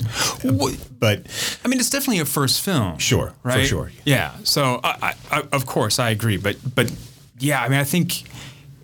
but 1.00 1.28
I 1.64 1.68
mean, 1.68 1.80
it's 1.80 1.90
definitely 1.92 2.20
a 2.20 2.26
first 2.26 2.62
film. 2.62 2.98
Sure, 2.98 3.34
for 3.44 3.48
right? 3.48 3.66
sure. 3.68 3.92
Yeah. 4.06 4.34
So, 4.44 4.80
I, 4.84 5.14
I, 5.32 5.38
I, 5.38 5.44
of 5.52 5.66
course, 5.66 6.00
I 6.00 6.10
agree. 6.10 6.38
But, 6.38 6.58
but 6.76 6.92
yeah, 7.40 7.62
I 7.62 7.70
mean, 7.70 7.80
I 7.80 7.84
think 7.84 8.24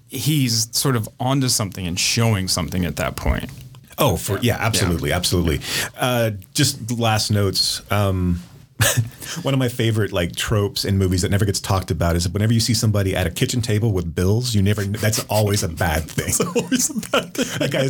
he's 0.10 0.76
sort 0.78 0.96
of 0.96 1.10
onto 1.20 1.48
something 1.50 1.86
and 1.86 2.00
showing 2.00 2.48
something 2.48 2.86
at 2.86 2.96
that 2.98 3.16
point. 3.16 3.50
Oh, 3.98 4.16
for 4.18 4.38
yeah, 4.40 4.58
absolutely, 4.60 5.12
absolutely. 5.12 5.60
Uh, 5.98 6.32
just 6.54 6.92
last 6.92 7.32
notes. 7.32 7.82
Um, 7.92 8.42
one 9.42 9.56
of 9.56 9.60
my 9.60 9.70
favorite 9.70 10.12
like 10.14 10.36
tropes 10.36 10.86
in 10.86 11.00
movies 11.00 11.24
that 11.24 11.32
never 11.32 11.46
gets 11.46 11.60
talked 11.60 11.90
about 11.90 12.16
is 12.16 12.30
whenever 12.30 12.54
you 12.54 12.60
see 12.60 12.76
somebody 12.76 13.16
at 13.16 13.26
a 13.26 13.32
kitchen 13.32 13.60
table 13.60 13.92
with 13.92 14.14
bills, 14.14 14.54
you 14.54 14.62
never. 14.62 14.84
That's 14.84 15.24
always 15.26 15.64
a 15.64 15.68
bad 15.68 16.04
thing. 16.04 16.32
Always 16.56 16.92
a 16.92 17.10
bad 17.10 17.34
thing. 17.34 17.46
that 17.60 17.72
guy, 17.72 17.88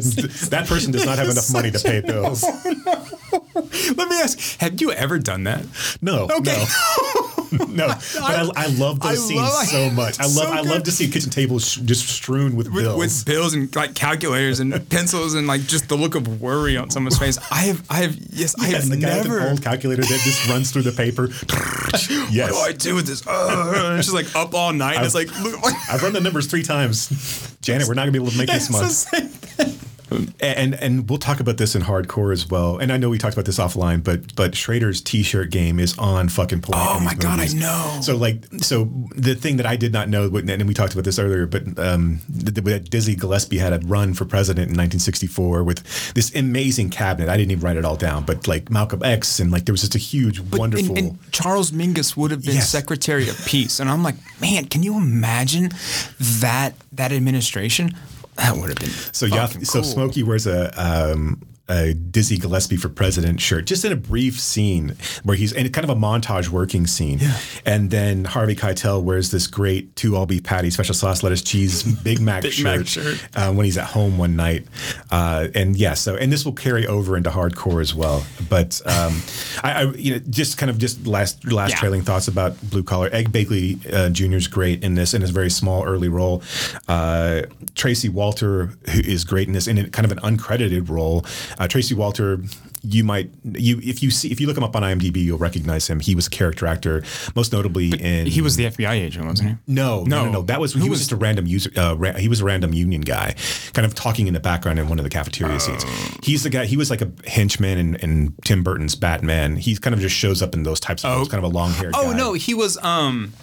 that 0.49 0.65
person 0.67 0.93
does 0.93 1.05
not 1.05 1.17
have 1.17 1.27
enough 1.29 1.51
money 1.51 1.71
to 1.71 1.79
pay 1.79 1.99
bills. 1.99 2.41
Let 3.53 4.07
me 4.09 4.15
ask: 4.21 4.59
Have 4.59 4.79
you 4.79 4.91
ever 4.93 5.19
done 5.19 5.43
that? 5.43 5.65
No, 6.01 6.29
Okay. 6.31 6.65
no, 6.65 7.36
no. 7.69 7.87
But 7.87 8.15
I, 8.21 8.49
I 8.55 8.67
love 8.67 8.99
those 8.99 9.11
I 9.11 9.15
scenes 9.15 9.41
love- 9.41 9.65
so 9.65 9.89
much. 9.91 10.19
I 10.19 10.23
love. 10.23 10.31
so 10.31 10.51
I 10.51 10.61
love 10.61 10.83
to 10.83 10.91
see 10.91 11.05
a 11.05 11.09
kitchen 11.09 11.29
table 11.29 11.59
sh- 11.59 11.77
just 11.77 12.07
strewn 12.07 12.55
with, 12.55 12.67
with, 12.71 12.83
bills. 12.83 12.97
with 12.99 13.25
bills 13.25 13.53
and 13.53 13.73
like 13.75 13.93
calculators 13.95 14.59
and 14.59 14.73
pencils 14.89 15.33
and 15.33 15.47
like 15.47 15.61
just 15.61 15.87
the 15.89 15.95
look 15.95 16.15
of 16.15 16.41
worry 16.41 16.77
on 16.77 16.89
someone's 16.89 17.17
face. 17.17 17.37
I 17.51 17.61
have, 17.67 17.85
I 17.89 17.95
have, 18.03 18.15
yes, 18.15 18.55
I 18.59 18.69
Yes, 18.69 18.83
have 18.83 18.89
the 18.89 18.97
guy 18.97 19.17
with 19.17 19.27
never. 19.27 19.39
an 19.39 19.49
old 19.51 19.63
calculator 19.63 20.01
that 20.01 20.21
just 20.23 20.47
runs 20.49 20.71
through 20.71 20.83
the 20.83 20.91
paper. 20.91 21.27
yes. 22.31 22.51
What 22.51 22.51
do 22.51 22.57
I 22.57 22.71
do 22.73 22.95
with 22.95 23.07
this? 23.07 23.25
Uh, 23.25 23.73
and 23.87 23.97
it's 23.99 24.07
just 24.11 24.15
like 24.15 24.35
up 24.35 24.53
all 24.53 24.73
night. 24.73 24.97
and 24.97 25.05
it's 25.05 25.15
like, 25.15 25.27
look, 25.41 25.59
I've 25.89 26.01
run 26.03 26.13
the 26.13 26.21
numbers 26.21 26.47
three 26.47 26.63
times. 26.63 27.55
Janet, 27.61 27.87
we're 27.87 27.93
not 27.93 28.01
gonna 28.01 28.11
be 28.11 28.19
able 28.19 28.31
to 28.31 28.37
make 28.37 28.47
this 28.49 28.69
it's 28.69 29.96
the 30.09 30.15
month. 30.15 30.27
same 30.27 30.27
thing. 30.39 30.57
And 30.57 30.73
and 30.75 31.09
we'll 31.09 31.19
talk 31.19 31.39
about 31.39 31.57
this 31.57 31.75
in 31.75 31.81
hardcore 31.83 32.31
as 32.33 32.47
well. 32.49 32.77
And 32.77 32.91
I 32.91 32.97
know 32.97 33.09
we 33.09 33.17
talked 33.17 33.33
about 33.33 33.45
this 33.45 33.59
offline, 33.59 34.03
but 34.03 34.35
but 34.35 34.55
Schrader's 34.55 35.01
t-shirt 35.01 35.49
game 35.49 35.79
is 35.79 35.97
on 35.97 36.29
fucking 36.29 36.61
point. 36.61 36.79
Oh 36.79 36.99
my 36.99 37.13
God, 37.13 37.39
I 37.39 37.47
know. 37.47 37.99
So 38.01 38.15
like 38.15 38.43
so 38.59 38.89
the 39.15 39.35
thing 39.35 39.57
that 39.57 39.65
I 39.65 39.75
did 39.75 39.93
not 39.93 40.09
know, 40.09 40.25
and 40.35 40.67
we 40.67 40.73
talked 40.73 40.93
about 40.93 41.05
this 41.05 41.19
earlier, 41.19 41.45
but 41.45 41.63
um, 41.79 42.19
that 42.29 42.89
Dizzy 42.89 43.15
Gillespie 43.15 43.57
had 43.57 43.73
a 43.73 43.79
run 43.87 44.13
for 44.13 44.25
president 44.25 44.69
in 44.69 44.77
1964 44.77 45.63
with 45.63 46.13
this 46.13 46.33
amazing 46.35 46.89
cabinet. 46.89 47.29
I 47.29 47.37
didn't 47.37 47.51
even 47.51 47.63
write 47.63 47.77
it 47.77 47.85
all 47.85 47.95
down, 47.95 48.23
but 48.23 48.47
like 48.47 48.69
Malcolm 48.69 49.03
X 49.03 49.39
and 49.39 49.51
like 49.51 49.65
there 49.65 49.73
was 49.73 49.81
just 49.81 49.95
a 49.95 49.99
huge, 49.99 50.39
wonderful. 50.39 50.97
And, 50.97 51.07
and 51.07 51.31
Charles 51.31 51.71
Mingus 51.71 52.15
would 52.17 52.31
have 52.31 52.43
been 52.43 52.55
Yes. 52.55 52.69
Secretary 52.69 53.29
of 53.29 53.37
Peace, 53.45 53.79
and 53.79 53.89
I'm 53.89 54.03
like, 54.03 54.15
man, 54.41 54.65
can 54.65 54.83
you 54.83 54.97
imagine 54.97 55.71
that 56.19 56.73
that 56.91 57.11
administration? 57.11 57.95
That 58.37 58.55
would 58.55 58.69
have 58.69 58.79
been 58.79 58.89
So 58.89 59.25
yeah, 59.25 59.47
fucking 59.47 59.65
so. 59.65 59.81
Smokey 59.81 60.23
wears 60.23 60.47
a 60.47 60.71
um, 60.81 61.41
a 61.69 61.93
Dizzy 61.93 62.37
Gillespie 62.37 62.77
for 62.77 62.89
President 62.89 63.41
shirt, 63.41 63.65
just 63.65 63.83
in 63.85 63.91
a 63.91 63.95
brief 63.95 64.39
scene 64.39 64.95
where 65.23 65.35
he's 65.35 65.51
in 65.51 65.69
kind 65.71 65.83
of 65.83 65.89
a 65.89 65.99
montage 65.99 66.49
working 66.49 66.87
scene, 66.87 67.19
Yeah. 67.19 67.37
and 67.65 67.91
then 67.91 68.25
Harvey 68.25 68.55
Keitel 68.55 69.03
wears 69.03 69.31
this 69.31 69.47
great 69.47 69.95
two 69.95 70.15
all 70.15 70.25
beef 70.25 70.43
patty, 70.43 70.69
special 70.69 70.93
sauce, 70.95 71.23
lettuce, 71.23 71.41
cheese, 71.41 71.83
Big 71.83 72.19
Mac 72.21 72.41
Big 72.43 72.53
shirt, 72.53 72.77
Mac 72.77 72.87
shirt. 72.87 73.27
Uh, 73.35 73.51
when 73.53 73.65
he's 73.65 73.77
at 73.77 73.85
home 73.85 74.17
one 74.17 74.35
night, 74.35 74.65
uh, 75.11 75.47
and 75.55 75.75
yeah, 75.75 75.93
so 75.93 76.15
and 76.15 76.31
this 76.31 76.45
will 76.45 76.53
carry 76.53 76.87
over 76.87 77.17
into 77.17 77.29
hardcore 77.29 77.81
as 77.81 77.93
well. 77.93 78.25
But 78.49 78.81
um, 78.85 79.21
I, 79.63 79.71
I, 79.83 79.91
you 79.93 80.13
know, 80.13 80.19
just 80.29 80.57
kind 80.57 80.69
of 80.69 80.77
just 80.77 81.05
last 81.05 81.45
last 81.51 81.71
Yeah. 81.71 81.77
trailing 81.79 82.01
thoughts 82.01 82.27
about 82.27 82.55
Blue 82.69 82.83
Collar. 82.83 83.09
Ed 83.11 83.27
Begley 83.31 83.79
uh, 83.93 84.09
Jr. 84.09 84.35
is 84.37 84.47
great 84.47 84.83
in 84.83 84.95
this 84.95 85.13
in 85.13 85.21
his 85.21 85.31
very 85.31 85.49
small 85.49 85.83
early 85.83 86.07
role. 86.09 86.43
Uh, 86.87 87.41
Tracy 87.75 88.09
Walter 88.09 88.67
who 88.89 88.99
is 89.01 89.23
great 89.23 89.47
in 89.47 89.53
this 89.53 89.67
in 89.67 89.77
a, 89.77 89.89
kind 89.89 90.09
of 90.09 90.11
an 90.11 90.19
uncredited 90.19 90.89
role. 90.89 91.25
Uh, 91.57 91.67
Tracy 91.67 91.95
Walter. 91.95 92.39
You 92.83 93.03
might 93.03 93.31
you 93.43 93.79
if 93.83 94.01
you 94.03 94.11
see 94.11 94.31
if 94.31 94.39
you 94.39 94.45
look 94.47 94.55
him 94.55 94.63
up 94.63 94.75
on 94.75 94.83
IMDb, 94.83 95.17
you'll 95.17 95.39
recognize 95.39 95.87
him. 95.87 95.99
He 95.99 96.13
was 96.15 96.27
a 96.27 96.29
character 96.29 96.67
actor, 96.67 97.03
most 97.35 97.51
notably 97.51 97.89
in 97.99 98.27
He 98.27 98.39
was 98.39 98.55
the 98.55 98.65
FBI 98.65 98.91
agent, 98.91 99.25
wasn't 99.25 99.49
he? 99.49 99.55
no, 99.67 100.03
no, 100.03 100.03
no, 100.03 100.25
No. 100.25 100.31
no. 100.31 100.41
That 100.43 100.61
was 100.61 100.73
Who 100.73 100.81
he 100.81 100.89
was 100.89 100.91
was- 100.91 100.99
just 100.99 101.11
a 101.11 101.15
random 101.15 101.47
user. 101.47 101.71
Uh, 101.75 101.95
ra- 101.97 102.13
he 102.13 102.27
was 102.29 102.39
a 102.41 102.45
random 102.45 102.73
union 102.73 103.01
guy, 103.01 103.33
kind 103.73 103.85
of 103.85 103.95
talking 103.95 104.27
in 104.27 104.33
the 104.35 104.39
background 104.39 104.77
in 104.79 104.87
one 104.87 104.99
of 104.99 105.03
the 105.03 105.09
cafeteria 105.09 105.59
scenes. 105.59 105.83
He's 106.23 106.43
the 106.43 106.49
guy. 106.51 106.65
He 106.65 106.77
was 106.77 106.89
like 106.91 107.01
a 107.01 107.11
henchman 107.25 107.77
in, 107.79 107.95
in 107.95 108.35
Tim 108.45 108.63
Burton's 108.63 108.95
Batman. 108.95 109.55
He 109.57 109.75
kind 109.75 109.93
of 109.95 109.99
just 109.99 110.15
shows 110.15 110.41
up 110.43 110.53
in 110.53 110.61
those 110.63 110.79
types 110.79 111.03
of 111.03 111.13
roles, 111.15 111.27
kind 111.29 111.43
of 111.43 111.51
a 111.51 111.53
long 111.53 111.71
haired. 111.71 111.93
Oh 111.97 112.13
no, 112.13 112.33
he 112.33 112.53
was 112.53 112.77
um 112.83 113.33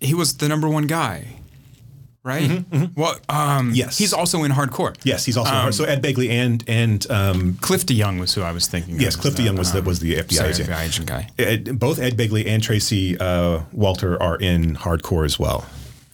he 0.00 0.14
was 0.14 0.38
the 0.38 0.48
number 0.48 0.68
one 0.68 0.86
guy. 0.86 1.35
Right? 2.26 2.50
Um 2.50 2.64
Mm-hmm, 2.72 3.70
Yes. 3.74 3.98
he's 3.98 4.12
also 4.12 4.42
in 4.44 4.50
hardcore. 4.52 4.96
Yes, 5.04 5.24
he's 5.24 5.36
also 5.36 5.70
so 5.70 5.84
Ed 5.84 6.02
Begley 6.02 6.28
and 6.30 6.64
and 6.68 7.08
um, 7.10 7.54
Cliff 7.60 7.86
DeYoung 7.86 8.18
was 8.18 8.34
who 8.34 8.42
I 8.42 8.50
was 8.52 8.66
thinking 8.66 9.00
yes, 9.00 9.14
of. 9.14 9.20
Cliff 9.20 9.34
DeYoung 9.36 9.56
was 9.56 9.72
the 9.72 9.80
was 9.82 10.00
the 10.00 10.16
FBI 10.16 10.32
Sorry, 10.32 10.50
agent. 10.50 10.68
FBI 10.70 10.84
agent 10.84 11.06
guy. 11.06 11.28
Ed- 11.38 11.78
both 11.78 11.98
Ed 12.00 12.16
Begley 12.16 12.44
and 12.46 12.60
Tracy 12.62 13.16
uh, 13.18 13.60
Walter 13.72 14.20
are 14.20 14.36
in 14.36 14.74
hardcore 14.76 15.24
as 15.24 15.38
well. 15.38 15.64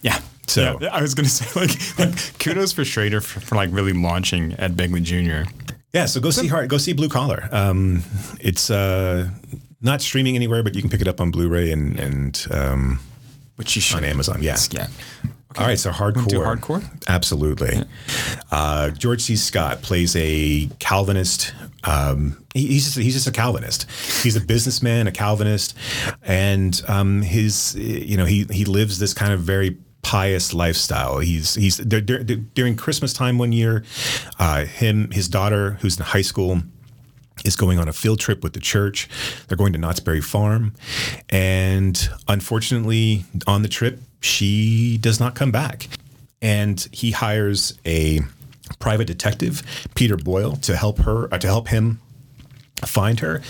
Yeah. 0.03 0.19
So- 0.47 0.77
Yeah, 0.81 0.89
I 0.93 1.01
was 1.01 1.15
gonna 1.15 1.29
say 1.39 1.47
like, 1.59 1.71
like 1.97 2.39
kudos 2.39 2.73
for 2.73 2.85
Schrader 2.85 3.19
for, 3.21 3.39
for 3.39 3.55
like 3.55 3.69
really 3.71 3.93
launching 3.93 4.53
Ed 4.59 4.75
Begley 4.77 5.01
Jr. 5.01 5.49
Yeah, 5.93 6.05
so 6.05 6.19
go 6.21 6.29
see 6.31 6.47
hard, 6.47 6.69
go 6.69 6.77
see 6.77 6.93
Blue 6.93 7.09
Collar. 7.09 7.47
Um, 7.51 8.03
it's 8.39 8.69
uh, 8.69 9.29
not 9.81 10.01
streaming 10.01 10.35
anywhere, 10.35 10.61
but 10.63 10.75
you 10.75 10.81
can 10.81 10.89
pick 10.89 11.01
it 11.01 11.07
up 11.07 11.19
on 11.21 11.31
Blu-ray 11.31 11.71
and 11.71 11.99
and 11.99 12.47
um, 12.51 12.99
Which 13.57 13.75
you 13.75 13.81
should 13.81 13.97
on 13.97 14.03
Amazon. 14.03 14.37
Yeah. 14.41 14.57
Yeah. 14.71 14.87
All 15.57 15.65
right, 15.67 15.77
so 15.79 15.91
hardcore. 15.91 16.27
do 16.27 16.39
hardcore? 16.39 16.83
Absolutely. 17.07 17.83
Uh, 18.51 18.89
George 18.91 19.21
C. 19.21 19.35
Scott 19.35 19.81
plays 19.81 20.15
a 20.15 20.67
Calvinist. 20.79 21.53
Um, 21.83 22.43
he- 22.53 22.67
he's 22.67 22.85
just, 22.85 22.97
he's 22.97 23.13
just 23.13 23.27
a 23.27 23.31
Calvinist. 23.31 23.89
He's 24.23 24.35
a 24.35 24.41
businessman, 24.41 25.07
a 25.07 25.11
Calvinist, 25.11 25.75
and 26.23 26.81
um, 26.87 27.21
his 27.21 27.75
you 27.75 28.17
know 28.17 28.25
he 28.25 28.45
he 28.51 28.65
lives 28.65 28.99
this 28.99 29.13
kind 29.13 29.33
of 29.33 29.41
very 29.41 29.77
pious 30.01 30.53
lifestyle. 30.53 31.19
He's 31.19 31.55
he's 31.55 31.77
dur- 31.77 32.01
dur- 32.01 32.23
during 32.23 32.75
Christmas 32.75 33.13
time 33.13 33.37
one 33.37 33.51
year, 33.51 33.83
uh, 34.39 34.65
him 34.65 35.11
his 35.11 35.27
daughter 35.27 35.77
who's 35.81 35.97
in 35.97 36.05
high 36.05 36.21
school 36.23 36.61
is 37.45 37.55
going 37.55 37.79
on 37.79 37.87
a 37.89 37.93
field 37.93 38.19
trip 38.19 38.43
with 38.43 38.53
the 38.53 38.59
church. 38.59 39.09
They're 39.47 39.57
going 39.57 39.73
to 39.73 39.79
Knott's 39.79 39.99
Berry 39.99 40.21
Farm. 40.21 40.73
And 41.29 42.09
unfortunately, 42.27 43.25
on 43.47 43.63
the 43.63 43.67
trip, 43.67 43.99
she 44.23 44.97
does 44.99 45.19
not 45.19 45.35
come 45.35 45.51
back. 45.51 45.87
and 46.41 46.87
he 46.91 47.11
hires 47.11 47.77
a 47.85 48.19
private 48.79 49.07
detective, 49.07 49.61
Peter 49.95 50.17
Boyle, 50.17 50.55
to 50.57 50.75
help 50.75 50.97
her 50.99 51.33
uh, 51.33 51.37
to 51.37 51.47
help 51.47 51.67
him 51.69 51.99
find 52.85 53.21
her. 53.21 53.41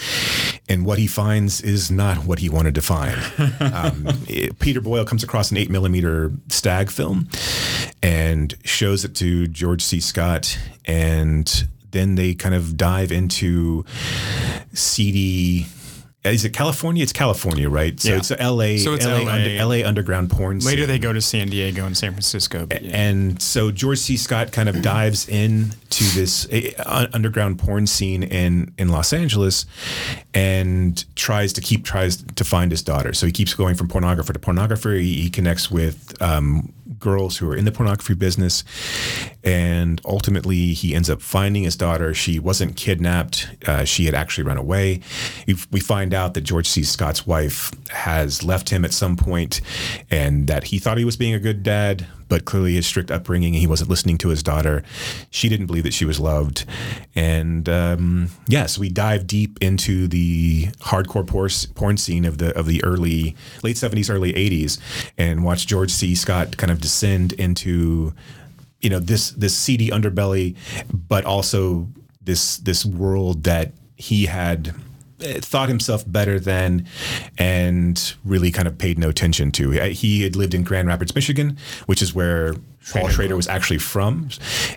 And 0.69 0.85
what 0.85 0.99
he 0.99 1.07
finds 1.07 1.59
is 1.61 1.89
not 1.89 2.17
what 2.25 2.37
he 2.39 2.49
wanted 2.49 2.75
to 2.75 2.81
find. 2.81 3.17
Um, 3.59 4.07
it- 4.27 4.59
Peter 4.59 4.79
Boyle 4.81 5.05
comes 5.05 5.23
across 5.23 5.49
an 5.51 5.57
eight 5.57 5.69
millimeter 5.71 6.31
stag 6.49 6.91
film 6.91 7.27
and 8.03 8.53
shows 8.63 9.03
it 9.05 9.15
to 9.15 9.47
George 9.47 9.81
C. 9.81 9.99
Scott. 9.99 10.57
And 10.85 11.67
then 11.91 12.13
they 12.15 12.33
kind 12.35 12.53
of 12.55 12.77
dive 12.77 13.11
into 13.11 13.85
seedy. 14.73 15.65
Is 16.23 16.45
it 16.45 16.51
California? 16.53 17.03
It's 17.03 17.11
California, 17.11 17.69
right? 17.69 17.99
So 17.99 18.09
Yeah. 18.09 18.17
it's 18.17 18.31
L.A. 18.31 18.77
So 18.77 18.93
it's 18.93 19.05
LA, 19.05 19.19
LA. 19.23 19.31
Under, 19.33 19.65
LA 19.65 19.87
underground 19.87 20.29
porn. 20.31 20.59
Later, 20.59 20.83
scene. 20.83 20.87
they 20.87 20.99
go 20.99 21.11
to 21.11 21.19
San 21.21 21.49
Diego 21.49 21.85
and 21.85 21.97
San 21.97 22.11
Francisco. 22.11 22.65
Yeah. 22.71 22.77
And 22.93 23.41
so 23.41 23.71
George 23.71 23.99
C. 23.99 24.15
Scott 24.15 24.53
kind 24.53 24.69
of 24.69 24.81
dives 24.81 25.27
into 25.27 26.03
this 26.15 26.47
uh, 26.79 27.07
underground 27.13 27.59
porn 27.59 27.87
scene 27.87 28.23
in 28.23 28.73
in 28.77 28.87
Los 28.87 29.11
Angeles, 29.11 29.65
and 30.33 31.03
tries 31.17 31.51
to 31.53 31.61
keep 31.61 31.83
tries 31.83 32.23
to 32.23 32.43
find 32.45 32.71
his 32.71 32.81
daughter. 32.81 33.11
So 33.13 33.25
he 33.25 33.31
keeps 33.33 33.53
going 33.53 33.75
from 33.75 33.89
pornographer 33.89 34.31
to 34.33 34.39
pornographer. 34.39 34.97
He, 34.99 35.23
he 35.23 35.29
connects 35.29 35.69
with 35.69 36.15
um, 36.21 36.71
girls 36.99 37.35
who 37.37 37.49
are 37.51 37.55
in 37.55 37.65
the 37.65 37.71
pornography 37.71 38.13
business, 38.13 38.63
and 39.43 39.99
ultimately 40.05 40.73
he 40.73 40.95
ends 40.95 41.09
up 41.09 41.21
finding 41.21 41.63
his 41.63 41.75
daughter. 41.75 42.13
She 42.13 42.39
wasn't 42.39 42.75
kidnapped; 42.77 43.49
uh, 43.67 43.83
she 43.83 44.05
had 44.05 44.15
actually 44.15 44.45
run 44.45 44.57
away. 44.57 45.01
We, 45.47 45.55
we 45.71 45.79
find 46.13 46.25
out 46.25 46.33
that 46.35 46.41
George 46.41 46.67
C. 46.67 46.83
Scott's 46.83 47.25
wife 47.25 47.71
has 47.89 48.43
left 48.43 48.69
him 48.69 48.85
at 48.85 48.93
some 48.93 49.15
point, 49.15 49.61
and 50.11 50.47
that 50.47 50.65
he 50.65 50.77
thought 50.79 50.97
he 50.97 51.05
was 51.05 51.17
being 51.17 51.33
a 51.33 51.39
good 51.39 51.63
dad, 51.63 52.05
but 52.29 52.45
clearly 52.45 52.73
his 52.73 52.85
strict 52.85 53.09
upbringing, 53.09 53.53
he 53.53 53.67
wasn't 53.67 53.89
listening 53.89 54.17
to 54.19 54.29
his 54.29 54.43
daughter. 54.43 54.83
She 55.31 55.49
didn't 55.49 55.65
believe 55.65 55.83
that 55.83 55.93
she 55.93 56.05
was 56.05 56.19
loved, 56.19 56.65
and 57.15 57.67
um, 57.67 58.29
yes, 58.47 58.77
we 58.77 58.89
dive 58.89 59.25
deep 59.25 59.57
into 59.61 60.07
the 60.07 60.67
hardcore 60.81 61.25
por- 61.25 61.73
porn 61.73 61.97
scene 61.97 62.25
of 62.25 62.37
the 62.37 62.55
of 62.57 62.67
the 62.67 62.83
early 62.83 63.35
late 63.63 63.77
seventies, 63.77 64.09
early 64.09 64.35
eighties, 64.35 64.79
and 65.17 65.43
watch 65.43 65.65
George 65.65 65.91
C. 65.91 66.13
Scott 66.15 66.57
kind 66.57 66.71
of 66.71 66.79
descend 66.79 67.33
into 67.33 68.13
you 68.81 68.89
know 68.89 68.99
this 68.99 69.31
this 69.31 69.57
seedy 69.57 69.89
underbelly, 69.89 70.55
but 70.93 71.25
also 71.25 71.87
this 72.21 72.57
this 72.57 72.85
world 72.85 73.43
that 73.45 73.71
he 73.95 74.25
had 74.25 74.75
thought 75.23 75.69
himself 75.69 76.03
better 76.05 76.39
than 76.39 76.85
and 77.37 78.13
really 78.23 78.51
kind 78.51 78.67
of 78.67 78.77
paid 78.77 78.99
no 78.99 79.09
attention 79.09 79.51
to. 79.53 79.79
Uh, 79.79 79.85
He 79.87 80.23
had 80.23 80.35
lived 80.35 80.53
in 80.53 80.63
Grand 80.63 80.87
Rapids, 80.87 81.15
Michigan, 81.15 81.57
which 81.85 82.01
is 82.01 82.13
where 82.13 82.55
Paul 82.91 83.07
Schrader 83.07 83.35
was 83.35 83.47
actually 83.47 83.79
from, 83.79 84.27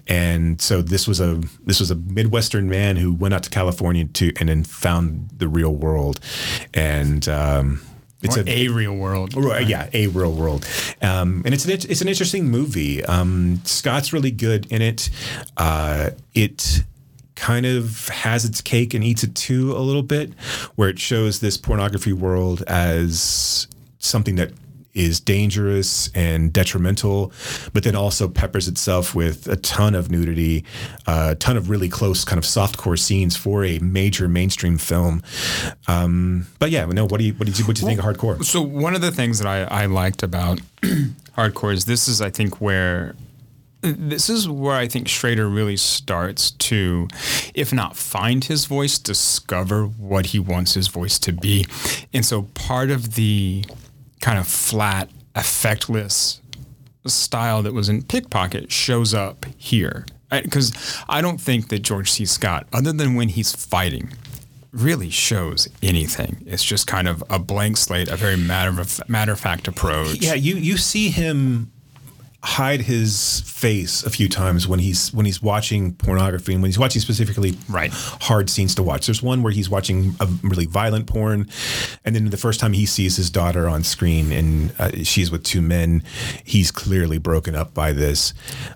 and 0.07 0.61
so 0.61 0.80
this 0.80 1.09
was 1.09 1.20
a 1.20 1.40
this 1.64 1.80
was 1.80 1.90
a 1.90 1.97
Midwestern 1.97 2.68
man 2.68 2.97
who 2.97 3.12
went 3.12 3.34
out 3.34 3.42
to 3.42 3.51
California 3.51 4.05
to 4.05 4.32
and 4.38 4.49
then 4.49 4.62
found 4.62 5.28
the 5.36 5.49
real 5.49 5.74
world, 5.74 6.20
and 6.72 7.28
um, 7.28 7.80
it's 8.22 8.36
Or 8.36 8.44
a 8.47 8.68
real 8.68 8.94
world. 8.94 9.34
Right, 9.34 9.66
yeah, 9.66 9.88
a 9.92 10.07
real 10.07 10.32
world, 10.32 10.64
um, 11.03 11.42
and 11.44 11.53
it's 11.53 11.64
an 11.64 11.72
it's 11.72 12.01
an 12.01 12.09
interesting 12.09 12.49
movie. 12.49 13.05
Um, 13.05 13.61
Scott's 13.64 14.12
really 14.12 14.30
good 14.30 14.70
in 14.70 14.82
it. 14.82 15.11
Uh, 15.57 16.11
it 16.32 16.84
kind 17.37 17.66
of 17.66 18.09
has 18.09 18.45
its 18.45 18.61
cake 18.61 18.95
and 18.95 19.05
eats 19.05 19.22
it 19.22 19.34
too 19.34 19.76
a 19.76 19.78
little 19.78 20.03
bit, 20.03 20.32
where 20.74 20.89
it 20.89 20.99
shows 20.99 21.41
this 21.41 21.57
pornography 21.57 22.12
world 22.12 22.62
as 22.66 23.68
something 23.99 24.37
that 24.37 24.53
is 24.97 25.20
dangerous 25.20 26.11
and 26.14 26.53
detrimental, 26.55 27.30
but 27.74 27.84
then 27.84 27.95
also 27.95 28.26
peppers 28.26 28.66
itself 28.66 29.14
with 29.14 29.47
a 29.47 29.57
ton 29.57 29.95
of 29.95 30.11
nudity, 30.11 30.64
a 31.07 31.34
ton 31.34 31.57
of 31.57 31.68
really 31.68 31.89
close 31.89 32.24
kind 32.24 32.39
of 32.39 32.45
softcore 32.45 32.99
scenes 32.99 33.37
for 33.37 33.62
a 33.62 33.78
major 33.80 34.26
mainstream 34.26 34.78
film. 34.78 35.22
Um, 35.87 36.47
but 36.59 36.70
yeah, 36.70 36.87
no, 36.87 37.05
what 37.07 37.18
do 37.18 37.26
you 37.26 37.34
what 37.34 37.45
did 37.45 37.59
you 37.59 37.66
what 37.66 37.76
do 37.76 37.82
you 37.82 37.87
think 37.87 38.01
of 38.01 38.07
hardcore? 38.07 38.43
So 38.43 38.62
one 38.62 38.95
of 38.95 39.03
the 39.03 39.12
things 39.12 39.39
that 39.39 39.47
I, 39.47 39.82
I 39.82 39.87
liked 39.87 40.22
about 40.22 40.61
hardcore 41.37 41.74
is 41.74 41.84
this 41.84 42.09
is 42.09 42.22
I 42.22 42.30
think 42.30 42.62
where 42.62 43.14
this 43.93 44.28
is 44.28 44.49
where 44.49 44.76
I 44.76 44.89
think 44.89 45.09
Schrader 45.09 45.49
really 45.49 45.76
starts 45.76 46.51
to, 46.53 47.09
if 47.55 47.72
not 47.72 47.97
find 47.97 48.45
his 48.45 48.66
voice, 48.66 48.99
discover 48.99 49.84
what 49.84 50.26
he 50.26 50.39
wants 50.39 50.74
his 50.74 50.89
voice 50.89 51.18
to 51.20 51.32
be. 51.32 51.66
And 52.12 52.24
so 52.24 52.43
part 52.55 52.91
of 52.91 53.14
the 53.14 53.64
kind 54.20 54.39
of 54.39 54.47
flat, 54.47 55.11
effectless 55.34 56.41
style 57.07 57.62
that 57.62 57.72
was 57.72 57.89
in 57.89 58.03
Pickpocket 58.03 58.72
shows 58.72 59.14
up 59.14 59.47
here. 59.57 60.07
Because 60.30 60.72
I 61.09 61.20
don't 61.20 61.41
think 61.41 61.68
that 61.68 61.80
George 61.80 62.11
C. 62.11 62.24
Scott, 62.24 62.66
other 62.72 62.93
than 62.93 63.14
when 63.14 63.28
he's 63.28 63.55
fighting, 63.55 64.12
really 64.72 65.11
shows 65.11 65.68
anything. 65.82 66.43
It's 66.47 66.64
just 66.64 66.87
kind 66.87 67.09
of 67.09 67.22
a 67.30 67.39
blank 67.39 67.76
slate, 67.76 68.09
a 68.09 68.16
very 68.16 68.37
matter 68.37 68.80
of 68.80 69.09
matter 69.09 69.32
of 69.32 69.41
fact 69.41 69.68
approach. 69.68 70.16
Yeah, 70.16 70.34
you 70.34 70.57
you 70.57 70.76
see 70.76 71.09
him 71.11 71.70
hide 72.45 72.82
his 72.82 73.41
face 73.47 74.05
a 74.05 74.11
few 74.11 74.28
times 74.28 74.68
when 74.68 74.78
he's 74.78 75.12
when 75.12 75.26
he's 75.26 75.43
watching 75.43 75.95
pornography 75.95 76.53
and 76.53 76.62
when 76.62 76.68
he's 76.68 76.78
watching 76.78 77.01
specifically 77.01 77.57
Right. 77.68 77.91
hard 77.93 78.49
scenes 78.51 78.74
to 78.76 78.82
watch. 78.82 79.07
There's 79.07 79.22
one 79.22 79.43
where 79.43 79.53
he's 79.53 79.68
watching 79.68 80.14
a 80.20 80.26
really 80.43 80.66
violent 80.66 81.07
porn, 81.07 81.49
and 82.05 82.14
then 82.14 82.28
the 82.30 82.37
first 82.37 82.61
time 82.61 82.72
he 82.72 82.87
sees 82.87 83.16
his 83.16 83.30
daughter 83.30 83.68
on 83.68 83.82
screen 83.82 84.32
and 84.32 84.72
uh, 84.78 84.91
she's 85.03 85.30
with 85.30 85.43
two 85.43 85.61
men, 85.62 86.03
he's 86.45 86.70
clearly 86.70 87.18
broken 87.18 87.55
up 87.57 87.74
by 87.74 87.93
this. 87.93 88.32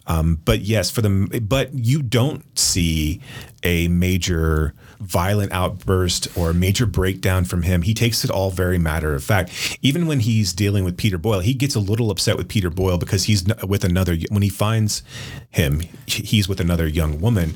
Um, 0.06 0.40
but 0.44 0.61
yes, 0.61 0.90
for 0.90 1.02
the 1.02 1.40
but 1.46 1.72
you 1.74 2.02
don't 2.02 2.42
see 2.58 3.20
a 3.62 3.88
major 3.88 4.74
violent 5.00 5.50
outburst 5.52 6.28
or 6.36 6.50
a 6.50 6.54
major 6.54 6.86
breakdown 6.86 7.44
from 7.44 7.62
him. 7.62 7.82
He 7.82 7.94
takes 7.94 8.24
it 8.24 8.30
all 8.30 8.50
very 8.50 8.78
matter 8.78 9.14
of 9.14 9.24
fact. 9.24 9.78
Even 9.82 10.06
when 10.06 10.20
he's 10.20 10.52
dealing 10.52 10.84
with 10.84 10.96
Peter 10.96 11.18
Boyle, 11.18 11.40
he 11.40 11.54
gets 11.54 11.74
a 11.74 11.80
little 11.80 12.11
upset 12.11 12.36
with 12.36 12.48
Peter 12.48 12.70
Boyle 12.70 12.98
because 12.98 13.24
he's 13.24 13.44
with 13.66 13.84
another. 13.84 14.16
When 14.28 14.42
he 14.42 14.48
finds 14.48 15.02
him, 15.50 15.80
he's 16.06 16.48
with 16.48 16.61
another 16.61 16.86
young 16.86 17.20
woman. 17.20 17.54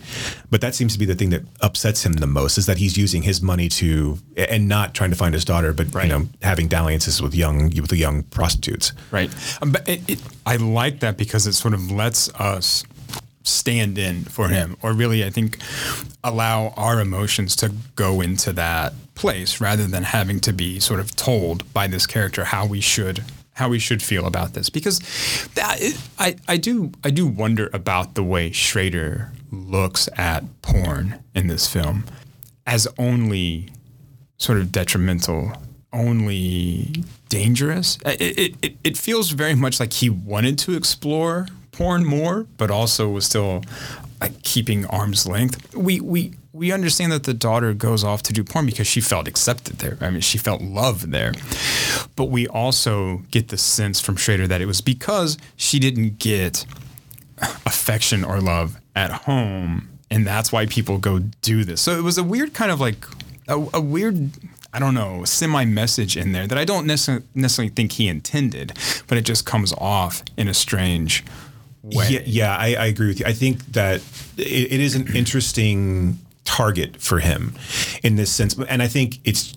But 0.51 0.61
that 0.63 0.75
seems 0.75 0.95
to 0.95 0.99
be 0.99 1.05
the 1.05 1.15
thing 1.15 1.31
that 1.31 1.43
upsets 1.61 2.05
him 2.05 2.15
the 2.15 2.27
most 2.27 2.59
is 2.59 2.67
that 2.67 2.79
he's 2.79 2.97
using 2.97 3.23
his 3.23 3.43
money 3.43 3.69
to 3.71 4.19
and 4.37 4.69
not 4.69 4.95
trying 4.95 5.11
to 5.11 5.17
find 5.17 5.35
his 5.35 5.45
daughter, 5.45 5.73
but 5.73 5.93
you 6.03 6.09
know 6.09 6.29
having 6.43 6.69
dalliances 6.69 7.21
with 7.21 7.35
young 7.35 7.65
with 7.65 7.89
the 7.89 7.97
young 7.97 8.23
prostitutes. 8.25 8.93
Right. 9.11 9.31
Um, 9.61 9.73
but 9.73 9.89
it, 9.89 10.09
it, 10.09 10.21
I 10.47 10.57
like 10.57 11.01
that 11.01 11.17
because 11.17 11.47
it 11.47 11.53
sort 11.53 11.75
of 11.75 11.91
lets 11.91 12.29
us 12.35 12.85
stand 13.45 13.99
in 13.99 14.25
for 14.25 14.49
him, 14.49 14.77
or 14.83 14.93
really, 14.93 15.25
I 15.25 15.31
think, 15.31 15.59
allow 16.25 16.69
our 16.77 17.01
emotions 17.01 17.55
to 17.57 17.73
go 17.95 18.21
into 18.21 18.53
that 18.55 18.95
place 19.15 19.61
rather 19.61 19.87
than 19.87 20.03
having 20.03 20.41
to 20.41 20.53
be 20.53 20.81
sort 20.81 20.99
of 20.99 21.15
told 21.15 21.73
by 21.73 21.87
this 21.87 22.07
character 22.07 22.45
how 22.45 22.67
we 22.67 22.81
should 22.81 23.23
how 23.53 23.69
we 23.69 23.79
should 23.79 24.03
feel 24.03 24.27
about 24.27 24.55
this. 24.55 24.69
Because 24.69 25.01
I 25.57 26.37
I 26.49 26.57
do 26.57 26.91
I 27.05 27.11
do 27.11 27.27
wonder 27.27 27.71
about 27.73 28.15
the 28.15 28.25
way 28.25 28.51
Schrader 28.51 29.31
looks 29.53 30.09
at 30.17 30.43
porn 30.63 31.23
in 31.35 31.47
this 31.47 31.69
film 31.69 32.05
as 32.67 32.89
only 32.99 33.69
sort 34.39 34.59
of 34.59 34.73
detrimental, 34.73 35.53
only 35.93 37.05
dangerous. 37.29 37.99
It, 38.05 38.57
it, 38.63 38.77
it 38.83 38.97
feels 38.97 39.31
very 39.31 39.55
much 39.55 39.79
like 39.79 39.93
he 39.93 40.11
wanted 40.11 40.59
to 40.61 40.75
explore 40.75 41.47
porn 41.77 42.05
more, 42.05 42.47
but 42.57 42.71
also 42.71 43.09
was 43.09 43.27
still 43.27 43.63
like 44.21 44.43
keeping 44.43 44.87
arm's 44.87 45.27
length. 45.27 45.75
We 45.75 46.01
we 46.01 46.35
we 46.53 46.71
understand 46.71 47.11
that 47.13 47.25
the 47.25 47.35
daughter 47.35 47.75
goes 47.75 48.05
off 48.05 48.23
to 48.25 48.33
do 48.33 48.45
porn 48.45 48.67
because 48.67 48.87
she 48.87 49.01
felt 49.01 49.27
accepted 49.27 49.79
there. 49.79 49.99
I 50.01 50.11
mean, 50.11 50.21
she 50.21 50.39
felt 50.39 50.63
love 50.63 51.11
there. 51.11 51.33
But 52.15 52.27
we 52.27 52.47
also 52.47 53.23
get 53.31 53.49
the 53.49 53.59
sense 53.59 54.01
from 54.01 54.17
Schrader 54.17 54.47
that 54.47 54.61
it 54.61 54.67
was 54.67 54.81
because 54.81 55.37
she 55.57 55.79
didn't 55.79 56.19
get 56.19 56.65
affection 57.67 58.25
or 58.25 58.41
love 58.41 58.81
at 58.95 59.11
home 59.11 59.89
and 60.11 60.27
that's 60.27 60.53
why 60.53 60.67
people 60.67 60.99
go 60.99 61.19
do 61.19 61.65
this 61.65 61.81
so 61.81 61.99
it 61.99 62.03
was 62.03 62.17
a 62.17 62.23
weird 62.23 62.55
kind 62.55 62.71
of 62.71 62.81
like 62.81 63.07
a, 63.49 63.55
a 63.75 63.81
weird 63.81 64.31
i 64.73 64.79
don't 64.79 64.95
know 64.95 65.25
semi 65.25 65.65
message 65.65 66.17
in 66.17 66.33
there 66.33 66.47
that 66.47 66.57
i 66.57 66.65
don't 66.65 66.87
necessarily, 66.87 67.25
necessarily 67.35 67.71
think 67.75 67.93
he 67.93 68.09
intended 68.09 68.73
but 69.09 69.19
it 69.19 69.23
just 69.23 69.45
comes 69.45 69.73
off 69.79 70.23
in 70.37 70.47
a 70.47 70.55
strange 70.55 71.25
way 71.85 72.07
Yeah, 72.09 72.21
yeah 72.25 72.57
I, 72.57 72.75
I 72.75 72.87
agree 72.87 73.09
with 73.09 73.21
you. 73.21 73.27
I 73.27 73.33
think 73.33 73.65
that 73.73 74.01
it, 74.37 74.73
it 74.73 74.81
is 74.81 74.95
an 74.95 75.15
interesting 75.15 76.19
target 76.45 77.01
for 77.01 77.21
him 77.21 77.55
in 78.03 78.17
this 78.17 78.31
sense, 78.31 78.57
and 78.69 78.83
I 78.83 78.89
think 78.89 79.21
it's 79.25 79.57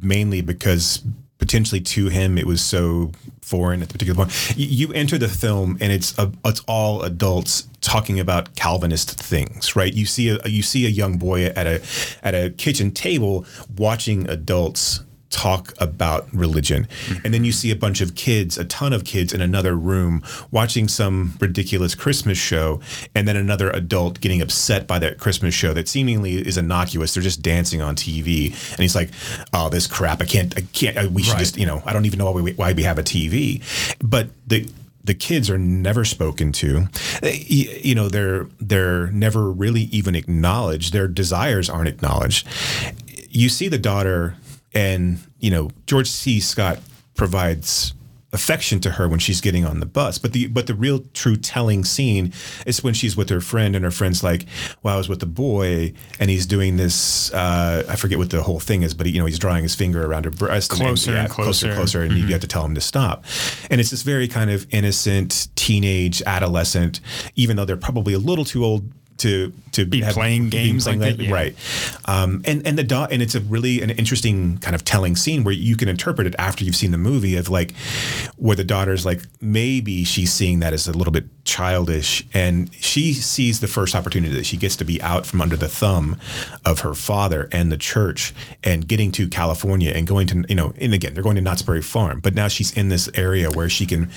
mainly 0.00 0.40
because 0.40 1.02
potentially 1.38 1.80
to 1.80 2.08
him 2.08 2.38
it 2.38 2.46
was 2.46 2.62
so 2.62 3.12
foreign 3.42 3.82
at 3.82 3.88
the 3.88 3.92
particular 3.92 4.24
point. 4.24 4.54
You, 4.56 4.92
enter 4.94 5.18
the 5.18 5.28
film 5.28 5.76
and 5.80 5.92
it's 5.92 6.18
a, 6.18 6.32
it's 6.44 6.60
all 6.66 7.02
adults 7.02 7.68
talking 7.82 8.18
about 8.18 8.56
Calvinist 8.56 9.20
things, 9.20 9.76
right? 9.76 9.92
You 9.92 10.06
see 10.06 10.30
a 10.30 10.38
you 10.48 10.62
see 10.62 10.86
a 10.86 10.88
young 10.88 11.18
boy 11.18 11.46
at 11.46 11.66
a 11.66 11.82
at 12.22 12.34
a 12.34 12.50
kitchen 12.50 12.90
table 12.90 13.44
watching 13.76 14.28
adults 14.28 15.00
talk 15.34 15.74
about 15.80 16.32
religion. 16.32 16.86
And 17.24 17.34
then 17.34 17.44
you 17.44 17.50
see 17.50 17.72
a 17.72 17.76
bunch 17.76 18.00
of 18.00 18.14
kids, 18.14 18.56
a 18.56 18.64
ton 18.64 18.92
of 18.92 19.04
kids 19.04 19.32
in 19.34 19.40
another 19.40 19.74
room 19.74 20.22
watching 20.52 20.86
some 20.86 21.34
ridiculous 21.40 21.94
Christmas 21.96 22.38
show, 22.38 22.80
and 23.16 23.26
then 23.26 23.36
another 23.36 23.68
adult 23.70 24.20
getting 24.20 24.40
upset 24.40 24.86
by 24.86 25.00
that 25.00 25.18
Christmas 25.18 25.52
show 25.52 25.74
that 25.74 25.88
seemingly 25.88 26.34
is 26.36 26.56
innocuous. 26.56 27.14
They're 27.14 27.22
just 27.22 27.42
dancing 27.42 27.82
on 27.82 27.96
TV. 27.96 28.50
And 28.70 28.78
he's 28.80 28.94
like, 28.94 29.10
oh, 29.52 29.68
this 29.68 29.86
crap. 29.88 30.22
I 30.22 30.24
can't, 30.24 30.56
I 30.56 30.62
can't, 30.72 30.96
I, 30.96 31.06
we 31.08 31.22
should 31.22 31.32
Right. 31.34 31.40
just, 31.40 31.56
you 31.56 31.66
know, 31.66 31.82
I 31.84 31.92
don't 31.92 32.04
even 32.06 32.18
know 32.20 32.30
why 32.30 32.40
we, 32.40 32.52
why 32.52 32.72
we 32.72 32.84
have 32.84 32.98
a 32.98 33.02
TV. 33.02 33.60
But 34.00 34.28
the, 34.46 34.68
the 35.02 35.14
kids 35.14 35.50
are 35.50 35.58
never 35.58 36.04
spoken 36.04 36.52
to. 36.52 36.86
Eh, 37.24 37.42
you 37.48 37.94
know, 37.94 38.08
they're 38.08 38.46
they're 38.60 39.08
never 39.08 39.50
really 39.50 39.82
even 39.92 40.14
acknowledged. 40.14 40.92
Their 40.94 41.08
desires 41.08 41.68
aren't 41.68 41.88
acknowledged. 41.88 42.46
You 43.28 43.48
see 43.50 43.68
the 43.68 43.78
daughter, 43.78 44.36
and 44.74 45.18
you 45.40 45.50
know 45.50 45.70
George 45.86 46.08
C. 46.10 46.40
Scott 46.40 46.78
provides 47.14 47.94
affection 48.32 48.80
to 48.80 48.90
her 48.90 49.08
when 49.08 49.20
she's 49.20 49.40
getting 49.40 49.64
on 49.64 49.78
the 49.78 49.86
bus. 49.86 50.18
But 50.18 50.32
the 50.32 50.48
but 50.48 50.66
the 50.66 50.74
real 50.74 51.04
true 51.14 51.36
telling 51.36 51.84
scene 51.84 52.32
is 52.66 52.82
when 52.82 52.92
she's 52.92 53.16
with 53.16 53.28
her 53.30 53.40
friend, 53.40 53.76
and 53.76 53.84
her 53.84 53.92
friend's 53.92 54.24
like, 54.24 54.46
"Well, 54.82 54.94
I 54.94 54.98
was 54.98 55.08
with 55.08 55.20
the 55.20 55.26
boy, 55.26 55.92
and 56.18 56.28
he's 56.28 56.44
doing 56.44 56.76
this. 56.76 57.32
Uh, 57.32 57.84
I 57.88 57.94
forget 57.94 58.18
what 58.18 58.30
the 58.30 58.42
whole 58.42 58.58
thing 58.58 58.82
is, 58.82 58.92
but 58.92 59.06
he, 59.06 59.12
you 59.12 59.20
know, 59.20 59.26
he's 59.26 59.38
drawing 59.38 59.62
his 59.62 59.76
finger 59.76 60.04
around 60.04 60.24
her 60.24 60.32
breast, 60.32 60.72
and- 60.72 60.80
Closer 60.80 61.14
and 61.16 61.30
closer, 61.30 61.66
closer. 61.68 61.74
closer, 61.76 62.02
and 62.02 62.12
you 62.12 62.26
have 62.32 62.40
to 62.40 62.48
tell 62.48 62.64
him 62.64 62.74
to 62.74 62.80
stop. 62.80 63.24
And 63.70 63.80
it's 63.80 63.90
this 63.90 64.02
very 64.02 64.26
kind 64.26 64.50
of 64.50 64.66
innocent 64.70 65.46
teenage 65.54 66.20
adolescent, 66.26 67.00
even 67.36 67.56
though 67.56 67.64
they're 67.64 67.76
probably 67.76 68.14
a 68.14 68.18
little 68.18 68.44
too 68.44 68.64
old 68.64 68.90
to 69.18 69.52
to 69.72 69.84
Be 69.84 70.02
playing 70.02 70.50
games 70.50 70.86
like 70.86 70.98
that, 71.00 71.18
yeah. 71.18 71.32
right? 71.32 71.56
Um, 72.04 72.42
and 72.44 72.66
and 72.66 72.78
the 72.78 72.84
dot, 72.84 73.12
and 73.12 73.22
it's 73.22 73.34
a 73.34 73.40
really 73.40 73.82
an 73.82 73.90
interesting 73.90 74.58
kind 74.58 74.74
of 74.74 74.84
telling 74.84 75.16
scene 75.16 75.44
where 75.44 75.54
you 75.54 75.76
can 75.76 75.88
interpret 75.88 76.26
it 76.26 76.34
after 76.38 76.64
you've 76.64 76.76
seen 76.76 76.92
the 76.92 76.98
movie 76.98 77.36
of 77.36 77.48
like 77.48 77.74
where 78.36 78.56
the 78.56 78.64
daughter's 78.64 79.04
like 79.04 79.22
maybe 79.40 80.04
she's 80.04 80.32
seeing 80.32 80.60
that 80.60 80.72
as 80.72 80.86
a 80.88 80.92
little 80.92 81.12
bit 81.12 81.24
childish, 81.44 82.24
and 82.32 82.72
she 82.74 83.12
sees 83.12 83.60
the 83.60 83.66
first 83.66 83.94
opportunity 83.94 84.34
that 84.34 84.46
she 84.46 84.56
gets 84.56 84.76
to 84.76 84.84
be 84.84 85.00
out 85.02 85.26
from 85.26 85.40
under 85.40 85.56
the 85.56 85.68
thumb 85.68 86.16
of 86.64 86.80
her 86.80 86.94
father 86.94 87.48
and 87.52 87.70
the 87.70 87.76
church, 87.76 88.34
and 88.62 88.86
getting 88.88 89.12
to 89.12 89.28
California 89.28 89.90
and 89.90 90.06
going 90.06 90.26
to 90.26 90.44
you 90.48 90.54
know, 90.54 90.72
and 90.80 90.94
again 90.94 91.14
they're 91.14 91.22
going 91.22 91.36
to 91.36 91.42
Knott's 91.42 91.62
Berry 91.62 91.82
Farm, 91.82 92.20
but 92.20 92.34
now 92.34 92.48
she's 92.48 92.72
in 92.76 92.88
this 92.88 93.08
area 93.14 93.50
where 93.50 93.68
she 93.68 93.86
can 93.86 94.10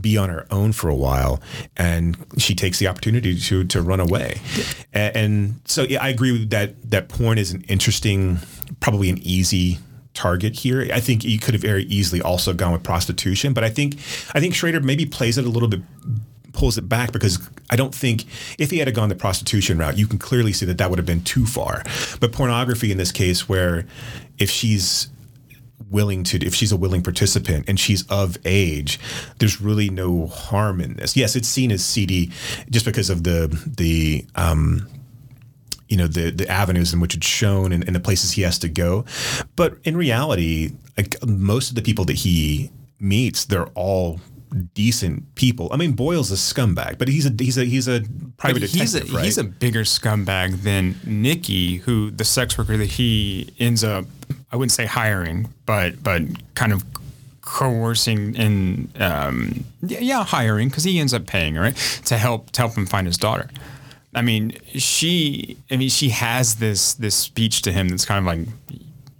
be 0.00 0.16
on 0.16 0.28
her 0.28 0.46
own 0.50 0.72
for 0.72 0.88
a 0.88 0.94
while, 0.94 1.40
and 1.76 2.16
she 2.36 2.54
takes 2.54 2.78
the 2.78 2.86
opportunity 2.88 3.38
to 3.38 3.64
to 3.64 3.82
run 3.82 4.00
away, 4.00 4.27
and, 4.92 5.16
and 5.16 5.60
so 5.64 5.82
yeah, 5.82 6.02
I 6.02 6.08
agree 6.08 6.32
with 6.32 6.50
that. 6.50 6.90
That 6.90 7.08
porn 7.08 7.38
is 7.38 7.52
an 7.52 7.62
interesting, 7.68 8.38
probably 8.80 9.10
an 9.10 9.18
easy 9.18 9.78
target 10.14 10.54
here. 10.56 10.88
I 10.92 11.00
think 11.00 11.24
you 11.24 11.38
could 11.38 11.54
have 11.54 11.62
very 11.62 11.84
easily 11.84 12.20
also 12.20 12.52
gone 12.52 12.72
with 12.72 12.82
prostitution, 12.82 13.52
but 13.52 13.64
I 13.64 13.70
think 13.70 13.94
I 14.34 14.40
think 14.40 14.54
Schrader 14.54 14.80
maybe 14.80 15.06
plays 15.06 15.38
it 15.38 15.44
a 15.44 15.48
little 15.48 15.68
bit 15.68 15.82
pulls 16.52 16.76
it 16.76 16.88
back 16.88 17.12
because 17.12 17.38
I 17.70 17.76
don't 17.76 17.94
think 17.94 18.24
if 18.58 18.70
he 18.70 18.78
had 18.78 18.92
gone 18.94 19.08
the 19.08 19.14
prostitution 19.14 19.78
route, 19.78 19.96
you 19.96 20.06
can 20.06 20.18
clearly 20.18 20.52
see 20.52 20.66
that 20.66 20.78
that 20.78 20.90
would 20.90 20.98
have 20.98 21.06
been 21.06 21.22
too 21.22 21.46
far. 21.46 21.84
But 22.20 22.32
pornography 22.32 22.90
in 22.90 22.98
this 22.98 23.12
case, 23.12 23.48
where 23.48 23.86
if 24.38 24.50
she's 24.50 25.08
willing 25.90 26.24
to 26.24 26.44
if 26.44 26.54
she's 26.54 26.72
a 26.72 26.76
willing 26.76 27.02
participant 27.02 27.64
and 27.68 27.78
she's 27.78 28.06
of 28.08 28.36
age 28.44 28.98
there's 29.38 29.60
really 29.60 29.88
no 29.88 30.26
harm 30.26 30.80
in 30.80 30.94
this. 30.94 31.16
Yes 31.16 31.36
it's 31.36 31.48
seen 31.48 31.70
as 31.70 31.84
seedy 31.84 32.30
just 32.70 32.84
because 32.84 33.10
of 33.10 33.24
the 33.24 33.46
the 33.76 34.26
um 34.34 34.88
you 35.88 35.96
know 35.96 36.06
the 36.06 36.30
the 36.30 36.48
avenues 36.48 36.92
in 36.92 37.00
which 37.00 37.14
it's 37.14 37.26
shown 37.26 37.72
and, 37.72 37.84
and 37.86 37.94
the 37.96 38.00
places 38.00 38.32
he 38.32 38.42
has 38.42 38.58
to 38.58 38.68
go. 38.68 39.04
But 39.56 39.78
in 39.84 39.96
reality 39.96 40.72
like 40.96 41.16
most 41.26 41.70
of 41.70 41.74
the 41.76 41.82
people 41.82 42.04
that 42.06 42.16
he 42.16 42.70
meets 43.00 43.44
they're 43.44 43.68
all 43.68 44.20
decent 44.74 45.34
people. 45.34 45.68
I 45.72 45.76
mean 45.76 45.92
boyle's 45.92 46.30
a 46.32 46.34
scumbag 46.34 46.98
but 46.98 47.08
he's 47.08 47.26
a 47.26 47.32
he's 47.38 47.56
a 47.56 47.64
he's 47.64 47.86
a 47.88 48.02
private 48.36 48.60
But 48.60 48.70
he's 48.70 48.94
a, 48.94 48.98
detective 49.00 49.14
right? 49.14 49.24
he's 49.24 49.38
a 49.38 49.44
bigger 49.44 49.84
scumbag 49.84 50.62
than 50.62 50.96
Nikki, 51.04 51.78
who 51.78 52.10
the 52.10 52.24
sex 52.24 52.56
worker 52.56 52.76
that 52.76 52.86
he 52.86 53.52
ends 53.58 53.84
up, 53.84 54.06
I 54.52 54.56
wouldn't 54.56 54.72
say 54.72 54.86
hiring, 54.86 55.52
but 55.66 56.02
but 56.02 56.22
kind 56.54 56.72
of 56.72 56.84
coercing 57.40 58.36
and 58.36 59.02
um, 59.02 59.64
yeah, 59.82 60.00
yeah, 60.00 60.24
hiring 60.24 60.68
because 60.68 60.84
he 60.84 60.98
ends 60.98 61.14
up 61.14 61.26
paying 61.26 61.54
right 61.54 61.74
to 62.04 62.18
help 62.18 62.50
to 62.52 62.62
help 62.62 62.74
him 62.74 62.86
find 62.86 63.06
his 63.06 63.16
daughter. 63.16 63.48
I 64.14 64.22
mean, 64.22 64.52
she. 64.74 65.56
I 65.70 65.76
mean, 65.76 65.90
she 65.90 66.08
has 66.10 66.56
this 66.56 66.94
this 66.94 67.14
speech 67.14 67.62
to 67.62 67.72
him 67.72 67.88
that's 67.88 68.04
kind 68.04 68.18
of 68.20 68.24
like. 68.26 68.48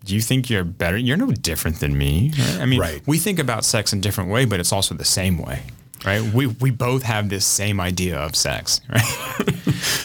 Do 0.04 0.14
you 0.14 0.22
think 0.22 0.48
you're 0.48 0.64
better? 0.64 0.96
You're 0.96 1.18
no 1.18 1.30
different 1.30 1.80
than 1.80 1.96
me. 1.98 2.32
Right? 2.38 2.58
I 2.60 2.64
mean, 2.64 2.80
Right. 2.80 3.02
we 3.06 3.18
think 3.18 3.38
about 3.38 3.66
sex 3.66 3.92
in 3.92 4.00
different 4.00 4.30
way, 4.30 4.46
but 4.46 4.58
it's 4.58 4.72
also 4.72 4.94
the 4.94 5.04
same 5.04 5.36
way, 5.36 5.60
right? 6.06 6.22
We 6.22 6.46
we 6.46 6.70
both 6.70 7.02
have 7.02 7.28
this 7.28 7.44
same 7.44 7.78
idea 7.78 8.16
of 8.18 8.34
sex, 8.34 8.80
right? 8.88 9.02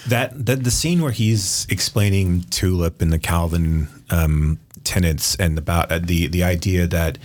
that, 0.08 0.32
that 0.46 0.66
the 0.66 0.72
scene 0.72 1.02
where 1.02 1.14
he's 1.14 1.66
explaining 1.70 2.42
tulip 2.50 3.02
and 3.02 3.14
the 3.14 3.20
calvin 3.20 3.88
um, 4.10 4.60
tenets 4.84 5.36
and 5.36 5.58
about 5.58 5.92
uh, 5.92 6.00
the 6.00 6.28
the 6.28 6.44
idea 6.44 6.88
that 6.88 7.18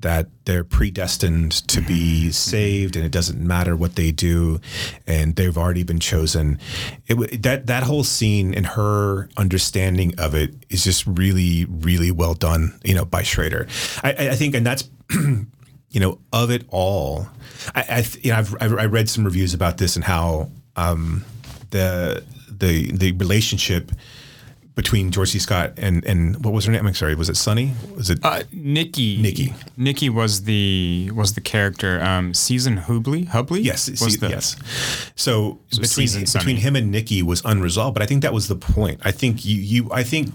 that 0.00 0.28
they're 0.44 0.64
predestined 0.64 1.52
to 1.68 1.80
be 1.80 2.30
saved 2.30 2.96
and 2.96 3.04
it 3.04 3.12
doesn't 3.12 3.40
matter 3.40 3.76
what 3.76 3.96
they 3.96 4.10
do 4.10 4.60
and 5.06 5.36
they've 5.36 5.58
already 5.58 5.82
been 5.82 6.00
chosen. 6.00 6.58
It, 7.06 7.42
that 7.42 7.66
that 7.66 7.82
whole 7.82 8.04
scene 8.04 8.54
and 8.54 8.66
her 8.66 9.28
understanding 9.36 10.14
of 10.18 10.34
it 10.34 10.54
is 10.68 10.84
just 10.84 11.06
really 11.06 11.66
really 11.66 12.10
well 12.10 12.34
done 12.34 12.78
you 12.84 12.94
know 12.94 13.04
by 13.04 13.22
Schrader. 13.22 13.66
I, 14.02 14.30
I 14.30 14.34
think 14.34 14.54
and 14.54 14.66
that's 14.66 14.88
you 15.90 16.00
know, 16.00 16.18
of 16.32 16.50
it 16.50 16.64
all, 16.68 17.28
I, 17.74 17.80
I 17.88 18.04
you 18.20 18.30
know 18.30 18.38
I've, 18.38 18.54
I've 18.60 18.78
I 18.78 18.84
read 18.86 19.08
some 19.08 19.24
reviews 19.24 19.54
about 19.54 19.78
this 19.78 19.96
and 19.96 20.04
how 20.04 20.48
um, 20.76 21.24
the 21.70 22.24
the 22.48 22.92
the 22.92 23.12
relationship 23.12 23.90
between 24.74 25.10
George 25.10 25.30
C. 25.30 25.38
Scott 25.38 25.72
and 25.76 26.04
and 26.04 26.44
what 26.44 26.54
was 26.54 26.64
her 26.64 26.72
name? 26.72 26.86
I'm 26.86 26.94
sorry, 26.94 27.14
was 27.14 27.28
it 27.28 27.36
Sunny? 27.36 27.72
Was 27.96 28.10
it? 28.10 28.20
Uh, 28.22 28.42
Nikki. 28.52 29.20
Nikki. 29.20 29.54
Nikki 29.76 30.08
was 30.08 30.44
the 30.44 31.10
was 31.14 31.34
the 31.34 31.40
character. 31.40 32.00
Um, 32.02 32.34
Season 32.34 32.78
Hubley. 32.78 33.28
Hubley. 33.28 33.64
Yes, 33.64 33.88
Was 34.00 34.18
the, 34.18 34.28
yes. 34.28 34.56
So 35.16 35.58
between 35.70 35.88
season 35.88 36.22
between 36.22 36.56
him 36.56 36.76
and 36.76 36.90
Nikki 36.90 37.22
was 37.22 37.42
unresolved, 37.44 37.94
but 37.94 38.02
I 38.02 38.06
think 38.06 38.22
that 38.22 38.32
was 38.32 38.48
the 38.48 38.56
point. 38.56 39.00
I 39.04 39.10
think 39.10 39.44
you 39.44 39.56
you 39.56 39.90
I 39.92 40.02
think 40.02 40.32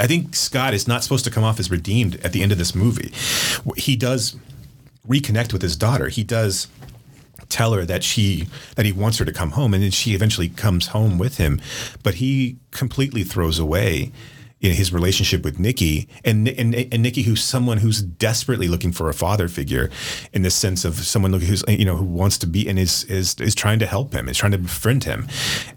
I 0.00 0.06
think 0.06 0.34
Scott 0.34 0.74
is 0.74 0.88
not 0.88 1.02
supposed 1.02 1.24
to 1.24 1.30
come 1.30 1.44
off 1.44 1.58
as 1.60 1.70
redeemed 1.70 2.16
at 2.24 2.32
the 2.32 2.42
end 2.42 2.52
of 2.52 2.58
this 2.58 2.74
movie. 2.74 3.12
He 3.76 3.96
does 3.96 4.36
reconnect 5.08 5.52
with 5.52 5.62
his 5.62 5.76
daughter. 5.76 6.08
He 6.08 6.24
does 6.24 6.68
tell 7.48 7.72
her 7.72 7.84
that 7.84 8.04
she 8.04 8.48
that 8.76 8.86
he 8.86 8.92
wants 8.92 9.18
her 9.18 9.24
to 9.24 9.32
come 9.32 9.52
home 9.52 9.74
and 9.74 9.82
then 9.82 9.90
she 9.90 10.14
eventually 10.14 10.48
comes 10.48 10.88
home 10.88 11.18
with 11.18 11.38
him. 11.38 11.60
But 12.02 12.14
he 12.14 12.58
completely 12.70 13.24
throws 13.24 13.58
away 13.58 14.12
his 14.70 14.92
relationship 14.92 15.42
with 15.42 15.58
Nikki 15.58 16.08
and, 16.24 16.48
and 16.48 16.74
and 16.74 17.02
Nikki 17.02 17.22
who's 17.22 17.42
someone 17.42 17.78
who's 17.78 18.00
desperately 18.00 18.68
looking 18.68 18.92
for 18.92 19.08
a 19.08 19.14
father 19.14 19.48
figure 19.48 19.90
in 20.32 20.42
the 20.42 20.50
sense 20.50 20.84
of 20.84 20.94
someone 20.94 21.32
who's 21.32 21.64
you 21.66 21.84
know 21.84 21.96
who 21.96 22.04
wants 22.04 22.38
to 22.38 22.46
be 22.46 22.68
and 22.68 22.78
is 22.78 23.02
is 23.04 23.34
is 23.40 23.56
trying 23.56 23.80
to 23.80 23.86
help 23.86 24.14
him 24.14 24.28
is 24.28 24.38
trying 24.38 24.52
to 24.52 24.58
befriend 24.58 25.02
him. 25.04 25.26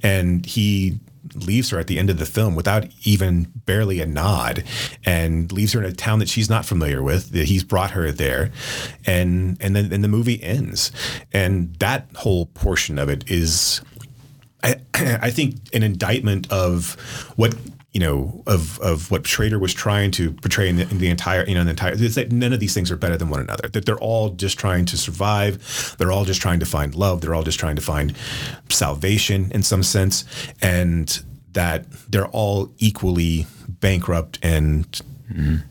And 0.03 0.45
he 0.45 0.99
leaves 1.35 1.69
her 1.69 1.79
at 1.79 1.87
the 1.87 1.99
end 1.99 2.09
of 2.09 2.19
the 2.19 2.25
film 2.25 2.55
without 2.55 2.87
even 3.03 3.51
barely 3.65 4.01
a 4.01 4.05
nod 4.05 4.63
and 5.05 5.51
leaves 5.51 5.73
her 5.73 5.79
in 5.79 5.85
a 5.85 5.93
town 5.93 6.19
that 6.19 6.29
she's 6.29 6.49
not 6.49 6.65
familiar 6.65 7.01
with. 7.01 7.31
That 7.31 7.47
he's 7.47 7.63
brought 7.63 7.91
her 7.91 8.11
there 8.11 8.51
and 9.05 9.57
and 9.59 9.75
then 9.75 9.91
and 9.91 10.03
the 10.03 10.07
movie 10.07 10.41
ends. 10.43 10.91
And 11.33 11.75
that 11.75 12.07
whole 12.15 12.47
portion 12.47 12.99
of 12.99 13.09
it 13.09 13.29
is 13.29 13.81
I, 14.63 14.75
I 14.93 15.29
think 15.29 15.55
an 15.73 15.83
indictment 15.83 16.51
of 16.51 16.95
what 17.35 17.55
you 17.95 18.01
know 18.01 18.43
of 18.45 18.77
of 18.81 19.09
what 19.09 19.25
Schrader 19.25 19.57
was 19.57 19.73
trying 19.73 20.11
to 20.11 20.33
portray 20.33 20.67
in 20.67 20.75
the, 20.75 20.83
in 20.83 20.97
the 20.97 21.07
entire 21.07 21.45
you 21.45 21.55
know 21.55 21.63
the 21.63 21.69
entire 21.69 21.93
is 21.93 22.15
that 22.15 22.29
none 22.29 22.51
of 22.51 22.59
these 22.59 22.73
things 22.73 22.91
are 22.91 22.97
better 22.97 23.15
than 23.15 23.29
one 23.29 23.39
another. 23.39 23.69
That 23.69 23.85
they're 23.85 23.97
all 23.99 24.31
just 24.31 24.59
trying 24.59 24.83
to 24.87 24.97
survive. 24.97 25.95
They're 25.97 26.11
all 26.11 26.25
just 26.25 26.41
trying 26.41 26.59
to 26.59 26.65
find 26.65 26.93
love. 26.93 27.21
They're 27.21 27.33
all 27.33 27.43
just 27.43 27.57
trying 27.57 27.77
to 27.77 27.81
find 27.81 28.13
salvation 28.67 29.49
in 29.53 29.63
some 29.63 29.81
sense. 29.81 30.25
And 30.61 31.23
that 31.53 31.89
they're 32.09 32.27
all 32.27 32.69
equally 32.79 33.47
bankrupt 33.69 34.39
and 34.43 35.01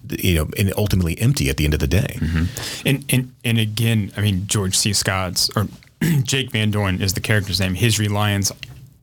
you 0.09 0.35
know 0.35 0.49
and 0.59 0.73
ultimately 0.79 1.21
empty 1.21 1.51
at 1.51 1.59
the 1.59 1.67
end 1.67 1.75
of 1.75 1.81
the 1.81 1.87
day. 1.87 2.17
Mm-hmm. 2.21 2.89
And 2.89 3.05
and 3.11 3.35
and 3.45 3.59
again, 3.59 4.13
I 4.17 4.23
mean 4.23 4.47
George 4.47 4.79
C. 4.79 4.95
Scott's 4.95 5.51
or 5.55 5.69
Jake 6.23 6.53
Van 6.53 6.71
Dorn 6.71 7.03
is 7.03 7.13
the 7.13 7.21
character's 7.21 7.61
name. 7.61 7.75
His 7.75 7.99
reliance 7.99 8.51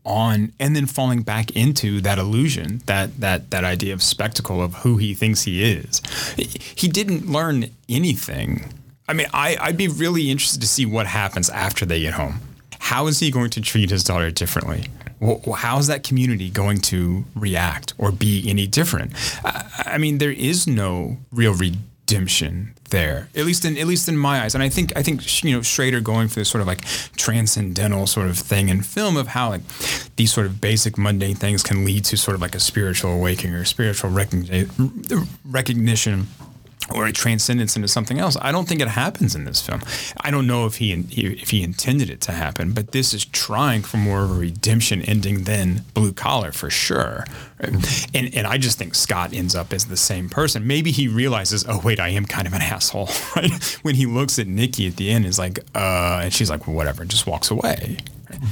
on 0.06 0.54
and 0.60 0.76
then 0.76 0.86
falling 0.86 1.22
back 1.22 1.52
into 1.52 2.02
that 2.02 2.18
illusion, 2.18 2.82
that 2.86 3.20
that 3.20 3.50
that 3.52 3.64
idea 3.64 3.94
of 3.94 4.02
spectacle 4.02 4.62
of 4.62 4.76
who 4.76 4.98
he 4.98 5.14
thinks 5.14 5.44
he 5.44 5.64
is. 5.64 6.02
He 6.36 6.88
didn't 6.88 7.30
learn 7.30 7.66
anything. 7.88 8.74
I 9.08 9.14
mean, 9.14 9.28
I, 9.34 9.58
I'd 9.60 9.78
be 9.78 9.88
really 9.88 10.32
interested 10.32 10.62
to 10.62 10.68
see 10.68 10.86
what 10.86 11.06
happens 11.06 11.50
after 11.50 11.86
they 11.86 12.02
get 12.02 12.14
home. 12.14 12.40
How 12.80 13.08
is 13.08 13.20
he 13.20 13.30
going 13.30 13.50
to 13.52 13.62
treat 13.62 13.90
his 13.90 14.04
daughter 14.04 14.32
differently? 14.32 14.88
well, 15.22 15.54
how's 15.54 15.86
that 15.88 16.04
community 16.04 16.50
going 16.50 16.80
to 16.80 17.24
react 17.36 17.94
or 18.00 18.12
be 18.12 18.44
any 18.50 18.66
different? 18.66 19.14
I, 19.46 19.94
I 19.94 19.98
mean, 20.00 20.18
there 20.18 20.32
is 20.32 20.66
no 20.66 21.18
real 21.32 21.54
redemption 22.12 22.74
there, 22.90 23.30
at 23.36 23.46
least 23.46 23.64
in 23.64 23.78
at 23.78 23.88
least 23.88 24.10
in 24.10 24.18
my 24.18 24.42
eyes. 24.42 24.54
And 24.54 24.64
I 24.64 24.70
think 24.70 24.92
I 24.98 25.04
think 25.04 25.44
you 25.44 25.56
know 25.56 25.62
Schrader 25.62 26.02
going 26.02 26.28
for 26.28 26.36
this 26.36 26.50
sort 26.50 26.62
of 26.62 26.68
like 26.68 26.84
transcendental 27.16 28.06
sort 28.06 28.28
of 28.28 28.38
thing 28.38 28.70
in 28.70 28.82
film 28.82 29.16
of 29.18 29.28
how 29.28 29.50
like 29.50 29.62
these 30.18 30.34
sort 30.34 30.46
of 30.46 30.60
basic 30.60 30.98
mundane 30.98 31.36
things 31.36 31.64
can 31.64 31.86
lead 31.86 32.06
to 32.06 32.18
sort 32.18 32.36
of 32.36 32.42
like 32.42 32.56
a 32.56 32.60
spiritual 32.60 33.12
awakening 33.14 33.56
or 33.56 33.66
spiritual 33.66 34.10
recogni- 34.10 35.28
recognition 35.46 36.28
or 36.94 37.08
a 37.08 37.12
transcendence 37.12 37.76
into 37.76 37.88
something 37.88 38.20
else. 38.20 38.38
I 38.42 38.52
don't 38.52 38.68
think 38.68 38.82
it 38.82 38.88
happens 38.88 39.36
in 39.36 39.46
this 39.46 39.62
film. 39.62 39.82
I 40.22 40.32
don't 40.32 40.48
know 40.48 40.66
if 40.66 40.78
he, 40.78 40.92
if 40.94 41.50
he 41.50 41.64
intended 41.64 42.10
it 42.10 42.22
to 42.22 42.32
happen, 42.32 42.74
but 42.74 42.92
this 42.92 43.14
is 43.14 43.26
trying 43.26 43.82
for 43.84 43.98
more 43.98 44.24
of 44.24 44.32
a 44.32 44.36
redemption 44.36 45.02
ending 45.02 45.44
than 45.44 45.84
Blue 45.94 46.14
Collar 46.14 46.52
for 46.52 46.70
sure. 46.70 47.26
And 47.60 47.86
and 48.14 48.48
I 48.48 48.58
just 48.58 48.78
think 48.78 48.96
Scott 48.96 49.34
ends 49.34 49.56
up 49.56 49.72
as 49.72 49.86
the 49.86 49.98
same 49.98 50.30
person. 50.30 50.66
Maybe 50.66 50.92
he 50.92 51.08
realizes, 51.08 51.66
oh 51.68 51.80
wait, 51.84 52.00
I 52.00 52.10
am 52.10 52.26
kind 52.26 52.48
of 52.48 52.54
an 52.54 52.62
asshole, 52.74 53.10
right? 53.36 53.52
When 53.84 53.96
he 53.96 54.06
looks 54.06 54.40
at 54.40 54.48
Nikki 54.48 54.88
at 54.88 54.96
the 54.96 55.12
end, 55.12 55.26
is 55.26 55.38
like, 55.38 55.60
uh, 55.76 56.22
and 56.24 56.34
she's 56.34 56.50
like, 56.50 56.68
well, 56.68 56.76
whatever, 56.76 57.06
just 57.06 57.28
walks 57.28 57.52
away. 57.52 57.98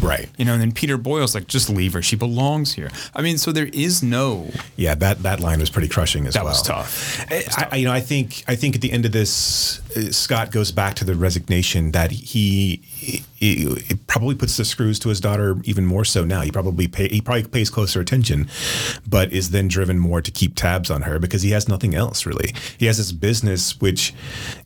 Right. 0.02 0.30
You 0.38 0.46
know, 0.46 0.54
and 0.54 0.62
then 0.62 0.72
Peter 0.72 0.98
Boyle's 0.98 1.36
like, 1.36 1.48
just 1.48 1.70
leave 1.70 1.94
her. 1.94 2.02
She 2.02 2.16
belongs 2.16 2.74
here. 2.74 2.90
I 3.16 3.22
mean, 3.22 3.38
so 3.38 3.52
there 3.52 3.70
is 3.74 4.02
no. 4.04 4.50
Yeah, 4.76 4.96
that 4.96 5.24
that 5.24 5.40
line 5.40 5.60
was 5.60 5.70
pretty 5.70 5.88
crushing 5.88 6.28
as 6.28 6.36
well. 6.36 6.46
that 6.46 6.66
well. 6.68 6.80
Was 6.80 6.90
tough. 6.90 7.26
I, 7.32 7.68
I, 7.72 7.76
you 7.78 7.86
know, 7.86 7.94
I 7.94 8.00
think 8.00 8.44
I 8.48 8.56
think 8.56 8.76
at 8.76 8.82
the 8.82 8.92
end 8.92 9.06
of 9.06 9.12
this, 9.12 9.80
uh, 9.96 10.12
Scott 10.12 10.52
goes 10.52 10.72
back 10.72 10.96
to 10.96 11.06
the 11.06 11.16
resignation 11.16 11.92
that 11.92 12.12
he, 12.12 12.82
he, 13.00 13.24
he, 13.88 13.96
probably 14.08 14.36
puts 14.36 14.58
the 14.58 14.66
screws 14.66 15.00
to 15.00 15.10
his 15.10 15.22
daughter 15.22 15.58
even 15.64 15.86
more 15.86 16.04
so 16.04 16.26
now. 16.26 16.42
He 16.42 16.52
probably 16.52 16.88
pay, 16.88 17.08
he 17.08 17.22
probably 17.22 17.44
pays 17.44 17.70
closer 17.70 18.02
attention, 18.02 18.50
but 19.08 19.32
is 19.32 19.52
then 19.52 19.70
driven 19.70 19.98
more 19.98 20.22
to 20.22 20.30
keep 20.30 20.56
tabs 20.56 20.92
on 20.92 21.04
her 21.04 21.20
because 21.20 21.42
he 21.42 21.52
has 21.52 21.70
nothing 21.70 21.96
else 21.96 22.26
really. 22.26 22.54
He 22.78 22.88
has 22.88 22.98
this 22.98 23.14
business 23.14 23.80
which 23.80 24.14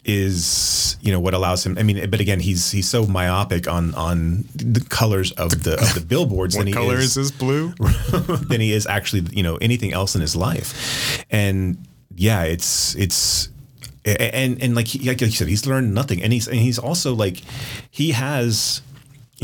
is 0.06 0.98
you 1.02 1.12
know 1.12 1.20
what 1.20 1.36
allows 1.36 1.66
him. 1.66 1.78
I 1.78 1.84
mean, 1.84 2.10
but 2.10 2.20
again, 2.20 2.40
he's 2.40 2.72
he's 2.72 2.90
so 2.90 3.06
myopic 3.06 3.68
on 3.68 3.94
on 3.94 4.46
the 4.56 4.84
colors 4.90 5.32
of 5.34 5.64
the 5.64 5.74
of 5.80 5.94
the 5.94 6.02
billboards. 6.02 6.56
what 6.56 6.62
than 6.62 6.68
he 6.68 6.74
color 6.74 6.98
is, 6.98 7.16
is 7.16 7.32
blue? 7.32 7.74
than 8.50 8.60
he 8.60 8.74
is 8.74 8.88
actually 8.88 9.22
you 9.32 9.44
know 9.44 9.58
anything 9.58 9.94
else 9.94 10.16
in 10.16 10.22
his 10.22 10.36
life, 10.36 11.24
and 11.30 11.78
yeah, 12.16 12.44
it's 12.44 12.96
it's 12.96 13.50
and 14.06 14.62
and 14.62 14.76
like 14.76 14.88
he, 14.88 15.08
like 15.08 15.22
you 15.22 15.32
said, 15.32 15.48
he's 15.48 15.66
learned 15.66 15.94
nothing, 15.94 16.22
and 16.22 16.34
he's 16.34 16.48
and 16.48 16.58
he's 16.58 16.80
also 16.80 17.14
like 17.14 17.42
he 17.90 18.12
has 18.12 18.82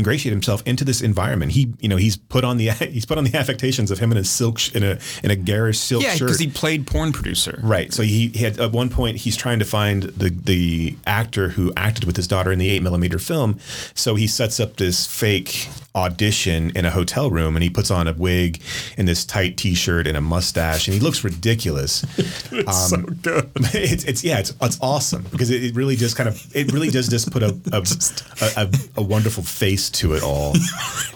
ingratiate 0.00 0.32
himself 0.32 0.62
into 0.66 0.84
this 0.84 1.02
environment. 1.02 1.52
He, 1.52 1.72
you 1.78 1.88
know, 1.88 1.96
he's 1.96 2.16
put 2.16 2.42
on 2.42 2.56
the 2.56 2.70
he's 2.70 3.06
put 3.06 3.18
on 3.18 3.24
the 3.24 3.36
affectations 3.36 3.90
of 3.90 3.98
him 3.98 4.10
in 4.10 4.18
a 4.18 4.24
silk 4.24 4.58
sh- 4.58 4.74
in 4.74 4.82
a 4.82 4.98
in 5.22 5.30
a 5.30 5.36
garish 5.36 5.78
silk 5.78 6.02
yeah, 6.02 6.14
shirt. 6.14 6.28
because 6.28 6.38
he 6.38 6.48
played 6.48 6.86
porn 6.86 7.12
producer. 7.12 7.60
Right. 7.62 7.92
So 7.92 8.02
he, 8.02 8.28
he 8.28 8.44
had 8.44 8.58
at 8.58 8.72
one 8.72 8.88
point 8.88 9.18
he's 9.18 9.36
trying 9.36 9.58
to 9.58 9.64
find 9.64 10.04
the 10.04 10.30
the 10.30 10.96
actor 11.06 11.50
who 11.50 11.72
acted 11.76 12.04
with 12.04 12.16
his 12.16 12.26
daughter 12.26 12.50
in 12.50 12.58
the 12.58 12.68
eight 12.68 12.82
millimeter 12.82 13.18
film. 13.18 13.58
So 13.94 14.14
he 14.14 14.26
sets 14.26 14.58
up 14.58 14.76
this 14.76 15.06
fake 15.06 15.68
audition 15.94 16.70
in 16.76 16.84
a 16.84 16.90
hotel 16.90 17.30
room 17.30 17.56
and 17.56 17.62
he 17.62 17.70
puts 17.70 17.90
on 17.90 18.06
a 18.06 18.12
wig 18.12 18.62
and 18.96 19.08
this 19.08 19.24
tight 19.24 19.56
t-shirt 19.56 20.06
and 20.06 20.16
a 20.16 20.20
mustache 20.20 20.86
and 20.86 20.94
he 20.94 21.00
looks 21.00 21.24
ridiculous. 21.24 22.04
it's 22.52 22.88
so 22.88 22.96
um, 22.96 23.04
good. 23.22 23.50
It's, 23.72 24.04
it's 24.04 24.24
yeah, 24.24 24.38
it's 24.38 24.52
it's 24.60 24.78
awesome 24.80 25.22
because 25.30 25.50
it, 25.50 25.64
it 25.64 25.74
really 25.74 25.96
just 25.96 26.16
kind 26.16 26.28
of 26.28 26.44
it 26.54 26.72
really 26.72 26.90
does 26.90 27.08
just 27.08 27.30
put 27.32 27.42
a 27.42 27.56
a, 27.72 27.78
a, 28.42 28.66
a, 28.66 28.70
a 28.96 29.02
wonderful 29.02 29.42
face 29.42 29.88
to 29.90 30.14
it 30.14 30.22
all, 30.22 30.54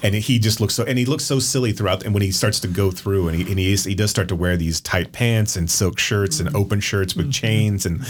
and 0.03 0.15
he 0.15 0.39
just 0.39 0.61
looks 0.61 0.75
so 0.75 0.85
and 0.85 0.99
he 0.99 1.05
looks 1.05 1.25
so 1.25 1.39
silly 1.39 1.73
throughout. 1.73 2.05
And 2.05 2.15
when 2.15 2.23
he 2.23 2.33
starts 2.33 2.61
to 2.61 2.69
go 2.69 2.91
through 2.91 3.29
and 3.29 3.37
he 3.37 3.51
and 3.51 3.59
he, 3.59 3.73
is, 3.73 3.85
he 3.85 3.95
does 3.95 4.11
start 4.11 4.29
to 4.29 4.37
wear 4.37 4.57
these 4.57 4.81
tight 4.81 5.13
pants 5.13 5.57
and 5.57 5.71
silk 5.71 5.99
shirts 5.99 6.41
and 6.41 6.55
open 6.55 6.81
shirts 6.81 7.15
with 7.15 7.27
mm-hmm. 7.27 7.47
chains 7.47 7.87
and 7.87 8.05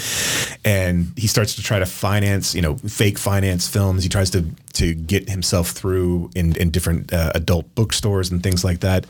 and 0.65 1.13
he 1.17 1.27
starts 1.27 1.55
to 1.57 1.63
try 1.63 1.79
to 1.79 1.87
finance 1.87 2.55
you 2.55 2.63
know 2.63 2.77
fake 2.77 3.19
finance 3.19 3.69
films. 3.69 4.03
He 4.03 4.09
tries 4.09 4.31
to 4.31 4.45
to 4.75 4.95
get 4.95 5.29
himself 5.29 5.71
through 5.71 6.31
in 6.35 6.54
in 6.57 6.71
different 6.71 7.13
uh, 7.13 7.33
adult 7.35 7.75
bookstores 7.75 8.31
and 8.31 8.43
things 8.43 8.65
like 8.65 8.81
that. 8.81 9.07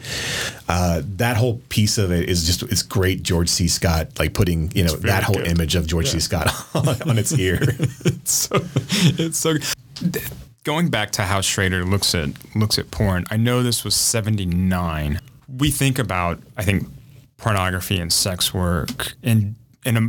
Uh, 0.69 1.03
that 1.05 1.37
whole 1.37 1.61
piece 1.69 1.99
of 1.99 2.11
it 2.11 2.29
is 2.29 2.45
just 2.45 2.63
it's 2.65 2.83
great. 2.83 3.23
George 3.23 3.49
C. 3.49 3.69
Scott 3.69 4.19
like 4.19 4.35
putting 4.35 4.71
you 4.73 4.85
know 4.85 4.97
that 4.97 5.23
whole 5.23 5.37
good. 5.37 5.49
image 5.49 5.75
of 5.75 5.87
George 5.87 6.09
C. 6.09 6.21
Scott 6.21 6.49
on, 6.75 6.89
on 7.09 7.19
its 7.19 7.33
ear. 7.39 7.59
it's 8.05 8.33
so 8.33 8.57
it's 9.19 9.39
so 9.39 9.55
going 10.65 10.89
back 10.89 11.11
to 11.13 11.23
how 11.23 11.41
Schrader 11.41 11.85
looks 11.85 12.15
at 12.15 12.31
looks 12.55 12.79
at 12.79 12.91
porn. 12.91 13.25
I 13.31 13.37
know 13.37 13.63
this 13.63 13.85
was 13.85 13.95
79. 13.95 15.21
We 15.49 15.71
think 15.71 15.99
about 15.99 16.41
I 16.57 16.65
think 16.65 16.89
pornography 17.37 17.99
and 17.99 18.13
sex 18.13 18.53
work 18.55 19.15
in 19.23 19.57
in 19.85 19.97
a 19.97 20.09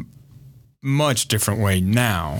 much 0.81 1.27
different 1.27 1.59
way 1.59 1.81
now 1.81 2.39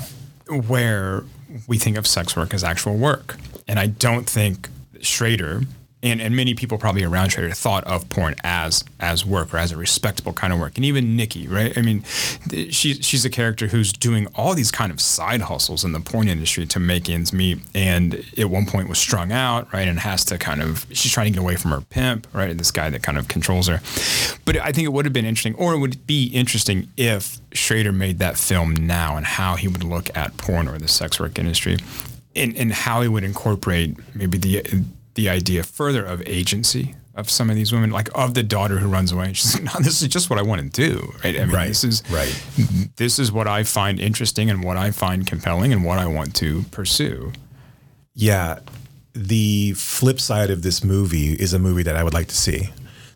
where 0.67 1.23
we 1.67 1.77
think 1.77 1.97
of 1.97 2.05
sex 2.07 2.35
work 2.35 2.53
as 2.53 2.63
actual 2.63 2.97
work. 2.97 3.37
And 3.67 3.79
I 3.79 3.87
don't 3.87 4.29
think 4.29 4.69
Schrader 5.05 5.61
and, 6.05 6.21
and 6.21 6.35
many 6.35 6.53
people 6.53 6.77
probably 6.77 7.03
around 7.03 7.29
Schrader 7.29 7.51
thought 7.51 7.83
of 7.85 8.07
porn 8.09 8.35
as 8.43 8.83
as 8.99 9.25
work 9.25 9.53
or 9.53 9.57
as 9.57 9.71
a 9.71 9.77
respectable 9.77 10.33
kind 10.33 10.53
of 10.53 10.59
work. 10.59 10.75
And 10.75 10.85
even 10.85 11.15
Nikki, 11.15 11.47
right? 11.47 11.75
I 11.75 11.81
mean, 11.81 12.03
she, 12.69 12.93
she's 12.93 13.25
a 13.25 13.29
character 13.29 13.67
who's 13.67 13.91
doing 13.91 14.27
all 14.35 14.53
these 14.53 14.71
kind 14.71 14.91
of 14.91 15.01
side 15.01 15.41
hustles 15.41 15.83
in 15.83 15.93
the 15.93 15.99
porn 15.99 16.27
industry 16.27 16.67
to 16.67 16.79
make 16.79 17.09
ends 17.09 17.33
meet. 17.33 17.57
And 17.73 18.23
at 18.37 18.49
one 18.51 18.67
point 18.67 18.87
was 18.87 18.99
strung 18.99 19.31
out, 19.31 19.71
right? 19.73 19.87
And 19.87 19.99
has 19.99 20.23
to 20.25 20.37
kind 20.37 20.61
of, 20.61 20.85
she's 20.91 21.11
trying 21.11 21.25
to 21.25 21.31
get 21.31 21.41
away 21.41 21.55
from 21.55 21.71
her 21.71 21.81
pimp, 21.81 22.27
right? 22.33 22.55
This 22.55 22.71
guy 22.71 22.91
that 22.91 23.01
kind 23.01 23.17
of 23.17 23.27
controls 23.27 23.67
her. 23.67 23.81
But 24.45 24.57
I 24.57 24.71
think 24.71 24.85
it 24.85 24.93
would 24.93 25.05
have 25.05 25.13
been 25.13 25.25
interesting, 25.25 25.55
or 25.55 25.73
it 25.73 25.79
would 25.79 26.05
be 26.05 26.27
interesting 26.27 26.87
if 26.97 27.39
Schrader 27.51 27.91
made 27.91 28.19
that 28.19 28.37
film 28.37 28.75
now 28.75 29.17
and 29.17 29.25
how 29.25 29.55
he 29.55 29.67
would 29.67 29.83
look 29.83 30.15
at 30.15 30.37
porn 30.37 30.67
or 30.67 30.77
the 30.77 30.87
sex 30.87 31.19
work 31.19 31.39
industry 31.39 31.77
and, 32.35 32.55
and 32.55 32.71
how 32.71 33.01
he 33.01 33.07
would 33.07 33.23
incorporate 33.23 33.95
maybe 34.13 34.37
the 34.37 34.83
the 35.15 35.29
idea 35.29 35.63
further 35.63 36.05
of 36.05 36.21
agency 36.25 36.95
of 37.15 37.29
some 37.29 37.49
of 37.49 37.55
these 37.55 37.71
women, 37.71 37.91
like 37.91 38.09
of 38.13 38.33
the 38.33 38.43
daughter 38.43 38.77
who 38.77 38.89
runs 38.89 39.11
away. 39.13 39.31
She's 39.33 39.53
like, 39.53 39.63
no, 39.63 39.79
this 39.81 40.01
is 40.01 40.09
just 40.09 40.29
what 40.29 40.37
I 40.37 40.41
want 40.41 40.61
to 40.61 40.69
do. 40.69 41.13
Right. 41.23 41.35
I 41.39 41.45
mean, 41.45 41.55
Right, 41.55 41.67
this 41.69 41.83
is 41.85 42.03
right. 42.11 42.43
This 42.97 43.19
is 43.19 43.31
what 43.31 43.47
I 43.47 43.63
find 43.63 43.99
interesting 43.99 44.49
and 44.49 44.63
what 44.63 44.75
I 44.77 44.91
find 44.91 45.25
compelling 45.25 45.71
and 45.71 45.83
what 45.85 45.97
I 45.97 46.07
want 46.07 46.35
to 46.37 46.63
pursue. 46.71 47.31
yeah, 48.13 48.59
the 49.13 49.71
flip 49.73 50.19
side 50.19 50.49
of 50.49 50.61
this 50.61 50.83
movie 50.83 51.33
is 51.33 51.53
a 51.53 51.59
movie 51.59 51.83
that 51.83 51.95
I 51.95 52.03
would 52.03 52.13
like 52.13 52.27
to 52.27 52.35
see. 52.35 52.69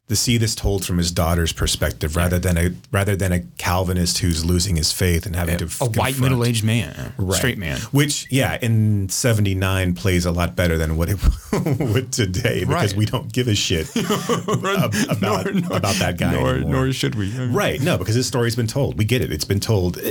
To 0.10 0.16
see 0.16 0.38
this 0.40 0.56
told 0.56 0.84
from 0.86 0.98
his 0.98 1.12
daughter's 1.12 1.54
perspective, 1.54 2.16
rather 2.16 2.40
than 2.40 2.58
a 2.58 2.72
rather 2.92 3.16
than 3.16 3.32
a 3.32 3.42
Calvinist 3.60 4.18
who's 4.18 4.44
losing 4.44 4.76
his 4.76 4.92
faith 4.92 5.28
and 5.28 5.36
having 5.36 5.60
to 5.60 5.66
A 5.66 5.68
confront- 5.68 5.98
white 5.98 6.20
middle 6.20 6.44
aged 6.44 6.64
man, 6.64 7.14
Right. 7.16 7.38
straight 7.38 7.60
man. 7.60 7.78
Which, 7.92 8.26
yeah, 8.32 8.58
in 8.60 9.08
79 9.10 9.94
plays 9.94 10.26
a 10.26 10.32
lot 10.32 10.56
better 10.56 10.80
than 10.80 10.98
what 10.98 11.10
it 11.10 11.20
would 11.80 12.12
today 12.12 12.62
because 12.62 12.94
Right. 12.94 12.96
we 12.96 13.06
don't 13.06 13.32
give 13.32 13.48
a 13.48 13.54
shit 13.54 13.96
ab- 13.98 14.96
about, 15.10 15.46
about 15.72 15.96
that 15.98 16.16
guy. 16.18 16.32
Nor, 16.34 16.58
nor 16.58 16.92
should 16.92 17.14
we. 17.14 17.32
I 17.36 17.38
mean, 17.42 17.54
Right. 17.54 17.80
No, 17.80 17.96
because 18.00 18.16
his 18.16 18.26
story's 18.26 18.56
been 18.56 18.66
told. 18.66 18.98
We 18.98 19.06
get 19.06 19.22
it. 19.22 19.32
It's 19.32 19.46
been 19.46 19.60
told. 19.60 20.00
Uh, 20.00 20.02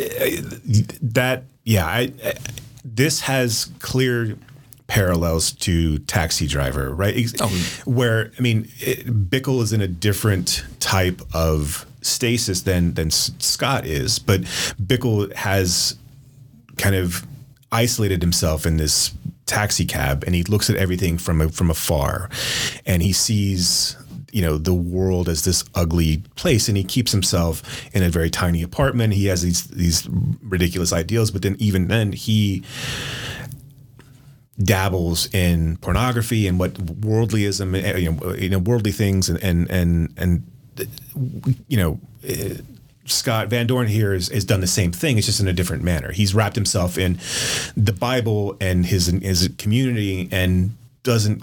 That, 1.03 1.42
yeah, 1.64 1.84
I, 1.86 2.12
I, 2.24 2.34
this 2.84 3.22
has 3.22 3.68
clear 3.80 4.36
parallels 4.89 5.53
to 5.53 5.99
Taxi 6.01 6.49
Driver, 6.49 6.93
right? 6.93 7.30
Oh. 7.41 7.49
Where, 7.84 8.32
I 8.36 8.43
mean, 8.43 8.68
it, 8.80 9.30
Bickle 9.30 9.62
is 9.62 9.72
in 9.72 9.80
a 9.80 9.86
different 9.86 10.64
type 10.80 11.22
of 11.32 11.86
stasis 12.03 12.62
than, 12.62 12.95
than 12.95 13.11
Scott 13.11 13.86
is, 13.86 14.18
but 14.18 14.41
Bickle 14.82 15.32
has 15.34 15.97
kind 16.78 16.97
of 16.97 17.24
isolated 17.70 18.22
himself 18.22 18.66
in 18.66 18.78
this 18.78 19.12
taxi 19.47 19.84
cab 19.84 20.24
and 20.24 20.34
he 20.34 20.43
looks 20.45 20.68
at 20.68 20.76
everything 20.76 21.16
from 21.18 21.41
a, 21.41 21.49
from 21.49 21.70
afar 21.70 22.28
and 22.84 23.03
he 23.03 23.12
sees 23.12 23.97
you 24.30 24.43
know 24.43 24.59
the 24.59 24.74
world 24.74 25.26
as 25.28 25.45
this 25.45 25.64
ugly 25.74 26.18
place 26.36 26.68
and 26.68 26.76
he 26.76 26.84
keeps 26.84 27.12
himself 27.12 27.62
in 27.95 28.03
a 28.03 28.11
very 28.11 28.28
tiny 28.28 28.62
apartment 28.62 29.14
he 29.14 29.26
has 29.26 29.41
these 29.41 29.64
these 29.68 30.07
ridiculous 30.43 30.93
ideals 30.93 31.30
but 31.30 31.41
then 31.41 31.57
even 31.59 31.89
then 31.89 32.12
he 32.12 32.62
dabbles 34.62 35.32
in 35.32 35.76
pornography 35.78 36.46
and 36.48 36.59
what 36.59 36.74
worldlyism 36.74 37.74
uh, 37.74 38.34
you 38.36 38.48
know, 38.48 38.59
worldly 38.59 38.92
things 38.92 39.28
and 39.28 39.42
and 39.42 39.70
and 39.70 40.12
and 40.16 40.42
you 41.68 41.76
know 41.76 42.00
uh, 42.28 42.54
Scott 43.04 43.48
Van 43.48 43.66
Dorn 43.66 43.86
here 43.86 44.12
has, 44.12 44.28
has 44.28 44.44
done 44.44 44.61
the 44.61 44.66
same 44.66 44.92
thing. 44.92 45.16
It's 45.16 45.26
just 45.26 45.40
in 45.40 45.48
a 45.48 45.52
different 45.52 45.82
manner. 45.82 46.12
He's 46.12 46.34
wrapped 46.34 46.56
himself 46.56 46.98
in 46.98 47.18
the 47.76 47.92
Bible 47.92 48.56
and 48.61 48.84
his 48.84 49.06
his 49.06 49.48
community 49.59 50.28
and 50.30 50.76
doesn't 51.02 51.42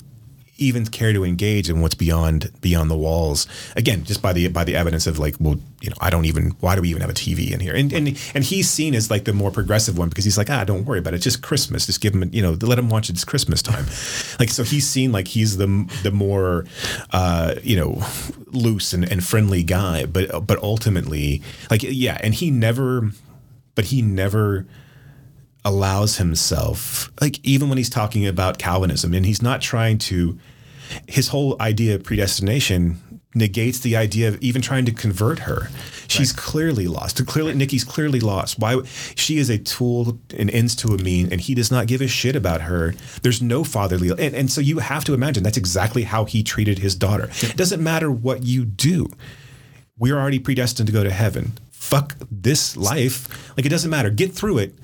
even 0.58 0.86
care 0.86 1.12
to 1.12 1.26
engage 1.26 1.70
in 1.70 1.82
what's 1.82 1.96
beyond 1.96 2.52
beyond 2.62 2.90
the 2.90 2.98
walls. 2.98 3.48
Again, 3.76 4.04
just 4.04 4.22
by 4.22 4.32
the 4.32 4.48
by 4.48 4.64
the 4.64 4.76
evidence 4.76 5.06
of 5.06 5.20
like, 5.20 5.36
well, 5.40 5.60
you 5.82 5.90
know, 5.90 5.96
I 6.00 6.10
don't 6.10 6.26
even 6.26 6.52
why 6.62 6.76
do 6.76 6.82
we 6.82 6.90
even 6.90 7.02
have 7.02 7.10
a 7.10 7.14
TV 7.14 7.52
in 7.52 7.60
here? 7.60 7.76
And 7.76 7.92
and 7.92 8.08
and 8.34 8.44
he's 8.44 8.70
seen 8.70 8.96
as 8.96 9.12
like 9.12 9.26
the 9.26 9.34
more 9.34 9.52
progressive 9.52 9.98
one 9.98 10.10
because 10.10 10.24
he's 10.24 10.38
like, 10.38 10.50
ah, 10.50 10.64
don't 10.64 10.86
worry 10.86 11.00
about 11.00 11.14
it. 11.14 11.18
It's 11.18 11.26
just 11.26 11.42
Christmas. 11.42 11.86
Just 11.86 12.00
give 12.00 12.14
him, 12.14 12.30
you 12.32 12.42
know, 12.42 12.58
let 12.62 12.80
him 12.80 12.90
watch 12.90 13.10
it. 13.10 13.14
It's 13.14 13.26
Christmas 13.26 13.62
time. 13.62 13.86
like 14.40 14.50
so, 14.50 14.64
he's 14.64 14.88
seen 14.88 15.12
like 15.12 15.28
he's 15.28 15.58
the 15.58 15.68
the 16.04 16.12
more, 16.12 16.66
uh, 17.12 17.56
you 17.62 17.76
know, 17.76 18.02
loose 18.48 18.94
and, 18.94 19.10
and 19.12 19.24
friendly 19.24 19.64
guy. 19.64 20.06
But 20.06 20.48
but 20.48 20.62
ultimately, 20.64 21.42
like 21.70 21.82
yeah, 21.84 22.18
and 22.22 22.34
he 22.34 22.50
never, 22.50 23.12
but 23.76 23.86
he 23.86 24.02
never 24.02 24.66
allows 25.66 26.18
himself, 26.18 27.12
like 27.20 27.44
even 27.44 27.68
when 27.68 27.78
he's 27.78 27.90
talking 27.90 28.26
about 28.26 28.60
Calvinism, 28.60 29.14
and 29.14 29.26
he's 29.26 29.42
not 29.42 29.62
trying 29.62 29.98
to, 29.98 30.38
his 31.08 31.30
whole 31.30 31.60
idea 31.60 31.96
of 31.96 32.04
predestination 32.04 33.02
negates 33.34 33.80
the 33.80 33.98
idea 33.98 34.30
of 34.30 34.42
even 34.42 34.62
trying 34.62 34.86
to 34.86 34.94
convert 34.94 35.40
her. 35.40 35.70
She's 36.08 36.32
right. 36.32 36.38
clearly 36.38 36.88
lost. 36.88 37.26
Clearly, 37.26 37.54
Nikki's 37.54 37.84
clearly 37.84 38.22
lost. 38.22 38.60
Why? 38.60 38.82
She 39.16 39.38
is 39.38 39.50
a 39.50 39.58
tool 39.58 40.20
and 40.38 40.50
ends 40.52 40.76
to 40.78 40.94
a 40.94 40.98
mean, 40.98 41.32
and 41.32 41.42
he 41.42 41.56
does 41.56 41.72
not 41.72 41.88
give 41.88 42.00
a 42.00 42.08
shit 42.08 42.36
about 42.36 42.62
her. 42.62 42.94
There's 43.24 43.42
no 43.42 43.64
fatherly, 43.64 44.12
and, 44.12 44.36
and 44.36 44.52
so 44.52 44.62
you 44.62 44.80
have 44.80 45.04
to 45.06 45.14
imagine 45.14 45.44
that's 45.44 45.58
exactly 45.58 46.04
how 46.04 46.26
he 46.26 46.44
treated 46.44 46.80
his 46.80 46.96
daughter. 46.96 47.30
It 47.42 47.58
doesn't 47.58 47.84
matter 47.84 48.12
what 48.12 48.44
you 48.44 48.64
do. 48.64 49.10
We're 49.98 50.18
already 50.18 50.40
predestined 50.40 50.88
to 50.88 50.94
go 50.94 51.04
to 51.04 51.12
heaven. 51.12 51.54
Fuck 51.72 52.16
this 52.32 52.78
life. 52.78 53.58
Like 53.58 53.66
it 53.66 53.70
doesn't 53.70 53.90
matter. 53.90 54.10
Get 54.10 54.32
through 54.32 54.60
it 54.60 54.76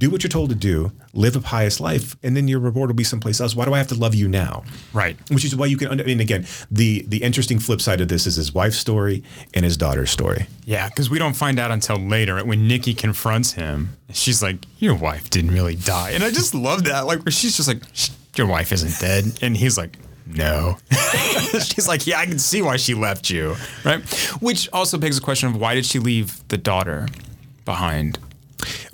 do 0.00 0.08
what 0.08 0.22
you're 0.22 0.30
told 0.30 0.48
to 0.48 0.56
do, 0.56 0.90
live 1.12 1.36
a 1.36 1.40
pious 1.40 1.78
life, 1.78 2.16
and 2.22 2.34
then 2.34 2.48
your 2.48 2.58
reward 2.58 2.88
will 2.88 2.96
be 2.96 3.04
someplace 3.04 3.38
else. 3.38 3.54
Why 3.54 3.66
do 3.66 3.74
I 3.74 3.78
have 3.78 3.86
to 3.88 3.94
love 3.94 4.14
you 4.14 4.28
now? 4.28 4.64
Right. 4.94 5.16
Which 5.30 5.44
is 5.44 5.54
why 5.54 5.66
you 5.66 5.76
can. 5.76 6.00
I 6.00 6.02
mean, 6.02 6.20
again, 6.20 6.46
the 6.70 7.04
the 7.06 7.22
interesting 7.22 7.58
flip 7.58 7.80
side 7.82 8.00
of 8.00 8.08
this 8.08 8.26
is 8.26 8.36
his 8.36 8.52
wife's 8.52 8.78
story 8.78 9.22
and 9.54 9.62
his 9.62 9.76
daughter's 9.76 10.10
story. 10.10 10.46
Yeah, 10.64 10.88
because 10.88 11.10
we 11.10 11.18
don't 11.18 11.34
find 11.36 11.60
out 11.60 11.70
until 11.70 11.96
later 11.96 12.42
when 12.44 12.66
Nikki 12.66 12.94
confronts 12.94 13.52
him. 13.52 13.96
She's 14.12 14.42
like, 14.42 14.56
"Your 14.78 14.94
wife 14.94 15.28
didn't 15.28 15.52
really 15.52 15.76
die," 15.76 16.10
and 16.12 16.24
I 16.24 16.30
just 16.30 16.54
love 16.54 16.84
that. 16.84 17.06
Like, 17.06 17.20
she's 17.30 17.56
just 17.56 17.68
like, 17.68 17.82
"Your 18.36 18.46
wife 18.46 18.72
isn't 18.72 18.98
dead," 19.00 19.38
and 19.42 19.56
he's 19.56 19.78
like. 19.78 19.98
No. 20.32 20.78
She's 21.50 21.88
like, 21.88 22.06
yeah, 22.06 22.20
I 22.20 22.24
can 22.24 22.38
see 22.38 22.62
why 22.62 22.76
she 22.76 22.94
left 22.94 23.30
you, 23.30 23.56
right? 23.84 24.00
Which 24.40 24.68
also 24.72 24.96
begs 24.96 25.16
the 25.16 25.22
question 25.22 25.48
of 25.48 25.56
why 25.56 25.74
did 25.74 25.84
she 25.84 25.98
leave 25.98 26.46
the 26.46 26.56
daughter 26.56 27.08
behind? 27.64 28.16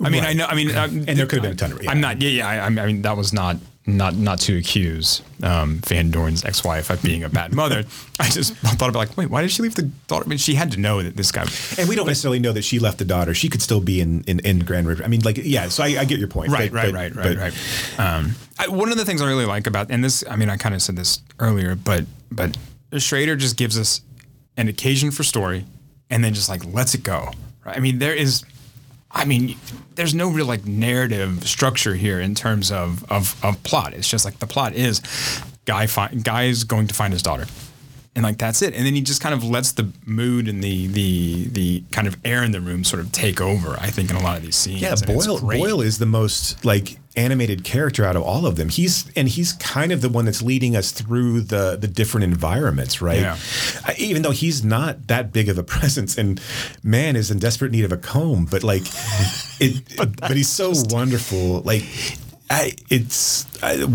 I 0.03 0.09
mean, 0.09 0.23
right. 0.23 0.29
I 0.29 0.33
know. 0.33 0.45
I 0.45 0.55
mean, 0.55 0.69
and 0.71 1.05
there 1.05 1.25
could 1.25 1.43
have 1.43 1.43
been 1.43 1.51
a 1.51 1.55
ton 1.55 1.71
of. 1.71 1.83
Yeah. 1.83 1.91
I'm 1.91 2.01
not. 2.01 2.21
Yeah, 2.21 2.29
yeah. 2.29 2.47
I, 2.47 2.65
I, 2.65 2.69
mean, 2.69 3.01
that 3.01 3.17
was 3.17 3.33
not 3.33 3.57
not 3.85 4.15
not 4.15 4.39
to 4.41 4.57
accuse 4.57 5.21
um, 5.43 5.77
Van 5.87 6.11
Dorn's 6.11 6.43
ex-wife 6.43 6.89
of 6.89 7.01
being 7.01 7.23
a 7.23 7.29
bad 7.29 7.53
mother. 7.53 7.85
I 8.19 8.29
just 8.29 8.53
thought 8.55 8.89
about 8.89 8.99
like, 8.99 9.17
wait, 9.17 9.29
why 9.29 9.41
did 9.41 9.51
she 9.51 9.63
leave 9.63 9.75
the 9.75 9.83
daughter? 10.07 10.25
I 10.25 10.27
mean, 10.27 10.37
she 10.37 10.55
had 10.55 10.71
to 10.73 10.79
know 10.79 11.01
that 11.01 11.15
this 11.15 11.31
guy. 11.31 11.45
And 11.77 11.87
we 11.87 11.95
don't 11.95 12.05
but, 12.05 12.11
necessarily 12.11 12.39
know 12.39 12.51
that 12.51 12.63
she 12.63 12.79
left 12.79 12.97
the 12.97 13.05
daughter. 13.05 13.33
She 13.33 13.49
could 13.49 13.61
still 13.61 13.81
be 13.81 14.01
in 14.01 14.23
in, 14.23 14.39
in 14.39 14.59
Grand 14.59 14.87
River. 14.87 15.03
I 15.03 15.07
mean, 15.07 15.21
like, 15.21 15.37
yeah. 15.37 15.69
So 15.69 15.83
I, 15.83 15.99
I 15.99 16.05
get 16.05 16.19
your 16.19 16.27
point. 16.27 16.51
Right, 16.51 16.71
but, 16.71 16.93
right, 16.93 17.13
but, 17.13 17.25
right, 17.25 17.37
right, 17.37 17.53
right, 17.97 17.99
um, 17.99 18.35
I, 18.59 18.67
one 18.67 18.91
of 18.91 18.97
the 18.97 19.05
things 19.05 19.21
I 19.21 19.27
really 19.27 19.45
like 19.45 19.67
about 19.67 19.89
and 19.89 20.03
this, 20.03 20.23
I 20.29 20.35
mean, 20.35 20.49
I 20.49 20.57
kind 20.57 20.75
of 20.75 20.81
said 20.81 20.95
this 20.95 21.21
earlier, 21.39 21.75
but 21.75 22.05
but 22.31 22.57
Schrader 22.97 23.35
just 23.35 23.57
gives 23.57 23.77
us 23.77 24.01
an 24.57 24.67
occasion 24.67 25.11
for 25.11 25.23
story, 25.23 25.65
and 26.09 26.23
then 26.23 26.33
just 26.33 26.49
like 26.49 26.65
lets 26.65 26.93
it 26.93 27.03
go. 27.03 27.31
Right? 27.65 27.77
I 27.77 27.79
mean, 27.79 27.99
there 27.99 28.13
is 28.13 28.43
I 29.11 29.25
mean, 29.25 29.57
there's 29.95 30.13
no 30.13 30.29
real 30.29 30.45
like 30.45 30.65
narrative 30.65 31.47
structure 31.47 31.95
here 31.95 32.19
in 32.19 32.35
terms 32.35 32.71
of 32.71 33.09
of, 33.11 33.35
of 33.43 33.61
plot. 33.63 33.93
It's 33.93 34.09
just 34.09 34.25
like 34.25 34.39
the 34.39 34.47
plot 34.47 34.73
is 34.73 35.01
guy 35.65 35.87
fi- 35.87 36.13
guy 36.13 36.43
is 36.45 36.63
going 36.63 36.87
to 36.87 36.93
find 36.93 37.13
his 37.13 37.21
daughter, 37.23 37.45
and 38.15 38.23
like 38.23 38.37
that's 38.37 38.61
it. 38.61 38.73
And 38.73 38.85
then 38.85 38.95
he 38.95 39.01
just 39.01 39.21
kind 39.21 39.33
of 39.33 39.43
lets 39.43 39.71
the 39.71 39.91
mood 40.05 40.47
and 40.47 40.63
the 40.63 40.87
the 40.87 41.47
the 41.47 41.83
kind 41.91 42.07
of 42.07 42.17
air 42.25 42.43
in 42.43 42.51
the 42.51 42.61
room 42.61 42.83
sort 42.83 43.01
of 43.01 43.11
take 43.11 43.39
over. 43.39 43.77
I 43.79 43.87
think 43.87 44.09
in 44.09 44.17
a 44.17 44.21
lot 44.21 44.37
of 44.37 44.43
these 44.43 44.55
scenes. 44.55 44.81
Yeah, 44.81 44.95
Boyle 45.05 45.39
Boyle 45.39 45.81
is 45.81 45.99
the 45.99 46.05
most 46.05 46.65
like 46.65 46.99
animated 47.17 47.63
character 47.63 48.05
out 48.05 48.15
of 48.15 48.21
all 48.21 48.45
of 48.45 48.55
them. 48.55 48.69
He's 48.69 49.11
and 49.15 49.27
he's 49.27 49.53
kind 49.53 49.91
of 49.91 50.01
the 50.01 50.09
one 50.09 50.25
that's 50.25 50.41
leading 50.41 50.75
us 50.75 50.91
through 50.91 51.41
the 51.41 51.75
the 51.75 51.87
different 51.87 52.23
environments, 52.25 53.01
right? 53.01 53.19
Yeah. 53.19 53.37
Even 53.97 54.21
though 54.21 54.31
he's 54.31 54.63
not 54.63 55.07
that 55.07 55.33
big 55.33 55.49
of 55.49 55.57
a 55.57 55.63
presence, 55.77 56.17
and 56.17 56.39
man 56.83 57.15
is 57.15 57.31
in 57.31 57.39
desperate 57.39 57.71
need 57.71 57.83
of 57.83 57.91
a 57.91 57.97
comb, 57.97 58.45
but 58.45 58.63
like 58.63 58.83
it, 59.59 59.83
but, 59.97 60.15
but 60.21 60.37
he's 60.37 60.49
so 60.49 60.71
wonderful. 60.89 61.61
Like 61.61 61.83
I, 62.49 62.73
it's 62.89 63.45
I, 63.61 63.85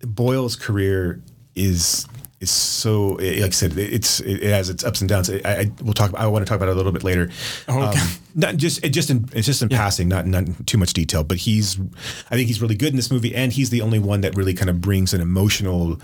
Boyle's 0.00 0.56
career 0.56 1.20
is 1.54 2.06
is 2.42 2.50
so 2.50 3.12
like 3.12 3.24
I 3.24 3.50
said, 3.50 3.78
it's 3.78 4.20
it 4.20 4.42
has 4.42 4.68
its 4.68 4.84
ups 4.84 5.00
and 5.00 5.08
downs. 5.08 5.30
I, 5.30 5.40
I 5.44 5.70
will 5.82 5.94
talk. 5.94 6.12
I 6.14 6.26
want 6.26 6.44
to 6.44 6.48
talk 6.48 6.56
about 6.56 6.68
it 6.68 6.72
a 6.72 6.74
little 6.74 6.92
bit 6.92 7.04
later. 7.04 7.30
Oh, 7.68 7.88
okay. 7.88 8.00
Um, 8.00 8.08
not 8.34 8.56
just 8.56 8.84
it 8.84 8.90
just 8.90 9.10
in 9.10 9.28
it's 9.32 9.46
just 9.46 9.62
in 9.62 9.68
yeah. 9.70 9.78
passing, 9.78 10.08
not 10.08 10.26
not 10.26 10.44
too 10.66 10.78
much 10.78 10.92
detail. 10.92 11.22
But 11.24 11.38
he's, 11.38 11.78
I 12.30 12.36
think 12.36 12.48
he's 12.48 12.60
really 12.60 12.74
good 12.74 12.90
in 12.90 12.96
this 12.96 13.10
movie, 13.10 13.34
and 13.34 13.52
he's 13.52 13.70
the 13.70 13.80
only 13.80 13.98
one 13.98 14.22
that 14.22 14.34
really 14.36 14.54
kind 14.54 14.70
of 14.70 14.80
brings 14.80 15.14
an 15.14 15.20
emotional 15.20 16.00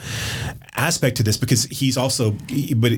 aspect 0.76 1.16
to 1.16 1.22
this 1.22 1.36
because 1.36 1.64
he's 1.64 1.96
also, 1.96 2.36
but 2.76 2.92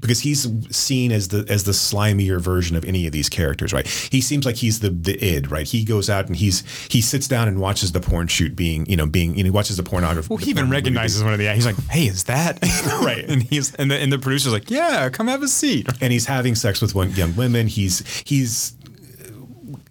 because 0.00 0.20
he's 0.20 0.48
seen 0.74 1.12
as 1.12 1.28
the 1.28 1.44
as 1.48 1.64
the 1.64 1.72
slimier 1.72 2.40
version 2.40 2.76
of 2.76 2.84
any 2.84 3.06
of 3.06 3.12
these 3.12 3.28
characters, 3.28 3.72
right? 3.72 3.86
He 3.86 4.20
seems 4.20 4.46
like 4.46 4.56
he's 4.56 4.80
the 4.80 4.90
the 4.90 5.22
id, 5.22 5.50
right? 5.50 5.66
He 5.66 5.84
goes 5.84 6.08
out 6.08 6.26
and 6.26 6.36
he's 6.36 6.64
he 6.88 7.00
sits 7.00 7.28
down 7.28 7.48
and 7.48 7.60
watches 7.60 7.92
the 7.92 8.00
porn 8.00 8.28
shoot 8.28 8.56
being, 8.56 8.86
you 8.86 8.96
know, 8.96 9.06
being 9.06 9.36
you 9.36 9.44
know, 9.44 9.52
watches 9.52 9.76
the 9.76 9.82
pornography. 9.82 10.28
Well, 10.30 10.38
he 10.38 10.50
even 10.50 10.70
recognizes 10.70 11.22
one 11.22 11.32
of 11.32 11.38
the. 11.38 11.52
He's 11.52 11.66
like, 11.66 11.78
"Hey, 11.88 12.06
is 12.06 12.24
that?" 12.24 12.58
right. 13.02 13.24
And 13.28 13.42
he's 13.42 13.74
and 13.74 13.90
the 13.90 13.96
and 13.96 14.12
the 14.12 14.18
producer's 14.18 14.52
like, 14.52 14.70
yeah, 14.70 15.08
come 15.10 15.28
have 15.28 15.42
a 15.42 15.48
seat. 15.48 15.88
And 16.00 16.12
he's 16.12 16.26
having 16.26 16.54
sex 16.54 16.80
with 16.80 16.94
one 16.94 17.10
young 17.12 17.34
women. 17.36 17.66
He's 17.66 18.06
he's 18.24 18.74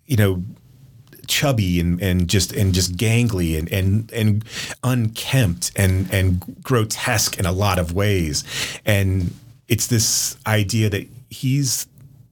you 0.06 0.18
know 0.18 0.44
chubby 1.28 1.80
and, 1.80 2.02
and 2.02 2.28
just 2.28 2.54
and 2.54 2.74
just 2.74 2.96
gangly 2.96 3.58
and, 3.58 3.72
and 3.72 4.12
and 4.12 4.46
unkempt 4.84 5.72
and 5.76 6.12
and 6.14 6.64
grotesque 6.64 7.40
in 7.40 7.46
a 7.46 7.52
lot 7.52 7.80
of 7.80 7.94
ways. 7.94 8.44
And 8.86 9.34
it's 9.68 9.88
this 9.88 10.38
idea 10.46 10.90
that 10.90 11.08
he's 11.30 11.88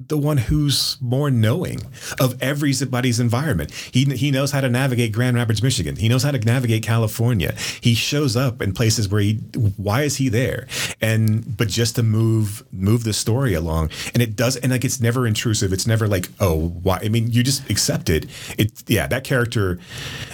the 0.08 0.18
one 0.18 0.38
who's 0.38 0.98
more 1.02 1.30
knowing 1.30 1.82
of 2.20 2.42
everybody's 2.42 3.20
environment. 3.20 3.72
He, 3.72 4.06
he 4.06 4.32
knows 4.32 4.52
how 4.52 4.62
to 4.62 4.70
navigate 4.70 5.12
Grand 5.12 5.36
Rapids, 5.36 5.62
Michigan. 5.62 5.96
He 5.96 6.10
knows 6.10 6.24
how 6.24 6.32
to 6.32 6.40
navigate 6.40 6.84
California. 6.84 7.54
He 7.82 7.94
shows 7.94 8.36
up 8.36 8.62
in 8.62 8.74
places 8.74 9.10
where 9.10 9.22
he, 9.22 9.36
why 9.78 10.04
is 10.04 10.18
he 10.18 10.30
there? 10.30 10.68
And, 11.02 11.58
but 11.58 11.68
just 11.68 11.96
to 11.96 12.04
move, 12.04 12.64
move 12.72 13.04
the 13.04 13.14
story 13.14 13.54
along. 13.54 13.92
And 14.14 14.22
it 14.22 14.36
does, 14.36 14.56
and 14.58 14.72
like, 14.72 14.86
it's 14.86 15.00
never 15.00 15.28
intrusive. 15.28 15.74
It's 15.74 15.88
never 15.88 16.08
like, 16.08 16.30
oh, 16.40 16.70
why? 16.70 17.00
I 17.04 17.10
mean, 17.10 17.32
you 17.32 17.44
just 17.44 17.70
accept 17.70 18.10
it. 18.10 18.26
It, 18.58 18.84
yeah, 18.88 19.08
that 19.08 19.24
character, 19.24 19.80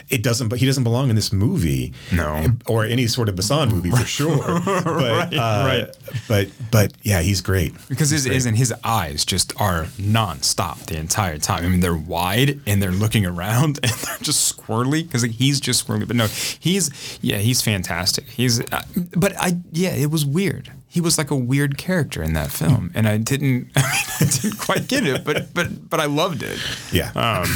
it 0.09 0.23
doesn't, 0.23 0.49
but 0.49 0.59
he 0.59 0.65
doesn't 0.65 0.83
belong 0.83 1.09
in 1.09 1.15
this 1.15 1.31
movie. 1.31 1.93
No. 2.11 2.45
Or 2.67 2.85
any 2.85 3.07
sort 3.07 3.29
of 3.29 3.35
Bresson 3.35 3.69
movie 3.69 3.91
for 3.91 4.05
sure. 4.05 4.37
but, 4.65 4.85
right, 4.85 5.33
uh, 5.33 5.63
right. 5.65 5.97
But, 6.27 6.49
but 6.71 6.93
yeah, 7.03 7.21
he's 7.21 7.41
great. 7.41 7.73
Because 7.87 8.09
his, 8.09 8.25
great. 8.25 8.55
his 8.55 8.73
eyes 8.83 9.25
just 9.25 9.59
are 9.61 9.85
nonstop 9.97 10.85
the 10.85 10.97
entire 10.97 11.37
time. 11.37 11.65
I 11.65 11.67
mean, 11.69 11.79
they're 11.79 11.95
wide 11.95 12.59
and 12.65 12.81
they're 12.81 12.91
looking 12.91 13.25
around 13.25 13.79
and 13.83 13.91
they're 13.91 14.17
just 14.21 14.57
squirrely 14.57 15.03
because 15.03 15.23
he's 15.23 15.59
just 15.59 15.87
squirrely. 15.87 16.07
But 16.07 16.15
no, 16.15 16.27
he's 16.27 17.19
yeah, 17.21 17.37
he's 17.37 17.61
fantastic. 17.61 18.25
He's 18.25 18.59
uh, 18.71 18.83
but 19.15 19.33
I 19.37 19.57
yeah, 19.71 19.91
it 19.91 20.11
was 20.11 20.25
weird. 20.25 20.71
He 20.89 20.99
was 20.99 21.17
like 21.17 21.31
a 21.31 21.35
weird 21.35 21.77
character 21.77 22.21
in 22.21 22.33
that 22.33 22.51
film, 22.51 22.91
and 22.93 23.07
I 23.07 23.17
didn't 23.17 23.71
I, 23.75 23.81
mean, 23.81 24.05
I 24.19 24.25
didn't 24.25 24.57
quite 24.57 24.87
get 24.87 25.05
it, 25.05 25.23
but 25.23 25.53
but 25.53 25.89
but 25.89 25.99
I 25.99 26.05
loved 26.05 26.43
it. 26.43 26.59
Yeah. 26.91 27.11
Um, 27.15 27.47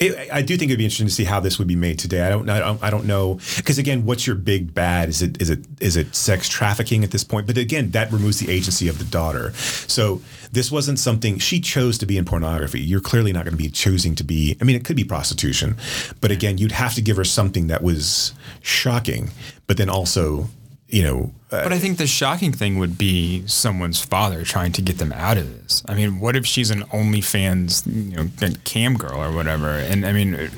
it, 0.00 0.32
I 0.32 0.40
do 0.40 0.56
think 0.56 0.70
it'd 0.70 0.78
be 0.78 0.84
interesting 0.84 1.06
to 1.06 1.12
see 1.12 1.24
how 1.24 1.40
this 1.40 1.58
would 1.58 1.68
be 1.68 1.76
made 1.76 1.98
today. 1.98 2.22
I 2.22 2.30
don't, 2.30 2.48
I 2.48 2.58
don't, 2.58 2.82
I 2.82 2.90
don't 2.90 3.04
know 3.04 3.38
because 3.56 3.78
again, 3.78 4.06
what's 4.06 4.26
your 4.26 4.34
big 4.34 4.72
bad? 4.72 5.10
Is 5.10 5.20
it, 5.20 5.40
is 5.40 5.50
it, 5.50 5.66
is 5.78 5.96
it 5.96 6.14
sex 6.14 6.48
trafficking 6.48 7.04
at 7.04 7.10
this 7.10 7.22
point? 7.22 7.46
But 7.46 7.58
again, 7.58 7.90
that 7.90 8.10
removes 8.10 8.38
the 8.38 8.50
agency 8.50 8.88
of 8.88 8.98
the 8.98 9.04
daughter. 9.04 9.52
So 9.52 10.22
this 10.50 10.72
wasn't 10.72 10.98
something 10.98 11.38
she 11.38 11.60
chose 11.60 11.98
to 11.98 12.06
be 12.06 12.16
in 12.16 12.24
pornography. 12.24 12.80
You're 12.80 13.00
clearly 13.00 13.32
not 13.32 13.44
going 13.44 13.56
to 13.56 13.62
be 13.62 13.68
choosing 13.68 14.14
to 14.16 14.24
be. 14.24 14.56
I 14.60 14.64
mean, 14.64 14.74
it 14.74 14.86
could 14.86 14.96
be 14.96 15.04
prostitution, 15.04 15.76
but 16.22 16.30
again, 16.30 16.56
you'd 16.56 16.72
have 16.72 16.94
to 16.94 17.02
give 17.02 17.18
her 17.18 17.24
something 17.24 17.66
that 17.66 17.82
was 17.82 18.32
shocking, 18.62 19.30
but 19.66 19.76
then 19.76 19.90
also 19.90 20.48
you 20.90 21.02
know. 21.02 21.32
Uh, 21.50 21.64
but 21.64 21.72
I 21.72 21.78
think 21.78 21.98
the 21.98 22.06
shocking 22.06 22.52
thing 22.52 22.78
would 22.78 22.96
be 22.96 23.44
someone's 23.46 24.00
father 24.00 24.44
trying 24.44 24.72
to 24.72 24.82
get 24.82 24.98
them 24.98 25.12
out 25.12 25.36
of 25.36 25.62
this. 25.62 25.82
I 25.88 25.94
mean, 25.94 26.20
what 26.20 26.36
if 26.36 26.46
she's 26.46 26.70
an 26.70 26.82
OnlyFans, 26.84 27.86
you 27.86 28.16
know, 28.16 28.54
cam 28.64 28.96
girl 28.96 29.20
or 29.20 29.32
whatever? 29.32 29.70
And 29.70 30.06
I 30.06 30.12
mean, 30.12 30.34
uh, 30.34 30.48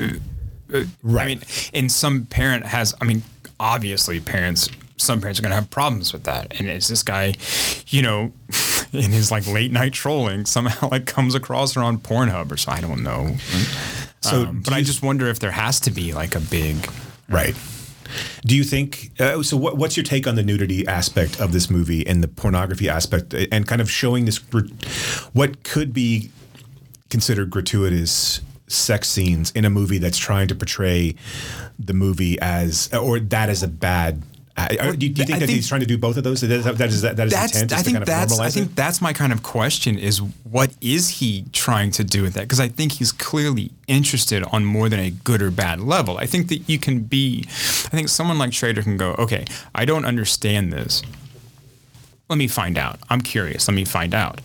uh, 0.75 0.85
right. 1.03 1.23
I 1.23 1.27
mean, 1.27 1.41
and 1.75 1.93
some 1.93 2.27
parent 2.27 2.67
has. 2.67 2.95
I 3.01 3.05
mean, 3.05 3.23
obviously, 3.59 4.21
parents. 4.21 4.69
Some 4.99 5.21
parents 5.21 5.41
are 5.41 5.43
going 5.43 5.51
to 5.51 5.57
have 5.57 5.69
problems 5.71 6.13
with 6.13 6.25
that. 6.25 6.61
And 6.61 6.69
it's 6.69 6.87
this 6.87 7.03
guy, 7.03 7.35
you 7.89 8.03
know, 8.03 8.33
in 8.93 9.11
his 9.11 9.33
like 9.33 9.47
late 9.49 9.73
night 9.73 9.93
trolling 9.93 10.47
somehow 10.47 10.89
like 10.93 11.07
comes 11.07 11.35
across 11.35 11.75
her 11.75 11.83
on 11.83 11.99
Pornhub 11.99 12.53
or 12.53 12.57
so. 12.57 12.71
I 12.71 12.81
don't 12.81 13.03
know. 13.03 13.35
So, 14.21 14.43
um, 14.45 14.63
but 14.63 14.73
I 14.73 14.83
just 14.83 15.03
wonder 15.03 15.27
if 15.27 15.41
there 15.41 15.51
has 15.51 15.81
to 15.81 15.91
be 15.91 16.13
like 16.13 16.37
a 16.37 16.41
big 16.41 16.89
right 17.29 17.57
Do 18.45 18.57
you 18.57 18.65
think 18.65 19.11
uh, 19.21 19.43
so? 19.43 19.57
What, 19.57 19.77
what's 19.77 19.97
your 19.97 20.05
take 20.05 20.27
on 20.27 20.35
the 20.35 20.43
nudity 20.43 20.87
aspect 20.87 21.41
of 21.41 21.53
this 21.53 21.71
movie 21.71 22.07
and 22.07 22.23
the 22.23 22.29
pornography 22.29 22.89
aspect, 22.89 23.35
and 23.35 23.67
kind 23.67 23.81
of 23.81 23.91
showing 23.91 24.25
this 24.25 24.39
what 25.33 25.63
could 25.65 25.93
be 25.93 26.31
considered 27.11 27.51
gratuitous 27.51 28.41
sex 28.69 29.09
scenes 29.09 29.51
in 29.51 29.65
a 29.65 29.71
movie 29.71 29.99
that's 29.99 30.19
trying 30.19 30.49
to 30.49 30.55
portray 30.55 31.15
the 31.79 31.93
movie 31.93 32.41
as 32.41 32.93
or 32.95 33.21
that 33.21 33.49
as 33.49 33.63
a 33.63 33.69
bad 33.69 34.23
uh, 34.57 34.69
do, 34.69 34.77
you, 34.77 34.95
do, 34.95 35.07
you, 35.07 35.15
think 35.15 35.31
I 35.31 35.39
that 35.39 35.47
think 35.47 35.57
he's 35.57 35.69
trying 35.69 35.81
to 35.81 35.87
do 35.87 35.97
both 35.97 36.17
of 36.19 36.25
those? 36.25 36.43
That 36.43 36.51
is 36.51 36.65
that 36.65 36.81
is 36.81 37.03
that, 37.03 37.19
is 37.19 37.33
that's, 37.33 37.55
intent. 37.55 37.73
I 37.73 37.83
think 37.83 37.95
kind 37.95 38.03
of 38.03 38.07
that's 38.07 38.39
I 38.39 38.51
think 38.51 38.75
that's 38.75 39.01
my 39.01 39.13
kind 39.13 39.33
of 39.33 39.43
question 39.43 39.99
is 39.99 40.21
what 40.21 40.75
is 40.81 41.09
he 41.09 41.47
trying 41.53 41.91
to 41.93 42.05
do 42.05 42.23
with 42.23 42.35
that? 42.35 42.43
Because 42.43 42.61
I 42.61 42.69
think 42.69 42.93
he's 42.93 43.13
clearly 43.13 43.71
interested 43.89 44.43
on 44.45 44.65
more 44.65 44.89
than 44.89 45.01
a 45.01 45.11
good 45.11 45.41
or 45.41 45.51
bad 45.51 45.81
level. 45.81 46.19
I 46.19 46.27
think 46.27 46.49
that 46.49 46.69
you 46.69 46.79
can 46.79 47.01
be. 47.01 47.45
I 47.49 47.95
think 47.97 48.09
someone 48.09 48.39
like 48.39 48.53
Schrader 48.53 48.83
can 48.83 48.99
go, 48.99 49.15
okay, 49.19 49.47
I 49.75 49.87
don't 49.87 50.05
understand 50.05 50.73
this 50.73 51.03
let 52.33 52.39
me 52.39 52.49
find 52.49 52.79
out. 52.79 52.99
I'm 53.11 53.21
curious. 53.21 53.69
Let 53.69 53.75
me 53.75 53.85
find 53.85 54.15
out. 54.15 54.41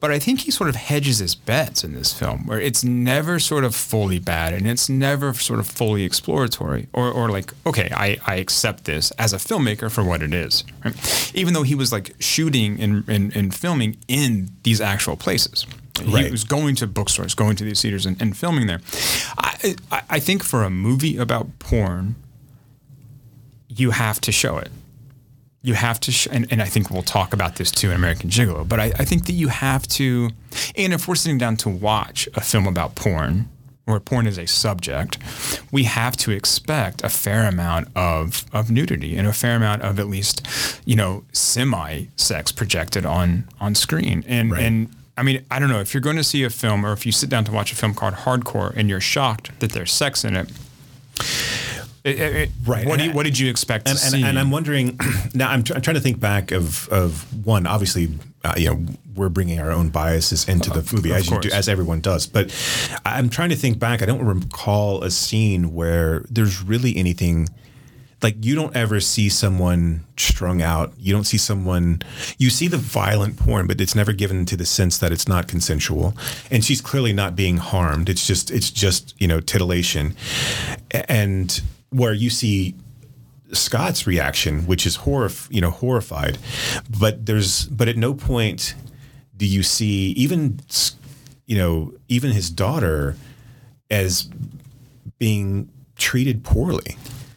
But 0.00 0.10
I 0.10 0.18
think 0.18 0.40
he 0.40 0.50
sort 0.50 0.68
of 0.68 0.76
hedges 0.76 1.16
his 1.16 1.34
bets 1.34 1.82
in 1.82 1.94
this 1.94 2.12
film, 2.12 2.46
where 2.46 2.60
it's 2.60 2.84
never 2.84 3.38
sort 3.38 3.64
of 3.64 3.74
fully 3.74 4.18
bad 4.18 4.52
and 4.52 4.68
it's 4.68 4.90
never 4.90 5.32
sort 5.32 5.58
of 5.58 5.66
fully 5.66 6.04
exploratory, 6.04 6.88
or, 6.92 7.10
or 7.10 7.30
like, 7.30 7.54
okay, 7.64 7.88
I, 7.90 8.18
I 8.26 8.34
accept 8.34 8.84
this 8.84 9.12
as 9.12 9.32
a 9.32 9.38
filmmaker 9.38 9.90
for 9.90 10.04
what 10.04 10.20
it 10.20 10.34
is. 10.34 10.62
Right? 10.84 11.32
Even 11.34 11.54
though 11.54 11.62
he 11.62 11.74
was 11.74 11.90
like 11.90 12.14
shooting 12.18 12.78
and, 12.82 13.08
and, 13.08 13.34
and 13.34 13.54
filming 13.54 13.96
in 14.08 14.50
these 14.62 14.82
actual 14.82 15.16
places. 15.16 15.66
Right. 16.04 16.26
He 16.26 16.30
was 16.30 16.44
going 16.44 16.74
to 16.76 16.86
bookstores, 16.86 17.34
going 17.34 17.56
to 17.56 17.64
these 17.64 17.80
theaters, 17.80 18.04
and, 18.04 18.20
and 18.20 18.36
filming 18.36 18.66
there. 18.66 18.82
I, 19.38 19.74
I 19.90 20.20
think 20.20 20.44
for 20.44 20.64
a 20.64 20.68
movie 20.68 21.16
about 21.16 21.58
porn, 21.60 22.16
you 23.68 23.92
have 23.92 24.20
to 24.20 24.32
show 24.32 24.58
it 24.58 24.70
you 25.66 25.74
have 25.74 25.98
to, 25.98 26.12
sh- 26.12 26.28
and, 26.30 26.46
and, 26.52 26.62
I 26.62 26.66
think 26.66 26.90
we'll 26.90 27.02
talk 27.02 27.32
about 27.32 27.56
this 27.56 27.72
too 27.72 27.90
in 27.90 27.96
American 27.96 28.30
Gigolo, 28.30 28.66
but 28.66 28.78
I, 28.78 28.92
I, 29.00 29.04
think 29.04 29.26
that 29.26 29.32
you 29.32 29.48
have 29.48 29.84
to, 29.88 30.30
and 30.76 30.92
if 30.92 31.08
we're 31.08 31.16
sitting 31.16 31.38
down 31.38 31.56
to 31.58 31.68
watch 31.68 32.28
a 32.34 32.40
film 32.40 32.68
about 32.68 32.94
porn, 32.94 33.48
where 33.84 33.98
porn 33.98 34.28
is 34.28 34.38
a 34.38 34.46
subject, 34.46 35.18
we 35.72 35.82
have 35.82 36.16
to 36.18 36.30
expect 36.30 37.02
a 37.02 37.08
fair 37.08 37.48
amount 37.48 37.88
of, 37.96 38.44
of 38.52 38.70
nudity 38.70 39.16
and 39.16 39.26
a 39.26 39.32
fair 39.32 39.56
amount 39.56 39.82
of 39.82 39.98
at 39.98 40.06
least, 40.06 40.46
you 40.84 40.94
know, 40.94 41.24
semi 41.32 42.04
sex 42.14 42.52
projected 42.52 43.04
on 43.04 43.48
on 43.60 43.74
screen. 43.74 44.24
And 44.28 44.52
right. 44.52 44.62
and 44.62 44.88
I 45.16 45.22
mean, 45.22 45.44
I 45.50 45.58
don't 45.58 45.68
know 45.68 45.80
if 45.80 45.94
you're 45.94 46.00
going 46.00 46.16
to 46.16 46.24
see 46.24 46.44
a 46.44 46.50
film 46.50 46.84
or 46.84 46.92
if 46.92 47.06
you 47.06 47.12
sit 47.12 47.30
down 47.30 47.44
to 47.44 47.52
watch 47.52 47.72
a 47.72 47.76
film 47.76 47.94
called 47.94 48.14
Hardcore 48.14 48.72
and 48.76 48.88
you're 48.88 49.00
shocked 49.00 49.58
that 49.60 49.72
there's 49.72 49.92
sex 49.92 50.24
in 50.24 50.36
it 50.36 50.50
it, 52.06 52.20
it, 52.20 52.50
right. 52.64 52.86
What, 52.86 53.00
you, 53.00 53.12
what, 53.12 53.24
did 53.24 53.38
you 53.38 53.50
expect 53.50 53.88
and, 53.88 53.98
to 53.98 54.04
and, 54.04 54.12
see? 54.14 54.22
And 54.22 54.38
I'm 54.38 54.50
wondering 54.50 54.98
now. 55.34 55.50
I'm, 55.50 55.64
I'm, 55.74 55.82
trying 55.82 55.94
to 55.94 56.00
think 56.00 56.20
back 56.20 56.52
of 56.52 56.88
of 56.88 57.44
one. 57.44 57.66
Obviously, 57.66 58.10
uh, 58.44 58.54
you 58.56 58.70
know, 58.70 58.86
we're 59.16 59.28
bringing 59.28 59.58
our 59.58 59.72
own 59.72 59.88
biases 59.88 60.48
into 60.48 60.70
the 60.70 60.88
movie 60.94 61.12
as 61.12 61.28
you 61.28 61.40
do, 61.40 61.50
as 61.50 61.68
everyone 61.68 62.00
does. 62.00 62.26
But 62.26 62.54
I'm 63.04 63.28
trying 63.28 63.48
to 63.50 63.56
think 63.56 63.78
back. 63.78 64.02
I 64.02 64.06
don't 64.06 64.24
recall 64.24 65.02
a 65.02 65.10
scene 65.10 65.74
where 65.74 66.24
there's 66.30 66.62
really 66.62 66.96
anything 66.96 67.48
like 68.22 68.36
you 68.44 68.54
don't 68.54 68.74
ever 68.74 68.98
see 69.00 69.28
someone 69.28 70.04
strung 70.16 70.62
out. 70.62 70.92
You 70.98 71.12
don't 71.12 71.24
see 71.24 71.36
someone. 71.38 72.02
You 72.38 72.50
see 72.50 72.68
the 72.68 72.78
violent 72.78 73.36
porn, 73.36 73.66
but 73.66 73.80
it's 73.80 73.94
never 73.94 74.12
given 74.12 74.46
to 74.46 74.56
the 74.56 74.64
sense 74.64 74.98
that 74.98 75.12
it's 75.12 75.28
not 75.28 75.48
consensual, 75.48 76.14
and 76.50 76.64
she's 76.64 76.80
clearly 76.80 77.12
not 77.12 77.36
being 77.36 77.58
harmed. 77.58 78.08
It's 78.08 78.26
just 78.26 78.50
it's 78.50 78.70
just 78.70 79.14
you 79.20 79.28
know 79.28 79.40
titillation, 79.40 80.16
and 81.08 81.60
where 81.96 82.12
you 82.12 82.30
see 82.30 82.74
Scott's 83.52 84.06
reaction, 84.06 84.66
which 84.66 84.86
is 84.86 84.96
horror, 84.96 85.30
you 85.50 85.60
know, 85.60 85.70
horrified, 85.70 86.38
but 86.98 87.26
there's, 87.26 87.66
but 87.66 87.88
at 87.88 87.96
no 87.96 88.12
point 88.12 88.74
do 89.36 89.46
you 89.46 89.62
see 89.62 90.10
even, 90.12 90.60
you 91.46 91.56
know, 91.56 91.94
even 92.08 92.32
his 92.32 92.50
daughter 92.50 93.16
as 93.90 94.28
being 95.18 95.68
treated 95.96 96.44
poorly. 96.44 96.96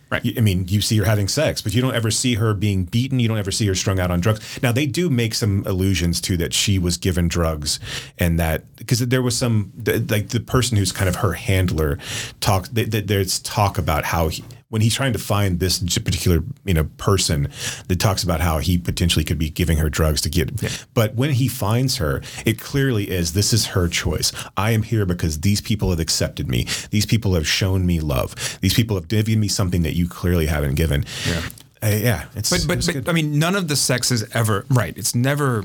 Right. 0.10 0.38
I 0.38 0.42
mean, 0.42 0.66
you 0.68 0.82
see 0.82 0.98
her 0.98 1.06
having 1.06 1.28
sex, 1.28 1.62
but 1.62 1.76
you 1.76 1.84
don't 1.84 1.94
ever 1.94 2.10
see 2.10 2.34
her 2.34 2.56
being 2.56 2.86
beaten. 2.86 3.20
You 3.20 3.28
don't 3.28 3.38
ever 3.38 3.52
see 3.52 3.68
her 3.68 3.76
strung 3.76 4.00
out 4.00 4.10
on 4.10 4.20
drugs. 4.20 4.60
Now, 4.64 4.72
they 4.72 4.88
do 4.88 5.08
make 5.08 5.36
some 5.36 5.64
allusions 5.68 6.20
to 6.22 6.38
that 6.38 6.52
she 6.52 6.80
was 6.80 6.98
given 6.98 7.28
drugs 7.28 7.80
and 8.18 8.40
that 8.40 8.64
because 8.76 9.00
there 9.00 9.22
was 9.22 9.38
some, 9.38 9.72
like 9.86 10.30
the 10.30 10.40
person 10.40 10.78
who's 10.78 10.92
kind 10.92 11.08
of 11.08 11.18
her 11.18 11.34
handler 11.34 12.00
talk, 12.40 12.68
there's 12.72 13.38
talk 13.40 13.78
about 13.78 14.06
how 14.06 14.30
he, 14.30 14.44
when 14.70 14.82
he's 14.82 14.94
trying 14.94 15.14
to 15.14 15.20
find 15.20 15.60
this 15.60 15.80
particular 16.00 16.44
you 16.66 16.74
know 16.74 16.86
person 16.98 17.50
that 17.88 18.00
talks 18.00 18.24
about 18.24 18.40
how 18.40 18.60
he 18.60 18.78
potentially 18.78 19.26
could 19.26 19.38
be 19.38 19.50
giving 19.50 19.78
her 19.78 19.90
drugs 19.90 20.22
to 20.22 20.30
get 20.30 20.62
yeah. 20.62 20.70
but 20.94 21.16
when 21.16 21.32
he 21.32 21.48
finds 21.48 21.98
her 21.98 22.22
it 22.46 22.60
clearly 22.60 23.10
is 23.10 23.34
this 23.34 23.54
is 23.54 23.68
her 23.68 23.88
choice. 23.88 24.32
I 24.58 24.72
am 24.72 24.84
here 24.84 25.06
because 25.06 25.42
these 25.42 25.62
people 25.62 25.90
have 25.90 26.00
accepted 26.00 26.48
me. 26.48 26.68
These 26.92 27.06
people 27.06 27.34
have 27.34 27.48
shown 27.48 27.86
me 27.86 28.00
love. 28.00 28.58
These 28.62 28.74
people 28.74 28.96
have 28.96 29.08
given 29.08 29.40
me 29.40 29.48
something 29.48 29.84
that 29.84 29.96
you 29.96 30.08
clearly 30.08 30.46
haven't 30.46 30.76
given. 30.76 31.06
Yeah. 31.28 31.42
Uh, 31.82 31.88
yeah 31.88 32.26
it's 32.36 32.50
but 32.50 32.68
but, 32.68 32.94
but 32.94 33.08
i 33.08 33.14
mean 33.14 33.40
none 33.40 33.56
of 33.56 33.70
the 33.70 33.76
sex 33.78 34.12
is 34.12 34.30
ever 34.36 34.66
right 34.70 34.98
it's 34.98 35.16
never 35.16 35.64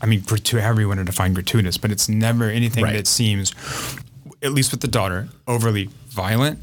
I 0.00 0.06
mean, 0.06 0.22
to 0.22 0.62
however 0.62 0.80
you 0.80 0.88
want 0.88 1.00
to 1.00 1.04
define 1.04 1.34
gratuitous, 1.34 1.76
but 1.76 1.90
it's 1.90 2.08
never 2.08 2.44
anything 2.44 2.84
right. 2.84 2.94
that 2.94 3.06
seems, 3.06 3.52
at 4.42 4.52
least 4.52 4.70
with 4.70 4.80
the 4.80 4.88
daughter, 4.88 5.28
overly 5.46 5.90
violent 6.08 6.58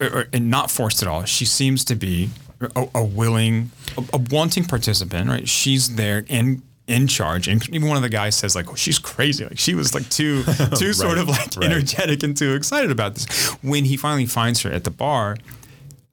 or, 0.00 0.26
and 0.32 0.50
not 0.50 0.70
forced 0.70 1.02
at 1.02 1.08
all. 1.08 1.24
She 1.24 1.44
seems 1.44 1.84
to 1.86 1.94
be 1.94 2.30
a, 2.60 2.88
a 2.94 3.04
willing, 3.04 3.70
a, 3.96 4.04
a, 4.14 4.18
wanting 4.30 4.64
participant, 4.64 5.28
right? 5.28 5.48
She's 5.48 5.96
there 5.96 6.24
in 6.28 6.62
in 6.86 7.06
charge, 7.06 7.46
and 7.46 7.66
even 7.70 7.88
one 7.88 7.96
of 7.96 8.02
the 8.02 8.08
guys 8.08 8.34
says 8.34 8.56
like, 8.56 8.70
oh, 8.70 8.74
"She's 8.74 8.98
crazy." 8.98 9.44
Like 9.44 9.58
she 9.58 9.74
was 9.74 9.94
like 9.94 10.08
too 10.10 10.42
too 10.76 10.86
right, 10.86 10.94
sort 10.94 11.18
of 11.18 11.28
like 11.28 11.56
right. 11.56 11.64
energetic 11.64 12.22
and 12.22 12.36
too 12.36 12.54
excited 12.54 12.90
about 12.90 13.14
this. 13.14 13.48
When 13.62 13.84
he 13.84 13.96
finally 13.96 14.26
finds 14.26 14.62
her 14.62 14.70
at 14.70 14.84
the 14.84 14.90
bar, 14.90 15.36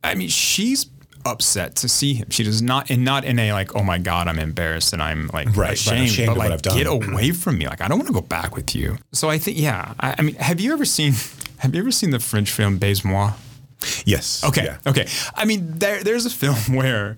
I 0.03 0.15
mean, 0.15 0.29
she's 0.29 0.87
upset 1.25 1.75
to 1.77 1.89
see 1.89 2.13
him. 2.13 2.29
She 2.29 2.43
does 2.43 2.61
not, 2.61 2.89
and 2.89 3.03
not 3.03 3.25
in 3.25 3.37
a 3.39 3.53
like, 3.53 3.75
oh 3.75 3.83
my 3.83 3.97
god, 3.97 4.27
I'm 4.27 4.39
embarrassed 4.39 4.93
and 4.93 5.01
I'm 5.01 5.29
like 5.33 5.55
right, 5.55 5.73
ashamed, 5.73 5.99
right, 5.99 6.09
ashamed 6.09 6.35
but 6.35 6.49
like, 6.49 6.61
get 6.61 6.87
away 6.87 7.31
from 7.31 7.57
me. 7.57 7.67
Like, 7.67 7.81
I 7.81 7.87
don't 7.87 7.97
want 7.97 8.07
to 8.07 8.13
go 8.13 8.21
back 8.21 8.55
with 8.55 8.75
you. 8.75 8.97
So 9.11 9.29
I 9.29 9.37
think, 9.37 9.57
yeah. 9.57 9.93
I, 9.99 10.15
I 10.17 10.21
mean, 10.21 10.35
have 10.35 10.59
you 10.59 10.73
ever 10.73 10.85
seen? 10.85 11.13
Have 11.61 11.73
you 11.73 11.81
ever 11.81 11.89
seen 11.89 12.11
the 12.11 12.19
French 12.19 12.51
film 12.51 12.77
Baise-moi? 12.77 13.33
Yes. 14.05 14.43
Okay. 14.43 14.65
Yeah. 14.65 14.77
Okay. 14.87 15.07
I 15.35 15.45
mean, 15.45 15.77
there, 15.77 16.03
there's 16.03 16.25
a 16.25 16.29
film 16.29 16.55
where 16.75 17.17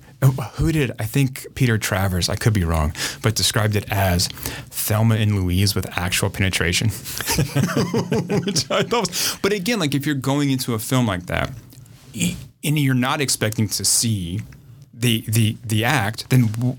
who 0.53 0.71
did 0.71 0.91
I 0.99 1.05
think 1.05 1.47
Peter 1.55 1.77
Travers? 1.77 2.29
I 2.29 2.35
could 2.35 2.53
be 2.53 2.63
wrong, 2.63 2.93
but 3.21 3.35
described 3.35 3.75
it 3.75 3.89
as 3.91 4.27
Thelma 4.27 5.15
and 5.15 5.35
Louise 5.35 5.75
with 5.75 5.97
actual 5.97 6.29
penetration, 6.29 6.89
which 8.45 8.69
I 8.69 8.83
thought. 8.83 9.07
Was, 9.07 9.37
but 9.41 9.53
again, 9.53 9.79
like 9.79 9.95
if 9.95 10.05
you're 10.05 10.15
going 10.15 10.51
into 10.51 10.73
a 10.73 10.79
film 10.79 11.07
like 11.07 11.27
that, 11.27 11.51
and 12.63 12.77
you're 12.77 12.93
not 12.93 13.21
expecting 13.21 13.67
to 13.69 13.85
see 13.85 14.41
the 14.99 15.23
the 15.27 15.57
the 15.63 15.85
act, 15.85 16.29
then 16.29 16.47
w- 16.47 16.75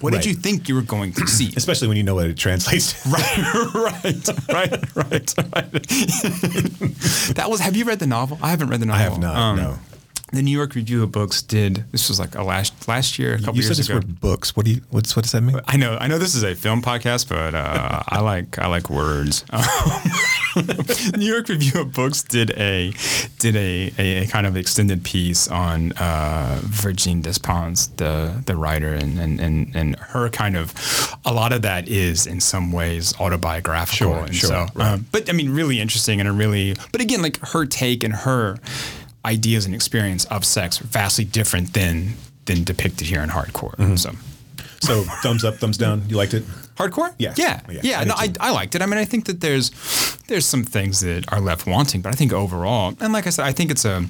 what 0.00 0.12
right. 0.12 0.22
did 0.22 0.24
you 0.26 0.34
think 0.34 0.68
you 0.68 0.74
were 0.74 0.82
going 0.82 1.12
to 1.12 1.26
see? 1.26 1.52
Especially 1.56 1.88
when 1.88 1.96
you 1.96 2.02
know 2.02 2.14
what 2.14 2.26
it 2.26 2.36
translates. 2.36 3.02
To. 3.02 3.08
right, 3.10 3.74
right, 3.74 4.28
right, 4.48 4.96
right, 4.96 5.34
right. 5.36 5.72
that 7.34 7.46
was. 7.48 7.60
Have 7.60 7.76
you 7.76 7.84
read 7.84 7.98
the 7.98 8.06
novel? 8.06 8.38
I 8.42 8.50
haven't 8.50 8.68
read 8.68 8.80
the 8.80 8.86
novel. 8.86 9.00
I 9.00 9.04
have 9.04 9.18
not. 9.18 9.36
Um, 9.36 9.56
no 9.56 9.78
the 10.34 10.42
New 10.42 10.56
York 10.56 10.74
Review 10.74 11.02
of 11.02 11.12
Books 11.12 11.42
did. 11.42 11.84
This 11.92 12.08
was 12.08 12.18
like 12.18 12.34
a 12.34 12.42
last 12.42 12.88
last 12.88 13.18
year, 13.18 13.34
a 13.34 13.38
couple 13.38 13.56
you 13.56 13.62
years 13.62 13.76
said 13.76 13.86
ago. 13.86 13.94
Word 13.94 14.20
books. 14.20 14.56
What 14.56 14.66
do 14.66 14.72
you? 14.72 14.80
What's 14.90 15.14
what 15.16 15.22
does 15.22 15.32
that 15.32 15.42
mean? 15.42 15.60
I 15.66 15.76
know. 15.76 15.96
I 16.00 16.08
know 16.08 16.18
this 16.18 16.34
is 16.34 16.42
a 16.42 16.54
film 16.54 16.82
podcast, 16.82 17.28
but 17.28 17.54
uh, 17.54 18.02
I 18.08 18.20
like 18.20 18.58
I 18.58 18.66
like 18.66 18.90
words. 18.90 19.44
New 21.16 21.26
York 21.26 21.48
Review 21.48 21.80
of 21.80 21.92
Books 21.92 22.22
did 22.22 22.50
a 22.52 22.92
did 23.38 23.56
a, 23.56 23.92
a, 23.98 24.24
a 24.24 24.26
kind 24.26 24.46
of 24.46 24.56
extended 24.56 25.04
piece 25.04 25.48
on 25.48 25.92
uh, 25.92 26.60
Virginie 26.62 27.22
Despentes, 27.22 27.94
the 27.96 28.42
the 28.46 28.56
writer, 28.56 28.92
and, 28.92 29.18
and 29.18 29.40
and 29.40 29.74
and 29.74 29.96
her 29.96 30.28
kind 30.28 30.56
of 30.56 30.74
a 31.24 31.32
lot 31.32 31.52
of 31.52 31.62
that 31.62 31.88
is 31.88 32.26
in 32.26 32.40
some 32.40 32.72
ways 32.72 33.14
autobiographical, 33.20 34.12
sure, 34.12 34.24
and 34.24 34.34
sure, 34.34 34.48
so. 34.48 34.66
Right. 34.74 34.92
Um, 34.92 35.06
but 35.12 35.28
I 35.28 35.32
mean, 35.32 35.50
really 35.50 35.80
interesting 35.80 36.20
and 36.20 36.28
a 36.28 36.32
really. 36.32 36.74
But 36.92 37.00
again, 37.00 37.22
like 37.22 37.38
her 37.48 37.66
take 37.66 38.02
and 38.02 38.14
her 38.14 38.58
ideas 39.24 39.66
and 39.66 39.74
experience 39.74 40.24
of 40.26 40.44
sex 40.44 40.80
are 40.80 40.86
vastly 40.86 41.24
different 41.24 41.72
than 41.72 42.14
than 42.46 42.64
depicted 42.64 43.06
here 43.06 43.22
in 43.22 43.30
hardcore. 43.30 43.76
Mm-hmm. 43.76 43.96
So. 43.96 44.12
So 44.80 45.02
thumbs 45.22 45.44
up, 45.44 45.54
thumbs 45.54 45.78
down. 45.78 46.02
You 46.08 46.16
liked 46.16 46.34
it? 46.34 46.42
Hardcore? 46.76 47.14
Yeah. 47.18 47.32
Yeah. 47.38 47.60
Yeah. 47.70 47.80
yeah 47.82 48.00
I 48.00 48.04
no, 48.04 48.14
I, 48.14 48.32
I 48.38 48.50
liked 48.50 48.74
it. 48.74 48.82
I 48.82 48.86
mean, 48.86 48.98
I 48.98 49.06
think 49.06 49.24
that 49.26 49.40
there's 49.40 49.70
there's 50.26 50.44
some 50.44 50.62
things 50.62 51.00
that 51.00 51.32
are 51.32 51.40
left 51.40 51.66
wanting, 51.66 52.02
but 52.02 52.12
I 52.12 52.16
think 52.16 52.34
overall, 52.34 52.94
and 53.00 53.12
like 53.12 53.26
I 53.26 53.30
said, 53.30 53.46
I 53.46 53.52
think 53.52 53.70
it's 53.70 53.86
a 53.86 54.04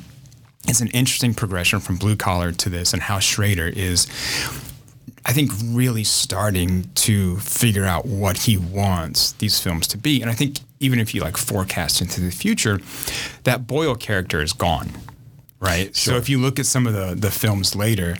it's 0.66 0.80
an 0.80 0.88
interesting 0.88 1.32
progression 1.32 1.78
from 1.78 1.96
blue 1.96 2.16
collar 2.16 2.50
to 2.50 2.68
this 2.68 2.92
and 2.92 3.02
how 3.02 3.20
Schrader 3.20 3.68
is 3.68 4.08
I 5.26 5.32
think 5.32 5.52
really 5.64 6.04
starting 6.04 6.90
to 6.96 7.38
figure 7.38 7.84
out 7.84 8.04
what 8.06 8.36
he 8.36 8.56
wants 8.56 9.32
these 9.32 9.58
films 9.58 9.86
to 9.88 9.98
be. 9.98 10.20
And 10.20 10.30
I 10.30 10.34
think 10.34 10.58
even 10.84 10.98
if 10.98 11.14
you 11.14 11.20
like 11.20 11.36
forecast 11.36 12.00
into 12.00 12.20
the 12.20 12.30
future, 12.30 12.80
that 13.44 13.66
Boyle 13.66 13.94
character 13.94 14.42
is 14.42 14.52
gone 14.52 14.90
right? 15.64 15.96
So 15.96 16.16
if 16.16 16.28
you 16.28 16.38
look 16.38 16.58
at 16.58 16.66
some 16.66 16.86
of 16.86 16.92
the 16.92 17.14
the 17.14 17.30
films 17.30 17.74
later, 17.74 18.16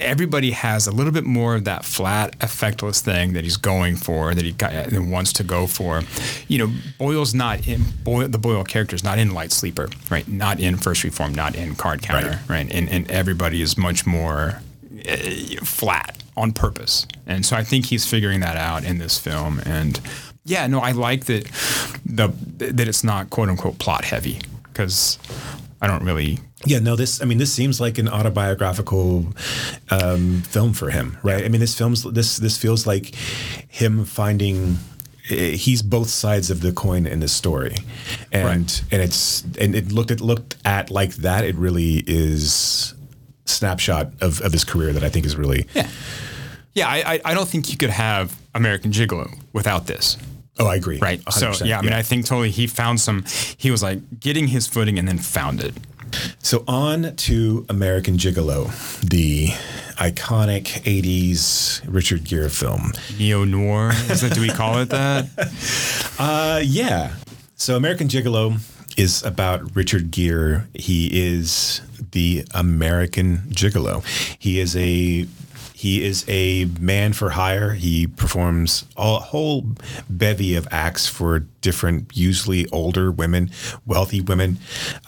everybody 0.00 0.50
has 0.52 0.86
a 0.86 0.92
little 0.92 1.12
bit 1.12 1.24
more 1.24 1.54
of 1.54 1.64
that 1.64 1.84
flat, 1.84 2.38
effectless 2.38 3.00
thing 3.00 3.32
that 3.34 3.44
he's 3.44 3.56
going 3.56 3.96
for, 3.96 4.34
that 4.34 4.44
he 4.44 4.98
wants 4.98 5.32
to 5.34 5.44
go 5.44 5.66
for. 5.66 6.02
You 6.48 6.58
know, 6.58 6.72
Boyle's 6.98 7.34
not 7.34 7.68
in 7.68 7.82
Boyle. 8.02 8.28
The 8.28 8.38
Boyle 8.38 8.64
character 8.64 8.96
is 8.96 9.04
not 9.04 9.18
in 9.18 9.34
Light 9.34 9.52
Sleeper, 9.52 9.88
right? 10.10 10.26
Not 10.26 10.60
in 10.60 10.76
First 10.76 11.04
Reform, 11.04 11.34
not 11.34 11.54
in 11.54 11.74
Card 11.76 12.02
Counter, 12.02 12.40
right? 12.48 12.70
And 12.70 12.88
and 12.88 13.10
everybody 13.10 13.62
is 13.62 13.76
much 13.76 14.06
more 14.06 14.60
uh, 15.08 15.16
flat 15.64 16.22
on 16.36 16.52
purpose, 16.52 17.06
and 17.26 17.44
so 17.46 17.56
I 17.56 17.62
think 17.62 17.86
he's 17.86 18.06
figuring 18.06 18.40
that 18.40 18.56
out 18.56 18.84
in 18.84 18.98
this 18.98 19.18
film. 19.18 19.60
And 19.60 20.00
yeah, 20.44 20.66
no, 20.66 20.80
I 20.80 20.92
like 20.92 21.24
that 21.26 21.44
the 22.06 22.28
that 22.58 22.88
it's 22.88 23.04
not 23.04 23.30
quote 23.30 23.48
unquote 23.48 23.78
plot 23.78 24.04
heavy 24.04 24.40
because 24.64 25.18
I 25.80 25.86
don't 25.86 26.04
really 26.04 26.38
Yeah, 26.66 26.78
no, 26.78 26.96
this, 26.96 27.20
I 27.20 27.26
mean, 27.26 27.36
this 27.38 27.52
seems 27.52 27.78
like 27.80 27.98
an 27.98 28.08
autobiographical 28.08 29.26
um, 29.90 30.40
film 30.42 30.72
for 30.72 30.88
him, 30.90 31.18
right? 31.22 31.44
I 31.44 31.48
mean, 31.48 31.60
this 31.60 31.76
film's, 31.76 32.04
this, 32.04 32.38
this 32.38 32.56
feels 32.56 32.86
like 32.86 33.14
him 33.68 34.04
finding, 34.06 34.78
eh, 35.28 35.50
he's 35.56 35.82
both 35.82 36.08
sides 36.08 36.50
of 36.50 36.62
the 36.62 36.72
coin 36.72 37.04
in 37.06 37.20
this 37.20 37.34
story. 37.34 37.76
And, 38.32 38.44
Right. 38.46 38.82
and 38.92 39.02
it's, 39.02 39.44
and 39.60 39.74
it 39.74 39.92
looked 39.92 40.10
at, 40.10 40.22
looked 40.22 40.56
at 40.64 40.90
like 40.90 41.14
that. 41.16 41.44
It 41.44 41.54
really 41.56 42.02
is 42.06 42.94
snapshot 43.44 44.12
of, 44.22 44.40
of 44.40 44.52
his 44.52 44.64
career 44.64 44.92
that 44.94 45.04
I 45.04 45.10
think 45.10 45.26
is 45.26 45.36
really, 45.36 45.66
Yeah. 45.74 45.88
Yeah, 46.72 46.88
I, 46.88 47.14
I, 47.14 47.20
I 47.26 47.34
don't 47.34 47.48
think 47.48 47.70
you 47.70 47.76
could 47.76 47.90
have 47.90 48.34
American 48.54 48.90
Gigolo 48.90 49.28
without 49.52 49.86
this. 49.86 50.16
Oh, 50.58 50.66
I 50.66 50.76
agree. 50.76 50.98
Right. 50.98 51.20
So 51.32 51.50
100%, 51.50 51.66
yeah, 51.66 51.78
I 51.78 51.82
mean 51.82 51.92
I 51.92 52.02
think 52.02 52.26
totally 52.26 52.50
he 52.50 52.66
found 52.66 53.00
some 53.00 53.24
he 53.56 53.70
was 53.70 53.82
like 53.82 54.20
getting 54.20 54.48
his 54.48 54.66
footing 54.66 54.98
and 54.98 55.08
then 55.08 55.18
found 55.18 55.60
it. 55.60 55.74
So 56.38 56.62
on 56.68 57.16
to 57.16 57.66
American 57.68 58.16
Gigolo, 58.16 58.68
the 59.00 59.48
iconic 59.96 60.82
80s 60.82 61.82
Richard 61.86 62.24
Gere 62.24 62.48
film. 62.48 62.92
Neo 63.18 63.44
noir. 63.44 63.90
Is 64.10 64.20
that 64.20 64.34
do 64.34 64.40
we 64.40 64.48
call 64.48 64.78
it 64.78 64.90
that? 64.90 65.28
Uh, 66.16 66.60
yeah. 66.64 67.12
So 67.56 67.76
American 67.76 68.06
Gigolo 68.06 68.60
is 68.96 69.24
about 69.24 69.74
Richard 69.74 70.12
Gere. 70.12 70.62
He 70.74 71.08
is 71.12 71.80
the 72.12 72.46
American 72.54 73.38
Gigolo. 73.48 74.04
He 74.38 74.60
is 74.60 74.76
a 74.76 75.26
he 75.84 76.02
is 76.02 76.24
a 76.28 76.64
man 76.80 77.12
for 77.12 77.28
hire. 77.28 77.74
He 77.74 78.06
performs 78.06 78.86
a 78.96 79.16
whole 79.18 79.66
bevy 80.08 80.56
of 80.56 80.66
acts 80.70 81.06
for 81.06 81.40
different, 81.60 82.10
usually 82.16 82.66
older 82.70 83.12
women, 83.12 83.50
wealthy 83.84 84.22
women. 84.22 84.56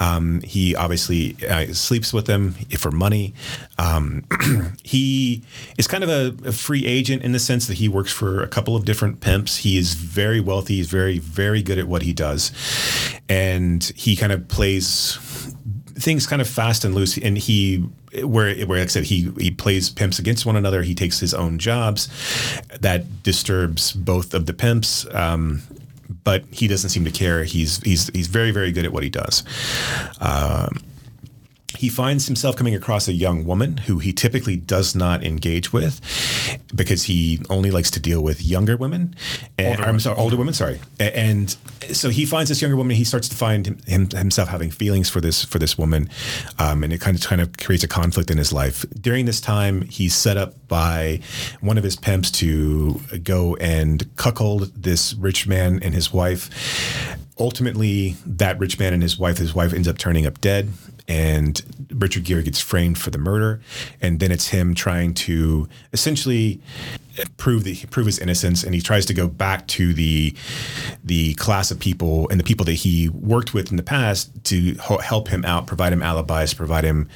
Um, 0.00 0.42
he 0.42 0.76
obviously 0.76 1.34
uh, 1.48 1.72
sleeps 1.72 2.12
with 2.12 2.26
them 2.26 2.52
for 2.76 2.90
money. 2.90 3.32
Um, 3.78 4.24
he 4.82 5.42
is 5.78 5.88
kind 5.88 6.04
of 6.04 6.10
a, 6.10 6.48
a 6.48 6.52
free 6.52 6.84
agent 6.84 7.22
in 7.22 7.32
the 7.32 7.38
sense 7.38 7.66
that 7.68 7.78
he 7.78 7.88
works 7.88 8.12
for 8.12 8.42
a 8.42 8.46
couple 8.46 8.76
of 8.76 8.84
different 8.84 9.20
pimps. 9.20 9.56
He 9.56 9.78
is 9.78 9.94
very 9.94 10.40
wealthy. 10.40 10.76
He's 10.76 10.90
very, 10.90 11.18
very 11.18 11.62
good 11.62 11.78
at 11.78 11.88
what 11.88 12.02
he 12.02 12.12
does, 12.12 12.52
and 13.30 13.82
he 13.96 14.14
kind 14.14 14.30
of 14.30 14.46
plays 14.48 15.14
things 15.98 16.27
kind 16.27 16.43
of 16.43 16.48
fast 16.48 16.85
and 16.85 16.94
loose 16.94 17.16
and 17.18 17.39
he 17.39 17.78
where 18.23 18.55
where 18.66 18.78
like 18.78 18.86
I 18.86 18.90
said 18.90 19.05
he 19.05 19.32
he 19.39 19.51
plays 19.51 19.90
pimps 19.90 20.18
against 20.18 20.47
one 20.47 20.56
another. 20.56 20.82
He 20.82 20.94
takes 20.94 21.18
his 21.20 21.35
own 21.35 21.59
jobs. 21.59 22.09
That 22.81 23.23
disturbs 23.23 23.93
both 23.93 24.35
of 24.35 24.47
the 24.47 24.55
pimps 24.55 25.06
um, 25.12 25.62
but 26.24 26.44
he 26.51 26.68
doesn't 26.68 26.90
seem 26.90 27.05
to 27.05 27.10
care. 27.10 27.44
He's 27.44 27.78
he's 27.82 28.09
he's 28.09 28.27
very 28.27 28.51
very 28.51 28.73
good 28.73 28.85
at 28.85 28.93
what 28.93 29.02
he 29.02 29.10
does. 29.10 29.43
Um, 30.20 30.81
he 31.76 31.88
finds 31.88 32.26
himself 32.26 32.56
coming 32.56 32.74
across 32.74 33.08
a 33.08 33.12
young 33.12 33.44
woman 33.44 33.76
who 33.76 33.98
he 33.98 34.12
typically 34.12 34.56
does 34.56 34.94
not 34.94 35.24
engage 35.24 35.72
with 35.72 36.00
because 36.74 37.04
he 37.04 37.40
only 37.50 37.70
likes 37.70 37.90
to 37.92 38.00
deal 38.00 38.22
with 38.22 38.42
younger 38.42 38.76
women. 38.76 39.14
And, 39.58 39.80
I'm 39.80 40.00
sorry, 40.00 40.16
older 40.16 40.36
women. 40.36 40.54
Sorry, 40.54 40.80
and 40.98 41.54
so 41.92 42.08
he 42.08 42.24
finds 42.26 42.48
this 42.48 42.60
younger 42.60 42.76
woman. 42.76 42.96
He 42.96 43.04
starts 43.04 43.28
to 43.28 43.36
find 43.36 43.66
him, 43.66 43.78
him, 43.86 44.08
himself 44.10 44.48
having 44.48 44.70
feelings 44.70 45.08
for 45.08 45.20
this 45.20 45.44
for 45.44 45.58
this 45.58 45.76
woman, 45.76 46.08
um, 46.58 46.82
and 46.82 46.92
it 46.92 47.00
kind 47.00 47.16
of 47.16 47.24
kind 47.24 47.40
of 47.40 47.56
creates 47.58 47.84
a 47.84 47.88
conflict 47.88 48.30
in 48.30 48.38
his 48.38 48.52
life. 48.52 48.84
During 49.00 49.26
this 49.26 49.40
time, 49.40 49.82
he's 49.82 50.14
set 50.14 50.36
up 50.36 50.54
by 50.68 51.20
one 51.60 51.78
of 51.78 51.84
his 51.84 51.96
pimps 51.96 52.30
to 52.32 53.00
go 53.22 53.56
and 53.56 54.14
cuckold 54.16 54.72
this 54.74 55.14
rich 55.14 55.46
man 55.46 55.80
and 55.82 55.94
his 55.94 56.12
wife. 56.12 56.50
Ultimately, 57.38 58.16
that 58.24 58.58
rich 58.58 58.78
man 58.78 58.94
and 58.94 59.02
his 59.02 59.18
wife, 59.18 59.36
his 59.36 59.54
wife 59.54 59.74
ends 59.74 59.88
up 59.88 59.98
turning 59.98 60.26
up 60.26 60.40
dead 60.40 60.72
and 61.08 61.62
Richard 61.90 62.24
Gere 62.24 62.42
gets 62.42 62.60
framed 62.60 62.98
for 62.98 63.10
the 63.10 63.18
murder, 63.18 63.60
and 64.00 64.20
then 64.20 64.32
it's 64.32 64.48
him 64.48 64.74
trying 64.74 65.14
to 65.14 65.68
essentially 65.92 66.60
prove 67.36 67.64
the 67.64 67.76
prove 67.90 68.06
his 68.06 68.18
innocence, 68.18 68.64
and 68.64 68.74
he 68.74 68.80
tries 68.80 69.06
to 69.06 69.14
go 69.14 69.28
back 69.28 69.66
to 69.68 69.94
the 69.94 70.34
the 71.05 71.34
class 71.34 71.70
of 71.70 71.78
people 71.78 72.28
and 72.30 72.40
the 72.40 72.44
people 72.44 72.64
that 72.66 72.74
he 72.74 73.09
worked 73.09 73.55
with 73.55 73.70
in 73.70 73.76
the 73.76 73.82
past 73.82 74.30
to 74.44 74.74
help 74.74 75.28
him 75.28 75.44
out, 75.44 75.66
provide 75.66 75.93
him 75.93 76.02
alibis, 76.02 76.55
provide 76.55 76.84
him 76.84 77.09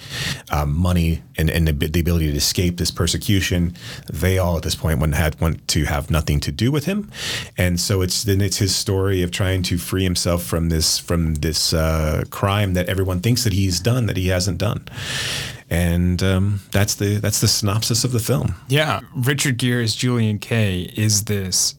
um, 0.50 0.74
money, 0.74 1.22
and, 1.36 1.50
and 1.50 1.66
the, 1.68 1.72
the 1.72 2.00
ability 2.00 2.30
to 2.30 2.36
escape 2.36 2.76
this 2.76 2.90
persecution. 2.90 3.74
They 4.12 4.38
all 4.38 4.56
at 4.56 4.62
this 4.62 4.74
point 4.74 5.00
want 5.00 5.14
had 5.14 5.40
want 5.40 5.66
to 5.68 5.84
have 5.84 6.10
nothing 6.10 6.40
to 6.40 6.52
do 6.52 6.70
with 6.70 6.86
him, 6.86 7.10
and 7.56 7.80
so 7.80 8.02
it's 8.02 8.24
then 8.24 8.40
it's 8.40 8.58
his 8.58 8.74
story 8.74 9.22
of 9.22 9.30
trying 9.30 9.62
to 9.64 9.78
free 9.78 10.04
himself 10.04 10.42
from 10.42 10.68
this 10.68 10.98
from 10.98 11.34
this 11.36 11.72
uh, 11.72 12.24
crime 12.30 12.74
that 12.74 12.88
everyone 12.88 13.20
thinks 13.20 13.44
that 13.44 13.52
he's 13.52 13.80
done 13.80 14.06
that 14.06 14.16
he 14.16 14.28
hasn't 14.28 14.58
done, 14.58 14.86
and 15.70 16.22
um, 16.22 16.60
that's 16.72 16.96
the 16.96 17.16
that's 17.16 17.40
the 17.40 17.48
synopsis 17.48 18.04
of 18.04 18.12
the 18.12 18.18
film. 18.18 18.54
Yeah. 18.68 19.00
Richard 19.14 19.56
Gere 19.56 19.82
as 19.82 19.94
Julian 19.94 20.38
Kay 20.38 20.92
is 20.96 21.24
this 21.24 21.76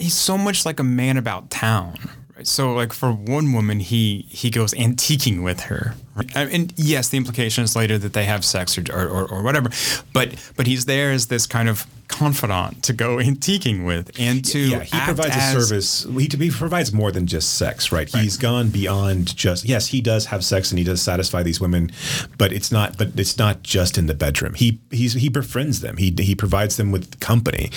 he's 0.00 0.14
so 0.14 0.38
much 0.38 0.64
like 0.64 0.80
a 0.80 0.84
man 0.84 1.16
about 1.16 1.50
town. 1.50 1.96
Right? 2.36 2.46
So 2.46 2.72
like 2.72 2.92
for 2.92 3.12
one 3.12 3.52
woman 3.52 3.80
he 3.80 4.26
he 4.28 4.50
goes 4.50 4.72
antiquing 4.74 5.44
with 5.44 5.60
her. 5.60 5.94
Right? 6.14 6.34
And- 6.36 6.72
yes, 6.76 7.08
the 7.08 7.16
implication 7.16 7.64
is 7.64 7.76
later 7.76 7.98
that 7.98 8.12
they 8.14 8.24
have 8.24 8.44
sex 8.44 8.76
or, 8.78 8.84
or, 8.90 9.28
or 9.30 9.42
whatever. 9.42 9.70
But 10.12 10.34
but 10.56 10.66
he's 10.66 10.86
there 10.86 11.12
as 11.12 11.26
this 11.26 11.46
kind 11.46 11.68
of 11.68 11.86
confidant 12.10 12.82
to 12.84 12.92
go 12.92 13.16
antiquing 13.16 13.86
with 13.86 14.10
and 14.18 14.44
to 14.44 14.58
yeah, 14.58 14.80
he 14.80 14.98
provides 15.00 15.36
a 15.36 15.60
service. 15.60 16.04
He, 16.04 16.28
he 16.28 16.50
provides 16.50 16.92
more 16.92 17.12
than 17.12 17.26
just 17.26 17.54
sex, 17.54 17.92
right? 17.92 18.08
He's 18.08 18.36
gone 18.36 18.68
beyond 18.68 19.36
just. 19.36 19.64
Yes, 19.64 19.88
he 19.88 20.00
does 20.00 20.26
have 20.26 20.44
sex 20.44 20.70
and 20.70 20.78
he 20.78 20.84
does 20.84 21.00
satisfy 21.00 21.42
these 21.42 21.60
women, 21.60 21.92
but 22.36 22.52
it's 22.52 22.72
not. 22.72 22.98
But 22.98 23.18
it's 23.18 23.38
not 23.38 23.62
just 23.62 23.96
in 23.96 24.06
the 24.06 24.14
bedroom. 24.14 24.54
He 24.54 24.80
he's 24.90 25.14
he 25.14 25.28
befriends 25.28 25.80
them. 25.80 25.96
He 25.96 26.14
he 26.18 26.34
provides 26.34 26.76
them 26.76 26.90
with 26.90 27.20
company. 27.20 27.70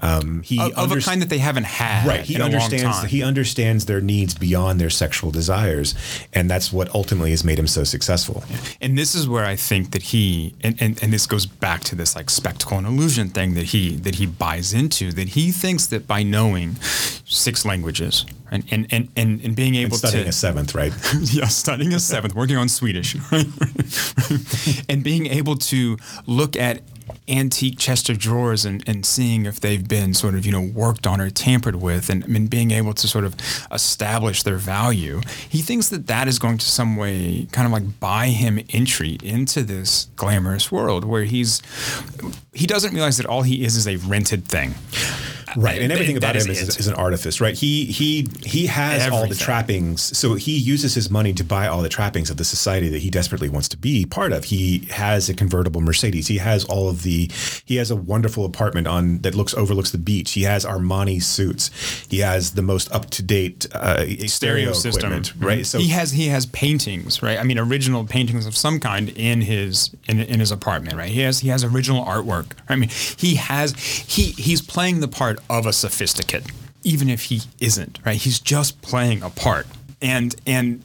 Um, 0.00 0.42
he 0.42 0.58
of, 0.60 0.72
of 0.78 0.92
a 0.92 1.00
kind 1.00 1.20
that 1.20 1.28
they 1.28 1.38
haven't 1.38 1.66
had 1.66 2.06
Right, 2.06 2.20
he 2.20 2.34
in 2.34 2.40
a 2.40 2.44
long 2.44 2.54
understands. 2.54 3.10
He 3.10 3.22
understands 3.22 3.86
their 3.86 4.00
needs 4.00 4.34
beyond 4.34 4.80
their 4.80 4.90
sexual 4.90 5.30
desires, 5.30 5.94
and 6.32 6.50
that's 6.50 6.72
what 6.72 6.92
ultimately 6.94 7.30
has 7.30 7.44
made 7.44 7.58
him 7.58 7.66
so 7.66 7.84
successful. 7.84 8.42
And 8.80 8.96
this 8.96 9.14
is 9.14 9.28
where 9.28 9.44
I 9.44 9.56
think 9.56 9.92
that 9.92 10.02
he 10.02 10.54
and, 10.62 10.80
and, 10.80 11.02
and 11.02 11.12
this 11.12 11.26
goes 11.26 11.46
back 11.46 11.82
to 11.84 11.94
this 11.94 12.16
like 12.16 12.30
spectacle 12.30 12.78
and 12.78 12.86
illusion 12.86 13.28
thing 13.28 13.54
that 13.54 13.66
he 13.66 13.73
that 13.74 14.14
he 14.14 14.26
buys 14.26 14.72
into, 14.72 15.12
that 15.12 15.30
he 15.30 15.50
thinks 15.50 15.86
that 15.86 16.06
by 16.06 16.22
knowing 16.22 16.76
six 17.26 17.64
languages 17.64 18.24
and 18.50 18.64
and, 18.70 18.86
and, 18.90 19.08
and, 19.16 19.40
and 19.40 19.56
being 19.56 19.74
able 19.74 19.96
Studying 19.96 20.24
to 20.24 20.30
a 20.30 20.32
seventh, 20.32 20.74
right? 20.74 20.92
yeah, 21.20 21.46
studying 21.48 21.92
a 21.92 22.00
seventh, 22.00 22.34
working 22.34 22.56
on 22.56 22.68
Swedish, 22.68 23.16
right? 23.32 23.46
and 24.88 25.02
being 25.02 25.26
able 25.26 25.56
to 25.56 25.96
look 26.26 26.56
at 26.56 26.82
antique 27.28 27.78
chest 27.78 28.10
of 28.10 28.18
drawers 28.18 28.64
and, 28.64 28.86
and 28.86 29.06
seeing 29.06 29.46
if 29.46 29.60
they've 29.60 29.86
been 29.86 30.12
sort 30.14 30.34
of, 30.34 30.44
you 30.44 30.52
know, 30.52 30.60
worked 30.60 31.06
on 31.06 31.20
or 31.20 31.30
tampered 31.30 31.76
with 31.76 32.10
and, 32.10 32.24
and 32.24 32.50
being 32.50 32.70
able 32.70 32.92
to 32.92 33.08
sort 33.08 33.24
of 33.24 33.34
establish 33.72 34.42
their 34.42 34.58
value. 34.58 35.20
He 35.48 35.62
thinks 35.62 35.88
that 35.88 36.06
that 36.08 36.28
is 36.28 36.38
going 36.38 36.58
to 36.58 36.66
some 36.66 36.96
way 36.96 37.46
kind 37.52 37.66
of 37.66 37.72
like 37.72 37.98
buy 38.00 38.26
him 38.28 38.60
entry 38.70 39.18
into 39.22 39.62
this 39.62 40.08
glamorous 40.16 40.70
world 40.70 41.04
where 41.04 41.24
he's, 41.24 41.62
he 42.52 42.66
doesn't 42.66 42.92
realize 42.92 43.16
that 43.16 43.26
all 43.26 43.42
he 43.42 43.64
is 43.64 43.76
is 43.76 43.88
a 43.88 43.96
rented 43.96 44.44
thing. 44.46 44.74
right 45.56 45.80
and 45.80 45.92
everything 45.92 46.16
about 46.16 46.34
is 46.34 46.46
him 46.46 46.52
is, 46.52 46.76
is 46.78 46.88
an 46.88 46.94
artifice 46.94 47.40
right 47.40 47.54
he 47.54 47.84
he 47.84 48.26
he 48.42 48.66
has 48.66 49.08
all 49.12 49.26
the 49.28 49.34
trappings 49.36 50.02
so 50.16 50.34
he 50.34 50.58
uses 50.58 50.94
his 50.94 51.10
money 51.10 51.32
to 51.32 51.44
buy 51.44 51.68
all 51.68 51.80
the 51.80 51.88
trappings 51.88 52.28
of 52.28 52.36
the 52.38 52.44
society 52.44 52.88
that 52.88 52.98
he 53.00 53.10
desperately 53.10 53.48
wants 53.48 53.68
to 53.68 53.76
be 53.76 54.04
part 54.04 54.32
of 54.32 54.44
he 54.44 54.80
has 54.90 55.28
a 55.28 55.34
convertible 55.34 55.80
mercedes 55.80 56.26
he 56.26 56.38
has 56.38 56.64
all 56.64 56.88
of 56.88 57.04
the 57.04 57.13
he 57.64 57.76
has 57.76 57.90
a 57.90 57.96
wonderful 57.96 58.44
apartment 58.44 58.86
on 58.86 59.18
that 59.18 59.34
looks 59.34 59.54
overlooks 59.54 59.90
the 59.90 59.98
beach 59.98 60.32
he 60.32 60.42
has 60.42 60.64
armani 60.64 61.22
suits 61.22 61.70
he 62.08 62.18
has 62.18 62.52
the 62.52 62.62
most 62.62 62.90
up-to-date 62.92 63.66
uh, 63.74 64.04
stereo, 64.26 64.72
equipment 64.72 65.32
right 65.38 65.66
so 65.66 65.78
he 65.78 65.88
has 65.88 66.12
he 66.12 66.28
has 66.28 66.46
paintings, 66.46 67.22
right? 67.22 67.38
I 67.38 67.42
mean, 67.42 67.58
original 67.58 68.04
paintings 68.04 68.46
of 68.46 68.56
some 68.56 68.80
kind 68.80 69.10
in 69.10 69.42
his 69.42 69.90
in, 70.08 70.20
in 70.20 70.40
his 70.40 70.50
apartment, 70.50 70.96
right? 70.96 71.10
He 71.10 71.20
has 71.20 71.40
he 71.40 71.48
has 71.48 71.64
original 71.64 72.04
artwork. 72.04 72.52
I 72.68 72.76
mean, 72.76 72.90
he 72.90 73.34
has 73.36 73.74
he 73.76 74.32
he's 74.46 74.62
playing 74.62 75.00
the 75.00 75.08
part 75.08 75.38
of 75.50 75.66
a 75.66 75.72
sophisticate, 75.72 76.44
even 76.82 77.08
if 77.08 77.24
he 77.24 77.42
isn't, 77.60 77.98
right? 78.04 78.16
He's 78.16 78.40
just 78.40 78.80
playing 78.82 79.22
a 79.22 79.30
part. 79.30 79.66
and 80.02 80.34
and 80.46 80.82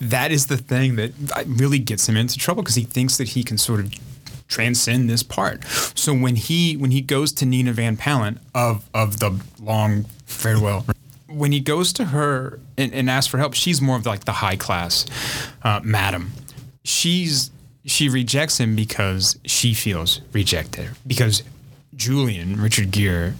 that 0.00 0.32
is 0.32 0.46
the 0.46 0.56
thing 0.56 0.96
that 0.96 1.12
really 1.46 1.78
gets 1.78 2.08
him 2.08 2.16
into 2.16 2.38
trouble 2.38 2.62
because 2.62 2.76
he 2.76 2.84
thinks 2.84 3.16
that 3.18 3.28
he 3.30 3.42
can 3.44 3.58
sort 3.58 3.80
of 3.80 3.92
transcend 4.52 5.08
this 5.08 5.22
part. 5.22 5.64
So 5.94 6.14
when 6.14 6.36
he 6.36 6.76
when 6.76 6.90
he 6.90 7.00
goes 7.00 7.32
to 7.32 7.46
Nina 7.46 7.72
Van 7.72 7.96
Pallandt 7.96 8.38
of 8.54 8.88
of 8.94 9.18
the 9.18 9.40
long 9.60 10.04
farewell, 10.26 10.86
when 11.28 11.52
he 11.52 11.60
goes 11.60 11.92
to 11.94 12.06
her 12.06 12.60
and, 12.76 12.92
and 12.92 13.08
asks 13.08 13.30
for 13.30 13.38
help, 13.38 13.54
she's 13.54 13.80
more 13.80 13.96
of 13.96 14.06
like 14.06 14.24
the 14.24 14.32
high 14.32 14.56
class 14.56 15.06
uh, 15.62 15.80
madam. 15.82 16.32
She's 16.84 17.50
she 17.84 18.08
rejects 18.08 18.58
him 18.58 18.76
because 18.76 19.38
she 19.44 19.74
feels 19.74 20.20
rejected 20.32 20.90
because 21.06 21.42
Julian 21.96 22.60
Richard 22.60 22.90
Gere 22.90 23.34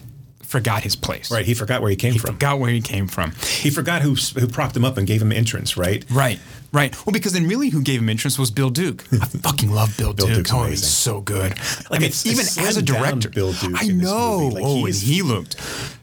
forgot 0.52 0.82
his 0.84 0.94
place. 0.94 1.30
Right. 1.30 1.44
He 1.46 1.54
forgot 1.54 1.80
where 1.80 1.90
he 1.90 1.96
came 1.96 2.12
He 2.12 2.18
from. 2.18 2.34
forgot 2.34 2.58
where 2.60 2.70
he 2.70 2.80
came 2.80 3.08
from. 3.08 3.32
He 3.40 3.70
forgot 3.70 4.02
who 4.02 4.14
who 4.14 4.46
propped 4.46 4.76
him 4.76 4.84
up 4.84 4.96
and 4.98 5.06
gave 5.06 5.20
him 5.22 5.32
entrance. 5.32 5.76
Right. 5.76 6.04
Right. 6.10 6.38
Right. 6.72 6.94
Well, 7.04 7.12
because 7.12 7.32
then 7.32 7.48
really 7.48 7.68
who 7.70 7.82
gave 7.82 8.00
him 8.00 8.08
entrance 8.08 8.38
was 8.38 8.50
Bill 8.50 8.70
Duke. 8.70 9.04
I 9.12 9.16
fucking 9.48 9.70
love 9.70 9.96
Bill, 9.98 10.12
Bill 10.12 10.26
Duke. 10.26 10.36
Duke's 10.36 10.52
oh, 10.52 10.64
he's 10.64 10.86
so 10.86 11.20
good. 11.20 11.52
I 11.90 11.94
mean, 11.94 12.02
it's- 12.02 12.24
even 12.26 12.40
it's 12.40 12.56
as 12.58 12.76
a 12.76 12.82
director, 12.82 13.28
Bill 13.28 13.52
Duke 13.52 13.72
I 13.82 13.86
know. 13.88 14.48
Like, 14.52 14.62
oh, 14.64 14.76
he 14.76 14.84
and 14.84 14.94
he 14.94 15.22
looked, 15.22 15.56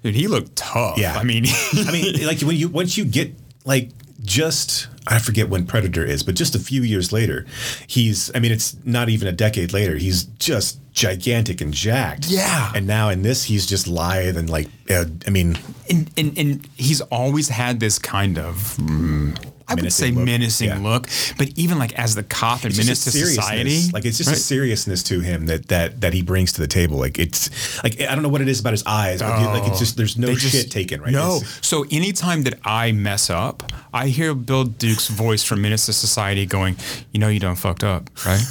dude, 0.04 0.16
he 0.16 0.28
looked 0.28 0.56
tough. 0.56 0.98
Yeah. 0.98 1.16
I 1.18 1.24
mean, 1.24 1.46
I 1.74 1.92
mean, 1.92 2.26
like 2.28 2.42
when 2.42 2.56
you 2.58 2.68
once 2.70 2.98
you 2.98 3.06
get 3.06 3.34
like 3.66 3.90
just 4.24 4.88
I 5.08 5.18
forget 5.20 5.50
when 5.50 5.66
Predator 5.66 6.04
is, 6.06 6.22
but 6.24 6.36
just 6.36 6.54
a 6.56 6.60
few 6.60 6.84
years 6.84 7.12
later, 7.12 7.46
he's 7.88 8.30
I 8.36 8.40
mean, 8.40 8.52
it's 8.52 8.76
not 8.86 9.10
even 9.10 9.28
a 9.28 9.32
decade 9.32 9.74
later. 9.74 9.96
He's 9.96 10.24
just 10.24 10.78
gigantic 11.00 11.62
and 11.62 11.74
jacked. 11.74 12.28
Yeah. 12.28 12.72
And 12.76 12.86
now 12.86 13.10
in 13.10 13.22
this, 13.22 13.46
he's 13.46 13.66
just 13.66 13.88
lithe 13.88 14.38
and 14.38 14.50
like 14.50 14.68
uh, 14.90 15.06
I 15.26 15.30
mean, 15.30 15.58
and, 15.90 16.12
and 16.18 16.38
and 16.38 16.68
he's 16.76 17.02
always 17.02 17.50
had 17.50 17.80
this 17.80 17.98
kind 17.98 18.38
of. 18.38 18.56
mm, 18.78 19.36
I 19.70 19.76
would 19.76 19.94
say 19.94 20.12
look. 20.12 20.26
menacing 20.26 20.70
Yeah. 20.70 20.80
look, 20.80 21.08
but 21.38 21.50
even 21.56 21.78
like 21.78 21.94
as 21.94 22.16
the 22.16 22.24
cop 22.24 22.64
and 22.64 22.72
it's 22.72 22.78
menace 22.78 23.04
to 23.06 23.12
society. 23.12 23.90
Like 23.94 24.06
it's 24.06 24.18
just 24.18 24.32
a 24.32 24.36
seriousness 24.36 25.04
to 25.04 25.20
him 25.22 25.46
that 25.46 25.68
that 25.70 26.02
that 26.02 26.14
he 26.14 26.22
brings 26.22 26.54
to 26.54 26.62
the 26.62 26.68
table. 26.68 26.98
Like 26.98 27.20
it's 27.20 27.50
like 27.84 28.02
I 28.02 28.14
don't 28.16 28.24
know 28.24 28.30
what 28.30 28.42
it 28.42 28.48
is 28.48 28.60
about 28.60 28.74
his 28.74 28.84
eyes, 28.86 29.22
but 29.22 29.40
like 29.54 29.68
it's 29.70 29.80
just 29.80 29.96
there's 29.98 30.18
no 30.18 30.34
just- 30.34 30.56
shit 30.56 30.72
taken, 30.72 31.02
right? 31.02 31.12
No. 31.12 31.38
It's- 31.38 31.60
So 31.62 31.86
anytime 31.92 32.44
that 32.44 32.60
I 32.66 32.92
mess 32.92 33.30
up, 33.30 33.72
I 33.94 34.08
hear 34.08 34.34
Bill 34.36 34.64
Duke's 34.66 35.08
voice 35.08 35.44
from 35.44 35.62
Menace 35.62 35.86
to 35.88 35.94
Society 35.94 36.46
going, 36.46 36.76
"You 37.12 37.20
know 37.20 37.28
you 37.28 37.40
done 37.40 37.56
fucked 37.56 37.84
up, 37.84 38.10
right? 38.26 38.42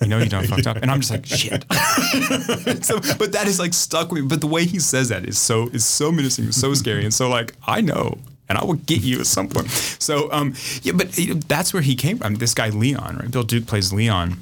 You 0.00 0.08
know 0.08 0.18
you 0.18 0.26
done 0.28 0.46
fucked 0.46 0.66
up," 0.66 0.78
and 0.82 0.90
I'm 0.90 1.00
just 1.00 1.10
like, 1.12 1.26
"Shit." 1.26 1.64
so, 2.84 2.98
but 3.18 3.32
that 3.32 3.44
is 3.46 3.58
like 3.58 3.72
stuck 3.74 4.10
with 4.10 4.22
me. 4.22 4.28
But 4.28 4.40
the 4.40 4.46
way 4.46 4.64
he 4.64 4.78
says 4.78 5.08
that 5.10 5.24
is 5.28 5.38
so 5.38 5.68
is 5.68 5.84
so 5.84 6.10
menacing, 6.12 6.50
so 6.52 6.74
scary, 6.74 7.04
and 7.04 7.14
so 7.14 7.28
like 7.28 7.54
I 7.66 7.80
know. 7.80 8.18
And 8.50 8.58
I 8.58 8.64
will 8.64 8.74
get 8.74 9.00
you 9.00 9.20
at 9.20 9.26
some 9.26 9.48
point. 9.48 9.70
So, 9.70 10.30
um, 10.32 10.54
yeah, 10.82 10.92
but 10.94 11.12
that's 11.48 11.72
where 11.72 11.82
he 11.82 11.94
came 11.94 12.18
from. 12.18 12.34
This 12.34 12.52
guy 12.52 12.68
Leon, 12.70 13.16
right? 13.16 13.30
Bill 13.30 13.44
Duke 13.44 13.66
plays 13.66 13.92
Leon, 13.92 14.36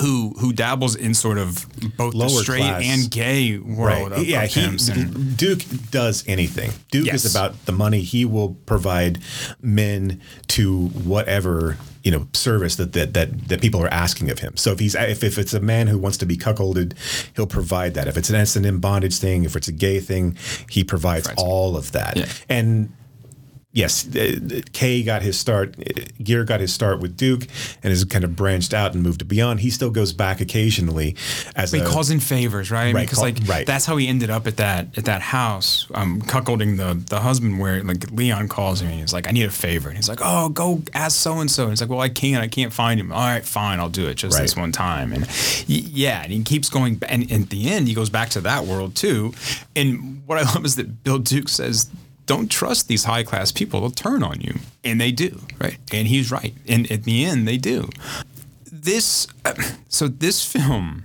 who 0.00 0.34
who 0.38 0.52
dabbles 0.52 0.94
in 0.94 1.14
sort 1.14 1.38
of 1.38 1.66
both 1.96 2.14
Lower 2.14 2.28
the 2.28 2.34
straight 2.42 2.60
class. 2.60 2.82
and 2.84 3.10
gay 3.10 3.58
world 3.58 4.12
of, 4.12 4.24
yeah, 4.24 4.44
of 4.44 4.50
he, 4.50 5.04
Duke 5.36 5.62
does 5.90 6.22
anything. 6.28 6.70
Duke 6.92 7.06
Yes. 7.06 7.24
is 7.24 7.34
about 7.34 7.66
the 7.66 7.72
money. 7.72 8.00
He 8.02 8.24
will 8.24 8.54
provide 8.66 9.18
men 9.60 10.20
to 10.48 10.86
whatever 10.88 11.76
you 12.04 12.10
know 12.12 12.28
service 12.34 12.76
that 12.76 12.92
that 12.92 13.14
that, 13.14 13.48
that 13.48 13.60
people 13.60 13.82
are 13.82 13.92
asking 13.92 14.30
of 14.30 14.38
him. 14.38 14.56
So 14.56 14.70
if 14.72 14.78
he's 14.78 14.94
if, 14.94 15.24
if 15.24 15.38
it's 15.38 15.54
a 15.54 15.60
man 15.60 15.88
who 15.88 15.98
wants 15.98 16.18
to 16.18 16.26
be 16.26 16.36
cuckolded, 16.36 16.94
he'll 17.34 17.48
provide 17.48 17.94
that. 17.94 18.06
If 18.06 18.16
it's 18.16 18.30
an 18.30 18.36
S 18.36 18.54
and 18.56 18.64
M 18.64 18.78
bondage 18.78 19.18
thing, 19.18 19.44
if 19.44 19.56
it's 19.56 19.66
a 19.68 19.72
gay 19.72 19.98
thing, 20.00 20.36
he 20.70 20.84
provides 20.84 21.26
Provides. 21.26 21.42
all 21.42 21.76
of 21.76 21.90
that. 21.92 22.16
Yeah. 22.16 22.26
And 22.48 22.92
yes, 23.74 24.06
uh, 24.16 24.62
Kay 24.72 25.02
got 25.02 25.20
his 25.20 25.38
start. 25.38 25.74
uh, 25.78 26.00
Gere 26.22 26.44
got 26.46 26.60
his 26.60 26.72
start 26.72 27.00
with 27.00 27.16
Duke, 27.18 27.42
and 27.82 27.90
has 27.90 28.02
kind 28.04 28.24
of 28.24 28.34
branched 28.34 28.72
out 28.72 28.94
and 28.94 29.02
moved 29.02 29.18
to 29.18 29.24
Beyond. 29.26 29.60
He 29.60 29.68
still 29.68 29.90
goes 29.90 30.14
back 30.14 30.40
occasionally 30.40 31.14
as 31.54 31.72
He 31.72 31.80
a, 31.80 31.84
calls 31.86 32.10
in 32.10 32.20
favors, 32.20 32.70
right? 32.70 32.84
I 32.84 32.86
mean, 32.86 32.94
Right, 32.94 33.02
because 33.06 33.20
like 33.20 33.36
right. 33.46 33.66
that's 33.66 33.84
how 33.84 33.96
he 33.98 34.08
ended 34.08 34.30
up 34.30 34.46
at 34.46 34.56
that 34.56 34.96
at 34.96 35.04
that 35.04 35.20
house, 35.20 35.86
um, 35.92 36.22
cuckolding 36.22 36.78
the 36.78 36.94
the 37.10 37.20
husband. 37.20 37.58
Where 37.60 37.82
like 37.82 38.10
Leon 38.10 38.48
calls 38.48 38.80
him 38.80 38.88
and 38.90 39.00
he's 39.00 39.12
like, 39.12 39.28
"I 39.28 39.32
need 39.32 39.44
a 39.44 39.50
favor," 39.50 39.88
and 39.88 39.98
he's 39.98 40.08
like, 40.08 40.20
"Oh, 40.22 40.48
go 40.48 40.82
ask 40.94 41.16
so 41.18 41.40
and 41.40 41.50
so." 41.50 41.64
And 41.64 41.72
he's 41.72 41.80
like, 41.82 41.90
"Well, 41.90 42.00
I 42.00 42.08
can't. 42.08 42.42
I 42.42 42.48
can't 42.48 42.72
find 42.72 42.98
him." 42.98 43.12
All 43.12 43.18
right, 43.20 43.44
fine, 43.44 43.80
I'll 43.80 43.88
do 43.90 44.06
it 44.06 44.14
just 44.14 44.38
this 44.38 44.56
one 44.56 44.72
time. 44.72 45.12
And 45.12 45.24
y- 45.68 45.84
yeah, 45.92 46.22
and 46.22 46.32
he 46.32 46.42
keeps 46.42 46.70
going. 46.70 46.94
ba- 46.96 47.10
And 47.10 47.30
at 47.30 47.50
the 47.50 47.68
end, 47.68 47.88
he 47.88 47.94
goes 47.94 48.08
back 48.10 48.30
to 48.30 48.40
that 48.42 48.64
world 48.64 48.94
too. 48.94 49.34
And 49.74 50.22
what 50.26 50.38
I 50.38 50.42
love 50.54 50.64
is 50.64 50.76
that 50.76 51.02
Bill 51.04 51.18
Duke 51.18 51.48
says. 51.48 51.90
Don't 52.26 52.50
trust 52.50 52.88
these 52.88 53.04
high 53.04 53.22
class 53.22 53.52
people. 53.52 53.80
They'll 53.80 53.90
turn 53.90 54.22
on 54.22 54.40
you. 54.40 54.54
And 54.82 55.00
they 55.00 55.12
do, 55.12 55.40
right? 55.60 55.78
And 55.92 56.08
he's 56.08 56.30
right. 56.30 56.54
And 56.66 56.90
at 56.90 57.04
the 57.04 57.24
end, 57.24 57.46
they 57.46 57.58
do. 57.58 57.90
This, 58.70 59.26
so 59.88 60.08
this 60.08 60.44
film, 60.44 61.04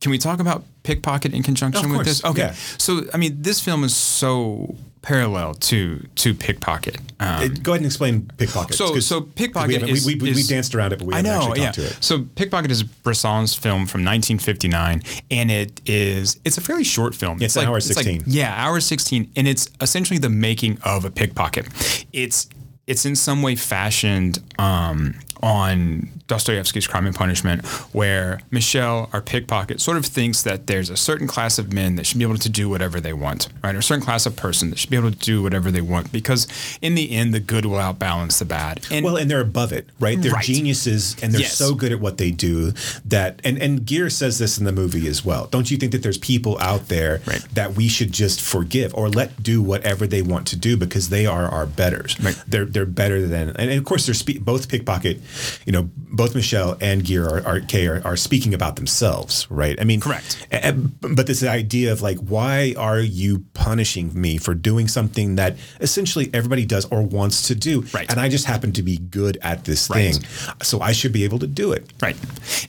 can 0.00 0.10
we 0.10 0.18
talk 0.18 0.40
about 0.40 0.64
pickpocket 0.82 1.32
in 1.34 1.42
conjunction 1.42 1.90
with 1.92 2.04
this? 2.06 2.24
Okay. 2.24 2.40
yeah. 2.40 2.52
So 2.78 3.02
I 3.14 3.16
mean, 3.16 3.40
this 3.42 3.60
film 3.60 3.84
is 3.84 3.94
so 3.94 4.74
parallel 5.02 5.54
to 5.54 5.98
to 6.14 6.32
pickpocket. 6.32 6.96
Um, 7.18 7.54
Go 7.54 7.72
ahead 7.72 7.80
and 7.80 7.86
explain 7.86 8.30
pickpocket. 8.36 8.76
So- 8.76 9.00
so 9.00 9.20
pickpocket 9.20 9.82
we, 9.82 9.90
is- 9.90 10.06
we, 10.06 10.14
we, 10.14 10.20
we 10.20 10.30
is- 10.40 10.46
danced 10.48 10.74
around 10.76 10.92
it, 10.92 11.00
but 11.00 11.08
we 11.08 11.14
I 11.14 11.16
haven't 11.18 11.32
know, 11.32 11.40
actually 11.48 11.60
yeah. 11.60 11.66
talked 11.66 11.74
to 11.78 11.86
it. 11.86 11.96
So 12.00 12.22
Pickpocket 12.36 12.70
is 12.70 12.82
Bresson's 12.84 13.52
film 13.54 13.86
from 13.86 14.04
1959, 14.04 15.02
and 15.30 15.50
it 15.50 15.80
is 15.86 16.38
it's 16.44 16.56
a 16.56 16.60
fairly 16.60 16.84
short 16.84 17.14
film. 17.16 17.42
It's 17.42 17.56
an 17.56 17.66
hour 17.66 17.74
like- 17.74 17.82
16. 17.82 18.24
yeah, 18.26 18.54
hour 18.56 18.78
16, 18.80 19.32
and 19.36 19.48
it's 19.48 19.68
essentially 19.80 20.18
the 20.20 20.30
making 20.30 20.78
of 20.84 21.04
a 21.04 21.10
pickpocket. 21.10 21.66
It's 22.12 22.48
it's 22.86 23.04
in 23.04 23.16
some 23.16 23.42
way 23.42 23.56
fashioned 23.56 24.40
um, 24.58 25.14
on 25.42 26.08
Dostoevsky's 26.28 26.86
Crime 26.86 27.06
and 27.06 27.14
Punishment, 27.14 27.66
where 27.92 28.40
Michel, 28.50 29.10
our 29.12 29.20
pickpocket, 29.20 29.80
sort 29.80 29.96
of 29.96 30.06
thinks 30.06 30.42
that 30.42 30.66
there's 30.66 30.88
a 30.88 30.96
certain 30.96 31.26
class 31.26 31.58
of 31.58 31.72
men 31.72 31.96
that 31.96 32.06
should 32.06 32.18
be 32.18 32.24
able 32.24 32.38
to 32.38 32.48
do 32.48 32.68
whatever 32.68 33.00
they 33.00 33.12
want, 33.12 33.48
right? 33.62 33.74
Or 33.74 33.78
a 33.78 33.82
certain 33.82 34.04
class 34.04 34.24
of 34.24 34.36
person 34.36 34.70
that 34.70 34.78
should 34.78 34.90
be 34.90 34.96
able 34.96 35.10
to 35.10 35.18
do 35.18 35.42
whatever 35.42 35.70
they 35.70 35.80
want, 35.80 36.12
because 36.12 36.46
in 36.80 36.94
the 36.94 37.10
end, 37.12 37.34
the 37.34 37.40
good 37.40 37.66
will 37.66 37.78
outbalance 37.78 38.38
the 38.38 38.44
bad. 38.44 38.80
And 38.90 39.04
Well, 39.04 39.16
and 39.16 39.30
they're 39.30 39.40
above 39.40 39.72
it, 39.72 39.88
right? 39.98 40.20
They're 40.20 40.32
Right. 40.32 40.44
geniuses, 40.44 41.16
and 41.22 41.32
they're 41.32 41.42
Yes. 41.42 41.56
so 41.56 41.74
good 41.74 41.92
at 41.92 42.00
what 42.00 42.18
they 42.18 42.30
do 42.30 42.72
that. 43.04 43.40
And 43.44 43.58
and 43.58 43.84
Gere 43.84 44.10
says 44.10 44.38
this 44.38 44.58
in 44.58 44.64
the 44.64 44.72
movie 44.72 45.06
as 45.08 45.24
well. 45.24 45.48
Don't 45.50 45.70
you 45.70 45.76
think 45.76 45.92
that 45.92 46.02
there's 46.02 46.18
people 46.18 46.56
out 46.60 46.88
there 46.88 47.20
Right. 47.26 47.42
that 47.54 47.74
we 47.74 47.88
should 47.88 48.12
just 48.12 48.40
forgive 48.40 48.94
or 48.94 49.08
let 49.10 49.42
do 49.42 49.60
whatever 49.60 50.06
they 50.06 50.22
want 50.22 50.46
to 50.48 50.56
do 50.56 50.76
because 50.76 51.08
they 51.08 51.26
are 51.26 51.48
our 51.48 51.66
betters. 51.66 52.16
Right. 52.20 52.36
They're 52.46 52.64
they're 52.64 52.86
better 52.86 53.26
than, 53.26 53.48
and, 53.50 53.58
and 53.70 53.72
of 53.72 53.84
course 53.84 54.06
they're 54.06 54.14
spe- 54.14 54.38
both 54.40 54.68
pickpocket. 54.68 55.20
You 55.66 55.72
know, 55.72 55.90
both 55.96 56.34
Michel 56.34 56.76
and 56.80 57.04
Gere 57.04 57.24
are 57.26 57.40
are, 57.46 57.60
are 57.74 58.02
are 58.04 58.16
speaking 58.16 58.54
about 58.54 58.76
themselves, 58.76 59.46
right? 59.50 59.80
I 59.80 59.84
mean, 59.84 60.00
Correct. 60.00 60.46
a- 60.52 60.72
But 60.72 61.26
this 61.26 61.42
idea 61.44 61.92
of 61.92 62.02
like, 62.02 62.18
why 62.18 62.74
are 62.76 63.00
you 63.00 63.44
punishing 63.54 64.10
me 64.18 64.38
for 64.38 64.54
doing 64.54 64.88
something 64.88 65.36
that 65.36 65.56
essentially 65.80 66.30
everybody 66.32 66.64
does 66.64 66.84
or 66.86 67.02
wants 67.02 67.48
to 67.48 67.54
do? 67.54 67.82
Right. 67.92 68.10
And 68.10 68.20
I 68.20 68.28
just 68.28 68.44
happen 68.46 68.72
to 68.72 68.82
be 68.82 68.96
good 68.98 69.38
at 69.42 69.64
this 69.64 69.88
Right. 69.90 70.14
thing, 70.14 70.24
so 70.62 70.80
I 70.80 70.92
should 70.92 71.12
be 71.12 71.24
able 71.24 71.38
to 71.40 71.46
do 71.46 71.72
it. 71.72 71.90
Right. 72.00 72.16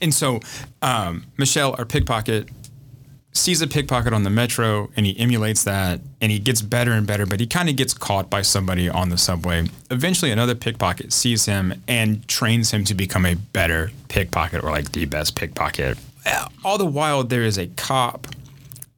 And 0.01 0.13
so 0.13 0.39
um, 0.81 1.25
Michel, 1.37 1.75
our 1.77 1.85
pickpocket, 1.85 2.49
sees 3.33 3.61
a 3.61 3.67
pickpocket 3.67 4.13
on 4.13 4.23
the 4.23 4.29
metro 4.29 4.89
and 4.95 5.05
he 5.05 5.19
emulates 5.19 5.63
that 5.63 5.99
and 6.21 6.31
he 6.31 6.39
gets 6.39 6.61
better 6.61 6.91
and 6.91 7.05
better, 7.05 7.25
but 7.25 7.39
he 7.39 7.47
kind 7.47 7.67
of 7.67 7.75
gets 7.75 7.93
caught 7.93 8.29
by 8.29 8.41
somebody 8.41 8.87
on 8.87 9.09
the 9.09 9.17
subway. 9.17 9.67
Eventually, 9.89 10.31
another 10.31 10.55
pickpocket 10.55 11.11
sees 11.11 11.45
him 11.45 11.81
and 11.87 12.27
trains 12.27 12.71
him 12.71 12.83
to 12.85 12.93
become 12.93 13.25
a 13.25 13.35
better 13.35 13.91
pickpocket 14.07 14.63
or 14.63 14.71
like 14.71 14.91
the 14.91 15.05
best 15.05 15.35
pickpocket. 15.35 15.97
All 16.63 16.77
the 16.77 16.85
while, 16.85 17.23
there 17.23 17.41
is 17.41 17.57
a 17.57 17.67
cop 17.67 18.27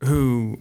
who 0.04 0.60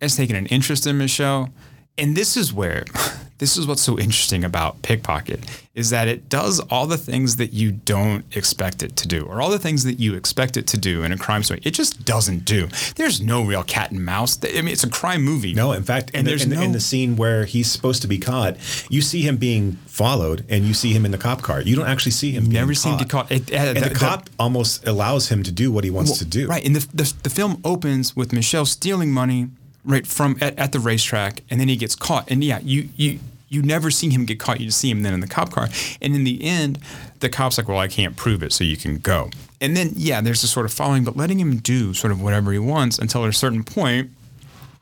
has 0.00 0.16
taken 0.16 0.36
an 0.36 0.46
interest 0.46 0.86
in 0.86 0.98
Michel. 0.98 1.50
And 1.98 2.16
this 2.16 2.36
is 2.36 2.52
where, 2.52 2.84
this 3.38 3.56
is 3.56 3.66
what's 3.66 3.82
so 3.82 3.98
interesting 3.98 4.44
about 4.44 4.80
Pickpocket 4.82 5.40
is 5.74 5.90
that 5.90 6.08
it 6.08 6.30
does 6.30 6.58
all 6.70 6.86
the 6.86 6.96
things 6.96 7.36
that 7.36 7.52
you 7.52 7.70
don't 7.70 8.24
expect 8.34 8.82
it 8.82 8.96
to 8.96 9.06
do, 9.06 9.26
or 9.26 9.42
all 9.42 9.50
the 9.50 9.58
things 9.58 9.84
that 9.84 10.00
you 10.00 10.14
expect 10.14 10.56
it 10.56 10.66
to 10.66 10.78
do 10.78 11.04
in 11.04 11.12
a 11.12 11.18
crime 11.18 11.42
story. 11.42 11.60
It 11.64 11.72
just 11.72 12.06
doesn't 12.06 12.46
do. 12.46 12.66
There's 12.96 13.20
no 13.20 13.44
real 13.44 13.62
cat 13.62 13.90
and 13.90 14.02
mouse. 14.02 14.38
I 14.42 14.62
mean, 14.62 14.68
it's 14.68 14.84
a 14.84 14.88
crime 14.88 15.22
movie. 15.22 15.52
No, 15.52 15.72
in 15.72 15.82
fact, 15.82 16.12
and 16.14 16.20
in, 16.20 16.24
the, 16.24 16.30
there's 16.30 16.44
in, 16.44 16.50
no 16.50 16.62
in 16.62 16.72
the 16.72 16.80
scene 16.80 17.16
where 17.16 17.44
he's 17.44 17.70
supposed 17.70 18.00
to 18.02 18.08
be 18.08 18.16
caught, 18.18 18.56
you 18.88 19.02
see 19.02 19.20
him 19.20 19.36
being 19.36 19.72
followed, 19.86 20.46
and 20.48 20.64
you 20.64 20.72
see 20.72 20.94
him 20.94 21.04
in 21.04 21.10
the 21.10 21.18
cop 21.18 21.42
car. 21.42 21.60
You 21.60 21.76
don't 21.76 21.88
actually 21.88 22.12
see 22.12 22.32
him. 22.32 22.44
being 22.44 22.54
never 22.54 22.74
seen 22.74 22.96
get 22.96 23.10
caught. 23.10 23.30
It, 23.30 23.52
uh, 23.52 23.56
And 23.56 23.84
the, 23.84 23.94
cop 23.94 24.30
almost 24.38 24.86
allows 24.88 25.28
him 25.28 25.42
to 25.42 25.52
do 25.52 25.70
what 25.70 25.84
he 25.84 25.90
wants 25.90 26.16
to 26.18 26.24
do. 26.24 26.46
Right, 26.46 26.64
and 26.64 26.74
the, 26.74 26.86
the 26.94 27.12
the 27.22 27.30
film 27.30 27.60
opens 27.64 28.16
with 28.16 28.32
Michel 28.32 28.64
stealing 28.64 29.12
money 29.12 29.48
right 29.86 30.06
from 30.06 30.36
at, 30.40 30.58
at 30.58 30.72
the 30.72 30.80
racetrack, 30.80 31.42
and 31.48 31.60
then 31.60 31.68
he 31.68 31.76
gets 31.76 31.94
caught. 31.94 32.30
And 32.30 32.44
yeah, 32.44 32.60
you 32.62 32.88
you 32.96 33.20
you 33.48 33.62
never 33.62 33.90
see 33.90 34.10
him 34.10 34.24
get 34.24 34.40
caught. 34.40 34.60
You 34.60 34.66
just 34.66 34.78
see 34.78 34.90
him 34.90 35.02
then 35.02 35.14
in 35.14 35.20
the 35.20 35.28
cop 35.28 35.52
car. 35.52 35.68
And 36.02 36.14
in 36.14 36.24
the 36.24 36.42
end, 36.44 36.78
the 37.20 37.28
cop's 37.28 37.58
like, 37.58 37.68
"Well, 37.68 37.78
I 37.78 37.88
can't 37.88 38.16
prove 38.16 38.42
it, 38.42 38.52
so 38.52 38.64
you 38.64 38.76
can 38.76 38.98
go." 38.98 39.30
And 39.60 39.76
then 39.76 39.92
yeah, 39.94 40.20
there's 40.20 40.42
a 40.42 40.48
sort 40.48 40.66
of 40.66 40.72
following, 40.72 41.04
but 41.04 41.16
letting 41.16 41.38
him 41.38 41.58
do 41.58 41.94
sort 41.94 42.12
of 42.12 42.20
whatever 42.20 42.52
he 42.52 42.58
wants 42.58 42.98
until 42.98 43.24
at 43.24 43.30
a 43.30 43.32
certain 43.32 43.64
point. 43.64 44.10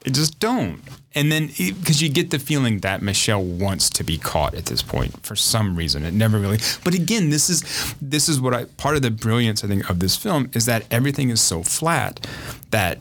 it 0.04 0.12
just 0.14 0.38
don't. 0.40 0.80
And 1.14 1.30
then 1.30 1.46
because 1.46 2.02
you 2.02 2.08
get 2.08 2.30
the 2.30 2.38
feeling 2.40 2.80
that 2.80 3.00
Michel 3.00 3.42
wants 3.42 3.88
to 3.90 4.04
be 4.04 4.18
caught 4.18 4.54
at 4.54 4.66
this 4.66 4.82
point 4.82 5.24
for 5.24 5.36
some 5.36 5.76
reason. 5.76 6.04
It 6.04 6.12
never 6.12 6.38
really. 6.40 6.58
But 6.82 6.94
again, 6.94 7.30
this 7.30 7.48
is 7.48 7.94
this 8.02 8.28
is 8.28 8.40
what 8.40 8.52
I 8.52 8.64
part 8.64 8.96
of 8.96 9.02
the 9.02 9.10
brilliance 9.12 9.62
I 9.62 9.68
think 9.68 9.88
of 9.88 10.00
this 10.00 10.16
film 10.16 10.50
is 10.54 10.66
that 10.66 10.84
everything 10.90 11.30
is 11.30 11.40
so 11.40 11.62
flat 11.62 12.26
that 12.70 12.98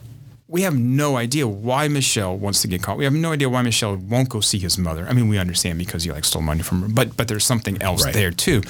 we 0.54 0.62
have 0.62 0.76
no 0.78 1.16
idea 1.16 1.48
why 1.48 1.88
Michel 1.88 2.36
wants 2.38 2.62
to 2.62 2.68
get 2.68 2.80
caught. 2.80 2.96
We 2.96 3.02
have 3.02 3.12
no 3.12 3.32
idea 3.32 3.48
why 3.48 3.62
Michel 3.62 3.96
won't 3.96 4.28
go 4.28 4.38
see 4.40 4.60
his 4.60 4.78
mother. 4.78 5.04
I 5.08 5.12
mean, 5.12 5.26
we 5.26 5.36
understand 5.36 5.80
because 5.80 6.04
he 6.04 6.12
like 6.12 6.24
stole 6.24 6.42
money 6.42 6.62
from 6.62 6.82
her, 6.82 6.88
but 6.88 7.16
but 7.16 7.26
there's 7.26 7.44
something 7.44 7.82
else 7.82 8.04
Right. 8.04 8.14
there 8.14 8.30
too. 8.30 8.62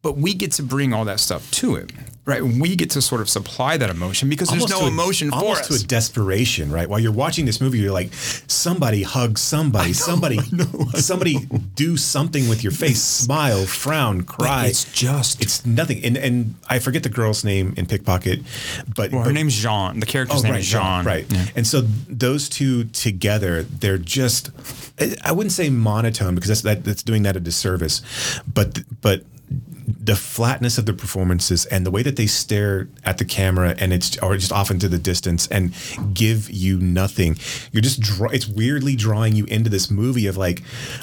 But 0.00 0.16
we 0.16 0.32
get 0.32 0.52
to 0.52 0.62
bring 0.62 0.92
all 0.92 1.04
that 1.06 1.18
stuff 1.18 1.50
to 1.52 1.74
it, 1.74 1.90
right? 2.24 2.40
We 2.40 2.76
get 2.76 2.90
to 2.90 3.02
sort 3.02 3.20
of 3.20 3.28
supply 3.28 3.76
that 3.78 3.90
emotion 3.90 4.28
because 4.28 4.48
there's 4.48 4.68
no 4.68 4.82
a- 4.82 4.86
emotion 4.86 5.28
for 5.30 5.36
almost 5.38 5.62
us. 5.62 5.68
to 5.80 5.84
a 5.84 5.86
desperation, 5.88 6.70
right? 6.70 6.88
While 6.88 7.00
you're 7.00 7.10
watching 7.10 7.46
this 7.46 7.60
movie, 7.60 7.78
you're 7.80 7.90
like, 7.92 8.14
somebody 8.14 9.02
hug 9.02 9.38
somebody, 9.38 9.92
somebody, 9.92 10.38
somebody 10.94 11.38
do 11.74 11.96
something 11.96 12.48
with 12.48 12.62
your 12.62 12.70
face, 12.70 13.02
smile, 13.02 13.66
frown, 13.66 14.22
cry. 14.22 14.66
it's 14.66 14.84
just- 14.92 15.40
it's 15.42 15.66
nothing. 15.66 16.04
And 16.04 16.16
and 16.16 16.54
I 16.68 16.78
forget 16.78 17.02
the 17.02 17.08
girl's 17.08 17.42
name 17.42 17.74
in 17.76 17.86
Pickpocket, 17.86 18.42
but 18.94 19.10
well, 19.10 19.22
her 19.22 19.30
but- 19.30 19.34
name's 19.34 19.56
Jean. 19.60 19.98
The 19.98 20.06
character's 20.06 20.40
Oh, 20.40 20.42
name 20.44 20.52
right, 20.52 20.60
is 20.60 20.68
Jean. 20.68 21.04
right. 21.04 21.26
Yeah. 21.28 21.44
And 21.56 21.66
so 21.66 21.80
those 22.08 22.48
two 22.48 22.84
together, 22.84 23.64
they're 23.64 23.98
just, 23.98 24.50
I- 25.00 25.16
I 25.24 25.32
wouldn't 25.32 25.52
say 25.52 25.70
monotone 25.70 26.36
because 26.36 26.48
that's 26.50 26.62
that, 26.62 26.84
that's 26.84 27.02
doing 27.02 27.24
that 27.24 27.34
a 27.34 27.40
disservice, 27.40 28.00
but 28.54 28.78
but 29.00 29.24
the 30.08 30.16
flatness 30.16 30.78
of 30.78 30.86
the 30.86 30.92
performances 30.94 31.66
and 31.66 31.84
the 31.84 31.90
way 31.90 32.02
that 32.02 32.16
they 32.16 32.26
stare 32.26 32.88
at 33.04 33.18
the 33.18 33.24
camera 33.26 33.74
and 33.78 33.92
it's 33.92 34.16
or 34.22 34.34
just 34.38 34.52
off 34.52 34.70
into 34.70 34.88
the 34.88 34.96
distance 34.98 35.46
and 35.48 35.74
give 36.14 36.48
you 36.50 36.78
nothing. 36.80 37.36
You're 37.72 37.82
just 37.82 38.00
draw, 38.00 38.28
it's 38.30 38.48
weirdly 38.48 38.96
drawing 38.96 39.36
you 39.36 39.44
into 39.44 39.68
this 39.68 39.90
movie 39.90 40.26
of 40.26 40.36
like, 40.38 40.62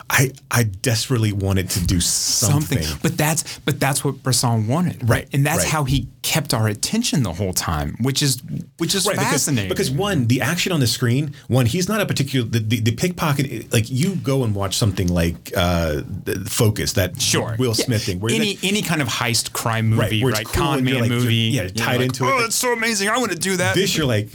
I 0.10 0.32
I 0.49 0.64
desperately 0.64 1.32
wanted 1.32 1.69
to 1.76 1.86
do 1.86 1.99
something. 2.02 2.82
something. 2.82 2.99
But 3.03 3.15
that's 3.15 3.60
but 3.60 3.80
that's 3.80 4.03
what 4.03 4.23
Bresson 4.23 4.68
wanted, 4.68 5.07
Right, 5.07 5.27
And 5.34 5.45
that's 5.45 5.60
right. 5.65 5.72
how 5.76 5.84
he 5.84 6.07
kept 6.23 6.53
our 6.56 6.68
attention 6.68 7.22
the 7.22 7.34
whole 7.34 7.53
time, 7.53 7.95
which 8.02 8.23
is 8.23 8.41
which 8.80 8.95
is 8.95 9.06
Right, 9.06 9.15
because, 9.15 9.32
fascinating. 9.32 9.69
because 9.69 9.91
one, 9.91 10.26
the 10.27 10.41
action 10.41 10.72
on 10.72 10.80
the 10.80 10.88
screen, 10.88 11.36
one, 11.48 11.68
he's 11.68 11.88
not 11.88 12.02
a 12.02 12.07
particular 12.07 12.48
the, 12.49 12.60
the, 12.60 12.80
the 12.80 12.91
pickpocket. 12.95 13.72
Like 13.72 13.86
you 13.91 14.15
go 14.15 14.44
and 14.44 14.56
watch 14.56 14.76
something 14.76 15.07
like 15.14 15.52
uh, 15.56 16.02
Focus, 16.48 16.94
that 16.94 17.22
Sure. 17.22 17.56
Will 17.60 17.68
Yeah. 17.77 17.86
Smith 17.86 18.03
thing, 18.06 18.19
where 18.19 18.34
any 18.34 18.57
any 18.64 18.82
kind 18.82 18.94
of 19.01 19.07
heist 19.07 19.53
crime 19.53 19.88
movie, 19.89 20.23
where 20.23 20.34
right? 20.34 20.45
cool 20.45 20.63
Con 20.63 20.84
man 20.84 21.01
like- 21.01 21.09
movie, 21.09 21.35
yeah, 21.35 21.67
tied 21.67 21.97
like, 21.97 22.05
into 22.07 22.26
oh, 22.26 22.38
it. 22.38 22.41
that's 22.41 22.55
so 22.55 22.73
amazing! 22.73 23.09
I 23.09 23.17
want 23.17 23.31
to 23.31 23.38
do 23.38 23.57
that. 23.57 23.76
this, 23.76 23.95
you're 23.95 24.05
like, 24.05 24.30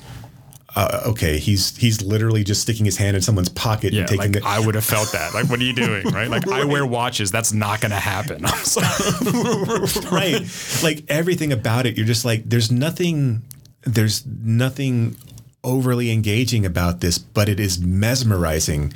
uh, 0.76 1.02
okay, 1.06 1.38
he's 1.38 1.76
he's 1.76 2.02
literally 2.02 2.44
just 2.44 2.62
sticking 2.62 2.84
his 2.84 2.96
hand 2.96 3.16
in 3.16 3.22
someone's 3.22 3.48
pocket 3.48 3.92
yeah, 3.92 4.00
and 4.00 4.08
taking 4.08 4.32
like 4.32 4.36
it. 4.36 4.44
I 4.44 4.60
would 4.60 4.74
have 4.76 4.84
felt 4.84 5.10
that. 5.12 5.34
Like, 5.34 5.48
what 5.48 5.58
are 5.58 5.64
you 5.64 5.72
doing, 5.72 6.06
right? 6.08 6.28
Like, 6.28 6.46
I 6.48 6.64
wear 6.64 6.86
watches. 6.98 7.30
That's 7.30 7.52
not 7.52 7.80
going 7.80 7.90
to 7.90 7.96
happen. 7.96 8.44
Right, 10.10 10.42
like 10.82 11.04
everything 11.08 11.52
about 11.52 11.86
it, 11.86 11.96
you're 11.96 12.06
just 12.06 12.24
like, 12.24 12.44
there's 12.48 12.70
nothing, 12.70 13.42
there's 13.82 14.24
nothing 14.26 15.16
overly 15.62 16.10
engaging 16.10 16.64
about 16.64 17.00
this, 17.00 17.18
but 17.18 17.48
it 17.48 17.60
is 17.60 17.78
mesmerizing. 17.80 18.92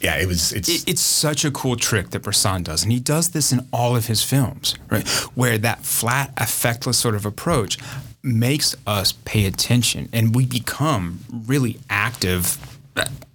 Yeah, 0.00 0.16
it 0.16 0.26
was. 0.26 0.52
It's 0.52 0.68
It- 0.68 0.84
it's 0.86 1.00
such 1.00 1.44
a 1.44 1.50
cool 1.50 1.76
trick 1.76 2.10
that 2.10 2.20
Bresson 2.22 2.62
does, 2.62 2.82
and 2.82 2.92
he 2.92 3.00
does 3.00 3.30
this 3.30 3.50
in 3.52 3.66
all 3.72 3.96
of 3.96 4.06
his 4.06 4.22
films, 4.22 4.74
right? 4.90 5.06
Where 5.34 5.58
that 5.58 5.84
flat, 5.84 6.34
affectless 6.36 6.94
sort 6.94 7.14
of 7.14 7.26
approach 7.26 7.78
makes 8.22 8.74
us 8.86 9.12
pay 9.24 9.44
attention, 9.46 10.08
and 10.12 10.34
we 10.34 10.46
become 10.46 11.20
really 11.46 11.78
active. 11.90 12.58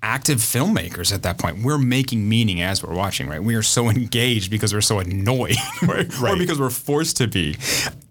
Active 0.02 0.40
filmmakers 0.40 1.14
at 1.14 1.24
that 1.24 1.38
point. 1.38 1.64
We're 1.64 1.78
making 1.78 2.28
meaning 2.28 2.62
as 2.62 2.84
we're 2.84 2.94
watching, 2.94 3.30
right? 3.30 3.42
We 3.42 3.56
are 3.56 3.64
so 3.64 3.90
engaged 3.98 4.52
because 4.52 4.74
we're 4.74 4.82
so 4.82 5.00
annoyed, 5.00 5.56
right? 5.82 6.14
Or 6.20 6.24
Right. 6.26 6.38
because 6.38 6.60
we're 6.60 6.70
forced 6.70 7.16
to 7.18 7.28
be. 7.28 7.56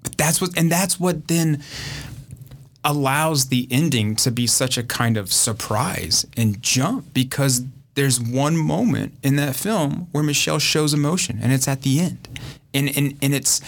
But 0.02 0.16
that's 0.16 0.40
what, 0.40 0.56
and 0.56 0.72
that's 0.72 0.98
what 0.98 1.28
then 1.28 1.62
allows 2.84 3.46
the 3.48 3.68
ending 3.70 4.16
to 4.16 4.30
be 4.30 4.46
such 4.46 4.76
a 4.76 4.82
kind 4.82 5.16
of 5.16 5.32
surprise 5.32 6.26
and 6.36 6.60
jump 6.62 7.12
because 7.14 7.62
there's 7.94 8.20
one 8.20 8.56
moment 8.56 9.12
in 9.22 9.36
that 9.36 9.54
film 9.54 10.08
where 10.12 10.22
Michel 10.24 10.58
shows 10.58 10.94
emotion 10.94 11.38
and 11.42 11.52
it's 11.52 11.68
at 11.68 11.82
the 11.82 12.00
end. 12.00 12.28
And 12.74 12.88
and, 12.96 13.16
and 13.22 13.34
it's 13.34 13.60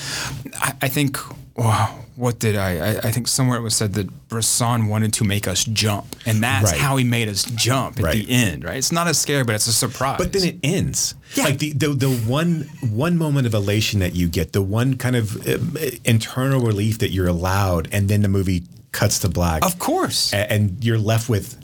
I, 0.56 0.72
I 0.82 0.88
think 0.88 1.18
wow, 1.56 2.00
what 2.16 2.38
did 2.38 2.56
I, 2.56 2.78
I 2.78 2.90
I 2.96 3.10
think 3.12 3.28
somewhere 3.28 3.58
it 3.58 3.60
was 3.60 3.76
said 3.76 3.92
that 3.94 4.28
Bresson 4.28 4.88
wanted 4.88 5.12
to 5.14 5.24
make 5.24 5.46
us 5.46 5.62
jump. 5.64 6.16
And 6.26 6.42
that's 6.42 6.72
Right. 6.72 6.80
how 6.80 6.96
he 6.96 7.04
made 7.04 7.28
us 7.28 7.44
jump 7.44 7.98
at 7.98 8.04
Right. 8.04 8.26
the 8.26 8.32
end, 8.32 8.64
right? 8.64 8.78
It's 8.78 8.90
not 8.92 9.06
a 9.06 9.12
scare, 9.14 9.44
but 9.44 9.54
it's 9.54 9.66
a 9.66 9.72
surprise. 9.74 10.16
But 10.18 10.32
then 10.32 10.44
it 10.44 10.56
ends. 10.62 11.14
Yeah. 11.34 11.44
Like 11.44 11.58
the, 11.58 11.72
the 11.74 11.88
the 11.88 12.10
one 12.26 12.62
one 12.80 13.18
moment 13.18 13.46
of 13.46 13.52
elation 13.52 14.00
that 14.00 14.14
you 14.14 14.26
get, 14.28 14.52
the 14.54 14.62
one 14.62 14.96
kind 14.96 15.16
of 15.16 15.46
um, 15.46 15.76
internal 16.04 16.60
relief 16.62 16.98
that 17.00 17.10
you're 17.10 17.28
allowed, 17.28 17.88
and 17.92 18.08
then 18.08 18.22
the 18.22 18.28
movie 18.28 18.62
cuts 18.94 19.18
to 19.18 19.28
black. 19.28 19.64
Of 19.64 19.78
course. 19.78 20.32
A- 20.32 20.50
and 20.50 20.82
you're 20.82 20.98
left 20.98 21.28
with 21.28 21.60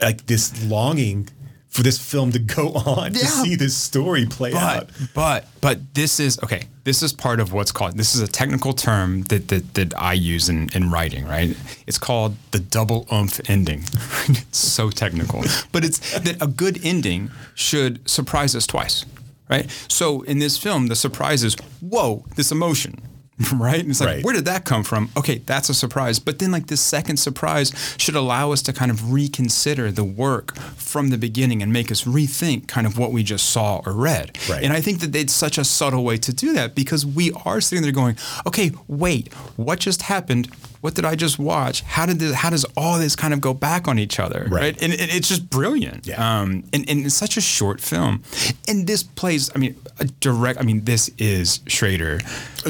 like 0.00 0.26
this 0.26 0.64
longing 0.64 1.28
for 1.68 1.82
this 1.82 1.98
film 1.98 2.32
to 2.32 2.38
go 2.38 2.68
on 2.86 3.12
to 3.12 3.18
see 3.18 3.56
this 3.56 3.76
story 3.76 4.26
play 4.26 4.54
out. 4.54 4.88
But 4.88 5.14
but 5.14 5.46
but 5.60 5.94
this 5.94 6.20
is 6.20 6.38
okay. 6.42 6.64
This 6.84 7.02
is 7.02 7.12
part 7.12 7.40
of 7.40 7.52
what's 7.52 7.72
called. 7.72 7.96
This 7.96 8.14
is 8.14 8.20
a 8.20 8.26
technical 8.26 8.72
term 8.72 9.22
that 9.24 9.48
that, 9.48 9.74
that 9.74 9.94
I 9.98 10.12
use 10.12 10.48
in, 10.48 10.68
in 10.74 10.90
writing. 10.90 11.26
Right. 11.26 11.56
It's 11.86 11.98
called 11.98 12.36
the 12.52 12.58
double 12.60 13.06
oomph 13.12 13.40
ending. 13.48 13.80
it's 14.28 14.58
so 14.58 14.90
technical, 14.90 15.44
but 15.72 15.84
it's 15.84 15.98
that 16.18 16.40
a 16.42 16.46
good 16.46 16.78
ending 16.84 17.30
should 17.54 18.08
surprise 18.08 18.54
us 18.54 18.66
twice. 18.66 19.04
Right. 19.50 19.70
So 19.88 20.22
in 20.22 20.38
this 20.38 20.56
film, 20.56 20.86
the 20.86 20.96
surprise 20.96 21.42
is 21.42 21.54
whoa, 21.80 22.24
this 22.36 22.52
emotion. 22.52 23.00
Right? 23.54 23.80
And 23.80 23.90
it's 23.90 24.00
like, 24.00 24.08
Right. 24.08 24.24
where 24.24 24.34
did 24.34 24.44
that 24.44 24.64
come 24.64 24.84
from? 24.84 25.10
Okay, 25.16 25.38
that's 25.46 25.68
a 25.68 25.74
surprise. 25.74 26.18
But 26.18 26.38
then, 26.38 26.52
like, 26.52 26.66
this 26.68 26.80
second 26.80 27.16
surprise 27.16 27.72
should 27.98 28.14
allow 28.14 28.52
us 28.52 28.62
to 28.62 28.72
kind 28.72 28.90
of 28.90 29.12
reconsider 29.12 29.90
the 29.90 30.04
work 30.04 30.56
from 30.76 31.08
the 31.08 31.18
beginning 31.18 31.62
and 31.62 31.72
make 31.72 31.90
us 31.90 32.04
rethink 32.04 32.68
kind 32.68 32.86
of 32.86 32.98
what 32.98 33.10
we 33.10 33.22
just 33.22 33.48
saw 33.50 33.80
or 33.84 33.92
read. 33.94 34.38
Right. 34.48 34.62
And 34.62 34.72
I 34.72 34.80
think 34.80 35.00
that 35.00 35.14
it's 35.16 35.32
such 35.32 35.58
a 35.58 35.64
subtle 35.64 36.04
way 36.04 36.18
to 36.18 36.32
do 36.32 36.52
that 36.52 36.74
because 36.74 37.04
we 37.04 37.32
are 37.44 37.60
sitting 37.60 37.82
there 37.82 37.90
going, 37.92 38.16
okay, 38.46 38.70
wait, 38.86 39.32
what 39.56 39.80
just 39.80 40.02
happened? 40.02 40.48
What 40.82 40.94
did 40.94 41.04
I 41.04 41.14
just 41.14 41.38
watch? 41.38 41.82
How 41.82 42.06
did 42.06 42.18
this, 42.18 42.34
how 42.34 42.50
does 42.50 42.66
all 42.76 42.98
this 42.98 43.14
kind 43.14 43.32
of 43.32 43.40
go 43.40 43.54
back 43.54 43.86
on 43.86 44.00
each 44.00 44.18
other? 44.18 44.46
Right. 44.50 44.74
And, 44.82 44.92
and 44.92 45.10
it's 45.12 45.28
just 45.28 45.48
brilliant. 45.48 46.08
Yeah. 46.08 46.16
Um, 46.40 46.64
and, 46.72 46.88
and 46.90 47.06
it's 47.06 47.14
such 47.14 47.36
a 47.36 47.40
short 47.40 47.80
film. 47.80 48.24
And 48.66 48.84
this 48.86 49.04
plays, 49.04 49.48
I 49.54 49.58
mean, 49.58 49.76
a 50.00 50.06
direct, 50.06 50.58
I 50.58 50.64
mean, 50.64 50.84
this 50.84 51.08
is 51.18 51.60
Schrader 51.68 52.18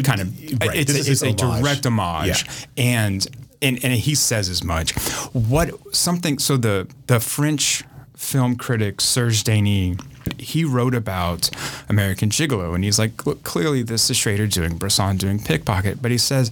kind 0.05 0.21
of, 0.21 0.29
Right. 0.61 0.77
it's, 0.77 0.93
This 0.93 1.09
it's 1.09 1.23
a 1.23 1.33
direct 1.33 1.87
homage. 1.87 2.45
Yeah. 2.77 2.85
And, 2.85 3.27
and, 3.63 3.83
and 3.83 3.95
he 3.95 4.15
says 4.15 4.51
as 4.51 4.63
much. 4.63 4.93
What, 5.33 5.71
something, 5.95 6.39
so 6.39 6.59
the, 6.59 6.89
the 7.07 7.19
French 7.19 7.83
film 8.15 8.57
critic 8.57 9.01
Serge 9.01 9.43
Daney, 9.43 9.97
he 10.39 10.65
wrote 10.65 10.95
about 10.95 11.51
American 11.89 12.29
Gigolo, 12.29 12.75
and 12.75 12.85
he's 12.85 12.99
like, 12.99 13.25
look, 13.27 13.43
clearly 13.43 13.83
this 13.83 14.11
is 14.11 14.17
Schrader 14.17 14.47
doing 14.47 14.77
Bresson 14.77 15.17
doing 15.17 15.43
Pickpocket, 15.43 16.03
but 16.03 16.11
he 16.11 16.19
says, 16.19 16.51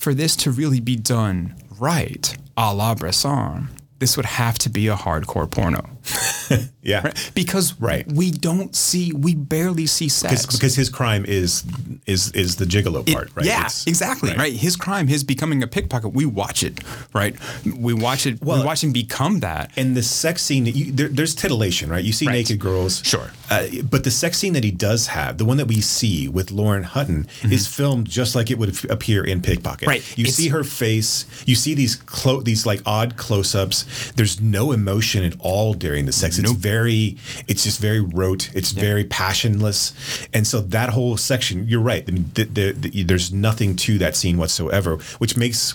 for 0.00 0.14
this 0.14 0.34
to 0.34 0.50
really 0.50 0.80
be 0.80 0.96
done 0.96 1.54
right, 1.78 2.34
a 2.56 2.74
la 2.74 2.94
Bresson, 2.94 3.68
this 3.98 4.16
would 4.16 4.24
have 4.24 4.58
to 4.58 4.70
be 4.70 4.88
a 4.88 4.96
hardcore 4.96 5.48
porno. 5.48 5.98
Yeah. 6.82 7.02
Right? 7.02 7.30
Because 7.34 7.74
Right. 7.78 8.10
we 8.10 8.30
don't 8.30 8.74
see, 8.74 9.12
we 9.12 9.34
barely 9.34 9.86
see 9.86 10.08
sex. 10.08 10.40
Because, 10.42 10.56
because 10.58 10.74
his 10.74 10.88
crime 10.88 11.26
is 11.26 11.62
is 12.06 12.32
is 12.32 12.56
the 12.56 12.64
gigolo 12.64 13.06
It- 13.06 13.12
part, 13.14 13.30
right? 13.34 13.44
Yeah, 13.44 13.58
It's- 13.60 13.84
exactly. 13.86 14.32
Right. 14.34 14.54
His 14.54 14.76
crime, 14.76 15.06
his 15.06 15.22
becoming 15.22 15.62
a 15.62 15.66
pickpocket. 15.66 16.14
We 16.14 16.24
watch 16.24 16.62
it, 16.62 16.80
right? 17.12 17.36
We 17.66 17.92
watch 17.92 18.24
it. 18.26 18.40
we 18.42 18.46
watch 18.64 18.82
him 18.82 18.92
become 18.92 19.40
that. 19.40 19.72
And 19.76 19.94
the 19.94 20.02
sex 20.02 20.42
scene, 20.42 20.64
you, 20.66 20.90
there, 20.90 21.08
there's 21.08 21.34
titillation, 21.34 21.90
right? 21.90 22.02
You 22.02 22.12
see 22.14 22.26
Right. 22.26 22.32
naked 22.36 22.58
girls. 22.58 23.02
Sure. 23.04 23.30
Uh, 23.50 23.66
but 23.84 24.04
the 24.04 24.10
sex 24.10 24.38
scene 24.38 24.54
that 24.54 24.64
he 24.64 24.70
does 24.70 25.08
have, 25.08 25.36
the 25.36 25.44
one 25.44 25.58
that 25.58 25.66
we 25.68 25.80
see 25.82 26.28
with 26.28 26.50
Lauren 26.50 26.82
Hutton, 26.84 27.26
is 27.44 27.66
filmed 27.66 28.08
just 28.08 28.34
like 28.34 28.50
it 28.50 28.58
would 28.58 28.82
appear 28.90 29.22
in 29.22 29.42
Pickpocket. 29.42 29.82
Mm-hmm. 29.82 29.88
Right. 29.90 30.18
You 30.18 30.22
It's- 30.22 30.34
see 30.36 30.48
her 30.48 30.64
face. 30.64 31.26
You 31.44 31.54
see 31.54 31.74
these 31.74 31.96
clo- 31.96 32.40
these 32.40 32.64
like 32.64 32.80
odd 32.86 33.16
close-ups. 33.18 33.84
There's 34.16 34.40
no 34.40 34.72
emotion 34.72 35.24
at 35.24 35.34
all 35.40 35.74
during 35.74 35.89
the 35.98 36.12
sex. 36.12 36.38
It's 36.38 36.52
very, 36.52 37.16
it's 37.48 37.64
just 37.64 37.80
very 37.80 38.00
rote. 38.00 38.50
It's 38.54 38.70
very 38.72 39.04
passionless. 39.04 39.92
And 40.32 40.46
so 40.46 40.60
that 40.60 40.90
whole 40.90 41.16
section, 41.16 41.66
you're 41.68 41.80
right. 41.80 42.04
I 42.06 42.10
mean, 42.12 42.30
th- 42.34 42.54
th- 42.54 42.80
th- 42.80 43.06
there's 43.06 43.32
nothing 43.32 43.76
to 43.76 43.98
that 43.98 44.16
scene 44.16 44.38
whatsoever, 44.38 44.96
which 45.18 45.36
makes 45.36 45.74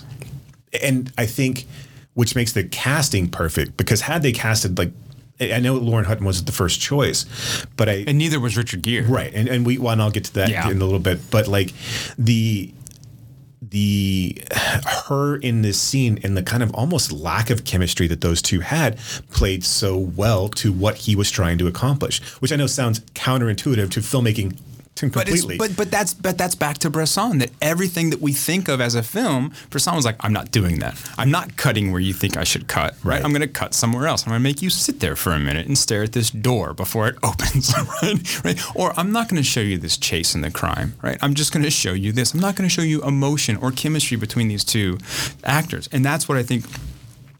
and 0.82 1.12
I 1.16 1.26
think 1.26 1.66
which 2.14 2.34
makes 2.34 2.52
the 2.52 2.64
casting 2.64 3.28
perfect 3.28 3.76
because 3.76 4.00
had 4.02 4.22
they 4.22 4.32
casted 4.32 4.78
like 4.78 4.90
I 5.40 5.52
I 5.54 5.60
know 5.60 5.74
Lauren 5.74 6.04
Hutton 6.06 6.24
wasn't 6.24 6.46
the 6.46 6.52
first 6.52 6.80
choice, 6.80 7.24
but 7.76 7.88
I 7.88 8.04
And 8.06 8.18
neither 8.18 8.40
was 8.40 8.56
Richard 8.56 8.82
Gere. 8.82 9.06
right 9.06 9.32
and 9.34 9.48
and 9.48 9.64
we 9.66 9.78
well, 9.78 9.92
and 9.92 10.02
I'll 10.02 10.10
get 10.10 10.24
to 10.24 10.34
that 10.34 10.48
Yeah. 10.48 10.68
in 10.70 10.80
a 10.80 10.84
little 10.84 10.98
bit, 10.98 11.30
but 11.30 11.46
like 11.48 11.72
the 12.18 12.72
the 13.70 14.42
her 14.86 15.36
in 15.36 15.62
this 15.62 15.80
scene 15.80 16.18
and 16.22 16.36
the 16.36 16.42
kind 16.42 16.62
of 16.62 16.74
almost 16.74 17.12
lack 17.12 17.50
of 17.50 17.64
chemistry 17.64 18.06
that 18.06 18.20
those 18.20 18.42
two 18.42 18.60
had 18.60 18.98
played 19.30 19.64
so 19.64 19.96
well 19.96 20.48
to 20.48 20.72
what 20.72 20.96
he 20.96 21.16
was 21.16 21.30
trying 21.30 21.58
to 21.58 21.66
accomplish, 21.66 22.22
which 22.40 22.52
I 22.52 22.56
know 22.56 22.66
sounds 22.66 23.00
counterintuitive 23.14 23.90
to 23.90 24.00
filmmaking 24.00 24.58
to 24.96 25.06
But, 25.10 25.28
but 25.58 25.76
but 25.76 25.90
that's 25.90 26.14
but 26.14 26.36
that's 26.36 26.54
back 26.54 26.78
to 26.78 26.90
Bresson 26.90 27.38
that 27.38 27.50
everything 27.60 28.10
that 28.10 28.20
we 28.20 28.32
think 28.32 28.68
of 28.68 28.80
as 28.80 28.94
a 28.94 29.02
film, 29.02 29.52
Bresson 29.70 29.94
was 29.94 30.04
like, 30.04 30.16
I'm 30.20 30.32
not 30.32 30.50
doing 30.50 30.78
that. 30.80 31.00
I'm 31.16 31.30
not 31.30 31.56
cutting 31.56 31.92
where 31.92 32.00
you 32.00 32.12
think 32.12 32.36
I 32.36 32.44
should 32.44 32.66
cut. 32.66 32.94
Right. 33.04 33.22
I'm 33.24 33.30
going 33.30 33.42
to 33.42 33.48
cut 33.48 33.74
somewhere 33.74 34.06
else. 34.06 34.24
I'm 34.24 34.30
going 34.30 34.40
to 34.40 34.42
make 34.42 34.62
you 34.62 34.70
sit 34.70 35.00
there 35.00 35.16
for 35.16 35.32
a 35.32 35.38
minute 35.38 35.66
and 35.66 35.76
stare 35.78 36.02
at 36.02 36.12
this 36.12 36.30
door 36.30 36.74
before 36.74 37.08
it 37.08 37.16
opens. 37.22 37.74
Right. 38.02 38.44
Right. 38.44 38.76
Or 38.76 38.92
I'm 38.98 39.12
not 39.12 39.28
going 39.28 39.40
to 39.40 39.48
show 39.48 39.60
you 39.60 39.78
this 39.78 39.96
chase 39.96 40.34
and 40.34 40.42
the 40.42 40.50
crime. 40.50 40.94
Right. 41.02 41.18
I'm 41.22 41.34
just 41.34 41.52
going 41.52 41.62
to 41.62 41.70
show 41.70 41.92
you 41.92 42.12
this. 42.12 42.34
I'm 42.34 42.40
not 42.40 42.56
going 42.56 42.68
to 42.68 42.72
show 42.72 42.82
you 42.82 43.02
emotion 43.02 43.56
or 43.56 43.70
chemistry 43.70 44.16
between 44.16 44.48
these 44.48 44.64
two 44.64 44.98
actors. 45.44 45.88
And 45.92 46.04
that's 46.04 46.28
what 46.28 46.36
I 46.36 46.42
think. 46.42 46.64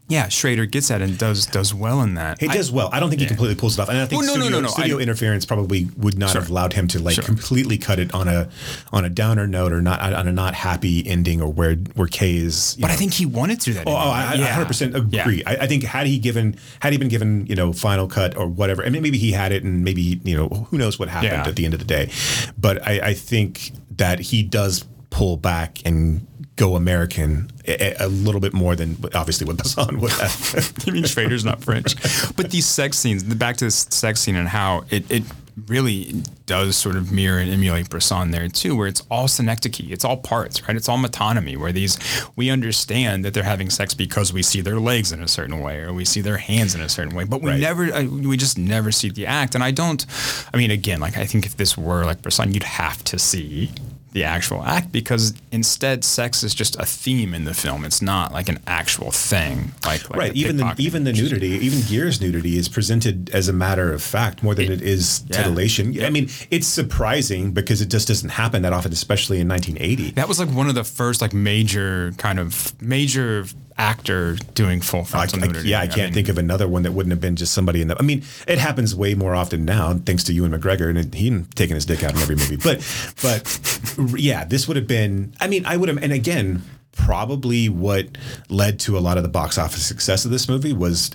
Yeah, 0.09 0.29
Schrader 0.29 0.65
gets 0.65 0.89
at 0.89 1.01
and 1.01 1.17
does 1.17 1.45
does 1.47 1.73
well 1.73 2.01
in 2.01 2.13
that. 2.15 2.39
He 2.39 2.47
I- 2.47 2.53
does 2.53 2.71
well. 2.71 2.89
I 2.93 2.99
don't 3.01 3.09
think 3.09 3.19
he 3.21 3.27
completely 3.27 3.55
pulls 3.55 3.77
it 3.77 3.81
off, 3.81 3.89
and 3.89 3.97
I 3.97 4.05
think 4.05 4.21
Well, 4.21 4.27
no, 4.27 4.35
no, 4.35 4.41
studio, 4.45 4.57
no, 4.59 4.61
no, 4.65 4.69
studio 4.69 4.97
I- 4.99 5.01
interference 5.01 5.45
probably 5.45 5.89
would 5.97 6.17
not 6.17 6.31
Sure. 6.31 6.41
have 6.41 6.49
allowed 6.49 6.73
him 6.73 6.87
to 6.89 6.99
like 6.99 7.15
Sure. 7.15 7.23
completely 7.25 7.77
cut 7.77 7.99
it 7.99 8.13
on 8.13 8.27
a 8.29 8.47
on 8.93 9.03
a 9.03 9.09
downer 9.09 9.47
note 9.47 9.73
or 9.73 9.81
not 9.81 9.99
on 10.01 10.27
a 10.27 10.31
not 10.31 10.53
happy 10.53 11.05
ending 11.05 11.41
or 11.41 11.51
where 11.51 11.75
where 11.95 12.07
Kay 12.07 12.37
is. 12.37 12.77
But 12.79 12.91
I 12.91 12.95
think 12.95 13.15
he 13.15 13.25
wanted 13.25 13.59
to 13.61 13.73
that. 13.73 13.83
Oh, 13.87 13.91
oh, 13.91 13.95
I, 14.09 14.31
I 14.31 14.33
Yeah. 14.35 14.55
100% 14.55 15.11
Yeah. 15.11 15.21
agree. 15.23 15.43
I, 15.45 15.55
I 15.63 15.67
think 15.67 15.83
had 15.83 16.07
he 16.07 16.19
given, 16.19 16.55
had 16.79 16.93
he 16.93 16.97
been 16.99 17.09
given, 17.09 17.45
you 17.47 17.55
know, 17.55 17.73
final 17.73 18.07
cut 18.07 18.37
or 18.37 18.47
whatever, 18.47 18.83
and 18.83 18.93
maybe 19.01 19.17
he 19.17 19.31
had 19.31 19.51
it, 19.51 19.63
and 19.63 19.83
maybe 19.83 20.21
you 20.23 20.37
know, 20.37 20.67
who 20.69 20.77
knows 20.77 20.99
what 20.99 21.09
happened 21.09 21.31
Yeah. 21.33 21.47
at 21.47 21.55
the 21.55 21.65
end 21.65 21.73
of 21.73 21.79
the 21.79 21.85
day. 21.85 22.09
But 22.57 22.85
I, 22.87 22.99
I 23.09 23.13
think 23.13 23.71
that 23.97 24.19
he 24.19 24.43
does 24.43 24.85
pull 25.09 25.37
back 25.37 25.79
and 25.85 26.26
go 26.57 26.75
American 26.75 27.49
a, 27.67 27.95
a 27.99 28.07
little 28.07 28.41
bit 28.41 28.51
more 28.53 28.75
than 28.75 28.97
obviously 29.13 29.45
what 29.47 29.57
Bresson 29.57 29.99
would 30.01 30.11
have. 30.11 30.73
I 30.87 30.91
mean, 30.91 31.03
Schrader's 31.05 31.45
not 31.45 31.63
French. 31.63 31.95
But 32.35 32.51
these 32.51 32.65
sex 32.65 32.97
scenes, 32.97 33.23
the 33.23 33.35
back 33.35 33.57
to 33.57 33.65
this 33.65 33.87
sex 33.91 34.19
scene 34.21 34.35
and 34.35 34.47
how 34.49 34.83
it, 34.89 35.09
it 35.09 35.23
really 35.67 36.21
does 36.45 36.75
sort 36.75 36.95
of 36.95 37.11
mirror 37.11 37.39
and 37.39 37.49
emulate 37.51 37.89
Bresson 37.89 38.29
there 38.31 38.47
too, 38.47 38.75
where 38.75 38.87
it's 38.87 39.01
all 39.09 39.27
synecdoche, 39.27 39.89
it's 39.91 40.05
all 40.05 40.17
parts, 40.17 40.61
right? 40.67 40.75
It's 40.77 40.87
all 40.87 40.97
metonymy, 40.99 41.57
where 41.57 41.71
these, 41.71 41.97
we 42.35 42.49
understand 42.51 43.25
that 43.25 43.33
they're 43.33 43.43
having 43.43 43.69
sex 43.71 43.93
because 43.95 44.31
we 44.31 44.43
see 44.43 44.61
their 44.61 44.79
legs 44.79 45.11
in 45.11 45.21
a 45.21 45.27
certain 45.27 45.59
way 45.59 45.79
or 45.79 45.93
we 45.93 46.05
see 46.05 46.21
their 46.21 46.37
hands 46.37 46.75
in 46.75 46.81
a 46.81 46.89
certain 46.89 47.15
way, 47.15 47.23
but 47.23 47.41
we 47.41 47.51
Right. 47.51 47.59
never, 47.59 47.91
uh, 47.91 48.03
we 48.03 48.37
just 48.37 48.57
never 48.57 48.91
see 48.91 49.09
the 49.09 49.25
act. 49.25 49.55
And 49.55 49.63
I 49.63 49.71
don't, 49.71 50.05
I 50.53 50.57
mean, 50.57 50.69
again, 50.71 50.99
like 50.99 51.17
I 51.17 51.25
think 51.25 51.45
if 51.45 51.57
this 51.57 51.75
were 51.77 52.03
like 52.05 52.21
Bresson, 52.21 52.53
you'd 52.53 52.63
have 52.63 53.03
to 53.05 53.17
see 53.19 53.71
the 54.17 54.23
actual 54.23 54.63
act 54.63 54.91
because 54.91 55.31
instead 55.51 56.03
sex 56.03 56.41
is 56.43 56.55
just 56.55 56.75
a 56.77 56.85
theme 56.85 57.35
in 57.35 57.45
the 57.45 57.53
film. 57.53 57.85
It's 57.85 58.01
not 58.01 58.33
like 58.33 58.49
an 58.49 58.57
actual 58.65 59.11
thing. 59.11 59.73
Like, 59.85 60.09
like 60.09 60.19
right. 60.19 60.33
the 60.33 60.39
Even 60.39 60.57
the 60.57 60.73
even 60.79 61.03
the 61.03 61.13
nudity, 61.13 61.49
even 61.49 61.81
Gere's 61.81 62.19
nudity, 62.19 62.57
is 62.57 62.67
presented 62.67 63.29
as 63.29 63.47
a 63.47 63.53
matter 63.53 63.93
of 63.93 64.01
fact 64.01 64.41
more 64.41 64.55
than 64.55 64.71
it 64.71 64.81
is 64.81 65.23
yeah. 65.27 65.37
titillation. 65.37 66.03
I 66.03 66.09
mean, 66.09 66.29
it's 66.49 66.65
surprising 66.65 67.51
because 67.51 67.79
it 67.79 67.89
just 67.89 68.07
doesn't 68.07 68.29
happen 68.29 68.63
that 68.63 68.73
often, 68.73 68.91
especially 68.91 69.39
in 69.39 69.47
1980. 69.47 70.11
That 70.11 70.27
was 70.27 70.39
like 70.39 70.49
one 70.49 70.67
of 70.67 70.73
the 70.73 70.83
first 70.83 71.21
like 71.21 71.33
major 71.33 72.11
kind 72.17 72.39
of 72.39 72.73
major 72.81 73.45
actor 73.77 74.35
doing 74.53 74.81
full 74.81 75.03
frontal 75.05 75.43
I- 75.43 75.47
nudity. 75.47 75.69
yeah, 75.69 75.81
I 75.81 75.87
can't 75.87 76.13
think 76.13 76.29
of 76.29 76.37
another 76.37 76.67
one 76.67 76.83
that 76.83 76.91
wouldn't 76.93 77.11
have 77.11 77.21
been 77.21 77.35
just 77.35 77.53
somebody 77.53 77.81
in 77.81 77.87
the. 77.87 77.97
I 77.99 78.01
mean, 78.01 78.23
it 78.47 78.57
happens 78.57 78.95
way 78.95 79.13
more 79.15 79.35
often 79.35 79.65
now, 79.65 79.93
thanks 79.93 80.23
to 80.25 80.33
Ewan 80.33 80.51
McGregor, 80.51 80.89
and 80.89 81.13
he 81.13 81.43
taking 81.55 81.75
his 81.75 81.85
dick 81.85 82.03
out 82.03 82.13
in 82.13 82.19
every 82.19 82.35
movie. 82.35 82.57
But, 82.63 82.79
but 83.21 84.19
yeah, 84.19 84.43
this 84.45 84.67
would 84.67 84.77
have 84.77 84.87
been. 84.87 85.33
I 85.39 85.47
mean, 85.47 85.65
I 85.65 85.77
would 85.77 85.89
have, 85.89 85.97
and 86.01 86.11
again, 86.11 86.61
probably 86.91 87.69
what 87.69 88.07
led 88.49 88.79
to 88.81 88.97
a 88.97 88.99
lot 88.99 89.17
of 89.17 89.23
the 89.23 89.29
box 89.29 89.57
office 89.57 89.85
success 89.85 90.25
of 90.25 90.31
this 90.31 90.49
movie 90.49 90.73
was 90.73 91.11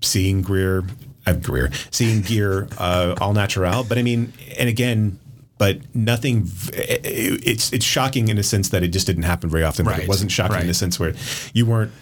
seeing 0.00 0.40
Greer, 0.42 0.84
uh, 1.26 1.34
Greer, 1.34 1.70
seeing 1.90 2.22
Gere 2.22 2.66
uh, 2.78 3.14
all 3.20 3.32
natural. 3.34 3.84
But 3.84 3.98
I 3.98 4.02
mean, 4.02 4.32
and 4.58 4.68
again. 4.68 5.18
But 5.58 5.78
nothing 5.94 6.48
it, 6.72 7.00
it's 7.46 7.72
it's 7.72 7.84
shocking 7.84 8.28
in 8.28 8.38
a 8.38 8.42
sense 8.42 8.68
that 8.70 8.82
it 8.82 8.88
just 8.88 9.06
didn't 9.06 9.24
happen 9.24 9.50
very 9.50 9.64
often. 9.64 9.84
But 9.84 9.92
Right, 9.94 10.02
it 10.04 10.08
wasn't 10.08 10.30
shocking 10.30 10.56
in 10.56 10.62
right. 10.62 10.70
a 10.70 10.74
sense 10.74 10.98
where 11.00 11.14
you 11.52 11.66
weren't 11.66 11.92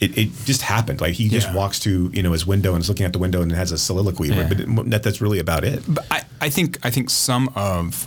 it, 0.00 0.18
it 0.18 0.28
just 0.44 0.62
happened. 0.62 1.00
Like 1.00 1.14
he 1.14 1.28
just 1.28 1.52
walks 1.54 1.78
to 1.80 2.10
you 2.12 2.22
know 2.22 2.32
his 2.32 2.46
window 2.46 2.74
and 2.74 2.82
is 2.82 2.88
looking 2.88 3.06
out 3.06 3.12
the 3.12 3.18
window 3.18 3.42
and 3.42 3.52
has 3.52 3.72
a 3.72 3.78
soliloquy. 3.78 4.28
Yeah. 4.28 4.48
But 4.48 4.60
it, 4.60 4.90
that, 4.90 5.02
that's 5.02 5.20
really 5.20 5.38
about 5.38 5.64
it. 5.64 5.82
But 5.86 6.06
I, 6.10 6.22
I 6.40 6.50
think 6.50 6.78
I 6.84 6.90
think 6.90 7.10
some 7.10 7.50
of 7.54 8.06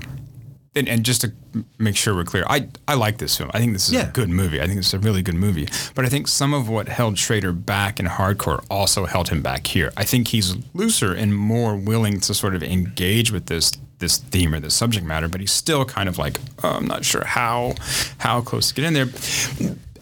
and, 0.76 0.88
and 0.88 1.04
just 1.04 1.22
to 1.22 1.34
make 1.80 1.96
sure 1.96 2.14
we're 2.14 2.24
clear, 2.24 2.44
I 2.48 2.68
I 2.88 2.94
like 2.96 3.18
this 3.20 3.38
film. 3.38 3.50
I 3.54 3.60
think 3.60 3.74
this 3.74 3.88
is 3.88 3.94
Yeah. 3.96 4.10
a 4.10 4.12
good 4.12 4.30
movie. 4.30 4.62
I 4.62 4.68
think 4.68 4.80
it's 4.80 4.94
a 4.94 5.00
really 5.00 5.22
good 5.24 5.36
movie. 5.36 5.68
But 5.96 6.06
I 6.06 6.10
think 6.10 6.28
some 6.28 6.54
of 6.54 6.70
what 6.70 6.88
held 6.88 7.18
Schrader 7.18 7.52
back 7.54 8.00
in 8.00 8.06
hardcore 8.06 8.64
also 8.70 9.06
held 9.06 9.30
him 9.30 9.42
back 9.42 9.66
here. 9.68 9.92
I 9.98 10.04
think 10.04 10.28
he's 10.30 10.56
looser 10.74 11.14
and 11.14 11.36
more 11.36 11.76
willing 11.76 12.20
to 12.22 12.34
sort 12.34 12.54
of 12.54 12.62
engage 12.64 13.32
with 13.32 13.46
this 13.48 13.72
this 14.00 14.18
theme 14.18 14.54
or 14.54 14.60
this 14.60 14.76
subject 14.76 15.06
matter, 15.06 15.28
but 15.28 15.42
he's 15.42 15.52
still 15.52 15.86
kind 15.86 16.08
of 16.08 16.18
like, 16.18 16.40
oh, 16.64 16.70
I'm 16.70 16.86
not 16.86 17.06
sure 17.06 17.26
how 17.26 17.76
how 18.20 18.42
close 18.42 18.70
to 18.70 18.76
get 18.76 18.86
in 18.86 18.94
there. 18.94 19.08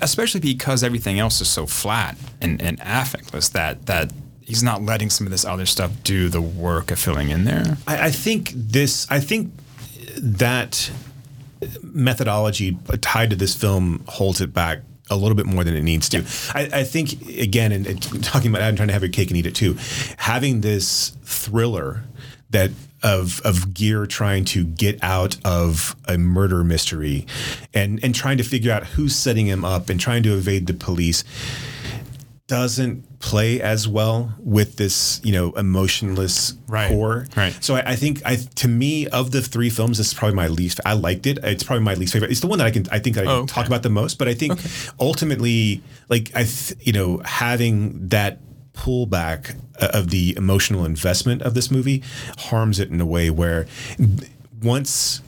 Especially 0.01 0.41
because 0.41 0.83
everything 0.83 1.19
else 1.19 1.39
is 1.39 1.47
so 1.47 1.65
flat 1.65 2.17
and, 2.41 2.61
and 2.61 2.79
affectless 2.81 3.51
that 3.53 3.85
that 3.85 4.11
he's 4.41 4.61
not 4.61 4.81
letting 4.81 5.09
some 5.09 5.25
of 5.25 5.31
this 5.31 5.45
other 5.45 5.65
stuff 5.65 5.91
do 6.03 6.29
the 6.29 6.41
work 6.41 6.91
of 6.91 6.99
filling 6.99 7.29
in 7.29 7.45
there. 7.45 7.77
I, 7.87 8.07
I 8.07 8.11
think 8.11 8.51
this. 8.53 9.07
I 9.09 9.19
think 9.19 9.53
that 10.17 10.91
methodology 11.81 12.77
tied 13.01 13.29
to 13.29 13.35
this 13.35 13.55
film 13.55 14.03
holds 14.07 14.41
it 14.41 14.53
back 14.53 14.79
a 15.09 15.15
little 15.15 15.35
bit 15.35 15.45
more 15.45 15.63
than 15.63 15.75
it 15.75 15.83
needs 15.83 16.09
to. 16.09 16.19
I, 16.53 16.79
I 16.79 16.83
think 16.83 17.29
again, 17.37 17.71
and, 17.71 17.85
and 17.87 18.23
talking 18.23 18.49
about, 18.49 18.61
I'm 18.61 18.75
trying 18.75 18.87
to 18.87 18.93
have 18.93 19.03
your 19.03 19.11
cake 19.11 19.29
and 19.29 19.37
eat 19.37 19.45
it 19.45 19.55
too. 19.55 19.77
Having 20.17 20.61
this 20.61 21.09
thriller 21.23 22.03
that 22.49 22.71
of 23.05 23.39
of 23.45 23.73
Gere 23.73 24.05
trying 24.07 24.43
to 24.45 24.65
get 24.65 25.01
out 25.01 25.37
of 25.45 25.95
a 26.07 26.17
murder 26.17 26.63
mystery, 26.63 27.25
and 27.73 28.03
and 28.03 28.13
trying 28.13 28.37
to 28.39 28.43
figure 28.43 28.71
out 28.73 28.83
who's 28.87 29.15
setting 29.15 29.45
him 29.47 29.63
up 29.63 29.89
and 29.89 29.97
trying 29.99 30.23
to 30.23 30.33
evade 30.35 30.67
the 30.67 30.73
police 30.73 31.23
doesn't 32.47 33.17
play 33.19 33.59
as 33.59 33.87
well 33.87 34.31
with 34.37 34.75
this, 34.75 35.19
you 35.23 35.31
know, 35.33 35.51
emotionless 35.53 36.53
Right, 36.67 36.89
core. 36.91 37.25
right. 37.35 37.57
So 37.59 37.73
I, 37.75 37.91
I 37.91 37.95
think 37.95 38.21
I 38.23 38.35
to 38.35 38.67
me 38.67 39.07
of 39.07 39.31
the 39.31 39.41
three 39.41 39.71
films, 39.71 39.97
this 39.97 40.09
is 40.09 40.13
probably 40.13 40.35
my 40.35 40.47
least. 40.47 40.79
I 40.85 40.93
liked 40.93 41.25
it. 41.25 41.39
It's 41.43 41.63
probably 41.63 41.83
my 41.83 41.95
least 41.95 42.13
favorite. 42.13 42.29
It's 42.29 42.41
the 42.41 42.47
one 42.47 42.59
that 42.59 42.67
I 42.67 42.71
can 42.71 42.85
I 42.91 42.99
think 42.99 43.15
that 43.15 43.27
I 43.27 43.31
Oh, 43.31 43.35
okay. 43.39 43.47
talk 43.53 43.65
about 43.65 43.81
the 43.81 43.89
most. 43.89 44.19
But 44.19 44.27
I 44.27 44.35
think 44.35 44.59
ultimately, 44.99 45.81
like 46.07 46.31
I, 46.35 46.43
th- 46.43 46.75
you 46.85 46.93
know, 46.93 47.17
having 47.25 48.09
that 48.09 48.37
pullback 48.75 49.55
uh, 49.79 49.89
of 49.93 50.09
the 50.09 50.35
emotional 50.37 50.85
investment 50.85 51.41
of 51.41 51.53
this 51.53 51.71
movie 51.71 52.03
harms 52.37 52.79
it 52.79 52.89
in 52.89 52.99
a 53.01 53.05
way 53.05 53.29
where 53.29 53.67
once 54.61 55.21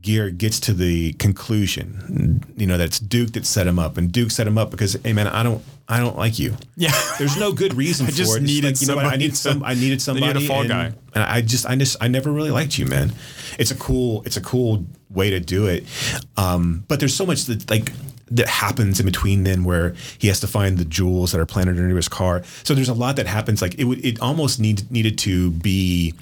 Gere 0.00 0.30
gets 0.30 0.58
to 0.60 0.72
the 0.72 1.12
conclusion, 1.14 2.42
you 2.56 2.66
know, 2.66 2.78
that's 2.78 2.98
Duke 2.98 3.32
that 3.32 3.44
set 3.44 3.66
him 3.66 3.78
up, 3.78 3.98
and 3.98 4.10
Duke 4.10 4.30
set 4.30 4.46
him 4.46 4.56
up 4.56 4.70
because, 4.70 4.96
hey 5.04 5.12
man, 5.12 5.26
I 5.26 5.42
don't, 5.42 5.62
I 5.88 6.00
don't 6.00 6.16
like 6.16 6.38
you. 6.38 6.56
Yeah. 6.76 6.92
there's 7.18 7.36
no 7.36 7.52
good 7.52 7.74
reason 7.74 8.06
I 8.08 8.10
for 8.10 8.16
just 8.16 8.36
it. 8.36 8.42
Needed 8.42 8.80
like, 8.80 8.80
you 8.80 8.86
know 8.88 8.98
I 8.98 9.16
need 9.16 9.36
some, 9.36 9.62
I 9.62 9.74
needed 9.74 10.00
somebody. 10.02 10.26
needed 10.28 10.42
a 10.42 10.46
fall 10.46 10.60
and, 10.60 10.68
guy. 10.68 10.92
and 11.14 11.24
I 11.24 11.42
just, 11.42 11.66
I 11.66 11.76
just, 11.76 11.96
I 12.00 12.08
never 12.08 12.32
really 12.32 12.50
liked 12.50 12.78
you, 12.78 12.86
man. 12.86 13.12
It's 13.58 13.70
a 13.70 13.76
cool, 13.76 14.22
it's 14.24 14.38
a 14.38 14.40
cool 14.40 14.86
way 15.10 15.30
to 15.30 15.40
do 15.40 15.66
it. 15.66 15.84
Um, 16.38 16.84
but 16.88 16.98
there's 16.98 17.14
so 17.14 17.26
much 17.26 17.44
that 17.44 17.68
like 17.68 17.92
that 18.36 18.48
happens 18.48 18.98
in 19.00 19.06
between 19.06 19.44
then 19.44 19.64
where 19.64 19.94
he 20.18 20.28
has 20.28 20.40
to 20.40 20.46
find 20.46 20.78
the 20.78 20.84
jewels 20.84 21.32
that 21.32 21.40
are 21.40 21.46
planted 21.46 21.78
under 21.78 21.96
his 21.96 22.08
car. 22.08 22.42
So 22.64 22.74
there's 22.74 22.88
a 22.88 22.94
lot 22.94 23.16
that 23.16 23.26
happens. 23.26 23.60
Like 23.62 23.74
it 23.78 23.84
would, 23.84 24.04
it 24.04 24.20
almost 24.20 24.58
need, 24.60 24.90
needed 24.90 25.18
to 25.18 25.50
be 25.50 26.14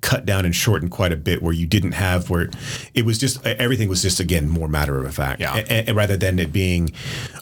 cut 0.00 0.24
down 0.24 0.46
and 0.46 0.56
shortened 0.56 0.90
quite 0.90 1.12
a 1.12 1.16
bit 1.16 1.42
where 1.42 1.52
you 1.52 1.66
didn't 1.66 1.92
have 1.92 2.30
where 2.30 2.48
it 2.94 3.04
was 3.04 3.18
just 3.18 3.44
everything 3.44 3.86
was 3.86 4.00
just 4.00 4.18
again 4.18 4.48
more 4.48 4.66
matter 4.66 5.04
of 5.04 5.14
fact 5.14 5.40
Yeah. 5.42 5.62
A- 5.68 5.90
a- 5.90 5.92
rather 5.92 6.16
than 6.16 6.38
it 6.38 6.54
being 6.54 6.90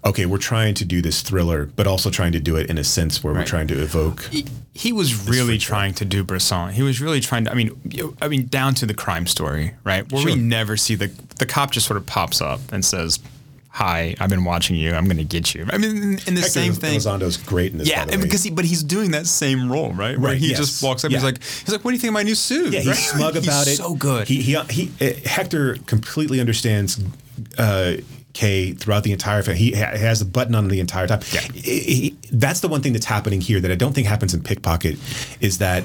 okay 0.05 0.26
we're 0.26 0.39
trying 0.39 0.74
to 0.74 0.85
do 0.85 1.01
this 1.01 1.22
thriller 1.22 1.66
but 1.76 1.86
also 1.86 2.10
trying 2.10 2.32
to 2.32 2.40
do 2.40 2.56
it 2.56 2.68
in 2.68 2.76
a 2.76 2.82
sense 2.82 3.22
where 3.22 3.32
we're 3.32 3.44
trying 3.44 3.68
to 3.68 3.80
evoke 3.80 4.24
he, 4.24 4.44
he 4.74 4.93
was 4.93 5.28
really 5.28 5.56
trying 5.56 5.94
to 5.94 6.05
do 6.05 6.24
Bresson. 6.24 6.72
He 6.72 6.82
was 6.82 7.01
really 7.01 7.20
trying 7.20 7.44
to. 7.47 7.51
I 7.51 7.55
mean, 7.55 8.14
I 8.22 8.28
mean, 8.28 8.47
down 8.47 8.74
to 8.74 8.86
the 8.86 8.94
crime 8.94 9.26
story, 9.26 9.74
right? 9.82 10.10
Where 10.12 10.24
we 10.24 10.36
never 10.36 10.76
see 10.76 10.94
the 10.94 11.09
the 11.39 11.47
cop 11.47 11.72
just 11.72 11.85
sort 11.86 11.97
of 11.97 12.06
pops 12.06 12.40
up 12.40 12.60
and 12.70 12.85
says, 12.85 13.18
"Hi, 13.70 14.15
I've 14.19 14.31
been 14.31 14.45
watching 14.45 14.77
you. 14.77 14.95
I'm 14.95 15.05
going 15.05 15.16
to 15.19 15.24
get 15.24 15.55
you." 15.55 15.66
I 15.70 15.78
mean, 15.78 15.97
in, 15.97 16.35
the 16.35 16.40
Hector 16.40 16.43
same 16.49 16.73
thing. 16.73 16.95
Elizondo's 16.99 17.36
great 17.36 17.73
in 17.73 17.78
this 17.78 17.89
Yeah, 17.89 18.05
by 18.05 18.11
the 18.12 18.16
way. 18.19 18.23
because 18.24 18.43
he, 18.43 18.51
but 18.51 18.65
he's 18.65 18.82
doing 18.82 19.11
that 19.12 19.27
same 19.27 19.70
role, 19.70 19.93
right? 19.93 20.19
Where 20.19 20.32
Right, 20.32 20.39
he 20.39 20.49
yes. 20.51 20.59
just 20.59 20.82
walks 20.82 21.05
up, 21.05 21.11
he's 21.11 21.23
like, 21.24 21.43
he's 21.43 21.69
like, 21.70 21.85
"What 21.85 21.90
do 21.93 21.95
you 21.97 22.01
think 22.01 22.11
of 22.11 22.15
my 22.15 22.23
new 22.23 22.35
suit?" 22.35 22.73
Yeah, 22.73 22.81
he's 22.81 22.89
Right? 22.89 22.97
smug 22.97 23.36
about 23.36 23.66
it. 23.66 23.77
So 23.77 23.95
good. 23.95 24.27
He 24.28 24.40
he, 24.43 24.57
he 24.70 24.90
uh, 25.01 25.12
Hector 25.28 25.77
completely 25.86 26.40
understands 26.40 27.01
uh, 27.59 27.95
Kay 28.32 28.73
throughout 28.73 29.03
the 29.05 29.12
entire 29.12 29.43
film. 29.43 29.57
He 29.57 29.73
has 29.73 30.20
a 30.20 30.24
button 30.27 30.55
on 30.55 30.69
the 30.69 30.81
entire 30.81 31.07
time. 31.07 31.20
Yeah. 31.32 31.40
He- 31.40 32.16
that's 32.31 32.61
the 32.61 32.69
one 32.69 32.82
thing 32.82 32.93
that's 32.93 33.07
happening 33.07 33.40
here 33.40 33.59
that 33.61 33.70
I 33.70 33.74
don't 33.74 33.95
think 33.95 34.07
happens 34.07 34.35
in 34.35 34.43
Pickpocket 34.43 34.99
is 35.40 35.59
that 35.59 35.85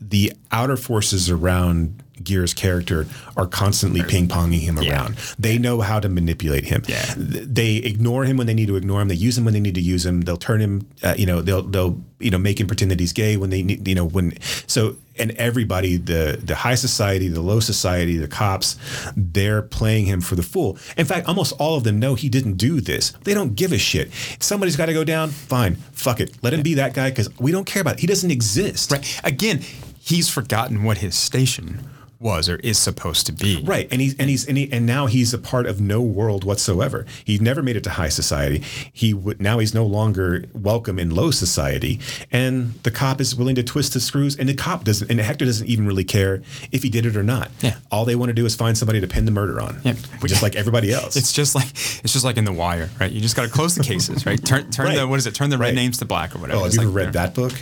the 0.00 0.32
outer 0.50 0.76
forces 0.76 1.30
around 1.30 2.02
Gere's 2.22 2.54
character 2.54 3.06
are 3.36 3.46
constantly 3.46 4.02
ping 4.02 4.28
ponging 4.28 4.60
him 4.60 4.78
Yeah. 4.80 4.92
around. 4.92 5.16
They 5.38 5.58
know 5.58 5.80
how 5.80 6.00
to 6.00 6.08
manipulate 6.08 6.64
him. 6.64 6.82
Yeah. 6.88 7.14
They 7.16 7.76
ignore 7.76 8.24
him 8.24 8.36
when 8.36 8.46
they 8.46 8.54
need 8.54 8.66
to 8.68 8.76
ignore 8.76 9.00
him. 9.00 9.08
They 9.08 9.14
use 9.14 9.36
him 9.38 9.44
when 9.44 9.54
they 9.54 9.60
need 9.60 9.74
to 9.74 9.80
use 9.80 10.04
him. 10.06 10.22
They'll 10.22 10.36
turn 10.36 10.60
him, 10.60 10.86
uh, 11.02 11.14
you 11.16 11.26
know, 11.26 11.40
they'll 11.42 11.62
they'll 11.62 12.00
you 12.18 12.30
know 12.30 12.38
make 12.38 12.60
him 12.60 12.66
pretend 12.66 12.90
that 12.90 13.00
he's 13.00 13.12
gay 13.14 13.36
when 13.36 13.50
they 13.50 13.62
need, 13.62 13.86
you 13.88 13.94
know, 13.94 14.04
when 14.04 14.34
so 14.66 14.96
and 15.18 15.30
everybody 15.32 15.96
the 15.96 16.38
the 16.42 16.54
high 16.54 16.74
society, 16.74 17.28
the 17.28 17.40
low 17.40 17.60
society, 17.60 18.16
the 18.16 18.28
cops, 18.28 18.76
they're 19.16 19.62
playing 19.62 20.06
him 20.06 20.20
for 20.20 20.36
the 20.36 20.42
fool. 20.42 20.78
In 20.96 21.06
fact, 21.06 21.26
almost 21.28 21.52
all 21.58 21.76
of 21.76 21.84
them 21.84 21.98
know 21.98 22.14
he 22.14 22.28
didn't 22.28 22.54
do 22.54 22.80
this. 22.80 23.12
They 23.24 23.34
don't 23.34 23.54
give 23.54 23.72
a 23.72 23.78
shit. 23.78 24.10
Somebody's 24.38 24.76
got 24.76 24.86
to 24.86 24.92
go 24.92 25.04
down. 25.04 25.30
Fine, 25.30 25.76
fuck 25.92 26.20
it. 26.20 26.36
Let 26.42 26.52
him 26.52 26.62
be 26.62 26.74
that 26.74 26.92
guy 26.94 27.10
because 27.10 27.28
we 27.38 27.52
don't 27.52 27.64
care 27.66 27.80
about 27.82 27.94
it. 27.94 28.00
He 28.00 28.06
doesn't 28.06 28.30
exist. 28.30 28.92
Right. 28.92 29.20
Again, 29.24 29.60
he's 30.00 30.28
forgotten 30.28 30.82
what 30.84 30.98
his 30.98 31.14
station 31.14 31.86
was 32.20 32.48
or 32.48 32.56
is 32.56 32.78
supposed 32.78 33.26
to 33.26 33.32
be. 33.32 33.62
Right, 33.64 33.88
and 33.90 34.00
he's 34.00 34.14
and 34.18 34.28
he's 34.28 34.46
and, 34.46 34.56
he, 34.58 34.70
and 34.70 34.84
now 34.86 35.06
he's 35.06 35.32
a 35.34 35.38
part 35.38 35.66
of 35.66 35.80
no 35.80 36.00
world 36.02 36.44
whatsoever. 36.44 37.06
He 37.24 37.38
never 37.38 37.62
made 37.62 37.76
it 37.76 37.84
to 37.84 37.90
high 37.90 38.10
society. 38.10 38.62
He 38.92 39.14
would 39.14 39.40
now 39.40 39.58
he's 39.58 39.72
no 39.74 39.86
longer 39.86 40.44
welcome 40.52 40.98
in 40.98 41.10
low 41.14 41.30
society, 41.30 41.98
and 42.30 42.74
the 42.82 42.90
cop 42.90 43.20
is 43.20 43.34
willing 43.34 43.54
to 43.54 43.62
twist 43.62 43.94
the 43.94 44.00
screws. 44.00 44.36
And 44.38 44.48
the 44.48 44.54
cop 44.54 44.84
doesn't, 44.84 45.10
and 45.10 45.18
Hector 45.18 45.46
doesn't 45.46 45.66
even 45.66 45.86
really 45.86 46.04
care 46.04 46.42
if 46.70 46.82
he 46.82 46.90
did 46.90 47.06
it 47.06 47.16
or 47.16 47.22
not. 47.22 47.50
Yeah. 47.62 47.76
all 47.90 48.04
they 48.04 48.16
want 48.16 48.28
to 48.28 48.34
do 48.34 48.44
is 48.44 48.54
find 48.54 48.76
somebody 48.76 49.00
to 49.00 49.06
pin 49.08 49.24
the 49.24 49.30
murder 49.30 49.60
on. 49.60 49.80
Yep. 49.84 49.96
just 50.26 50.42
like 50.42 50.54
everybody 50.56 50.92
else. 51.00 51.16
It's 51.16 51.32
just 51.32 51.54
like 51.54 51.70
it's 51.70 52.12
just 52.12 52.24
like 52.24 52.36
in 52.36 52.44
the 52.44 52.52
wire, 52.52 52.90
right? 53.00 53.10
You 53.10 53.20
just 53.22 53.34
got 53.34 53.44
to 53.44 53.50
close 53.50 53.74
the 53.74 53.82
cases, 53.82 54.26
right? 54.26 54.42
Turn 54.44 54.70
turn 54.70 54.86
Right. 54.86 54.96
the 54.96 55.08
what 55.08 55.18
is 55.18 55.26
it? 55.26 55.34
Turn 55.34 55.48
the 55.50 55.56
red 55.58 55.68
Right. 55.68 55.74
names 55.74 55.96
to 55.98 56.04
black 56.04 56.34
or 56.34 56.38
whatever. 56.38 56.58
oh, 56.58 56.62
have 56.64 56.66
It's 56.68 56.76
you 56.76 56.82
ever 56.82 56.90
like- 56.90 56.96
read 57.06 57.12
that 57.14 57.34
book? 57.34 57.52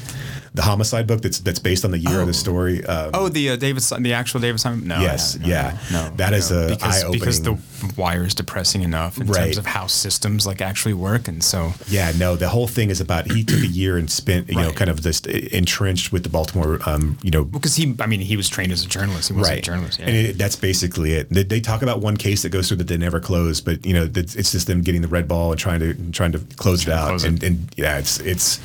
The 0.55 0.63
homicide 0.63 1.07
book 1.07 1.21
that's 1.23 1.39
that's 1.41 1.59
based 1.59 1.85
on 1.85 1.91
the 1.91 1.99
year 1.99 2.21
of 2.21 2.27
the 2.27 2.35
story. 2.35 2.85
Um, 2.85 3.11
Oh, 3.15 3.29
the 3.29 3.51
uh, 3.51 3.57
David, 3.57 3.83
the 3.83 4.13
actual 4.13 4.41
David 4.41 4.59
Simon. 4.61 4.87
No, 4.89 5.01
Yes, 5.01 5.37
no, 5.37 5.43
no, 5.43 5.49
yeah. 5.49 5.79
no, 5.93 6.11
That 6.17 6.33
is 6.33 6.51
a 6.51 6.69
because, 6.69 7.05
because 7.11 7.43
the 7.43 7.59
wire 7.97 8.25
is 8.25 8.35
depressing 8.35 8.83
enough 8.83 9.19
in 9.19 9.27
Right. 9.27 9.45
terms 9.45 9.59
of 9.59 9.67
how 9.67 9.87
systems 9.87 10.47
like 10.47 10.61
actually 10.61 10.95
work, 10.95 11.29
and 11.29 11.43
so 11.43 11.73
Yeah, 11.89 12.13
no, 12.19 12.37
the 12.37 12.49
whole 12.49 12.67
thing 12.67 12.91
is 12.91 13.01
about 13.01 13.31
he 13.31 13.45
took 13.45 13.61
a 13.61 13.67
year 13.67 13.97
and 13.99 14.11
spent, 14.11 14.49
you 14.49 14.57
know, 14.57 14.73
kind 14.73 14.91
of 14.91 15.01
just 15.03 15.27
entrenched 15.27 16.13
with 16.13 16.23
the 16.23 16.29
Baltimore, 16.29 16.81
um, 16.87 17.19
you 17.23 17.31
know, 17.31 17.45
because 17.45 17.77
he, 17.77 17.95
I 18.01 18.07
mean, 18.07 18.21
he 18.21 18.37
was 18.37 18.49
trained 18.49 18.73
as 18.73 18.85
a 18.85 18.89
journalist. 18.89 19.29
He 19.29 19.35
was 19.35 19.49
a 19.49 19.61
journalist. 19.61 19.99
Yeah. 19.99 20.07
And 20.07 20.17
it, 20.17 20.39
that's 20.39 20.57
basically 20.57 21.13
it. 21.13 21.29
They, 21.31 21.43
they 21.43 21.61
talk 21.61 21.83
about 21.83 22.01
one 22.01 22.17
case 22.17 22.43
that 22.43 22.51
goes 22.51 22.69
through 22.69 22.79
that 22.79 22.89
they 22.89 22.97
never 22.97 23.21
close, 23.21 23.61
but 23.61 23.85
you 23.85 23.93
know, 23.95 24.09
it's 24.15 24.53
just 24.53 24.67
them 24.67 24.83
getting 24.83 25.03
the 25.03 25.09
red 25.09 25.29
ball 25.29 25.51
and 25.53 25.61
trying 25.61 25.81
to 25.81 25.95
trying 26.13 26.33
to 26.33 26.39
close 26.57 26.83
it 26.87 26.93
out. 26.93 27.09
close 27.09 27.25
it. 27.25 27.29
and, 27.29 27.43
and 27.45 27.75
yeah, 27.77 27.99
it's 27.99 28.19
it's 28.21 28.59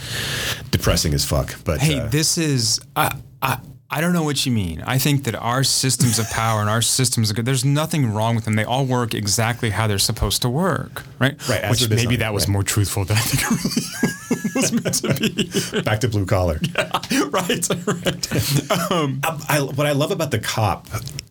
depressing 0.72 1.14
as 1.14 1.26
fuck. 1.26 1.56
But 1.64 1.73
hey, 1.80 2.00
uh, 2.00 2.08
this 2.08 2.38
is 2.38 2.80
I, 2.95 3.18
I 3.41 3.60
I 3.94 4.02
don't 4.02 4.12
know 4.12 4.24
what 4.24 4.44
you 4.44 4.52
mean. 4.52 4.82
I 4.88 4.98
think 4.98 5.26
that 5.26 5.36
our 5.36 5.64
systems 5.64 6.18
of 6.18 6.28
power 6.32 6.62
and 6.62 6.70
our 6.70 6.82
systems 6.82 7.30
of 7.30 7.36
good. 7.36 7.45
There's 7.45 7.64
nothing 7.64 8.12
wrong 8.12 8.34
with 8.34 8.44
them. 8.44 8.56
They 8.56 8.64
all 8.64 8.88
work 8.88 9.14
exactly 9.14 9.70
how 9.70 9.86
they're 9.86 10.00
supposed 10.00 10.41
to 10.41 10.50
work, 10.50 11.04
right? 11.20 11.38
Right, 11.48 11.70
Which 11.70 11.88
maybe 11.88 12.02
designed, 12.02 12.22
that 12.22 12.34
was 12.34 12.48
right. 12.48 12.54
more 12.54 12.64
truthful 12.64 13.06
than 13.06 13.18
I 13.18 13.20
think 13.20 13.44
it 13.44 13.52
really 13.52 14.56
was 14.56 14.72
meant 14.72 14.95
to 14.95 15.74
be. 15.74 15.82
back 15.84 16.00
to 16.00 16.08
blue 16.08 16.26
collar. 16.26 16.60
Yeah, 17.12 17.26
right, 17.30 17.68
right. 17.86 18.91
Um, 18.91 19.22
I, 19.48 19.62
what 19.62 19.86
I 19.86 19.91
love 19.91 20.10
about 20.10 20.32
the 20.32 20.40
cop, 20.40 20.88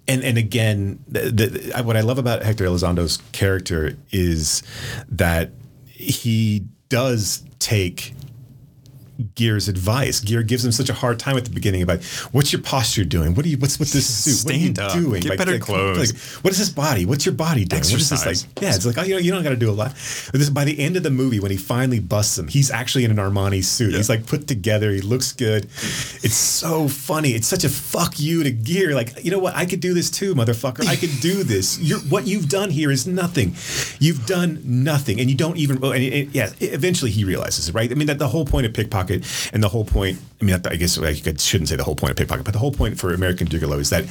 and 0.06 0.22
and 0.22 0.38
again, 0.38 1.00
the, 1.08 1.20
the, 1.30 1.82
what 1.82 1.96
I 1.96 2.02
love 2.02 2.18
about 2.18 2.44
Hector 2.44 2.64
Elizondo's 2.64 3.18
character 3.32 3.96
is 4.12 4.62
that 5.08 5.50
he 5.86 6.66
does 6.88 7.42
take 7.58 8.14
Gere's 9.34 9.68
advice. 9.68 10.20
Gere 10.20 10.42
gives 10.42 10.64
him 10.64 10.72
such 10.72 10.88
a 10.88 10.94
hard 10.94 11.18
time 11.18 11.36
at 11.36 11.44
the 11.44 11.50
beginning 11.50 11.82
about 11.82 12.02
what's 12.32 12.52
your 12.52 12.62
posture 12.62 13.04
doing? 13.04 13.34
What 13.34 13.44
are 13.46 13.48
you? 13.48 13.58
What's 13.58 13.78
with 13.78 13.92
this 13.92 14.06
suit? 14.06 14.44
What 14.44 14.54
are 14.54 14.58
you 14.58 14.74
up. 14.78 14.92
doing? 14.92 15.22
Get 15.22 15.38
better 15.38 15.58
clothes. 15.58 16.12
Like, 16.12 16.44
what 16.44 16.52
is 16.52 16.58
this 16.58 16.68
body? 16.68 17.06
What's 17.06 17.26
your 17.26 17.34
body 17.34 17.64
doing? 17.64 17.80
What 17.80 17.92
is 17.92 18.10
this 18.10 18.12
Exercise. 18.12 18.46
like? 18.46 18.62
Yeah, 18.62 18.74
it's 18.74 18.86
like 18.86 18.98
oh, 18.98 19.02
you 19.02 19.14
know, 19.14 19.20
you 19.20 19.32
don't 19.32 19.42
got 19.42 19.50
to 19.50 19.56
do 19.56 19.70
a 19.70 19.72
lot. 19.72 19.92
But 20.30 20.40
this 20.40 20.50
by 20.50 20.64
the 20.64 20.78
end 20.78 20.96
of 20.96 21.02
the 21.02 21.10
movie, 21.10 21.40
when 21.40 21.50
he 21.50 21.56
finally 21.56 22.00
busts 22.00 22.38
him, 22.38 22.48
he's 22.48 22.70
actually 22.70 23.04
in 23.04 23.10
an 23.10 23.16
Armani 23.16 23.64
suit. 23.64 23.94
He's 23.94 24.08
like 24.08 24.26
put 24.26 24.46
together. 24.48 24.90
He 24.90 25.00
looks 25.00 25.32
good. 25.32 25.64
It's 25.64 26.34
so 26.34 26.88
funny. 26.88 27.30
It's 27.30 27.46
such 27.46 27.64
a 27.64 27.68
fuck 27.68 28.18
you 28.18 28.42
to 28.42 28.50
Gere. 28.50 28.94
Like 28.94 29.24
you 29.24 29.30
know 29.30 29.38
what? 29.38 29.54
I 29.54 29.66
could 29.66 29.80
do 29.80 29.94
this 29.94 30.10
too, 30.10 30.34
motherfucker. 30.34 30.86
I 30.86 30.96
could 30.96 31.20
do 31.20 31.42
this. 31.42 31.78
You're, 31.82 31.98
what 32.00 32.26
you've 32.26 32.48
done 32.48 32.70
here 32.70 32.90
is 32.90 33.06
nothing. 33.06 33.54
You've 33.98 34.26
done 34.26 34.60
nothing, 34.64 35.20
and 35.20 35.30
you 35.30 35.36
don't 35.36 35.56
even. 35.56 35.76
And, 35.82 35.94
and 35.94 36.34
yeah, 36.34 36.50
eventually 36.60 37.10
he 37.10 37.24
realizes 37.24 37.68
it, 37.68 37.74
right? 37.74 37.90
I 37.90 37.94
mean, 37.94 38.06
that 38.06 38.18
the 38.18 38.28
whole 38.28 38.44
point 38.44 38.66
of 38.66 38.72
pickpocket 38.72 39.11
and 39.52 39.62
the 39.62 39.68
whole 39.68 39.84
point. 39.84 40.18
I 40.42 40.44
mean, 40.44 40.60
I 40.66 40.76
guess 40.76 40.98
I 40.98 41.12
shouldn't 41.14 41.68
say 41.68 41.76
the 41.76 41.84
whole 41.84 41.94
point 41.94 42.10
of 42.10 42.16
pickpocket, 42.16 42.44
but 42.44 42.52
the 42.52 42.58
whole 42.58 42.72
point 42.72 42.98
for 42.98 43.14
American 43.14 43.46
Gigolo 43.46 43.78
is 43.78 43.90
that 43.90 44.04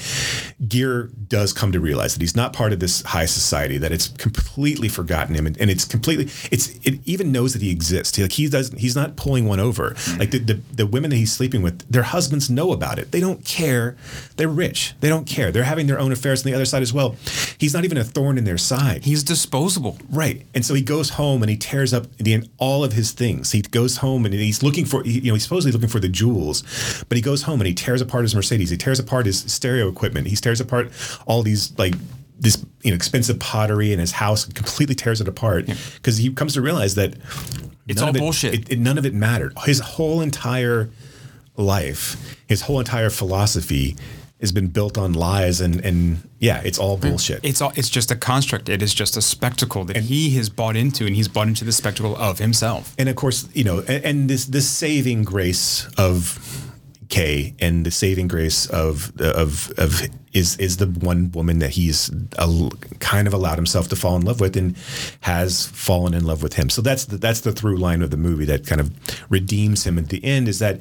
Gere 0.67 1.09
does 1.27 1.51
come 1.51 1.73
to 1.73 1.79
realize 1.79 2.13
that 2.13 2.21
he's 2.21 2.35
not 2.35 2.53
part 2.53 2.71
of 2.71 2.79
this 2.79 3.01
high 3.03 3.25
society. 3.25 3.77
That 3.77 3.91
it's 3.91 4.07
completely 4.07 4.87
forgotten 4.87 5.35
him, 5.35 5.45
and, 5.45 5.57
and 5.59 5.69
it's 5.69 5.83
completely. 5.83 6.25
It's 6.49 6.69
it 6.83 6.99
even 7.05 7.31
knows 7.33 7.51
that 7.53 7.61
he 7.61 7.69
exists. 7.69 8.17
Like 8.17 8.31
he 8.31 8.47
does. 8.47 8.71
He's 8.71 8.95
not 8.95 9.17
pulling 9.17 9.45
one 9.45 9.59
over. 9.59 9.95
Like 10.17 10.31
the, 10.31 10.39
the 10.39 10.53
the 10.73 10.87
women 10.87 11.09
that 11.09 11.17
he's 11.17 11.33
sleeping 11.33 11.61
with, 11.61 11.79
their 11.91 12.03
husbands 12.03 12.49
know 12.49 12.71
about 12.71 12.97
it. 12.97 13.11
They 13.11 13.19
don't 13.19 13.43
care. 13.43 13.97
They're 14.37 14.47
rich. 14.47 14.93
They 15.01 15.09
don't 15.09 15.25
care. 15.25 15.51
They're 15.51 15.63
having 15.63 15.87
their 15.87 15.99
own 15.99 16.11
affairs 16.11 16.45
on 16.45 16.51
the 16.51 16.55
other 16.55 16.65
side 16.65 16.81
as 16.81 16.93
well. 16.93 17.15
He's 17.57 17.73
not 17.73 17.83
even 17.83 17.97
a 17.97 18.03
thorn 18.03 18.37
in 18.37 18.43
their 18.43 18.57
side. 18.57 19.03
he's 19.03 19.23
disposable. 19.23 19.97
Right. 20.09 20.45
And 20.55 20.65
so 20.65 20.73
he 20.73 20.81
goes 20.81 21.11
home 21.11 21.43
and 21.43 21.49
he 21.49 21.57
tears 21.57 21.93
up 21.93 22.15
the, 22.17 22.49
all 22.57 22.83
of 22.83 22.93
his 22.93 23.11
things. 23.11 23.51
He 23.51 23.61
goes 23.61 23.97
home 23.97 24.25
and 24.25 24.33
he's 24.33 24.63
looking 24.63 24.85
for, 24.85 25.05
you 25.05 25.21
know, 25.21 25.33
he's 25.33 25.43
supposedly 25.43 25.71
looking 25.71 25.89
for 25.89 25.99
the 25.99 26.09
jewels, 26.25 26.63
but 27.09 27.15
he 27.15 27.21
goes 27.21 27.41
home 27.43 27.59
and 27.61 27.67
he 27.67 27.73
tears 27.73 28.01
apart 28.01 28.23
his 28.23 28.35
Mercedes. 28.35 28.69
He 28.69 28.77
tears 28.77 28.99
apart 28.99 29.25
his 29.25 29.39
stereo 29.39 29.87
equipment. 29.89 30.27
He 30.27 30.35
tears 30.35 30.61
apart 30.61 30.91
all 31.25 31.41
these, 31.43 31.77
like, 31.79 31.95
this 32.39 32.63
you 32.83 32.91
know 32.91 32.95
expensive 32.95 33.39
pottery 33.39 33.91
in 33.93 33.99
his 33.99 34.11
house 34.13 34.45
and 34.45 34.53
completely 34.55 34.95
tears 34.95 35.21
it 35.21 35.27
apart 35.27 35.67
because 35.95 36.17
he 36.17 36.31
comes 36.33 36.53
to 36.53 36.61
realize 36.61 36.95
that 36.95 37.13
It's 37.87 38.01
all 38.01 38.09
it- 38.09 38.17
bullshit. 38.19 38.53
it- 38.53 38.69
it- 38.73 38.79
none 38.79 38.97
of 38.97 39.05
it 39.05 39.13
mattered. 39.13 39.53
His 39.65 39.79
whole 39.79 40.21
entire 40.21 40.89
life, 41.57 42.15
his 42.47 42.61
whole 42.61 42.79
entire 42.79 43.09
philosophy 43.09 43.95
has 44.41 44.51
been 44.51 44.67
built 44.67 44.97
on 44.97 45.13
lies 45.13 45.61
and 45.61 45.79
and 45.85 46.27
yeah, 46.39 46.61
it's 46.65 46.77
all 46.77 46.97
hmm. 46.97 47.09
bullshit. 47.09 47.39
It's 47.43 47.61
all. 47.61 47.71
It's 47.75 47.89
just 47.89 48.11
a 48.11 48.15
construct. 48.15 48.67
It 48.67 48.81
is 48.81 48.93
just 48.93 49.15
a 49.15 49.21
spectacle 49.21 49.85
that 49.85 49.97
he 49.97 50.31
has 50.31 50.49
bought 50.49 50.75
into, 50.75 51.05
and 51.05 51.15
he's 51.15 51.27
bought 51.27 51.47
into 51.47 51.63
the 51.63 51.71
spectacle 51.71 52.15
of 52.17 52.39
himself. 52.39 52.93
and 52.97 53.07
of 53.07 53.15
course, 53.15 53.47
you 53.53 53.63
know, 53.63 53.79
and, 53.79 54.03
and 54.03 54.29
this 54.29 54.45
this 54.45 54.69
saving 54.69 55.23
grace 55.23 55.87
of 55.97 56.67
Kay 57.09 57.53
and 57.59 57.85
the 57.85 57.91
saving 57.91 58.27
grace 58.27 58.65
of 58.67 59.11
of 59.19 59.71
of 59.77 60.01
is 60.33 60.57
is 60.57 60.77
the 60.77 60.87
one 60.87 61.31
woman 61.33 61.59
that 61.59 61.71
he's 61.71 62.09
a, 62.37 62.69
kind 62.99 63.27
of 63.27 63.33
allowed 63.33 63.57
himself 63.57 63.89
to 63.89 63.95
fall 63.95 64.15
in 64.15 64.23
love 64.23 64.39
with 64.39 64.55
and 64.55 64.77
has 65.19 65.67
fallen 65.67 66.13
in 66.13 66.23
love 66.23 66.41
with 66.41 66.53
him. 66.53 66.69
So 66.69 66.81
that's 66.81 67.05
the, 67.05 67.17
that's 67.17 67.41
the 67.41 67.51
through 67.51 67.77
line 67.77 68.01
of 68.01 68.11
the 68.11 68.17
movie 68.17 68.45
that 68.45 68.65
kind 68.65 68.79
of 68.79 68.91
redeems 69.29 69.85
him 69.85 69.99
at 69.99 70.07
the 70.07 70.23
end 70.23 70.47
is 70.47 70.59
that 70.59 70.79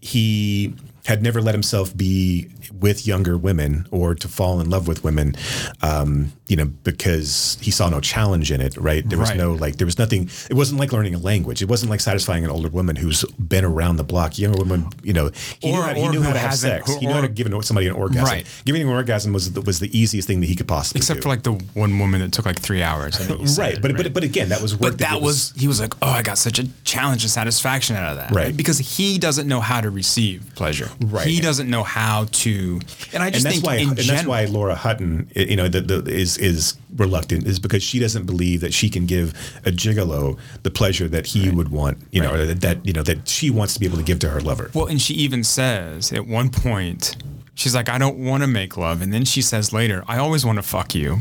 he 0.00 0.74
had 1.06 1.22
never 1.22 1.42
let 1.42 1.54
himself 1.54 1.94
be 1.96 2.48
with 2.80 3.06
younger 3.06 3.36
women 3.36 3.86
or 3.90 4.14
to 4.14 4.26
fall 4.26 4.60
in 4.60 4.70
love 4.70 4.88
with 4.88 5.04
women, 5.04 5.34
um, 5.82 6.32
you 6.48 6.56
know, 6.56 6.64
because 6.64 7.58
he 7.60 7.70
saw 7.70 7.88
no 7.90 8.00
challenge 8.00 8.50
in 8.50 8.60
it, 8.60 8.76
right? 8.76 9.06
There 9.08 9.18
was 9.18 9.28
Right. 9.30 9.38
no 9.38 9.52
like, 9.52 9.76
there 9.76 9.86
was 9.86 9.98
nothing. 9.98 10.30
It 10.48 10.54
wasn't 10.54 10.80
like 10.80 10.92
learning 10.92 11.14
a 11.14 11.18
language. 11.18 11.60
It 11.62 11.68
wasn't 11.68 11.90
like 11.90 12.00
satisfying 12.00 12.44
an 12.44 12.50
older 12.50 12.68
woman 12.68 12.96
who's 12.96 13.22
been 13.38 13.64
around 13.64 13.96
the 13.96 14.04
block. 14.04 14.38
Younger 14.38 14.58
woman, 14.58 14.86
you 15.02 15.12
know, 15.12 15.30
he 15.60 15.72
knew 15.72 15.78
Or- 15.78 15.82
how, 15.84 15.94
he 15.94 16.08
knew 16.08 16.22
how 16.22 16.32
to 16.32 16.38
have 16.38 16.54
sex. 16.54 16.90
who- 16.90 16.98
he 17.00 17.06
knew 17.06 17.12
how 17.12 17.20
to 17.20 17.28
give 17.28 17.48
somebody 17.64 17.86
an 17.86 17.92
orgasm. 17.94 18.24
Right. 18.24 18.46
Giving 18.64 18.82
an 18.82 18.88
orgasm 18.88 19.32
was 19.32 19.52
the, 19.52 19.60
was 19.60 19.80
the 19.80 19.96
easiest 19.98 20.26
thing 20.26 20.40
that 20.40 20.46
he 20.46 20.54
could 20.54 20.68
possibly 20.68 21.00
do. 21.00 21.02
Except 21.02 21.18
do. 21.18 21.22
for 21.22 21.28
like 21.28 21.42
the 21.42 21.52
one 21.74 21.98
woman 21.98 22.20
that 22.20 22.32
took 22.32 22.46
like 22.46 22.58
three 22.58 22.82
hours. 22.82 23.16
I 23.20 23.32
you 23.34 23.46
said, 23.46 23.60
right, 23.60 23.82
but 23.82 23.96
but 23.96 24.12
but 24.12 24.24
again, 24.24 24.48
that 24.50 24.62
was 24.62 24.74
work 24.74 24.92
But 24.92 24.98
that 24.98 25.20
was 25.20 25.52
he 25.56 25.68
was 25.68 25.80
like, 25.80 25.94
oh, 26.02 26.08
I 26.08 26.22
got 26.22 26.38
such 26.38 26.58
a 26.58 26.66
challenge 26.84 27.22
and 27.24 27.30
satisfaction 27.30 27.96
out 27.96 28.10
of 28.12 28.16
that, 28.16 28.30
Right. 28.30 28.56
Because 28.56 28.78
he 28.78 29.18
doesn't 29.18 29.46
know 29.48 29.60
how 29.60 29.80
to 29.80 29.90
receive 29.90 30.42
pleasure, 30.54 30.90
Right. 31.00 31.26
He 31.26 31.40
doesn't 31.40 31.68
know 31.68 31.82
how 31.82 32.26
to, 32.30 32.80
and 33.12 33.22
I 33.22 33.26
and 33.26 33.34
just 33.34 33.44
that's 33.44 33.56
think 33.56 33.66
why 33.66 33.76
and 33.76 33.96
general, 33.96 34.16
that's 34.16 34.26
why 34.26 34.44
Lauren 34.46 34.76
Hutton, 34.76 35.30
you 35.34 35.56
know, 35.56 35.68
the, 35.68 35.80
the, 35.80 36.10
is 36.12 36.38
is 36.38 36.76
reluctant 36.96 37.46
is 37.46 37.58
because 37.58 37.82
she 37.82 37.98
doesn't 37.98 38.26
believe 38.26 38.60
that 38.60 38.72
she 38.72 38.88
can 38.88 39.06
give 39.06 39.32
a 39.66 39.70
gigolo 39.72 40.38
the 40.62 40.70
pleasure 40.70 41.08
that 41.08 41.26
he 41.26 41.50
would 41.50 41.68
want, 41.70 41.98
you 42.12 42.20
know, 42.20 42.30
Right. 42.30 42.40
or 42.40 42.46
that, 42.46 42.60
that 42.60 42.86
you 42.86 42.92
know 42.92 43.02
that 43.02 43.28
she 43.28 43.50
wants 43.50 43.74
to 43.74 43.80
be 43.80 43.86
able 43.86 43.96
to 43.98 44.04
give 44.04 44.18
to 44.20 44.30
her 44.30 44.40
lover. 44.40 44.70
Well, 44.74 44.86
and 44.86 45.00
she 45.00 45.14
even 45.14 45.42
says 45.44 46.12
at 46.12 46.26
one 46.26 46.50
point, 46.50 47.16
she's 47.54 47.74
like, 47.74 47.88
I 47.88 47.98
don't 47.98 48.18
want 48.18 48.42
to 48.42 48.46
make 48.46 48.76
love. 48.76 49.02
And 49.02 49.12
then 49.12 49.24
she 49.24 49.42
says 49.42 49.72
later, 49.72 50.04
I 50.06 50.18
always 50.18 50.44
want 50.46 50.56
to 50.56 50.62
fuck 50.62 50.94
you. 50.94 51.18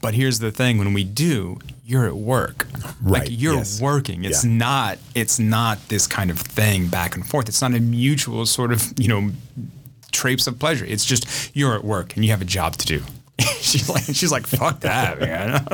But 0.00 0.14
here's 0.14 0.40
the 0.40 0.50
thing 0.50 0.78
when 0.78 0.92
we 0.92 1.04
do, 1.04 1.58
you're 1.92 2.06
at 2.06 2.16
work. 2.16 2.66
Right, 3.02 3.22
Like 3.22 3.28
you're 3.30 3.54
yes. 3.56 3.80
working. 3.80 4.24
It's 4.24 4.44
Yeah. 4.44 4.52
not 4.52 4.98
it's 5.14 5.38
not 5.38 5.76
this 5.88 6.06
kind 6.06 6.30
of 6.30 6.38
thing 6.38 6.88
back 6.88 7.14
and 7.14 7.24
forth. 7.26 7.48
It's 7.48 7.60
not 7.60 7.74
a 7.74 7.80
mutual 7.80 8.46
sort 8.46 8.72
of, 8.72 8.92
you 8.98 9.08
know, 9.08 9.30
traits 10.10 10.46
of 10.46 10.58
pleasure. 10.58 10.84
It's 10.86 11.04
just 11.04 11.54
you're 11.54 11.74
at 11.74 11.84
work 11.84 12.16
and 12.16 12.24
you 12.24 12.30
have 12.30 12.40
a 12.42 12.46
job 12.46 12.76
to 12.78 12.86
do. 12.86 13.02
she's 13.60 13.88
like 13.88 14.04
she's 14.04 14.32
like, 14.32 14.46
fuck 14.46 14.80
that, 14.80 15.20
man. 15.20 15.66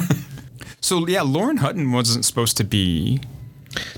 so 0.80 1.06
yeah, 1.08 1.22
Lauren 1.22 1.56
Hutton 1.58 1.92
wasn't 1.92 2.24
supposed 2.24 2.56
to 2.58 2.64
be 2.64 3.20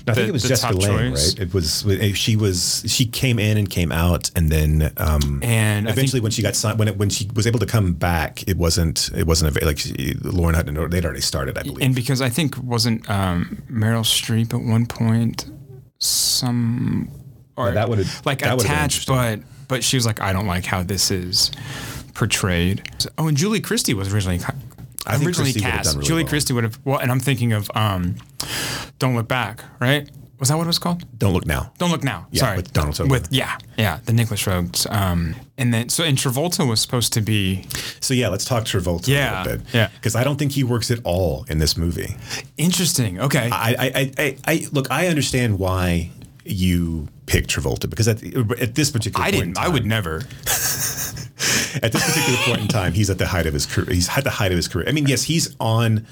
I 0.07 0.13
think 0.13 0.15
the- 0.15 0.27
it 0.27 0.31
was 0.33 0.43
Jessica 0.43 0.73
Lange, 0.73 1.11
choice. 1.11 1.33
right? 1.37 1.47
It 1.47 1.53
was 1.53 1.85
she 2.15 2.35
was 2.35 2.83
she 2.87 3.05
came 3.05 3.39
in 3.39 3.57
and 3.57 3.69
came 3.69 3.91
out, 3.91 4.31
and 4.35 4.49
then 4.49 4.91
um, 4.97 5.39
And 5.43 5.87
eventually 5.87 6.07
think- 6.19 6.23
when 6.23 6.31
she 6.31 6.41
got 6.41 6.55
signed, 6.55 6.79
when 6.79 6.87
it, 6.87 6.97
when 6.97 7.09
she 7.09 7.29
was 7.35 7.45
able 7.47 7.59
to 7.59 7.65
come 7.65 7.93
back, 7.93 8.43
it 8.47 8.57
wasn't 8.57 9.09
it 9.15 9.25
wasn't 9.27 9.55
a, 9.57 9.65
like 9.65 9.79
she, 9.79 10.13
Lauren 10.23 10.55
Hutton 10.55 10.75
they'd 10.89 11.05
already 11.05 11.21
started, 11.21 11.57
I 11.57 11.63
believe. 11.63 11.81
And 11.81 11.93
because 11.95 12.21
I 12.21 12.29
think 12.29 12.57
wasn't 12.57 13.09
um, 13.09 13.61
Meryl 13.71 14.03
Streep 14.03 14.53
at 14.53 14.61
one 14.61 14.85
point 14.85 15.45
some 15.99 17.09
or 17.55 17.67
Yeah, 17.67 17.73
that 17.75 17.89
would've- 17.89 18.21
like 18.25 18.41
attached, 18.45 19.07
but 19.07 19.39
but 19.67 19.83
she 19.83 19.95
was 19.97 20.05
like, 20.05 20.19
I 20.21 20.33
don't 20.33 20.47
like 20.47 20.65
how 20.65 20.83
this 20.83 21.11
is 21.11 21.51
portrayed. 22.13 22.83
Oh, 23.17 23.27
and 23.29 23.37
Julie 23.37 23.61
Christie 23.61 23.93
was 23.93 24.13
originally 24.13 24.39
I 25.07 25.17
think 25.17 25.27
originally 25.29 25.51
Christie 25.53 25.59
cast. 25.61 25.85
done 25.85 25.95
really 25.97 26.07
Julie 26.07 26.23
well. 26.23 26.29
Christie 26.29 26.53
would 26.53 26.63
have 26.63 26.79
well, 26.85 26.99
and 26.99 27.11
I'm 27.11 27.19
thinking 27.19 27.53
of 27.53 27.69
um, 27.75 28.15
Don't 28.99 29.15
Look 29.15 29.27
Back, 29.27 29.63
right? 29.79 30.09
Was 30.39 30.49
that 30.49 30.57
what 30.57 30.63
it 30.63 30.67
was 30.67 30.79
called? 30.79 31.03
Don't 31.19 31.33
look 31.33 31.45
now. 31.45 31.71
Don't 31.77 31.91
look 31.91 32.03
now. 32.03 32.25
Yeah, 32.31 32.39
Sorry, 32.39 32.55
with 32.57 32.73
Donald 32.73 32.95
Sutherland. 32.95 33.21
With 33.23 33.31
yeah, 33.31 33.57
yeah, 33.77 33.99
the 34.05 34.13
Nicolas 34.13 34.47
Roeg's. 34.47 34.87
Um, 34.89 35.35
and 35.59 35.71
then 35.71 35.89
so 35.89 36.03
and 36.03 36.17
Travolta 36.17 36.67
was 36.67 36.81
supposed 36.81 37.13
to 37.13 37.21
be 37.21 37.67
So 37.99 38.15
yeah, 38.15 38.27
let's 38.29 38.43
talk 38.43 38.63
Travolta 38.63 39.07
Yeah, 39.07 39.43
a 39.43 39.43
little 39.43 39.57
bit. 39.59 39.67
yeah. 39.71 39.89
because 39.93 40.15
I 40.15 40.23
don't 40.23 40.37
think 40.37 40.53
he 40.53 40.63
works 40.63 40.89
at 40.89 40.97
all 41.03 41.45
in 41.47 41.59
this 41.59 41.77
movie. 41.77 42.15
interesting. 42.57 43.19
Okay, 43.19 43.49
I, 43.51 43.75
I, 43.77 43.85
I, 43.95 44.11
I, 44.17 44.37
I 44.47 44.65
look. 44.71 44.89
I 44.89 45.07
understand 45.07 45.59
why 45.59 46.09
you 46.43 47.07
picked 47.27 47.51
Travolta 47.55 47.87
because 47.87 48.07
at, 48.07 48.23
at 48.59 48.73
this 48.73 48.89
particular 48.89 49.23
I 49.23 49.29
didn't. 49.29 49.59
I 49.59 49.65
time- 49.65 49.73
would 49.73 49.85
never. 49.85 50.23
at 51.83 51.91
this 51.91 52.05
particular 52.05 52.39
point 52.45 52.61
in 52.61 52.67
time, 52.67 52.93
he's 52.93 53.09
at 53.09 53.17
the 53.17 53.27
height 53.27 53.45
of 53.45 53.53
his 53.53 53.65
career. 53.65 53.87
He's 53.93 54.09
at 54.09 54.23
the 54.23 54.29
height 54.29 54.51
of 54.51 54.57
his 54.57 54.67
career. 54.67 54.87
I 54.87 54.91
mean, 54.91 55.07
yes, 55.07 55.23
he's 55.23 55.55
on 55.59 56.05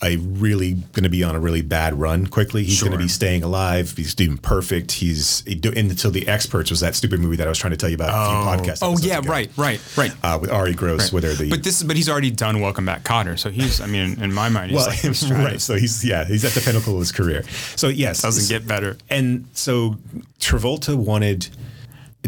a 0.00 0.16
really 0.16 0.74
going 0.74 1.02
to 1.02 1.08
be 1.08 1.24
on 1.24 1.34
a 1.34 1.40
really 1.40 1.62
bad 1.62 1.98
run 1.98 2.26
quickly. 2.26 2.62
He's 2.62 2.80
going 2.80 2.92
to 2.92 2.98
be 2.98 3.08
staying 3.08 3.42
alive. 3.42 3.96
He's 3.96 4.14
doing 4.14 4.38
perfect. 4.38 4.92
He's 4.92 5.40
he 5.44 5.60
until 5.64 6.12
the 6.12 6.28
experts 6.28 6.70
was 6.70 6.80
that 6.80 6.94
stupid 6.94 7.18
movie 7.18 7.36
that 7.36 7.48
I 7.48 7.50
was 7.50 7.58
trying 7.58 7.72
to 7.72 7.76
tell 7.76 7.88
you 7.88 7.96
about 7.96 8.10
a 8.10 8.62
few 8.62 8.72
podcasts. 8.72 8.78
Oh 8.82 8.96
yeah, 9.00 9.18
ago, 9.18 9.28
right, 9.28 9.50
right, 9.56 9.96
right. 9.96 10.12
Uh, 10.22 10.38
with 10.40 10.50
Arye 10.50 10.76
Gross, 10.76 11.12
where 11.12 11.20
they're 11.20 11.34
the 11.34 11.50
But 11.50 11.64
this, 11.64 11.82
but 11.82 11.96
he's 11.96 12.08
already 12.08 12.30
done 12.30 12.60
Welcome 12.60 12.86
Back, 12.86 13.02
Kotter. 13.02 13.36
So 13.36 13.50
he's, 13.50 13.80
I 13.80 13.86
mean, 13.86 14.22
in 14.22 14.32
my 14.32 14.48
mind, 14.48 14.70
he's 14.70 14.76
well, 14.76 15.30
like 15.30 15.44
right. 15.44 15.60
So 15.60 15.74
he's 15.74 16.04
yeah, 16.04 16.24
he's 16.24 16.44
at 16.44 16.52
the 16.52 16.60
pinnacle 16.60 16.94
of 16.94 17.00
his 17.00 17.10
career. 17.10 17.42
So 17.74 17.88
yes, 17.88 18.22
Doesn't 18.22 18.48
get 18.48 18.68
better. 18.68 18.96
And 19.10 19.48
so 19.54 19.96
Travolta 20.38 20.94
wanted 20.94 21.48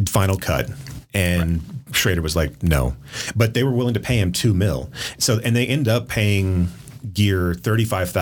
final 0.09 0.37
cut, 0.37 0.69
and 1.15 1.61
Schrader 1.93 2.23
was 2.23 2.37
like, 2.37 2.63
no, 2.63 2.97
but 3.35 3.55
they 3.55 3.63
were 3.65 3.73
willing 3.73 3.95
to 3.95 4.01
pay 4.01 4.19
him 4.19 4.33
two 4.33 4.55
mil. 4.55 4.91
So 5.19 5.41
and 5.45 5.55
they 5.57 5.67
end 5.67 5.89
up 5.89 6.09
paying 6.09 6.69
Gere 7.15 7.55
thirty 7.55 7.85
five 7.85 8.13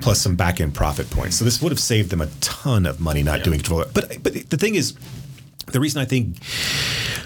plus 0.00 0.20
some 0.20 0.36
back 0.36 0.60
end 0.60 0.74
profit 0.74 1.08
points. 1.10 1.36
So 1.36 1.44
this 1.44 1.62
would 1.62 1.72
have 1.72 1.80
saved 1.80 2.10
them 2.10 2.20
a 2.20 2.26
ton 2.40 2.86
of 2.86 3.00
money 3.00 3.22
not 3.22 3.42
doing 3.42 3.60
Travolta. 3.60 3.92
But 3.94 4.22
but 4.22 4.34
the 4.50 4.56
thing 4.56 4.74
is, 4.74 4.94
the 5.72 5.80
reason 5.80 6.00
I 6.02 6.04
think 6.04 6.36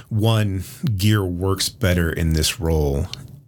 one 0.08 0.62
Gere 0.96 1.26
works 1.26 1.68
better 1.68 2.10
in 2.12 2.32
this 2.32 2.60
role 2.60 3.06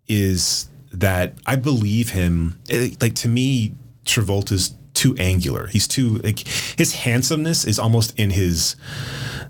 is 0.09 0.69
that 0.93 1.35
I 1.47 1.57
believe 1.57 2.11
him. 2.11 2.59
eh, 2.69 2.91
Like 3.01 3.15
to 3.17 3.29
me, 3.29 3.75
Travolta's 4.05 4.75
too 5.03 5.15
angular. 5.19 5.67
He's 5.67 5.89
too 5.89 6.19
like 6.27 6.41
his 6.83 6.91
handsomeness 7.05 7.65
is 7.65 7.79
almost 7.79 8.19
in 8.19 8.31
his 8.31 8.77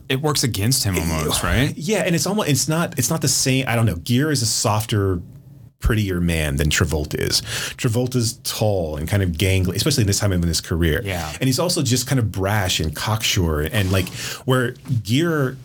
It 0.09 0.21
works 0.23 0.43
against 0.45 0.85
him 0.85 0.95
almost, 0.99 1.43
right? 1.43 1.73
yeah, 1.77 2.03
and 2.07 2.15
it's 2.15 2.27
almost 2.27 2.49
it's 2.49 2.69
not 2.69 2.99
it's 2.99 3.11
not 3.11 3.21
the 3.21 3.29
same. 3.29 3.65
I 3.69 3.75
don't 3.77 3.87
know. 3.87 3.97
Gere 3.97 4.33
is 4.33 4.43
a 4.43 4.47
softer, 4.47 5.21
prettier 5.81 6.21
man 6.21 6.57
than 6.57 6.69
Travolta 6.69 7.15
is. 7.19 7.41
Travolta's 7.77 8.39
tall 8.45 8.97
and 8.99 9.09
kind 9.09 9.23
of 9.23 9.31
gangly, 9.31 9.75
especially 9.77 10.03
in 10.03 10.07
this 10.07 10.19
time 10.21 10.33
of 10.33 10.43
his 10.43 10.61
career. 10.61 11.01
Yeah. 11.05 11.31
and 11.41 11.45
he's 11.49 11.59
also 11.59 11.81
just 11.83 12.07
kind 12.07 12.19
of 12.19 12.31
brash 12.31 12.81
and 12.81 12.95
cocksure 12.95 13.63
and 13.63 13.91
like 13.91 14.09
where 14.45 14.73
Gere 15.03 15.57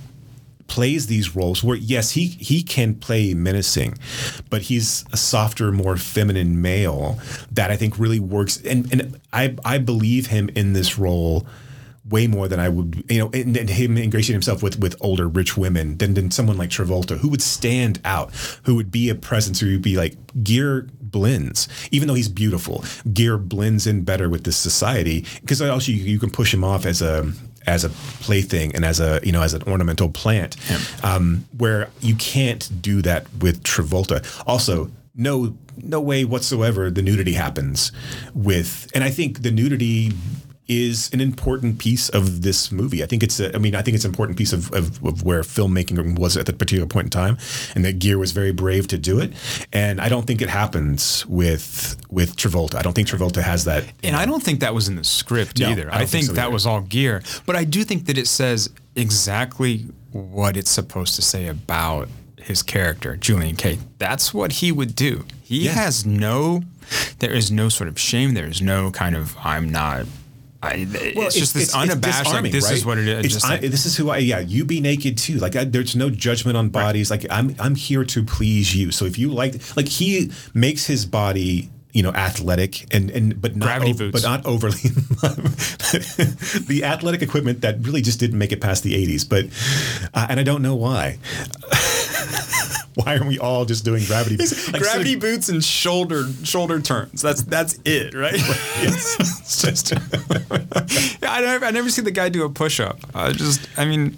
plays 0.67 1.07
these 1.07 1.35
roles 1.35 1.63
where 1.63 1.77
yes 1.77 2.11
he 2.11 2.27
he 2.27 2.63
can 2.63 2.95
play 2.95 3.33
menacing 3.33 3.95
but 4.49 4.63
he's 4.63 5.05
a 5.13 5.17
softer 5.17 5.71
more 5.71 5.97
feminine 5.97 6.61
male 6.61 7.19
that 7.51 7.71
I 7.71 7.75
think 7.75 7.99
really 7.99 8.19
works 8.19 8.61
and 8.63 8.91
and 8.91 9.19
I 9.31 9.55
I 9.63 9.77
believe 9.77 10.27
him 10.27 10.49
in 10.55 10.73
this 10.73 10.97
role 10.97 11.45
way 12.07 12.27
more 12.27 12.47
than 12.47 12.59
I 12.59 12.69
would, 12.69 13.03
you 13.09 13.19
know, 13.19 13.29
and, 13.33 13.57
and 13.57 13.69
him 13.69 13.97
ingratiating 13.97 14.35
himself 14.35 14.61
with 14.61 14.79
with 14.79 14.95
older 15.01 15.27
rich 15.27 15.57
women 15.57 15.97
than 15.97 16.13
than 16.13 16.31
someone 16.31 16.57
like 16.57 16.69
Travolta, 16.69 17.17
who 17.17 17.29
would 17.29 17.41
stand 17.41 17.99
out, 18.05 18.33
who 18.63 18.75
would 18.75 18.91
be 18.91 19.09
a 19.09 19.15
presence, 19.15 19.59
who 19.59 19.71
would 19.71 19.81
be 19.81 19.97
like 19.97 20.15
Gere 20.43 20.87
blends, 21.01 21.67
even 21.91 22.07
though 22.07 22.13
he's 22.13 22.29
beautiful. 22.29 22.83
Gere 23.11 23.37
blends 23.37 23.87
in 23.87 24.03
better 24.03 24.29
with 24.29 24.43
this 24.43 24.57
society 24.57 25.25
because 25.41 25.61
also 25.61 25.91
you, 25.91 26.03
you 26.03 26.19
can 26.19 26.29
push 26.29 26.53
him 26.53 26.63
off 26.63 26.85
as 26.85 27.01
a 27.01 27.31
as 27.67 27.83
a 27.83 27.89
plaything 27.89 28.75
and 28.75 28.85
as 28.85 28.99
a 28.99 29.19
you 29.23 29.31
know 29.31 29.41
as 29.41 29.53
an 29.53 29.63
ornamental 29.63 30.09
plant, 30.09 30.55
um, 31.03 31.45
where 31.57 31.89
you 32.01 32.15
can't 32.15 32.81
do 32.81 33.01
that 33.01 33.25
with 33.39 33.63
Travolta. 33.63 34.25
Also, 34.47 34.91
no 35.15 35.55
no 35.77 35.99
way 35.99 36.25
whatsoever 36.25 36.89
the 36.89 37.01
nudity 37.01 37.33
happens 37.33 37.91
with, 38.33 38.89
and 38.93 39.03
I 39.03 39.09
think 39.09 39.41
the 39.41 39.51
nudity 39.51 40.13
is 40.67 41.11
an 41.13 41.21
important 41.21 41.77
piece 41.77 42.09
of 42.09 42.41
this 42.41 42.71
movie. 42.71 43.03
I 43.03 43.05
think 43.05 43.21
it's, 43.21 43.39
a, 43.39 43.53
I 43.55 43.59
mean, 43.59 43.75
I 43.75 43.81
think 43.83 43.93
it's 43.95 44.03
an 44.05 44.09
important 44.11 44.37
piece 44.37 44.51
of, 44.51 44.71
of, 44.73 45.03
of 45.05 45.23
where 45.23 45.41
filmmaking 45.41 46.17
was 46.17 46.35
at 46.37 46.47
that 46.47 46.57
particular 46.57 46.87
point 46.87 47.05
in 47.05 47.09
time, 47.11 47.37
and 47.75 47.85
that 47.85 47.99
Gere 47.99 48.15
was 48.15 48.31
very 48.31 48.51
brave 48.51 48.87
to 48.87 48.97
do 48.97 49.19
it. 49.19 49.33
And 49.71 50.01
I 50.01 50.09
don't 50.09 50.25
think 50.25 50.41
it 50.41 50.49
happens 50.49 51.25
with 51.27 51.97
with 52.09 52.35
Travolta. 52.35 52.75
I 52.75 52.81
don't 52.81 52.93
think 52.93 53.07
Travolta 53.07 53.41
has 53.43 53.65
that. 53.65 53.83
And 54.03 54.15
I 54.15 54.25
don't 54.25 54.41
think 54.41 54.59
that 54.61 54.73
was 54.73 54.87
in 54.87 54.95
the 54.95 55.03
script 55.03 55.59
No, 55.59 55.69
either. 55.69 55.89
I 55.91 55.95
I, 55.95 55.97
think 55.99 56.09
think, 56.09 56.25
so 56.25 56.33
that 56.33 56.43
either. 56.45 56.51
was 56.53 56.65
all 56.65 56.81
Gere. 56.81 57.21
But 57.45 57.55
I 57.55 57.63
do 57.63 57.83
think 57.83 58.05
that 58.07 58.17
it 58.17 58.27
says 58.27 58.69
exactly 58.95 59.85
what 60.11 60.57
it's 60.57 60.71
supposed 60.71 61.15
to 61.15 61.21
say 61.21 61.47
about 61.47 62.07
his 62.39 62.63
character, 62.63 63.15
Julian 63.17 63.55
Kay. 63.55 63.79
That's 63.97 64.33
what 64.33 64.53
he 64.53 64.71
would 64.71 64.95
do. 64.95 65.25
He 65.43 65.65
Yeah. 65.65 65.73
has 65.73 66.05
no, 66.05 66.63
there 67.19 67.33
is 67.33 67.51
no 67.51 67.69
sort 67.69 67.87
of 67.87 67.99
shame. 67.99 68.33
There 68.33 68.47
is 68.47 68.61
no 68.61 68.91
kind 68.91 69.15
of, 69.15 69.35
I'm 69.43 69.69
not. 69.69 70.05
I, 70.65 70.87
it's, 70.89 71.35
just 71.35 71.53
this 71.53 71.73
unabashed, 71.75 72.25
disarming, 72.25 72.51
like, 72.51 72.61
this 72.61 72.71
is 72.71 72.85
what 72.85 72.97
it 72.97 73.07
is. 73.07 73.25
It's 73.25 73.33
just 73.35 73.45
I, 73.45 73.49
like- 73.51 73.61
this 73.61 73.85
is 73.85 73.95
who 73.95 74.09
I. 74.09 74.17
Yeah, 74.17 74.39
you 74.39 74.65
be 74.65 74.81
naked 74.81 75.17
too. 75.17 75.35
Like 75.37 75.55
I, 75.55 75.63
there's 75.63 75.95
no 75.95 76.09
judgment 76.09 76.57
on 76.57 76.69
bodies. 76.69 77.11
Like 77.11 77.25
I'm 77.29 77.55
I'm 77.59 77.75
here 77.75 78.03
to 78.03 78.23
please 78.23 78.75
you. 78.75 78.91
So 78.91 79.05
if 79.05 79.17
you 79.17 79.31
like, 79.31 79.55
like 79.77 79.87
he 79.87 80.31
makes 80.53 80.85
his 80.85 81.05
body. 81.05 81.69
You 81.93 82.03
know, 82.03 82.11
athletic 82.11 82.93
and 82.93 83.09
and 83.09 83.41
but 83.41 83.55
not 83.55 83.81
o- 83.81 84.11
but 84.11 84.21
not 84.21 84.45
overly. 84.45 84.75
the 86.67 86.81
athletic 86.83 87.21
equipment 87.21 87.61
that 87.61 87.79
really 87.79 88.01
just 88.01 88.19
didn't 88.19 88.37
make 88.37 88.51
it 88.51 88.59
past 88.59 88.83
the 88.83 88.93
'80s, 88.93 89.23
but 89.29 89.45
uh, 90.13 90.27
and 90.29 90.37
I 90.37 90.43
don't 90.43 90.61
know 90.61 90.75
why. 90.75 91.19
why 93.03 93.13
aren't 93.13 93.27
we 93.27 93.39
all 93.39 93.65
just 93.65 93.85
doing 93.85 94.03
gravity? 94.05 94.38
boots? 94.38 94.72
Like, 94.72 94.81
gravity 94.81 95.15
boots 95.15 95.49
and 95.49 95.63
shoulder 95.63 96.26
shoulder 96.43 96.80
turns. 96.81 97.22
That's 97.22 97.43
that's 97.43 97.80
it, 97.85 98.13
right? 98.13 98.34
Yes. 98.81 99.15
It's 99.19 99.61
just 99.61 99.91
Yeah, 101.22 101.31
I 101.31 101.41
never 101.41 101.65
I 101.65 101.72
never 101.72 101.89
see 101.89 102.01
the 102.01 102.11
guy 102.11 102.30
do 102.30 102.43
a 102.45 102.49
push 102.49 102.80
up. 102.80 102.99
I 103.13 103.31
just 103.31 103.67
I 103.77 103.85
mean 103.85 104.17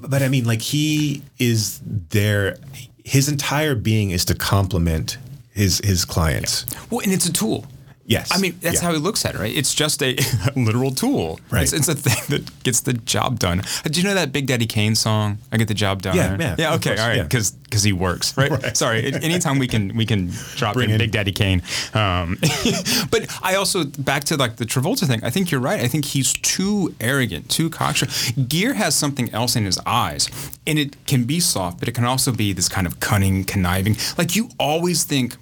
but 0.00 0.22
I 0.22 0.28
mean, 0.28 0.44
like 0.44 0.62
he 0.62 1.22
is 1.38 1.80
there. 1.84 2.56
His 3.04 3.28
entire 3.28 3.74
being 3.74 4.10
is 4.10 4.24
to 4.26 4.34
complement 4.34 5.18
his 5.52 5.80
his 5.84 6.04
clients. 6.04 6.66
well, 6.90 7.00
and 7.00 7.12
it's 7.12 7.26
a 7.26 7.32
tool. 7.32 7.66
Yes. 8.08 8.30
I 8.32 8.38
mean, 8.38 8.56
that's 8.60 8.76
Yeah. 8.76 8.82
how 8.88 8.92
he 8.92 8.98
looks 8.98 9.24
at 9.24 9.34
it, 9.34 9.38
right? 9.40 9.54
It's 9.56 9.74
just 9.74 10.02
a 10.02 10.16
literal 10.56 10.92
tool. 10.92 11.40
Right. 11.50 11.62
It's, 11.64 11.72
it's 11.72 11.88
a 11.88 11.94
thing 11.94 12.22
that 12.28 12.62
gets 12.62 12.80
the 12.80 12.92
job 12.92 13.38
done. 13.38 13.60
Uh, 13.60 13.88
Do 13.90 14.00
you 14.00 14.06
know 14.06 14.14
that 14.14 14.32
Big 14.32 14.46
Daddy 14.46 14.66
Kane 14.66 14.94
song? 14.94 15.38
I 15.52 15.56
get 15.56 15.68
the 15.68 15.74
job 15.74 16.02
done. 16.02 16.14
Yeah, 16.16 16.30
right? 16.30 16.40
yeah, 16.40 16.54
yeah. 16.58 16.74
Okay, 16.74 16.96
all 16.96 17.08
right, 17.08 17.16
yeah. 17.16 17.22
because 17.24 17.82
he 17.82 17.92
works, 17.92 18.36
right? 18.36 18.50
Right. 18.56 18.76
Sorry. 18.76 19.12
Anytime 19.12 19.58
we 19.58 19.66
can 19.66 19.94
we 19.96 20.06
can 20.06 20.30
drop 20.56 20.76
in, 20.76 20.90
in- 20.90 20.98
Big 20.98 21.10
Daddy 21.10 21.32
Kane. 21.32 21.62
Um, 21.94 22.38
but 23.10 23.26
I 23.42 23.56
also 23.56 23.84
back 23.84 24.24
to 24.24 24.36
like 24.36 24.56
the 24.56 24.64
Travolta 24.64 25.06
thing. 25.06 25.22
I 25.24 25.30
think 25.30 25.50
you're 25.50 25.60
right. 25.60 25.80
I 25.80 25.88
think 25.88 26.04
he's 26.04 26.32
too 26.32 26.94
arrogant, 27.00 27.50
too 27.50 27.68
cocksure. 27.70 28.08
Gere 28.48 28.74
has 28.74 28.94
something 28.94 29.28
else 29.34 29.56
in 29.56 29.64
his 29.64 29.78
eyes, 29.84 30.28
and 30.66 30.78
it 30.78 30.96
can 31.06 31.24
be 31.24 31.40
soft, 31.40 31.80
but 31.80 31.88
it 31.88 31.94
can 31.94 32.04
also 32.04 32.32
be 32.32 32.52
this 32.52 32.68
kind 32.68 32.86
of 32.86 33.00
cunning, 33.00 33.44
conniving. 33.44 33.96
Like 34.16 34.36
you 34.36 34.48
always 34.58 35.04
think 35.04 35.36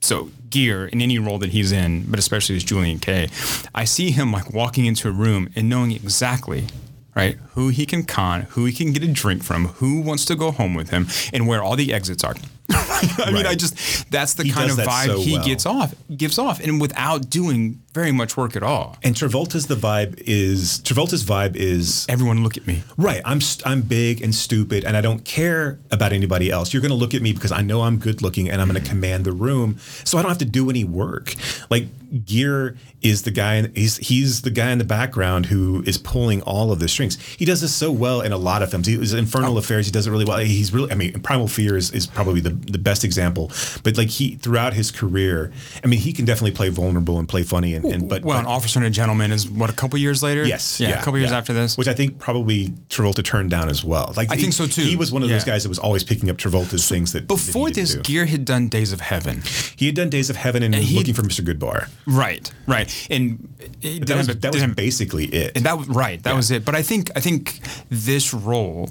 so 0.00 0.30
Gere 0.50 0.88
in 0.92 1.00
any 1.02 1.18
role 1.18 1.38
that 1.38 1.50
he's 1.50 1.72
in, 1.72 2.04
but 2.10 2.18
especially 2.18 2.56
as 2.56 2.64
Julian 2.64 2.98
Kay, 2.98 3.28
I 3.74 3.84
see 3.84 4.10
him 4.10 4.32
like 4.32 4.52
walking 4.52 4.86
into 4.86 5.08
a 5.08 5.12
room 5.12 5.50
and 5.56 5.68
knowing 5.68 5.92
exactly 5.92 6.66
right 7.14 7.36
who 7.54 7.68
he 7.68 7.84
can 7.84 8.04
con, 8.04 8.42
who 8.50 8.64
he 8.64 8.72
can 8.72 8.92
get 8.92 9.02
a 9.02 9.08
drink 9.08 9.42
from, 9.42 9.66
who 9.66 10.00
wants 10.00 10.24
to 10.26 10.36
go 10.36 10.50
home 10.52 10.74
with 10.74 10.90
him, 10.90 11.06
and 11.32 11.48
where 11.48 11.62
all 11.62 11.74
the 11.76 11.92
exits 11.92 12.22
are. 12.24 12.34
I 12.70 13.30
mean, 13.32 13.46
I 13.46 13.54
just 13.54 14.10
that's 14.10 14.34
the 14.34 14.44
He 14.44 14.50
kind 14.52 14.70
of 14.70 14.76
that 14.76 14.86
vibe 14.86 15.06
so 15.06 15.18
he 15.20 15.32
well. 15.34 15.44
gets 15.44 15.66
off, 15.66 15.94
gives 16.16 16.38
off, 16.38 16.60
and 16.60 16.80
without 16.80 17.28
doing 17.30 17.82
very 17.94 18.12
much 18.12 18.36
work 18.36 18.54
at 18.54 18.62
all. 18.62 18.96
And 19.02 19.14
Travolta's 19.14 19.66
the 19.66 19.74
vibe 19.74 20.22
is 20.26 20.80
Travolta's 20.84 21.24
vibe 21.24 21.56
is 21.56 22.06
Everyone 22.08 22.42
look 22.44 22.56
at 22.56 22.66
me. 22.66 22.82
right. 22.96 23.22
I'm 23.24 23.40
st- 23.40 23.66
I'm 23.66 23.82
big 23.82 24.22
and 24.22 24.34
stupid, 24.34 24.84
and 24.84 24.96
I 24.96 25.00
don't 25.00 25.24
care 25.24 25.78
about 25.90 26.12
anybody 26.12 26.50
else. 26.50 26.72
You're 26.72 26.82
going 26.82 26.90
to 26.90 26.96
look 26.96 27.14
at 27.14 27.22
me 27.22 27.32
because 27.32 27.50
I 27.52 27.62
know 27.62 27.82
I'm 27.82 27.98
good 27.98 28.22
looking, 28.22 28.48
and 28.50 28.60
I'm 28.60 28.68
going 28.68 28.80
to 28.82 28.88
command 28.88 29.24
the 29.24 29.32
room, 29.32 29.78
so 30.04 30.18
I 30.18 30.22
don't 30.22 30.30
have 30.30 30.38
to 30.38 30.44
do 30.44 30.70
any 30.70 30.84
work. 30.84 31.34
Like 31.70 31.86
Gere 32.24 32.74
is 33.02 33.22
the 33.22 33.30
guy. 33.30 33.66
He's 33.74 33.96
he's 33.98 34.42
the 34.42 34.50
guy 34.50 34.70
in 34.70 34.78
the 34.78 34.84
background 34.84 35.46
who 35.46 35.82
is 35.86 35.98
pulling 35.98 36.40
all 36.42 36.72
of 36.72 36.78
the 36.80 36.88
strings. 36.88 37.20
He 37.22 37.44
does 37.44 37.60
this 37.60 37.74
so 37.74 37.90
well 37.92 38.20
in 38.22 38.32
a 38.32 38.38
lot 38.38 38.62
of 38.62 38.70
films. 38.70 38.86
He 38.86 38.96
was 38.96 39.12
Internal 39.12 39.54
Oh. 39.56 39.58
Affairs. 39.58 39.86
He 39.86 39.92
does 39.92 40.06
it 40.06 40.10
really 40.10 40.24
well. 40.24 40.38
He's 40.38 40.72
really. 40.72 40.90
I 40.90 40.94
mean, 40.94 41.20
Primal 41.20 41.48
Fear 41.48 41.76
is, 41.76 41.90
is 41.90 42.06
probably 42.06 42.40
the 42.40 42.50
the 42.50 42.78
best 42.78 43.04
example. 43.04 43.50
But 43.82 43.96
like 43.98 44.08
he 44.08 44.36
throughout 44.36 44.72
his 44.74 44.90
career, 44.90 45.52
I 45.84 45.86
mean, 45.86 46.00
he 46.00 46.12
can 46.12 46.24
definitely 46.24 46.52
play 46.52 46.68
vulnerable 46.70 47.18
and 47.18 47.28
play 47.28 47.42
funny. 47.42 47.77
And, 47.84 47.94
and 47.94 48.08
but 48.08 48.22
Well, 48.22 48.36
but- 48.38 48.40
an 48.40 48.46
officer 48.46 48.78
and 48.78 48.86
a 48.86 48.90
gentleman 48.90 49.32
is 49.32 49.48
what 49.48 49.70
a 49.70 49.72
couple 49.72 49.98
years 49.98 50.22
later. 50.22 50.44
Yes. 50.44 50.80
yeah, 50.80 50.90
a 51.00 51.02
couple 51.02 51.18
years 51.18 51.30
yeah. 51.30 51.38
after 51.38 51.52
this. 51.52 51.76
which 51.76 51.88
I 51.88 51.94
think 51.94 52.18
probably 52.18 52.68
Travolta 52.88 53.24
turned 53.24 53.50
down 53.50 53.68
as 53.68 53.84
well. 53.84 54.12
Like 54.16 54.30
I 54.30 54.36
he- 54.36 54.42
think 54.42 54.54
so, 54.54 54.66
too. 54.66 54.82
He 54.82 54.96
was 54.96 55.12
one 55.12 55.22
of 55.22 55.28
those 55.28 55.44
guys 55.44 55.62
that 55.64 55.68
was 55.68 55.78
always 55.78 56.04
picking 56.04 56.30
up 56.30 56.36
Travolta's 56.36 56.88
things 56.88 57.12
that 57.12 57.28
that 57.28 57.34
he 57.38 57.46
Before 57.46 57.68
didn't 57.68 57.76
this. 57.88 57.96
Gere 58.06 58.26
had 58.26 58.44
done 58.44 58.68
Days 58.68 58.92
of 58.92 59.00
Heaven. 59.00 59.42
he 59.76 59.86
had 59.86 59.94
done 59.94 60.08
Days 60.10 60.30
of 60.30 60.36
Heaven 60.36 60.62
and, 60.62 60.74
he- 60.74 60.80
was 60.94 61.08
Looking 61.08 61.14
for 61.14 61.22
Mr. 61.22 61.44
Goodbar. 61.44 61.88
Right, 62.06 62.50
right, 62.66 63.06
and 63.10 63.48
That 63.82 64.16
was, 64.16 64.26
that 64.28 64.52
was 64.54 64.66
basically 64.74 65.26
it. 65.26 65.56
and 65.56 65.64
that 65.66 65.76
was 65.78 65.88
right. 65.88 66.22
That 66.22 66.34
was 66.36 66.50
it. 66.50 66.64
But 66.64 66.74
I 66.74 66.82
think 66.82 67.10
I 67.16 67.20
think 67.20 67.60
this 67.90 68.32
role 68.32 68.88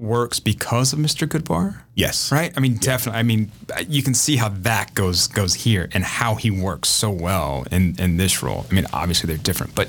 works 0.00 0.40
because 0.40 0.92
of 0.92 0.98
Mr. 0.98 1.28
Goodbar. 1.28 1.82
yes. 1.94 2.32
Right. 2.32 2.52
I 2.56 2.60
mean, 2.60 2.76
definitely. 2.78 3.18
I 3.18 3.22
mean, 3.22 3.52
you 3.86 4.02
can 4.02 4.14
see 4.14 4.36
how 4.36 4.48
that 4.48 4.94
goes 4.94 5.26
goes 5.28 5.52
here 5.54 5.88
and 5.92 6.02
how 6.02 6.34
he 6.36 6.50
works 6.50 6.88
so 6.88 7.10
well 7.10 7.66
in 7.70 7.94
in 7.98 8.16
this 8.16 8.42
role. 8.42 8.64
I 8.70 8.74
mean, 8.74 8.86
obviously 8.92 9.28
they're 9.28 9.36
different, 9.42 9.74
but 9.74 9.88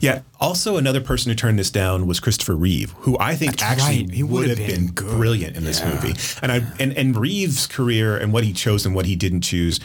Yeah. 0.00 0.20
Also, 0.40 0.76
another 0.76 1.00
person 1.00 1.30
who 1.30 1.34
turned 1.34 1.58
this 1.58 1.68
down 1.68 2.06
was 2.06 2.20
Christopher 2.20 2.54
Reeve, 2.54 2.92
who 2.98 3.16
I 3.18 3.34
think 3.34 3.56
That's 3.58 3.62
actually 3.82 4.04
right. 4.06 4.14
He 4.14 4.22
would 4.22 4.48
would've 4.50 4.56
been, 4.58 4.86
been 4.86 4.94
brilliant 4.94 5.56
in 5.56 5.64
this 5.64 5.80
Yeah. 5.80 5.92
movie. 5.94 6.14
And 6.42 6.52
I 6.52 6.62
and, 6.78 6.96
and 6.96 7.16
Reeve's 7.16 7.66
career 7.66 8.16
and 8.16 8.32
what 8.32 8.44
he 8.44 8.52
chose 8.52 8.86
and 8.86 8.94
what 8.94 9.04
he 9.06 9.16
didn't 9.16 9.40
choose, 9.40 9.80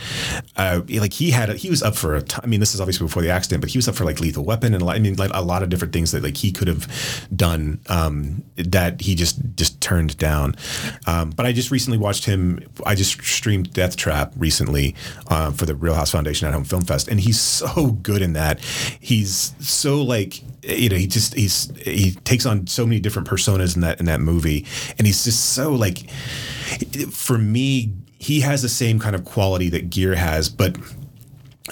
uh, 0.56 0.82
like 0.90 1.14
he 1.14 1.32
had, 1.32 1.50
a, 1.50 1.56
he 1.56 1.72
was 1.72 1.82
up 1.82 1.95
for 1.95 2.14
a. 2.16 2.22
T- 2.22 2.38
I 2.44 2.45
mean, 2.45 2.60
this 2.60 2.76
is 2.76 2.82
obviously 2.82 3.06
before 3.08 3.24
the 3.24 3.32
accident, 3.32 3.62
but 3.62 3.72
he 3.72 3.80
was 3.80 3.88
up 3.88 3.95
for 3.95 4.06
like 4.06 4.20
Lethal 4.20 4.45
Weapon 4.45 4.76
and 4.76 4.84
a 4.84 4.86
lot- 4.86 4.95
I 4.95 5.00
mean, 5.00 5.16
like 5.16 5.32
a 5.34 5.41
lot 5.41 5.64
of 5.64 5.70
different 5.70 5.91
things 5.91 6.12
that 6.12 6.22
like 6.22 6.38
he 6.38 6.52
could 6.52 6.68
have 6.68 6.88
done 7.36 7.80
um, 7.88 8.44
that 8.58 9.02
he 9.02 9.16
just 9.16 9.56
just 9.64 9.80
turned 9.80 10.18
down. 10.18 10.56
Um, 11.07 11.30
but 11.30 11.45
I 11.45 11.53
just 11.53 11.72
recently 11.72 11.98
watched 11.98 12.26
him. 12.26 12.60
I 12.85 12.95
just 12.95 13.23
streamed 13.23 13.72
Death 13.72 13.95
Trap 13.95 14.34
recently 14.35 14.94
uh, 15.27 15.52
for 15.52 15.65
the 15.65 15.73
Reelhouse 15.73 16.11
Foundation 16.11 16.48
at 16.48 16.53
Home 16.53 16.65
Film 16.65 16.84
Fest, 16.84 17.07
and 17.07 17.19
he's 17.19 17.40
so 17.40 17.91
good 18.03 18.22
in 18.22 18.34
that. 18.34 18.60
He's 18.60 19.53
so 19.60 20.02
like 20.02 20.41
you 20.64 20.90
know 20.90 20.98
he 20.98 21.07
just 21.07 21.34
he's 21.34 21.72
he 21.77 22.11
takes 22.11 22.45
on 22.45 22.68
so 22.68 22.85
many 22.85 22.99
different 22.99 23.27
personas 23.27 23.76
in 23.76 23.81
that 23.81 23.99
in 24.02 24.06
that 24.07 24.19
movie, 24.19 24.65
and 24.98 25.07
he's 25.07 25.23
just 25.23 25.53
so 25.53 25.72
like 25.72 26.10
for 27.10 27.38
me 27.38 27.94
he 28.19 28.41
has 28.41 28.61
the 28.61 28.69
same 28.69 28.99
kind 28.99 29.15
of 29.15 29.26
quality 29.26 29.69
that 29.69 29.90
Gere 29.90 30.15
has, 30.15 30.49
but 30.49 30.77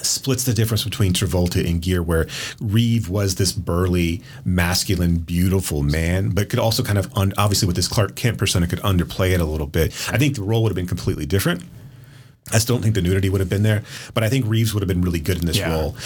splits 0.00 0.44
the 0.44 0.54
difference 0.54 0.84
between 0.84 1.12
Travolta 1.12 1.68
and 1.68 1.82
Gere, 1.82 2.00
where 2.00 2.26
Reeve 2.60 3.08
was 3.08 3.34
this 3.34 3.52
burly, 3.52 4.22
masculine, 4.44 5.18
beautiful 5.18 5.82
man, 5.82 6.30
but 6.30 6.48
could 6.48 6.58
also 6.58 6.82
kind 6.82 6.98
of, 6.98 7.12
un- 7.16 7.34
obviously, 7.36 7.66
with 7.66 7.76
this 7.76 7.88
Clark 7.88 8.14
Kent 8.14 8.38
persona, 8.38 8.66
could 8.66 8.80
underplay 8.80 9.32
it 9.32 9.40
a 9.40 9.44
little 9.44 9.66
bit. 9.66 9.92
I 10.10 10.18
think 10.18 10.36
the 10.36 10.42
role 10.42 10.62
would 10.62 10.70
have 10.70 10.76
been 10.76 10.86
completely 10.86 11.26
different. 11.26 11.62
I 12.50 12.58
still 12.58 12.74
don't 12.76 12.82
think 12.82 12.96
the 12.96 13.02
nudity 13.02 13.28
would 13.30 13.40
have 13.40 13.48
been 13.48 13.62
there, 13.62 13.82
but 14.14 14.24
I 14.24 14.28
think 14.28 14.44
Reeves 14.46 14.74
would 14.74 14.82
have 14.82 14.88
been 14.88 15.00
really 15.00 15.20
good 15.20 15.38
in 15.38 15.46
this 15.46 15.56
Yeah. 15.56 15.70
role. 15.70 15.96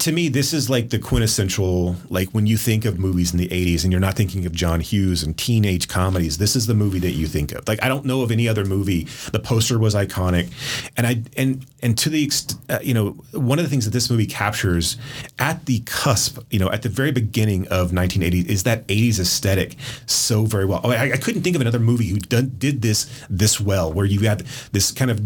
To 0.00 0.12
me, 0.12 0.28
this 0.28 0.52
is 0.52 0.68
like 0.68 0.90
the 0.90 0.98
quintessential, 0.98 1.96
like 2.10 2.28
when 2.30 2.46
you 2.46 2.56
think 2.58 2.84
of 2.84 2.98
movies 2.98 3.32
in 3.32 3.38
the 3.38 3.48
80s 3.48 3.82
and 3.82 3.90
you're 3.90 4.00
not 4.00 4.14
thinking 4.14 4.44
of 4.46 4.52
John 4.52 4.80
Hughes 4.80 5.22
and 5.22 5.36
teenage 5.36 5.88
comedies, 5.88 6.36
this 6.38 6.54
is 6.54 6.66
the 6.66 6.74
movie 6.74 6.98
that 7.00 7.12
you 7.12 7.26
think 7.26 7.50
of. 7.52 7.66
Like, 7.66 7.82
I 7.82 7.88
don't 7.88 8.04
know 8.04 8.20
of 8.22 8.30
any 8.30 8.46
other 8.46 8.64
movie. 8.64 9.08
The 9.32 9.40
poster 9.40 9.78
was 9.78 9.94
iconic. 9.94 10.48
And 10.96 11.06
I, 11.06 11.22
and, 11.36 11.64
and 11.82 11.96
to 11.98 12.10
the, 12.10 12.30
uh, 12.68 12.78
you 12.82 12.94
know, 12.94 13.10
one 13.32 13.58
of 13.58 13.64
the 13.64 13.70
things 13.70 13.84
that 13.86 13.90
this 13.92 14.10
movie 14.10 14.26
captures 14.26 14.96
at 15.38 15.64
the 15.66 15.80
cusp, 15.86 16.38
you 16.50 16.58
know, 16.58 16.70
at 16.70 16.82
the 16.82 16.88
very 16.90 17.10
beginning 17.10 17.62
of 17.68 17.92
1980 17.92 18.40
is 18.52 18.62
that 18.64 18.86
80s 18.86 19.18
aesthetic 19.18 19.76
so 20.06 20.44
very 20.44 20.66
well. 20.66 20.82
Oh, 20.84 20.90
I, 20.90 21.12
I 21.12 21.16
couldn't 21.16 21.42
think 21.42 21.56
of 21.56 21.62
another 21.62 21.80
movie 21.80 22.08
who 22.08 22.18
done, 22.18 22.52
did 22.58 22.82
this 22.82 23.06
this 23.30 23.60
well, 23.60 23.92
where 23.92 24.06
you 24.06 24.20
had 24.20 24.40
this 24.72 24.92
kind 24.92 25.10
of 25.10 25.20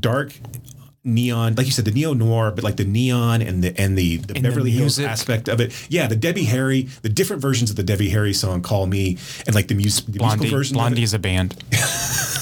dark 0.00 0.32
neon, 1.04 1.54
like 1.56 1.66
you 1.66 1.72
said, 1.72 1.84
the 1.84 1.90
neo 1.90 2.14
noir, 2.14 2.52
but 2.52 2.62
like 2.64 2.76
the 2.76 2.84
neon 2.84 3.42
and 3.42 3.62
the 3.62 3.78
and 3.80 3.98
the, 3.98 4.18
the 4.18 4.34
And 4.36 4.44
the 4.44 4.48
Beverly 4.48 4.70
Hills 4.70 4.98
aspect 5.00 5.48
of 5.48 5.60
it. 5.60 5.72
Yeah, 5.90 6.06
the 6.06 6.16
Debbie 6.16 6.44
Harry, 6.44 6.82
the 7.02 7.08
different 7.08 7.42
versions 7.42 7.70
of 7.70 7.76
the 7.76 7.82
Debbie 7.82 8.10
Harry 8.10 8.32
song 8.32 8.62
"Call 8.62 8.86
Me" 8.86 9.18
and 9.46 9.54
like 9.54 9.68
the, 9.68 9.74
mus- 9.74 10.00
the 10.02 10.18
Blondie, 10.18 10.42
musical 10.44 10.58
version. 10.58 10.74
Blondie 10.74 11.02
is 11.02 11.14
a 11.14 11.18
band. 11.18 11.62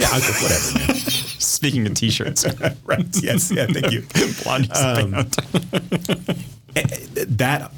Yeah, 0.00 0.06
okay, 0.16 0.30
whatever. 0.40 0.78
Man. 0.78 0.94
Speaking 1.40 1.84
of 1.84 1.94
T-shirts, 1.94 2.46
right. 2.84 3.04
Yes. 3.20 3.50
Yeah. 3.50 3.66
Thank 3.66 3.90
you. 3.90 4.04
Blondie 4.44 4.70
Um, 4.70 5.12
a 5.14 5.24
band. 5.24 6.44
Eh, 6.84 7.24
that 7.28 7.72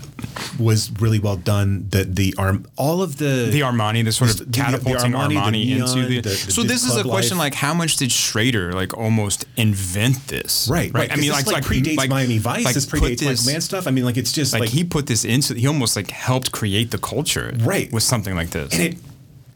was 0.58 0.90
really 1.00 1.18
well 1.18 1.36
done. 1.36 1.86
The 1.90 2.04
the 2.04 2.34
arm, 2.36 2.66
all 2.76 3.02
of 3.02 3.16
the 3.16 3.48
The 3.50 3.60
Armani, 3.60 4.04
the 4.04 4.12
sort 4.12 4.30
The- 4.30 4.32
of 4.32 4.38
the- 4.38 4.44
the 4.46 4.50
catapulting 4.52 5.12
Armani, 5.12 5.44
the 5.44 5.50
neon, 5.50 5.88
into 5.88 6.06
the. 6.08 6.20
the- 6.20 6.28
the- 6.28 6.52
so 6.52 6.62
this 6.62 6.84
is 6.84 6.96
a 6.96 7.02
question 7.02 7.38
life. 7.38 7.46
like, 7.46 7.54
how 7.54 7.72
much 7.74 7.96
did 7.96 8.12
Schrader 8.12 8.72
like 8.72 8.96
almost 8.96 9.46
invent 9.56 10.26
this? 10.28 10.68
Right, 10.70 10.92
right. 10.92 11.10
I 11.10 11.16
mean, 11.16 11.30
like, 11.30 11.46
like, 11.46 11.64
this, 11.64 11.70
like, 11.70 11.84
predates 11.84 12.08
Miami 12.08 12.38
Vice. 12.38 12.64
like, 12.64 12.74
this 12.74 12.86
put 12.86 13.00
predates 13.00 13.18
this- 13.20 13.40
Michael 13.44 13.52
Mann 13.52 13.60
stuff. 13.62 13.86
I 13.86 13.90
mean, 13.90 14.04
like 14.04 14.16
it's 14.18 14.32
just 14.32 14.52
Like, 14.52 14.60
like, 14.60 14.70
he 14.70 14.84
put 14.84 15.06
this 15.06 15.24
into. 15.24 15.54
He 15.54 15.66
almost 15.66 15.96
like 15.96 16.10
helped 16.10 16.52
create 16.52 16.90
the 16.90 16.98
culture. 16.98 17.54
Right. 17.60 17.90
With 17.92 18.02
something 18.02 18.34
like 18.34 18.50
this. 18.50 18.72
and 18.74 18.82
it 18.82 18.98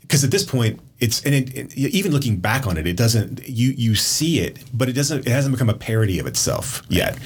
because 0.06 0.22
at 0.22 0.30
this 0.30 0.44
point 0.44 0.80
it's 1.00 1.24
and 1.24 1.34
it, 1.34 1.52
it- 1.54 1.74
even 1.76 2.12
looking 2.12 2.36
back 2.36 2.66
on 2.66 2.76
it, 2.76 2.86
it 2.86 2.96
doesn't 2.96 3.46
you 3.48 3.70
you 3.76 3.94
see 3.96 4.38
it, 4.40 4.58
but 4.72 4.88
it 4.88 4.92
doesn't 4.92 5.26
it 5.26 5.30
hasn't 5.30 5.52
become 5.52 5.68
a 5.68 5.74
parody 5.74 6.18
of 6.20 6.26
itself 6.26 6.82
yet. 6.88 7.18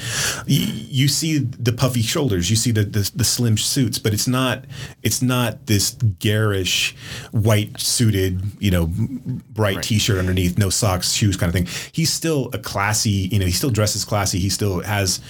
You, 0.47 0.65
you 0.67 1.09
see 1.09 1.39
the 1.39 1.73
puffy 1.73 2.01
shoulders, 2.01 2.49
you 2.51 2.57
see 2.57 2.71
the, 2.71 2.85
the 2.85 3.11
the 3.15 3.25
slim 3.25 3.59
suits, 3.59 3.99
but 3.99 4.15
it's 4.15 4.27
not 4.27 4.65
it's 5.03 5.21
not 5.21 5.67
this 5.67 5.91
garish 6.19 6.97
white 7.33 7.79
suited 7.79 8.41
you 8.59 8.71
know 8.71 8.87
bright 8.89 9.77
Right. 9.77 9.85
t-shirt 9.85 10.19
underneath, 10.19 10.57
no 10.57 10.71
socks, 10.71 11.13
shoes 11.13 11.37
kind 11.37 11.51
of 11.51 11.55
thing. 11.55 11.69
He's 11.93 12.11
still 12.13 12.49
a 12.55 12.59
classy, 12.59 13.29
you 13.31 13.39
know, 13.39 13.45
he 13.47 13.53
still 13.53 13.71
dresses 13.71 14.05
classy. 14.05 14.39
He 14.39 14.49
still 14.49 14.81
has 14.83 15.21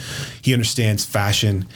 he 0.42 0.52
understands 0.52 1.04
fashion, 1.04 1.66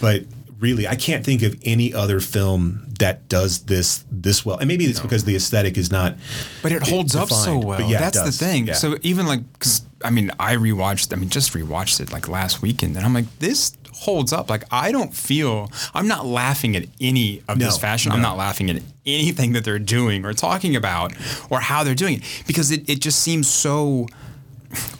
but 0.00 0.22
really 0.62 0.86
i 0.88 0.94
can't 0.96 1.24
think 1.24 1.42
of 1.42 1.54
any 1.64 1.92
other 1.92 2.20
film 2.20 2.86
that 3.00 3.28
does 3.28 3.64
this 3.64 4.04
this 4.10 4.46
well 4.46 4.56
and 4.58 4.68
maybe 4.68 4.84
it's 4.84 5.00
because 5.00 5.24
the 5.24 5.34
aesthetic 5.36 5.76
is 5.76 5.90
not 5.90 6.14
But 6.62 6.72
it 6.72 6.86
holds 6.88 7.14
up 7.16 7.28
so 7.28 7.58
well. 7.58 7.80
but 7.80 7.88
yeah, 7.88 7.98
That's 7.98 8.22
the 8.22 8.30
thing. 8.32 8.68
Yeah. 8.68 8.74
So 8.74 8.96
even 9.02 9.26
like, 9.26 9.40
because 9.54 9.84
I 10.04 10.10
mean, 10.10 10.30
I 10.38 10.54
rewatched. 10.56 11.12
I 11.12 11.16
mean, 11.16 11.28
just 11.28 11.52
rewatched 11.52 12.00
it 12.00 12.12
like 12.12 12.28
last 12.28 12.62
weekend, 12.62 12.96
and 12.96 13.04
I'm 13.04 13.12
like, 13.14 13.26
this 13.40 13.76
holds 13.92 14.32
up. 14.32 14.48
Like, 14.50 14.64
I 14.70 14.92
don't 14.92 15.12
feel. 15.14 15.70
I'm 15.94 16.06
not 16.06 16.26
laughing 16.26 16.76
at 16.76 16.84
any 17.00 17.42
of 17.48 17.58
this 17.58 17.74
No, 17.74 17.78
fashion. 17.80 18.12
I'm 18.12 18.20
not 18.22 18.36
laughing 18.36 18.70
at 18.70 18.82
anything 19.06 19.52
that 19.54 19.64
they're 19.64 19.78
doing 19.98 20.24
or 20.24 20.32
talking 20.32 20.76
about 20.76 21.12
or 21.50 21.58
how 21.60 21.82
they're 21.84 21.94
doing 22.04 22.18
it 22.18 22.22
because 22.46 22.70
it, 22.70 22.88
it 22.88 23.00
just 23.00 23.18
seems 23.20 23.48
so. 23.48 24.06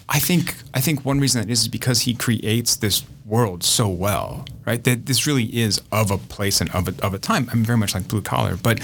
I 0.08 0.18
think 0.18 0.54
I 0.74 0.80
think 0.80 1.04
one 1.04 1.20
reason 1.20 1.40
that 1.40 1.50
is 1.50 1.62
is 1.62 1.68
because 1.68 2.00
he 2.02 2.14
creates 2.14 2.76
this 2.76 3.04
world 3.32 3.64
so 3.64 3.88
well, 3.88 4.44
right? 4.66 4.84
That 4.84 5.06
this 5.06 5.26
really 5.26 5.44
is 5.44 5.80
of 5.90 6.10
a 6.10 6.18
place 6.18 6.60
and 6.60 6.70
of 6.74 6.86
a, 6.86 6.94
of 7.04 7.14
a 7.14 7.18
time. 7.18 7.48
I'm 7.50 7.64
very 7.64 7.78
much 7.78 7.94
like 7.94 8.06
blue 8.06 8.20
collar, 8.20 8.56
but 8.56 8.78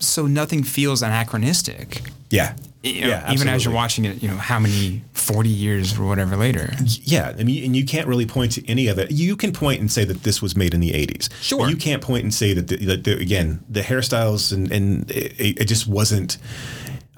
so 0.00 0.26
nothing 0.26 0.64
feels 0.64 1.02
anachronistic. 1.02 2.02
yeah 2.28 2.56
You 2.82 3.02
know, 3.02 3.08
yeah 3.08 3.32
even 3.32 3.46
as 3.48 3.64
you're 3.64 3.72
watching 3.72 4.04
it, 4.04 4.20
you 4.20 4.28
know, 4.28 4.36
how 4.36 4.58
many 4.58 5.02
40 5.14 5.48
years 5.48 5.96
or 5.96 6.04
whatever 6.04 6.36
later. 6.36 6.74
yeah 7.14 7.32
I 7.38 7.44
mean, 7.44 7.64
and 7.64 7.76
you 7.76 7.84
can't 7.84 8.08
really 8.08 8.26
point 8.26 8.50
to 8.56 8.68
any 8.68 8.88
of 8.88 8.98
it 8.98 9.12
you 9.12 9.36
can 9.36 9.52
point 9.52 9.80
and 9.80 9.90
say 9.90 10.04
that 10.04 10.24
this 10.24 10.42
was 10.42 10.56
made 10.56 10.74
in 10.74 10.80
the 10.80 10.90
80s 10.90 11.32
Sure. 11.40 11.68
You 11.70 11.76
can't 11.76 12.02
point 12.02 12.24
and 12.24 12.34
say 12.34 12.54
that, 12.54 12.66
the, 12.66 12.76
that 12.86 13.04
the, 13.04 13.12
again 13.20 13.60
the 13.68 13.82
hairstyles 13.82 14.52
and, 14.52 14.72
and 14.72 15.08
it, 15.12 15.60
it 15.62 15.68
just 15.68 15.86
wasn't 15.86 16.38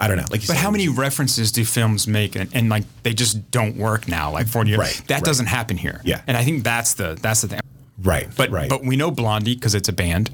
i 0.05 0.09
don't 0.09 0.17
know 0.19 0.25
like 0.31 0.43
you 0.43 0.49
But 0.49 0.57
how 0.57 0.71
many 0.71 0.89
references 0.89 1.51
do 1.53 1.65
films 1.65 2.07
make 2.07 2.37
and, 2.37 2.49
and 2.55 2.69
like 2.69 2.85
they 3.03 3.15
just 3.15 3.51
don't 3.51 3.77
work 3.77 4.07
now, 4.09 4.33
like 4.33 4.47
40 4.47 4.71
years? 4.71 4.79
Right, 4.79 5.03
that 5.09 5.15
right. 5.15 5.25
doesn't 5.25 5.47
happen 5.47 5.77
here. 5.77 6.01
Yeah. 6.05 6.21
And 6.27 6.37
I 6.37 6.45
think 6.45 6.65
that's 6.65 6.95
the 6.95 7.19
that's 7.21 7.41
the 7.43 7.49
thing. 7.49 7.61
right 8.03 8.29
But 8.37 8.51
right 8.51 8.69
but 8.69 8.85
we 8.85 8.97
know 8.97 9.11
Blondie 9.11 9.55
because 9.55 9.75
it's 9.75 9.89
a 9.89 9.93
band, 9.93 10.31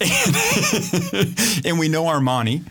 and, 0.00 0.36
and 1.66 1.78
we 1.78 1.88
know 1.88 2.04
Armani, 2.04 2.62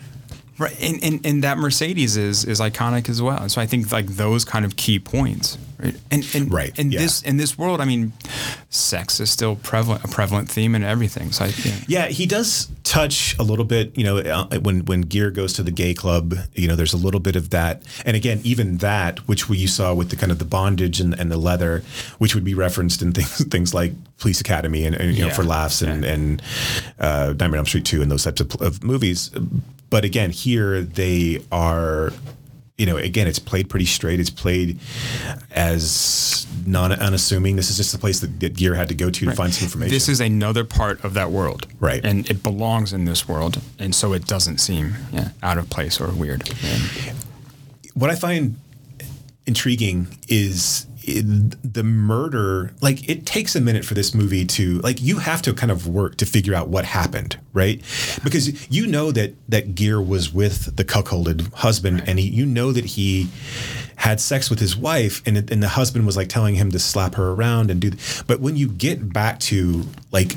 right? 0.58 0.76
And, 0.82 1.04
and 1.04 1.26
and 1.26 1.44
that 1.44 1.58
Mercedes 1.58 2.18
is 2.18 2.46
is 2.46 2.60
iconic 2.60 3.10
as 3.10 3.22
well. 3.22 3.48
So 3.50 3.62
I 3.62 3.66
think 3.66 3.92
like 3.92 4.08
those 4.08 4.46
kind 4.46 4.66
of 4.66 4.76
key 4.76 5.00
points, 5.00 5.58
right? 5.80 5.96
And 6.12 6.26
and 6.34 6.52
Right, 6.54 6.78
in 6.80 6.92
yeah. 6.92 7.00
this 7.00 7.22
in 7.22 7.38
this 7.38 7.58
world, 7.58 7.82
I 7.82 7.86
mean, 7.86 8.14
sex 8.70 9.20
is 9.20 9.30
still 9.30 9.56
prevalent, 9.58 10.04
a 10.04 10.08
prevalent 10.08 10.50
theme 10.50 10.76
in 10.76 10.84
everything. 10.84 11.32
So 11.32 11.46
I, 11.46 11.54
yeah. 11.64 11.74
Yeah, 11.88 12.06
he 12.08 12.26
does 12.26 12.70
touch 12.84 13.38
a 13.40 13.44
little 13.44 13.66
bit. 13.66 13.98
You 13.98 14.04
know, 14.04 14.18
uh, 14.20 14.60
when 14.60 14.86
when 14.86 15.02
Gere 15.02 15.32
goes 15.32 15.54
to 15.54 15.64
the 15.64 15.72
gay 15.72 15.94
club, 15.94 16.36
you 16.54 16.68
know, 16.68 16.76
there's 16.76 16.94
a 16.94 16.98
little 16.98 17.20
bit 17.20 17.36
of 17.36 17.50
that. 17.50 17.82
And 18.06 18.16
again, 18.16 18.40
even 18.44 18.78
that, 18.78 19.20
which 19.28 19.50
we 19.50 19.68
saw 19.68 19.94
with 19.94 20.10
the 20.10 20.16
kind 20.16 20.32
of 20.32 20.40
the 20.40 20.46
bondage 20.46 21.00
and, 21.02 21.18
and 21.20 21.32
the 21.32 21.38
leather, 21.38 21.84
which 22.20 22.36
would 22.36 22.44
be 22.44 22.54
referenced 22.54 23.02
in 23.02 23.12
things 23.18 23.46
things 23.46 23.74
like 23.74 23.94
Police 24.20 24.40
Academy 24.42 24.86
and, 24.86 24.96
and 24.96 25.16
you 25.18 25.26
know 25.28 25.34
for 25.34 25.44
laughs 25.44 25.82
and 25.82 26.04
Yeah. 26.04 26.12
and 26.14 26.42
uh, 27.00 27.28
Nightmare 27.38 27.50
on 27.52 27.58
Elm 27.58 27.66
Street 27.66 27.86
two 27.86 28.02
and 28.02 28.10
those 28.12 28.24
types 28.24 28.40
of, 28.42 28.56
of 28.62 28.84
movies. 28.84 29.32
But 29.90 30.06
again, 30.06 30.32
here 30.32 30.82
they 30.82 31.42
are. 31.52 32.12
You 32.78 32.86
know, 32.86 32.98
again, 32.98 33.26
it's 33.26 33.40
played 33.40 33.70
pretty 33.70 33.86
straight. 33.86 34.20
It's 34.20 34.30
played 34.30 34.80
as 35.52 36.46
non 36.66 36.92
unassuming. 36.92 37.56
This 37.56 37.70
is 37.70 37.78
just 37.78 37.94
a 37.94 37.98
place 37.98 38.20
that, 38.20 38.40
that 38.42 38.56
Gere 38.56 38.76
had 38.76 38.90
to 38.90 38.96
go 38.96 39.10
to 39.10 39.26
to 39.26 39.32
find 39.32 39.54
some 39.54 39.66
information. 39.66 39.94
This 39.94 40.10
is 40.10 40.20
another 40.20 40.66
part 40.66 41.02
of 41.04 41.14
that 41.14 41.32
world, 41.32 41.68
Right. 41.80 42.04
And 42.04 42.30
it 42.30 42.44
belongs 42.44 42.92
in 42.92 43.06
this 43.06 43.28
world, 43.30 43.62
and 43.80 43.96
so 43.96 44.12
it 44.12 44.26
doesn't 44.28 44.58
seem 44.58 44.96
yeah, 45.14 45.30
out 45.42 45.58
of 45.58 45.70
place 45.70 46.02
or 46.02 46.12
weird. 46.12 46.50
Yeah. 46.62 47.14
what 47.94 48.10
I 48.10 48.16
find 48.16 48.58
intriguing 49.46 50.08
is 50.28 50.86
the 51.06 51.84
murder. 51.84 52.74
Like, 52.82 53.08
it 53.10 53.26
takes 53.26 53.56
a 53.56 53.62
minute 53.62 53.86
for 53.86 53.94
this 53.94 54.14
movie 54.14 54.46
to 54.46 54.80
like. 54.80 55.02
You 55.02 55.20
have 55.20 55.42
to 55.44 55.54
kind 55.54 55.72
of 55.72 55.88
work 55.88 56.18
to 56.18 56.26
figure 56.26 56.56
out 56.56 56.70
what 56.70 56.86
happened, 56.86 57.38
right? 57.54 57.82
Because 58.24 58.70
you 58.72 58.88
know 58.88 59.12
that 59.12 59.36
that 59.50 59.76
Gere 59.76 60.04
was 60.04 60.34
with 60.34 60.76
the 60.76 60.84
cuckolded 60.84 61.54
husband, 61.54 62.04
and 62.08 62.20
he, 62.20 62.28
you 62.28 62.46
know 62.46 62.72
that 62.72 62.86
he 62.86 63.30
had 63.98 64.20
sex 64.20 64.50
with 64.50 64.60
his 64.60 64.76
wife, 64.76 65.22
and 65.26 65.38
it, 65.38 65.52
and 65.52 65.62
the 65.62 65.70
husband 65.70 66.06
was 66.06 66.18
like 66.18 66.30
telling 66.30 66.56
him 66.56 66.72
to 66.72 66.80
slap 66.80 67.16
her 67.16 67.32
around 67.32 67.72
and 67.72 67.82
do. 67.82 67.92
But 68.28 68.40
when 68.40 68.56
you 68.56 68.68
get 68.68 69.14
back 69.14 69.40
to 69.42 69.86
like 70.12 70.36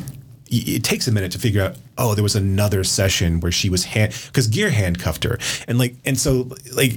it 0.50 0.82
takes 0.82 1.06
a 1.06 1.12
minute 1.12 1.30
to 1.32 1.38
figure 1.38 1.62
out 1.62 1.76
oh 1.98 2.14
there 2.14 2.22
was 2.22 2.34
another 2.34 2.82
session 2.82 3.40
where 3.40 3.52
she 3.52 3.68
was 3.68 3.84
hand 3.84 4.14
because 4.28 4.46
Gere 4.46 4.70
handcuffed 4.70 5.24
her 5.24 5.38
and 5.66 5.78
like 5.78 5.94
and 6.06 6.18
so 6.18 6.50
like 6.74 6.94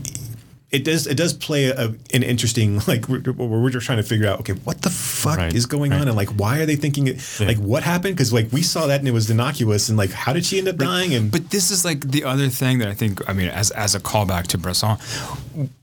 it 0.72 0.84
does 0.86 1.06
it 1.06 1.16
does 1.18 1.34
play 1.34 1.66
a, 1.66 1.88
an 2.14 2.24
interesting 2.24 2.80
like 2.88 3.08
we're, 3.10 3.22
we're 3.34 3.70
just 3.70 3.86
trying 3.86 3.98
to 3.98 4.04
figure 4.04 4.28
out 4.28 4.40
okay 4.40 4.54
what 4.54 4.82
the 4.82 4.90
fuck 4.90 5.38
Right, 5.38 5.54
is 5.54 5.66
going 5.66 5.92
right. 5.92 6.02
on 6.02 6.08
and 6.08 6.16
like 6.16 6.30
why 6.30 6.60
are 6.60 6.66
they 6.66 6.76
thinking 6.78 7.08
it 7.08 7.18
like 7.40 7.58
what 7.58 7.84
happened 7.84 8.16
because 8.16 8.32
like 8.32 8.52
we 8.52 8.62
saw 8.62 8.88
that 8.88 9.00
and 9.00 9.08
it 9.08 9.12
was 9.12 9.30
innocuous 9.30 9.90
and 9.90 9.98
like 9.98 10.12
how 10.12 10.34
did 10.34 10.46
she 10.46 10.58
end 10.58 10.68
up 10.68 10.78
dying 10.78 11.14
and 11.14 11.32
But 11.32 11.50
this 11.50 11.72
is 11.72 11.84
like 11.84 12.02
the 12.12 12.24
other 12.24 12.48
thing 12.50 12.80
that 12.80 12.88
I 12.88 12.94
think. 12.94 13.28
I 13.30 13.34
mean, 13.34 13.50
as 13.50 13.72
as 13.72 13.96
a 13.96 14.00
callback 14.00 14.48
to 14.48 14.58
Bresson, 14.58 14.98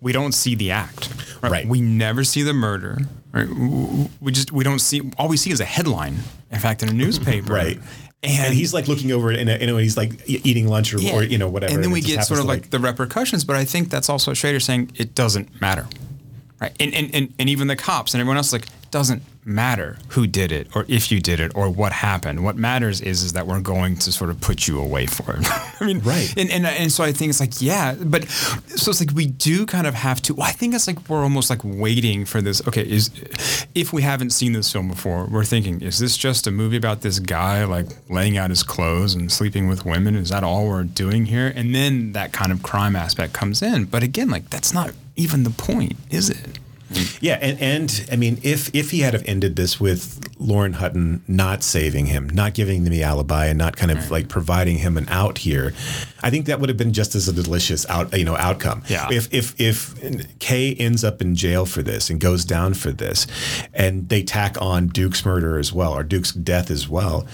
we 0.00 0.12
don't 0.12 0.32
see 0.32 0.54
the 0.54 0.70
act. 0.70 1.08
Right. 1.42 1.66
We 1.68 1.80
never 1.80 2.24
see 2.24 2.42
the 2.42 2.52
murder. 2.54 2.98
Right. 3.32 3.48
We 4.20 4.32
just 4.32 4.52
we 4.52 4.64
don't 4.64 4.78
see. 4.80 5.02
All 5.18 5.28
we 5.28 5.36
see 5.36 5.50
is 5.50 5.60
a 5.60 5.64
headline. 5.66 6.16
In 6.50 6.58
fact, 6.60 6.82
in 6.82 6.88
a 6.88 6.92
newspaper. 7.04 7.52
Right. 7.52 7.78
And, 8.22 8.46
and 8.46 8.54
he's 8.54 8.74
like 8.74 8.88
looking 8.88 9.12
over 9.12 9.30
it 9.30 9.38
and 9.38 9.60
you 9.60 9.66
know 9.68 9.76
he's 9.76 9.96
like 9.96 10.28
eating 10.28 10.66
lunch 10.66 10.92
or, 10.92 11.00
Yeah. 11.00 11.14
or 11.14 11.22
you 11.22 11.38
know 11.38 11.48
whatever 11.48 11.72
And 11.72 11.84
then 11.84 11.92
we 11.92 12.00
get 12.00 12.24
sort 12.24 12.40
of 12.40 12.46
to, 12.46 12.48
like, 12.48 12.70
the 12.70 12.80
repercussions, 12.80 13.44
but 13.44 13.54
I 13.54 13.64
think 13.64 13.90
that's 13.90 14.08
also 14.08 14.34
Schrader 14.34 14.58
saying 14.58 14.90
it 14.96 15.14
doesn't 15.14 15.60
matter. 15.60 15.86
Right. 16.60 16.72
And, 16.80 16.92
and, 16.94 17.14
and, 17.14 17.32
and 17.38 17.48
even 17.48 17.68
the 17.68 17.76
cops 17.76 18.14
and 18.14 18.20
everyone 18.20 18.36
else 18.36 18.52
like, 18.52 18.66
doesn't 18.90 19.22
matter 19.48 19.98
who 20.08 20.26
did 20.26 20.52
it 20.52 20.68
or 20.74 20.84
if 20.88 21.10
you 21.10 21.20
did 21.20 21.40
it 21.40 21.52
or 21.54 21.70
what 21.70 21.92
happened. 21.92 22.44
What 22.44 22.56
matters 22.56 23.00
is 23.00 23.22
is 23.22 23.32
that 23.32 23.46
we're 23.46 23.60
going 23.60 23.96
to 23.96 24.12
sort 24.12 24.30
of 24.30 24.40
put 24.40 24.68
you 24.68 24.80
away 24.80 25.06
for 25.06 25.36
it. 25.36 25.46
I 25.80 25.84
mean, 25.84 26.00
Right. 26.00 26.32
And, 26.36 26.50
and 26.50 26.66
and 26.66 26.92
so 26.92 27.04
I 27.04 27.12
think 27.12 27.30
it's 27.30 27.40
like, 27.40 27.60
yeah, 27.60 27.94
but 27.94 28.28
so 28.28 28.90
it's 28.90 29.00
like 29.00 29.12
we 29.14 29.26
do 29.26 29.66
kind 29.66 29.86
of 29.86 29.94
have 29.94 30.22
to. 30.22 30.34
Well, 30.34 30.46
I 30.46 30.52
think 30.52 30.74
it's 30.74 30.86
like 30.86 31.08
we're 31.08 31.22
almost 31.22 31.50
like 31.50 31.60
waiting 31.64 32.24
for 32.24 32.40
this. 32.40 32.66
Okay, 32.66 32.88
is 32.88 33.10
if 33.74 33.92
we 33.92 34.02
haven't 34.02 34.30
seen 34.30 34.52
this 34.52 34.70
film 34.72 34.88
before, 34.88 35.26
we're 35.26 35.44
thinking, 35.44 35.80
is 35.80 35.98
this 35.98 36.16
just 36.16 36.46
a 36.46 36.50
movie 36.50 36.76
about 36.76 37.02
this 37.02 37.18
guy 37.18 37.64
like 37.64 37.86
laying 38.08 38.36
out 38.38 38.50
his 38.50 38.62
clothes 38.62 39.14
and 39.14 39.30
sleeping 39.30 39.68
with 39.68 39.84
women? 39.84 40.14
Is 40.14 40.30
that 40.30 40.44
all 40.44 40.68
we're 40.68 40.84
doing 40.84 41.26
here? 41.26 41.52
And 41.54 41.74
then 41.74 42.12
that 42.12 42.32
kind 42.32 42.52
of 42.52 42.62
crime 42.62 42.96
aspect 42.96 43.32
comes 43.32 43.62
in. 43.62 43.86
But 43.86 44.02
again, 44.02 44.30
like 44.30 44.50
that's 44.50 44.72
not 44.72 44.92
even 45.16 45.42
the 45.42 45.50
point, 45.50 45.96
is 46.10 46.30
it? 46.30 46.58
Yeah, 47.20 47.38
and, 47.40 47.60
and 47.60 48.08
I 48.10 48.16
mean, 48.16 48.40
if 48.42 48.74
if 48.74 48.90
he 48.90 49.00
had 49.00 49.12
have 49.12 49.24
ended 49.26 49.56
this 49.56 49.78
with 49.78 50.20
Lauren 50.38 50.74
Hutton 50.74 51.22
not 51.28 51.62
saving 51.62 52.06
him, 52.06 52.28
not 52.30 52.54
giving 52.54 52.78
him 52.78 52.84
the 52.90 53.02
alibi, 53.02 53.46
and 53.46 53.58
not 53.58 53.76
kind 53.76 53.90
of 53.90 54.10
like 54.10 54.28
providing 54.28 54.78
him 54.78 54.96
an 54.96 55.06
out 55.08 55.38
here, 55.38 55.74
I 56.22 56.30
think 56.30 56.46
that 56.46 56.60
would 56.60 56.68
have 56.68 56.78
been 56.78 56.92
just 56.92 57.14
as 57.14 57.28
a 57.28 57.32
delicious 57.32 57.88
out 57.88 58.16
you 58.16 58.24
know 58.24 58.36
outcome. 58.36 58.82
Yeah. 58.88 59.08
If 59.10 59.32
if 59.32 59.60
if 59.60 60.38
Kay 60.38 60.74
ends 60.74 61.04
up 61.04 61.20
in 61.20 61.34
jail 61.34 61.66
for 61.66 61.82
this 61.82 62.10
and 62.10 62.20
goes 62.20 62.44
down 62.44 62.74
for 62.74 62.90
this, 62.90 63.26
and 63.74 64.08
they 64.08 64.22
tack 64.22 64.60
on 64.60 64.88
Duke's 64.88 65.24
murder 65.24 65.58
as 65.58 65.72
well 65.72 65.92
or 65.92 66.02
Duke's 66.02 66.32
death 66.32 66.70
as 66.70 66.88
well, 66.88 67.26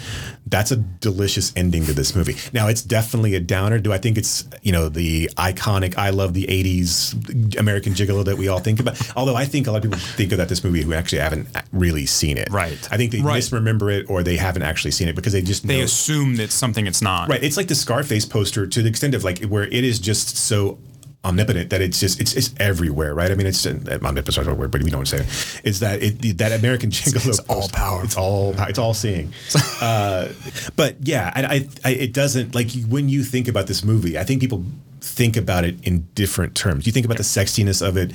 that's 0.46 0.70
a 0.70 0.76
delicious 0.76 1.52
ending 1.56 1.84
to 1.86 1.92
this 1.92 2.14
movie. 2.14 2.36
Now 2.52 2.68
it's 2.68 2.82
definitely 2.82 3.34
a 3.34 3.40
downer. 3.40 3.78
Do 3.78 3.92
I 3.92 3.98
think 3.98 4.18
it's 4.18 4.46
you 4.62 4.72
know 4.72 4.88
the 4.88 5.30
iconic 5.36 5.96
I 5.96 6.10
love 6.10 6.34
the 6.34 6.46
'80s 6.46 7.58
American 7.58 7.94
Gigolo 7.94 8.24
that 8.24 8.36
we 8.36 8.48
all 8.48 8.58
think 8.58 8.80
about? 8.80 9.00
Although 9.16 9.36
I 9.36 9.43
think 9.44 9.66
a 9.66 9.72
lot 9.72 9.84
of 9.84 9.90
people 9.90 9.98
think 9.98 10.30
that 10.30 10.48
this 10.48 10.62
movie 10.64 10.82
who 10.82 10.92
actually 10.94 11.18
haven't 11.20 11.48
really 11.72 12.06
seen 12.06 12.36
it. 12.38 12.48
Right. 12.50 12.78
I 12.90 12.96
think 12.96 13.12
they 13.12 13.20
Right. 13.20 13.36
misremember 13.36 13.90
it 13.90 14.08
or 14.10 14.22
they 14.22 14.36
haven't 14.36 14.62
actually 14.62 14.90
seen 14.92 15.08
it 15.08 15.14
because 15.14 15.32
they 15.32 15.42
just 15.42 15.66
They 15.66 15.78
know. 15.78 15.84
assume 15.84 16.36
that 16.36 16.50
something 16.52 16.86
it's 16.86 17.02
not. 17.02 17.28
Right. 17.28 17.42
It's 17.42 17.56
like 17.56 17.68
the 17.68 17.74
Scarface 17.74 18.24
poster 18.26 18.66
to 18.66 18.82
the 18.82 18.88
extent 18.88 19.14
of 19.14 19.24
like 19.24 19.42
where 19.44 19.64
it 19.64 19.84
is 19.84 19.98
just 19.98 20.36
so 20.36 20.78
omnipotent 21.24 21.70
that 21.70 21.80
it's 21.80 21.98
just 21.98 22.20
it's, 22.20 22.34
it's 22.34 22.54
everywhere, 22.60 23.14
right? 23.14 23.30
I 23.30 23.34
mean, 23.34 23.46
it's 23.46 23.66
omnipotent, 23.66 24.28
is 24.28 24.46
word, 24.48 24.70
but 24.70 24.82
we 24.82 24.90
don't 24.90 25.08
say 25.08 25.18
it. 25.18 25.60
Is 25.64 25.80
that 25.80 26.02
it? 26.02 26.38
That 26.38 26.52
American 26.52 26.90
jingle 26.90 27.22
it's 27.26 27.38
all 27.40 27.68
power. 27.68 28.04
It's 28.04 28.16
all 28.16 28.54
it's 28.68 28.78
all 28.78 28.94
seeing. 28.94 29.32
uh, 29.80 30.28
but 30.76 30.96
yeah, 31.00 31.32
I, 31.34 31.42
I, 31.42 31.68
I 31.84 31.90
it 31.94 32.12
doesn't 32.12 32.54
like 32.54 32.70
when 32.88 33.08
you 33.08 33.24
think 33.24 33.48
about 33.48 33.66
this 33.66 33.82
movie. 33.84 34.18
I 34.18 34.24
think 34.24 34.40
people 34.40 34.64
think 35.04 35.36
about 35.36 35.64
it 35.64 35.76
in 35.86 36.08
different 36.14 36.54
terms. 36.54 36.86
You 36.86 36.92
think 36.92 37.04
about 37.04 37.18
the 37.18 37.24
sexiness 37.24 37.86
of 37.86 37.96
it, 37.96 38.12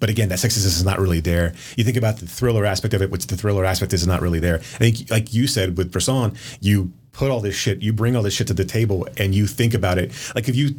but 0.00 0.10
again, 0.10 0.28
that 0.30 0.38
sexiness 0.38 0.66
is 0.66 0.84
not 0.84 0.98
really 0.98 1.20
there. 1.20 1.54
You 1.76 1.84
think 1.84 1.96
about 1.96 2.18
the 2.18 2.26
thriller 2.26 2.64
aspect 2.64 2.94
of 2.94 3.02
it, 3.02 3.10
which 3.10 3.28
the 3.28 3.36
thriller 3.36 3.64
aspect 3.64 3.92
is 3.92 4.06
not 4.06 4.20
really 4.20 4.40
there. 4.40 4.56
I 4.56 4.78
think, 4.90 5.10
like 5.10 5.32
you 5.32 5.46
said 5.46 5.78
with 5.78 5.92
Bresson, 5.92 6.34
you 6.60 6.92
put 7.12 7.30
all 7.30 7.40
this 7.40 7.54
shit, 7.54 7.80
you 7.80 7.92
bring 7.92 8.16
all 8.16 8.22
this 8.22 8.34
shit 8.34 8.48
to 8.48 8.54
the 8.54 8.64
table, 8.64 9.06
and 9.16 9.34
you 9.34 9.46
think 9.46 9.72
about 9.74 9.98
it. 9.98 10.12
Like 10.34 10.48
if 10.48 10.56
you 10.56 10.74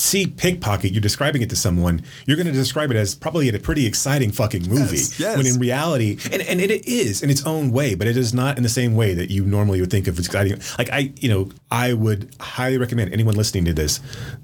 see 0.00 0.26
pickpocket, 0.26 0.92
you're 0.92 1.00
describing 1.00 1.42
it 1.42 1.50
to 1.50 1.56
someone, 1.56 2.02
you're 2.26 2.36
going 2.36 2.46
to 2.46 2.52
describe 2.52 2.90
it 2.90 2.96
as 2.96 3.14
probably 3.14 3.48
a 3.48 3.58
pretty 3.58 3.86
exciting 3.86 4.32
fucking 4.32 4.66
movie. 4.68 4.96
Yes, 4.96 5.20
yes. 5.20 5.36
When 5.36 5.46
in 5.46 5.58
reality, 5.58 6.18
and, 6.32 6.42
and 6.42 6.60
it 6.60 6.86
is 6.86 7.22
in 7.22 7.30
its 7.30 7.44
own 7.46 7.70
way, 7.70 7.94
but 7.94 8.06
it 8.06 8.16
is 8.16 8.32
not 8.32 8.56
in 8.56 8.62
the 8.62 8.68
same 8.68 8.96
way 8.96 9.14
that 9.14 9.30
you 9.30 9.44
normally 9.44 9.80
would 9.80 9.90
think 9.90 10.08
of 10.08 10.18
exciting. 10.18 10.60
Like 10.78 10.90
I, 10.90 11.12
you 11.16 11.28
know, 11.28 11.50
I 11.70 11.92
would 11.92 12.34
highly 12.40 12.78
recommend 12.78 13.12
anyone 13.12 13.34
listening 13.34 13.66
to 13.66 13.74
this 13.74 14.00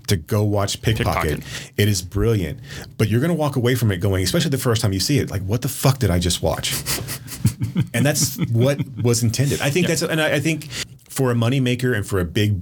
to 0.08 0.16
go 0.16 0.44
watch 0.44 0.82
Pickpocket. 0.82 1.40
Pickpocket. 1.40 1.72
It 1.76 1.88
is 1.88 2.02
brilliant, 2.02 2.60
but 2.98 3.08
you're 3.08 3.20
going 3.20 3.32
to 3.32 3.34
walk 3.34 3.56
away 3.56 3.74
from 3.74 3.90
it 3.90 3.98
going, 3.98 4.22
especially 4.22 4.50
the 4.50 4.58
first 4.58 4.82
time 4.82 4.92
you 4.92 5.00
see 5.00 5.18
it, 5.18 5.30
like, 5.30 5.42
what 5.42 5.62
the 5.62 5.68
fuck 5.68 5.98
did 5.98 6.10
I 6.10 6.18
just 6.18 6.42
watch? 6.42 6.74
and 7.94 8.04
that's 8.04 8.36
what 8.52 8.78
was 9.02 9.22
intended. 9.22 9.60
I 9.62 9.70
think 9.70 9.86
that's, 9.86 10.02
and 10.02 10.20
I, 10.20 10.34
I 10.34 10.40
think 10.40 10.70
for 11.08 11.30
a 11.30 11.34
moneymaker 11.34 11.96
and 11.96 12.06
for 12.06 12.20
a 12.20 12.24
big 12.26 12.60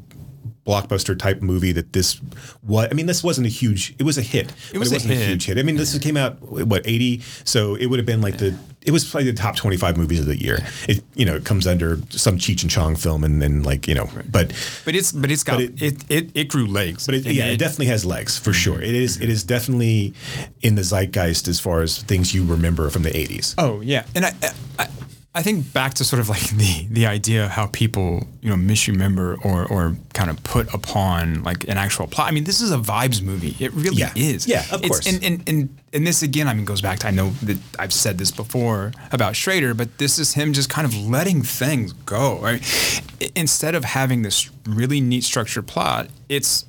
blockbuster 0.66 1.18
type 1.18 1.42
movie 1.42 1.72
that 1.72 1.92
this 1.92 2.14
what 2.62 2.90
I 2.90 2.94
mean 2.94 3.06
this 3.06 3.22
wasn't 3.22 3.46
a 3.46 3.50
huge 3.50 3.94
it 3.98 4.02
was 4.02 4.16
a 4.16 4.22
hit 4.22 4.50
it 4.72 4.78
was 4.78 4.90
a 4.90 4.94
wasn't 4.94 5.12
a, 5.12 5.16
hit. 5.16 5.28
huge 5.28 5.44
hit 5.46 5.58
I 5.58 5.62
mean 5.62 5.76
this 5.76 5.96
came 5.98 6.16
out 6.16 6.40
what 6.40 6.82
80 6.86 7.20
so 7.44 7.74
it 7.74 7.86
would 7.86 7.98
have 7.98 8.06
been 8.06 8.22
like 8.22 8.38
the 8.38 8.56
it 8.86 8.90
was 8.90 9.04
probably 9.10 9.30
the 9.30 9.36
top 9.36 9.56
25 9.56 9.96
movies 9.98 10.20
of 10.20 10.26
the 10.26 10.40
year 10.40 10.58
it 10.88 11.04
you 11.14 11.26
know 11.26 11.36
it 11.36 11.44
comes 11.44 11.66
under 11.66 11.98
some 12.10 12.38
Cheech 12.38 12.62
and 12.62 12.70
Chong 12.70 12.96
film 12.96 13.24
and 13.24 13.42
then 13.42 13.62
like 13.62 13.86
you 13.86 13.94
know 13.94 14.08
but 14.30 14.52
But 14.86 14.94
it's 14.94 15.12
but 15.12 15.30
it's 15.30 15.44
got 15.44 15.60
it- 15.60 15.82
it, 15.82 16.04
it, 16.10 16.30
it 16.34 16.48
grew 16.48 16.66
legs. 16.66 17.04
but 17.06 17.14
it, 17.14 17.26
yeah, 17.26 17.44
it 17.46 17.58
definitely 17.58 17.86
has 17.86 18.04
legs 18.06 18.38
for 18.38 18.52
sure. 18.54 18.76
Mm-hmm. 18.76 18.84
It 18.84 18.94
is 18.94 19.20
it 19.20 19.28
is 19.28 19.44
definitely 19.44 20.14
in 20.62 20.76
the 20.76 20.82
zeitgeist 20.82 21.46
as 21.48 21.60
far 21.60 21.82
as 21.82 22.02
things 22.02 22.34
you 22.34 22.42
remember 22.44 22.88
from 22.90 23.02
the 23.02 23.10
80s. 23.10 23.54
Oh 23.58 23.80
yeah, 23.82 24.04
and 24.14 24.24
I, 24.26 24.32
I 24.78 24.88
I 25.36 25.42
think 25.42 25.72
back 25.72 25.94
to 25.94 26.04
sort 26.04 26.20
of 26.20 26.28
like 26.28 26.48
the 26.56 26.86
the 26.90 27.06
idea 27.06 27.44
of 27.46 27.50
how 27.50 27.66
people 27.66 28.26
you 28.40 28.50
know 28.50 28.56
misremember 28.56 29.36
or 29.42 29.66
or 29.66 29.96
kind 30.12 30.30
of 30.30 30.42
put 30.44 30.72
upon 30.72 31.42
like 31.42 31.64
an 31.68 31.76
actual 31.76 32.06
plot. 32.06 32.28
I 32.28 32.30
mean, 32.30 32.44
this 32.44 32.60
is 32.60 32.70
a 32.70 32.78
vibes 32.78 33.20
movie. 33.20 33.56
It 33.58 33.72
really 33.72 33.96
Yeah. 33.98 34.12
is. 34.14 34.46
Yeah, 34.46 34.60
of 34.70 34.82
It's- 34.84 34.88
course. 34.88 35.06
And, 35.08 35.24
and 35.24 35.48
and 35.48 35.78
and 35.92 36.06
this 36.06 36.22
again, 36.22 36.46
I 36.48 36.54
mean, 36.54 36.64
goes 36.64 36.80
back 36.80 37.00
to 37.00 37.08
I 37.08 37.10
know 37.10 37.30
that 37.42 37.58
I've 37.78 37.92
said 37.92 38.18
this 38.18 38.30
before 38.30 38.92
about 39.12 39.34
Schrader, 39.36 39.74
but 39.74 39.98
this 39.98 40.18
is 40.18 40.34
him 40.34 40.52
just 40.52 40.68
kind 40.70 40.86
of 40.86 40.96
letting 40.96 41.42
things 41.42 41.92
go. 41.92 42.38
Right? 42.40 42.62
Instead 43.34 43.74
of 43.74 43.84
having 43.84 44.22
this 44.22 44.50
really 44.66 45.00
neat 45.00 45.24
structured 45.24 45.66
plot, 45.66 46.08
it's 46.28 46.64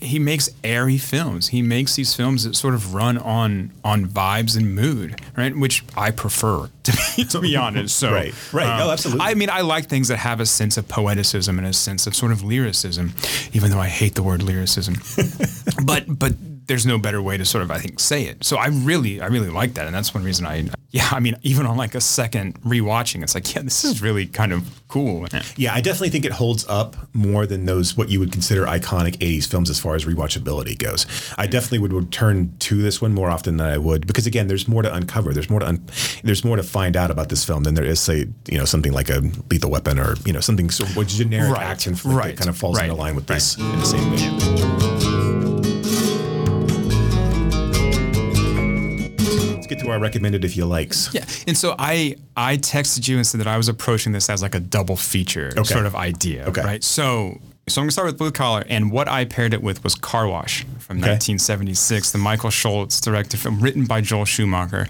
he 0.00 0.18
makes 0.18 0.50
airy 0.62 0.98
films. 0.98 1.48
He 1.48 1.60
makes 1.60 1.96
these 1.96 2.14
films 2.14 2.44
that 2.44 2.54
sort 2.54 2.74
of 2.74 2.94
run 2.94 3.18
on 3.18 3.72
on 3.82 4.06
vibes 4.06 4.56
and 4.56 4.74
mood, 4.74 5.20
right? 5.36 5.56
Which 5.56 5.84
I 5.96 6.10
prefer 6.12 6.70
to 6.84 6.92
be 7.16 7.24
to 7.24 7.40
be 7.40 7.56
honest. 7.56 7.96
So 7.96 8.12
Right, 8.12 8.34
right. 8.52 8.78
No, 8.78 8.84
um, 8.84 8.90
absolutely. 8.90 9.26
I 9.26 9.34
mean, 9.34 9.50
I 9.50 9.62
like 9.62 9.86
things 9.86 10.08
that 10.08 10.18
have 10.18 10.40
a 10.40 10.46
sense 10.46 10.76
of 10.76 10.86
poeticism 10.86 11.58
and 11.58 11.66
a 11.66 11.72
sense 11.72 12.06
of 12.06 12.14
sort 12.14 12.30
of 12.30 12.42
lyricism, 12.42 13.14
even 13.52 13.70
though 13.70 13.80
I 13.80 13.88
hate 13.88 14.14
the 14.14 14.22
word 14.22 14.42
lyricism. 14.42 14.94
but 15.84 16.04
but 16.18 16.34
there's 16.66 16.86
no 16.86 16.98
better 16.98 17.20
way 17.22 17.36
to 17.36 17.44
sort 17.44 17.62
of 17.62 17.70
I 17.70 17.78
think 17.78 18.00
say 18.00 18.24
it. 18.24 18.44
So 18.44 18.56
I 18.56 18.66
really 18.68 19.20
I 19.20 19.26
really 19.26 19.50
like 19.50 19.74
that, 19.74 19.86
and 19.86 19.94
that's 19.94 20.14
one 20.14 20.24
reason 20.24 20.46
I 20.46 20.68
yeah 20.90 21.08
I 21.10 21.20
mean 21.20 21.36
even 21.42 21.66
on 21.66 21.76
like 21.76 21.94
a 21.94 22.00
second 22.00 22.60
rewatching, 22.62 23.22
it's 23.22 23.34
like 23.34 23.54
yeah 23.54 23.62
this 23.62 23.84
is 23.84 24.00
really 24.02 24.26
kind 24.26 24.52
of 24.52 24.82
cool. 24.88 25.26
Yeah, 25.56 25.74
I 25.74 25.80
definitely 25.80 26.10
think 26.10 26.24
it 26.24 26.32
holds 26.32 26.66
up 26.68 26.96
more 27.12 27.46
than 27.46 27.64
those 27.66 27.96
what 27.96 28.08
you 28.08 28.20
would 28.20 28.32
consider 28.32 28.64
iconic 28.66 29.16
'80s 29.18 29.46
films 29.48 29.70
as 29.70 29.78
far 29.80 29.94
as 29.94 30.04
rewatchability 30.04 30.78
goes. 30.78 31.06
I 31.36 31.46
definitely 31.46 31.78
would 31.80 31.92
return 31.92 32.56
to 32.60 32.80
this 32.80 33.00
one 33.02 33.12
more 33.12 33.30
often 33.30 33.56
than 33.56 33.66
I 33.66 33.78
would 33.78 34.06
because 34.06 34.26
again, 34.26 34.48
there's 34.48 34.68
more 34.68 34.82
to 34.82 34.94
uncover. 34.94 35.32
There's 35.32 35.50
more 35.50 35.60
to 35.60 35.66
un- 35.66 35.86
there's 36.22 36.44
more 36.44 36.56
to 36.56 36.62
find 36.62 36.96
out 36.96 37.10
about 37.10 37.28
this 37.28 37.44
film 37.44 37.64
than 37.64 37.74
there 37.74 37.84
is 37.84 38.00
say 38.00 38.26
you 38.50 38.58
know 38.58 38.64
something 38.64 38.92
like 38.92 39.10
a 39.10 39.20
Lethal 39.50 39.70
Weapon 39.70 39.98
or 39.98 40.14
you 40.24 40.32
know 40.32 40.40
something 40.40 40.70
so 40.70 40.84
what 40.94 41.08
generic 41.08 41.52
Right, 41.52 41.62
action 41.66 41.94
flick 41.94 42.16
right, 42.16 42.36
that 42.36 42.38
kind 42.38 42.48
of 42.48 42.56
falls 42.56 42.76
right, 42.78 42.84
into 42.88 42.96
line 42.96 43.14
with 43.16 43.28
right. 43.28 43.36
this 43.36 43.58
in 43.58 43.78
the 43.78 43.84
same 43.84 44.10
vein. 44.16 44.93
To 49.94 49.98
our 49.98 50.02
recommended 50.02 50.44
if 50.44 50.56
you 50.56 50.66
likes. 50.66 51.12
Yeah, 51.14 51.24
and 51.46 51.56
so 51.56 51.74
I 51.78 52.16
I 52.36 52.56
texted 52.58 53.08
you 53.08 53.16
and 53.16 53.26
said 53.26 53.40
that 53.40 53.46
I 53.46 53.56
was 53.56 53.68
approaching 53.68 54.12
this 54.12 54.28
as 54.28 54.42
like 54.42 54.54
a 54.54 54.60
double 54.60 54.96
feature 54.96 55.50
sort 55.64 55.86
of 55.86 55.94
idea, 55.94 56.46
Okay. 56.48 56.62
right? 56.62 56.84
So 56.84 57.38
so 57.66 57.80
I'm 57.80 57.84
gonna 57.84 57.92
start 57.92 58.06
with 58.06 58.18
Blue 58.18 58.30
Collar, 58.30 58.64
and 58.68 58.92
what 58.92 59.08
I 59.08 59.24
paired 59.24 59.54
it 59.54 59.62
with 59.62 59.82
was 59.84 59.94
Car 59.94 60.28
Wash 60.28 60.64
from 60.78 60.98
Okay. 60.98 61.12
1976, 61.12 62.12
the 62.12 62.18
Michael 62.18 62.50
Schultz 62.50 63.00
directed 63.00 63.40
film 63.40 63.60
written 63.60 63.86
by 63.86 64.02
Joel 64.02 64.26
Schumacher. 64.26 64.86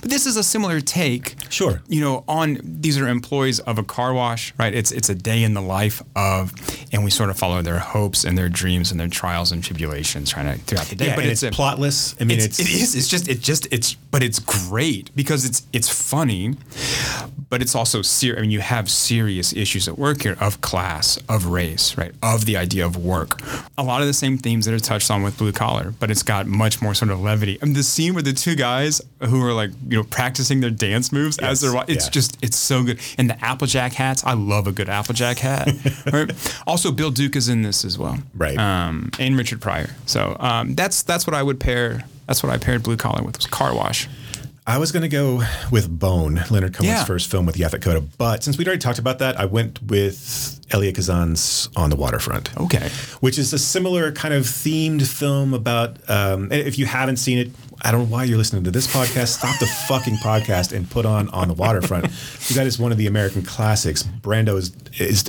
But 0.00 0.10
this 0.10 0.24
is 0.24 0.36
a 0.36 0.42
similar 0.42 0.80
take, 0.80 1.34
Sure. 1.50 1.82
You 1.86 2.00
know, 2.00 2.24
on 2.26 2.58
these 2.62 2.98
are 2.98 3.06
employees 3.08 3.60
of 3.60 3.78
a 3.78 3.82
car 3.84 4.14
wash, 4.14 4.54
right? 4.58 4.74
It's 4.74 4.90
it's 4.90 5.08
a 5.10 5.14
day 5.14 5.42
in 5.42 5.54
the 5.54 5.60
life 5.60 6.02
of, 6.16 6.52
and 6.92 7.04
we 7.04 7.10
sort 7.10 7.28
of 7.30 7.38
follow 7.38 7.60
their 7.62 7.78
hopes 7.78 8.24
and 8.24 8.36
their 8.38 8.48
dreams 8.48 8.90
and 8.90 8.98
their 8.98 9.08
trials 9.08 9.52
and 9.52 9.62
tribulations, 9.62 10.30
trying 10.30 10.46
to 10.46 10.64
throughout 10.64 10.86
the 10.86 10.96
day. 10.96 11.08
Yeah, 11.08 11.16
but 11.16 11.26
it's, 11.26 11.42
it's, 11.42 11.56
a, 11.56 11.60
plotless. 11.60 12.16
I 12.20 12.24
mean, 12.24 12.38
it's, 12.38 12.58
it's, 12.58 12.60
it 12.60 12.68
is. 12.68 12.94
It's 12.94 13.08
just. 13.08 13.28
It 13.28 13.40
just. 13.40 13.68
It's. 13.70 13.94
But 13.94 14.22
it's 14.22 14.38
great 14.38 15.14
because 15.14 15.44
it's. 15.44 15.62
It's 15.72 15.88
funny, 15.88 16.54
but 17.48 17.62
it's 17.62 17.74
also 17.74 18.02
serious. 18.02 18.38
I 18.38 18.42
mean, 18.42 18.50
you 18.50 18.60
have 18.60 18.90
serious 18.90 19.52
issues 19.52 19.88
at 19.88 19.98
work 19.98 20.22
here 20.22 20.36
of 20.40 20.60
class, 20.60 21.18
of 21.28 21.46
race, 21.46 21.96
right, 21.96 22.12
of 22.22 22.44
the 22.44 22.56
idea 22.56 22.84
of 22.86 22.96
work. 22.96 23.40
A 23.78 23.82
lot 23.82 24.00
of 24.00 24.06
the 24.06 24.14
same 24.14 24.38
themes 24.38 24.66
that 24.66 24.74
are 24.74 24.78
touched 24.78 25.10
on 25.10 25.22
with 25.22 25.38
Blue 25.38 25.52
Collar, 25.52 25.94
but 25.98 26.10
it's 26.10 26.22
got 26.22 26.46
much 26.46 26.80
more 26.82 26.94
sort 26.94 27.10
of 27.10 27.20
levity. 27.20 27.58
I 27.60 27.64
mean, 27.64 27.74
the 27.74 27.82
scene 27.82 28.14
where 28.14 28.22
the 28.22 28.32
two 28.32 28.54
guys 28.54 29.00
who 29.20 29.42
are 29.42 29.52
like, 29.52 29.70
you 29.88 29.96
know, 29.98 30.04
practicing 30.04 30.60
their 30.60 30.70
dance 30.70 31.12
moves 31.12 31.38
as 31.38 31.62
Yes, 31.62 31.72
they're 31.72 31.84
it's 31.88 32.06
yeah. 32.06 32.10
just. 32.10 32.38
It's 32.42 32.56
so 32.56 32.82
good. 32.82 33.00
And 33.18 33.28
the 33.30 33.42
Applejack 33.44 33.92
hats. 33.92 34.24
I 34.24 34.34
love 34.34 34.66
a 34.66 34.72
good 34.72 34.88
Applejack 34.88 35.38
hat. 35.38 35.68
right. 36.12 36.30
Also, 36.66 36.92
Bill 36.92 37.10
Duke 37.10 37.36
is 37.36 37.48
in 37.48 37.62
this 37.62 37.84
as 37.84 37.98
well. 37.98 38.18
Right. 38.34 38.58
Um, 38.58 39.10
and 39.18 39.36
Richard 39.36 39.60
Pryor. 39.60 39.90
So 40.06 40.36
um, 40.40 40.74
that's 40.74 41.02
that's 41.02 41.26
what 41.26 41.34
I 41.34 41.42
would 41.42 41.60
pair. 41.60 42.04
That's 42.26 42.42
what 42.42 42.52
I 42.52 42.58
paired 42.58 42.82
Blue 42.82 42.96
Collar 42.96 43.22
with 43.22 43.36
was 43.36 43.46
Car 43.46 43.74
Wash. 43.74 44.08
I 44.66 44.78
was 44.78 44.92
going 44.92 45.02
to 45.02 45.10
go 45.10 45.42
with 45.70 45.90
Bone, 45.98 46.42
Leonard 46.50 46.72
Cohen's 46.72 46.88
Yeah. 46.88 47.04
first 47.04 47.30
film 47.30 47.44
with 47.44 47.56
Yaphet 47.56 47.80
Kotto, 47.80 48.06
but 48.16 48.42
since 48.42 48.56
we'd 48.56 48.66
already 48.66 48.80
talked 48.80 48.98
about 48.98 49.18
that, 49.18 49.38
I 49.38 49.44
went 49.44 49.82
with 49.82 50.58
Elia 50.70 50.90
Kazan's 50.92 51.68
On 51.76 51.90
the 51.90 51.96
Waterfront. 51.96 52.56
Okay. 52.56 52.88
Which 53.20 53.38
is 53.38 53.52
a 53.52 53.58
similar 53.58 54.10
kind 54.12 54.32
of 54.32 54.44
themed 54.44 55.06
film 55.06 55.52
about. 55.52 55.98
Um, 56.08 56.50
if 56.50 56.78
you 56.78 56.86
haven't 56.86 57.16
seen 57.18 57.36
it, 57.36 57.50
I 57.82 57.90
don't 57.92 58.00
know 58.08 58.12
why 58.16 58.24
you're 58.24 58.38
listening 58.38 58.64
to 58.64 58.70
this 58.70 58.86
podcast. 58.86 59.28
Stop 59.38 59.58
the 59.60 59.66
fucking 59.66 60.16
podcast 60.16 60.72
and 60.74 60.88
put 60.88 61.04
on 61.04 61.28
On 61.28 61.48
the 61.48 61.54
Waterfront. 61.54 62.04
that 62.54 62.66
is 62.66 62.78
one 62.78 62.90
of 62.90 62.96
the 62.96 63.06
American 63.06 63.42
classics. 63.42 64.02
Brando 64.02 64.56
is 64.56 64.72
is. 64.98 65.24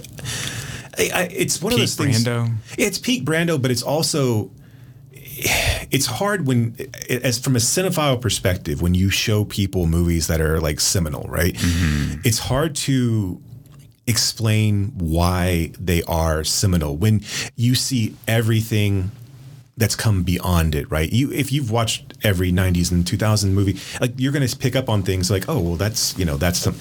I, 0.98 1.10
I, 1.14 1.22
it's 1.24 1.62
one 1.62 1.74
of 1.74 1.80
those 1.80 1.96
things. 1.96 2.24
Brando. 2.24 2.56
It's 2.78 2.98
peak 3.00 3.26
Brando, 3.26 3.62
but 3.62 3.70
it's 3.70 3.84
also 3.84 4.50
it's 5.92 6.06
hard 6.06 6.48
when 6.48 6.76
as 7.10 7.40
from 7.40 7.56
a 7.56 7.60
cinephile 7.60 8.20
perspective 8.20 8.82
when 8.82 8.94
you 8.94 9.10
show 9.10 9.44
people 9.46 9.86
movies 9.86 10.28
that 10.28 10.40
are 10.40 10.60
like 10.60 10.80
seminal 10.80 11.24
right 11.24 11.56
mm-hmm. 11.56 12.22
it's 12.24 12.40
hard 12.40 12.76
to 12.76 13.42
explain 14.08 14.92
why 14.98 15.72
they 15.80 16.04
are 16.04 16.44
seminal 16.44 16.96
when 16.96 17.22
you 17.56 17.76
see 17.76 18.16
everything 18.28 19.12
that's 19.78 19.96
come 19.96 20.24
beyond 20.24 20.74
it, 20.74 20.90
right? 20.90 21.12
You 21.12 21.32
if 21.32 21.52
you've 21.52 21.70
watched 21.70 22.14
every 22.24 22.52
90s 22.52 22.92
and 22.92 23.06
2000 23.06 23.54
movie, 23.54 23.78
like 24.00 24.14
you're 24.18 24.32
going 24.32 24.48
to 24.48 24.58
pick 24.58 24.76
up 24.76 24.90
on 24.90 25.04
things 25.04 25.30
like, 25.30 25.50
oh, 25.50 25.60
well 25.60 25.76
that's, 25.76 26.18
you 26.18 26.26
know, 26.26 26.38
that's 26.38 26.60
some 26.60 26.76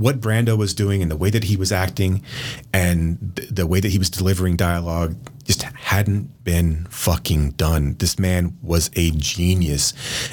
what 0.00 0.18
Brando 0.18 0.56
was 0.56 0.72
doing 0.72 1.02
and 1.02 1.10
the 1.10 1.16
way 1.16 1.28
that 1.28 1.44
he 1.44 1.56
was 1.58 1.70
acting 1.70 2.22
and 2.72 3.36
th- 3.36 3.50
the 3.50 3.66
way 3.66 3.80
that 3.80 3.90
he 3.90 3.98
was 3.98 4.08
delivering 4.08 4.56
dialogue 4.56 5.14
just 5.44 5.62
hadn't 5.62 6.42
been 6.42 6.86
fucking 6.88 7.50
done. 7.50 7.96
This 7.98 8.18
man 8.18 8.56
was 8.62 8.90
a 8.96 9.10
genius. 9.10 9.92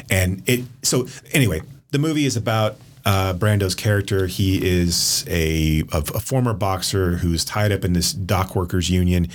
And 0.10 0.42
it 0.48 0.64
so 0.84 1.08
anyway, 1.34 1.62
the 1.92 2.00
movie 2.00 2.26
is 2.26 2.38
about 2.38 2.78
uh, 3.08 3.34
Brando's 3.34 3.74
character. 3.74 4.28
He 4.28 4.60
is 4.62 5.24
a, 5.30 5.84
a 5.94 6.00
a 6.00 6.20
former 6.20 6.54
boxer 6.54 7.16
who's 7.16 7.46
tied 7.46 7.72
up 7.72 7.86
in 7.86 7.94
this 7.94 8.12
dock 8.12 8.54
workers 8.54 8.90
union, 8.90 9.30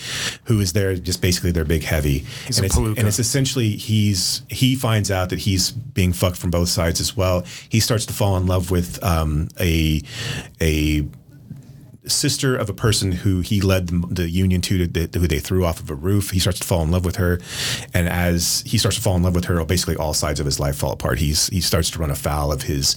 who 0.45 0.61
is 0.61 0.75
there 0.75 0.95
just 0.95 1.23
basically 1.23 1.53
their 1.53 1.65
big 1.65 1.83
heavy. 1.83 2.19
He's 2.47 2.59
and 2.59 2.65
a 2.65 2.67
it's, 2.67 2.77
palooka. 2.77 2.99
and 2.99 3.09
it's 3.09 3.19
essentially 3.19 3.71
he's 3.71 4.43
he 4.49 4.77
finds 4.77 5.11
out 5.11 5.31
that 5.31 5.39
he's 5.41 5.71
being 5.71 6.13
fucked 6.13 6.37
from 6.37 6.51
both 6.51 6.69
sides 6.69 7.01
as 7.01 7.17
well. 7.17 7.45
He 7.71 7.81
starts 7.81 8.05
to 8.07 8.13
fall 8.13 8.37
in 8.37 8.47
love 8.47 8.71
with 8.71 9.03
um, 9.03 9.49
a 9.59 10.03
a 10.61 11.07
sister 12.07 12.57
of 12.57 12.69
a 12.69 12.73
person 12.73 13.13
who 13.13 13.41
he 13.41 13.61
led 13.61 13.89
the, 13.89 14.29
union 14.29 14.61
to, 14.61 14.87
to, 14.87 15.19
who 15.19 15.29
they 15.29 15.39
threw 15.39 15.65
off 15.65 15.81
of 15.81 15.91
a 15.91 15.95
roof. 15.95 16.31
He 16.31 16.41
starts 16.41 16.59
to 16.61 16.67
fall 16.67 16.83
in 16.83 16.91
love 16.91 17.05
with 17.05 17.17
her, 17.17 17.41
and 17.95 18.09
as 18.09 18.63
he 18.67 18.79
starts 18.79 18.97
to 18.97 19.03
fall 19.03 19.17
in 19.17 19.23
love 19.23 19.35
with 19.35 19.45
her, 19.45 19.65
basically 19.65 19.97
all 19.97 20.15
sides 20.15 20.41
of 20.41 20.47
his 20.47 20.59
life 20.59 20.77
fall 20.77 20.93
apart. 20.93 21.19
He's 21.19 21.47
he 21.49 21.61
starts 21.61 21.91
to 21.91 21.99
run 21.99 22.11
afoul 22.11 22.53
of 22.53 22.63
his 22.63 22.97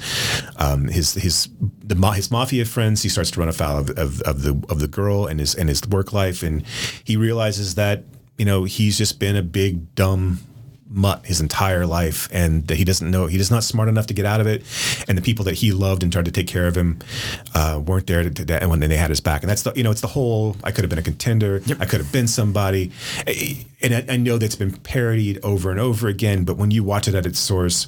um, 0.57 0.87
his 0.87 1.13
his 1.13 1.49
the 1.83 1.95
his 2.11 2.31
mafia 2.31 2.65
friends. 2.65 3.03
He 3.03 3.09
starts 3.09 3.31
to 3.31 3.39
run 3.39 3.49
afoul 3.49 3.79
of, 3.79 3.89
of, 3.91 4.21
of 4.21 4.43
the 4.43 4.63
of 4.69 4.79
the 4.79 4.87
girl 4.87 5.25
and 5.25 5.39
his 5.39 5.55
and 5.55 5.69
his 5.69 5.85
work 5.87 6.13
life, 6.13 6.43
and 6.43 6.63
he 7.03 7.17
realizes 7.17 7.75
that 7.75 8.03
you 8.37 8.45
know 8.45 8.63
he's 8.63 8.97
just 8.97 9.19
been 9.19 9.35
a 9.35 9.43
big 9.43 9.93
dumb 9.95 10.39
mutt 10.87 11.25
his 11.25 11.41
entire 11.41 11.85
life 11.85 12.29
and 12.31 12.67
that 12.67 12.75
he 12.75 12.83
doesn't 12.83 13.09
know 13.09 13.25
he's 13.25 13.49
not 13.49 13.63
smart 13.63 13.89
enough 13.89 14.07
to 14.07 14.13
get 14.13 14.25
out 14.25 14.39
of 14.39 14.47
it. 14.47 14.63
And 15.07 15.17
the 15.17 15.21
people 15.21 15.45
that 15.45 15.55
he 15.55 15.71
loved 15.71 16.03
and 16.03 16.11
tried 16.11 16.25
to 16.25 16.31
take 16.31 16.47
care 16.47 16.67
of 16.67 16.75
him 16.75 16.99
uh, 17.53 17.81
weren't 17.85 18.07
there 18.07 18.23
to, 18.23 18.29
to, 18.29 18.61
and 18.61 18.69
when 18.69 18.79
they 18.79 18.97
had 18.97 19.09
his 19.09 19.21
back. 19.21 19.41
And 19.41 19.49
that's 19.49 19.63
the 19.63 19.73
you 19.75 19.83
know 19.83 19.91
it's 19.91 20.01
the 20.01 20.07
whole 20.07 20.55
I 20.63 20.71
could 20.71 20.83
have 20.83 20.89
been 20.89 20.99
a 20.99 21.03
contender. 21.03 21.61
I 21.79 21.85
could 21.85 21.99
have 21.99 22.11
been 22.11 22.27
somebody. 22.27 22.91
And 23.81 23.93
I, 23.93 24.05
I 24.13 24.17
know 24.17 24.37
that's 24.37 24.55
been 24.55 24.71
parodied 24.71 25.39
over 25.43 25.71
and 25.71 25.79
over 25.79 26.07
again 26.07 26.43
but 26.43 26.57
when 26.57 26.71
you 26.71 26.83
watch 26.83 27.07
it 27.07 27.15
at 27.15 27.25
its 27.25 27.39
source 27.39 27.87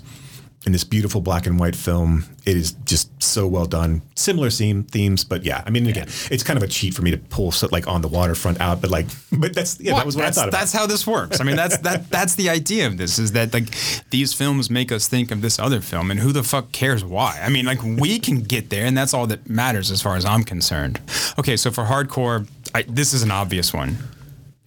in 0.67 0.73
this 0.73 0.83
beautiful 0.83 1.21
black 1.21 1.47
and 1.47 1.57
white 1.57 1.77
film. 1.77 2.25
It 2.45 2.57
is 2.57 2.73
just 2.83 3.23
so 3.23 3.47
well 3.47 3.65
done. 3.65 4.01
Similar 4.15 4.49
theme 4.49 4.83
themes, 4.83 5.23
but 5.23 5.45
yeah, 5.45 5.63
I 5.65 5.69
mean, 5.69 5.87
again, 5.87 6.07
it's 6.29 6.43
kind 6.43 6.57
of 6.57 6.63
a 6.63 6.67
cheat 6.67 6.93
for 6.93 7.03
me 7.03 7.11
to 7.11 7.17
pull 7.17 7.53
so, 7.53 7.69
like 7.71 7.87
on 7.87 8.01
the 8.01 8.09
waterfront 8.09 8.59
out, 8.59 8.81
but 8.81 8.91
like, 8.91 9.05
but 9.31 9.55
that's 9.55 9.79
yeah, 9.79 9.93
Well, 9.93 10.01
that 10.01 10.05
was 10.05 10.17
what 10.17 10.25
I 10.25 10.31
thought. 10.31 10.49
About. 10.49 10.59
That's 10.59 10.73
how 10.73 10.85
this 10.85 11.07
works. 11.07 11.39
I 11.39 11.45
mean, 11.45 11.55
that's 11.55 11.77
that 11.79 12.09
that's 12.09 12.35
the 12.35 12.49
idea 12.49 12.85
of 12.85 12.97
this 12.97 13.17
is 13.17 13.31
that 13.31 13.53
like 13.53 13.69
these 14.09 14.33
films 14.33 14.69
make 14.69 14.91
us 14.91 15.07
think 15.07 15.31
of 15.31 15.41
this 15.41 15.57
other 15.57 15.79
film, 15.79 16.11
and 16.11 16.19
who 16.19 16.33
the 16.33 16.43
fuck 16.43 16.73
cares 16.73 17.01
why? 17.01 17.39
I 17.41 17.47
mean, 17.47 17.65
like 17.65 17.81
we 17.81 18.19
can 18.19 18.41
get 18.41 18.69
there, 18.69 18.85
and 18.85 18.97
that's 18.97 19.13
all 19.13 19.25
that 19.27 19.49
matters 19.49 19.89
as 19.89 20.01
far 20.01 20.17
as 20.17 20.25
I'm 20.25 20.43
concerned. 20.43 20.99
Okay, 21.39 21.55
so 21.55 21.71
for 21.71 21.85
hardcore, 21.85 22.45
I, 22.75 22.81
this 22.81 23.13
is 23.13 23.23
an 23.23 23.31
obvious 23.31 23.73
one. 23.73 23.97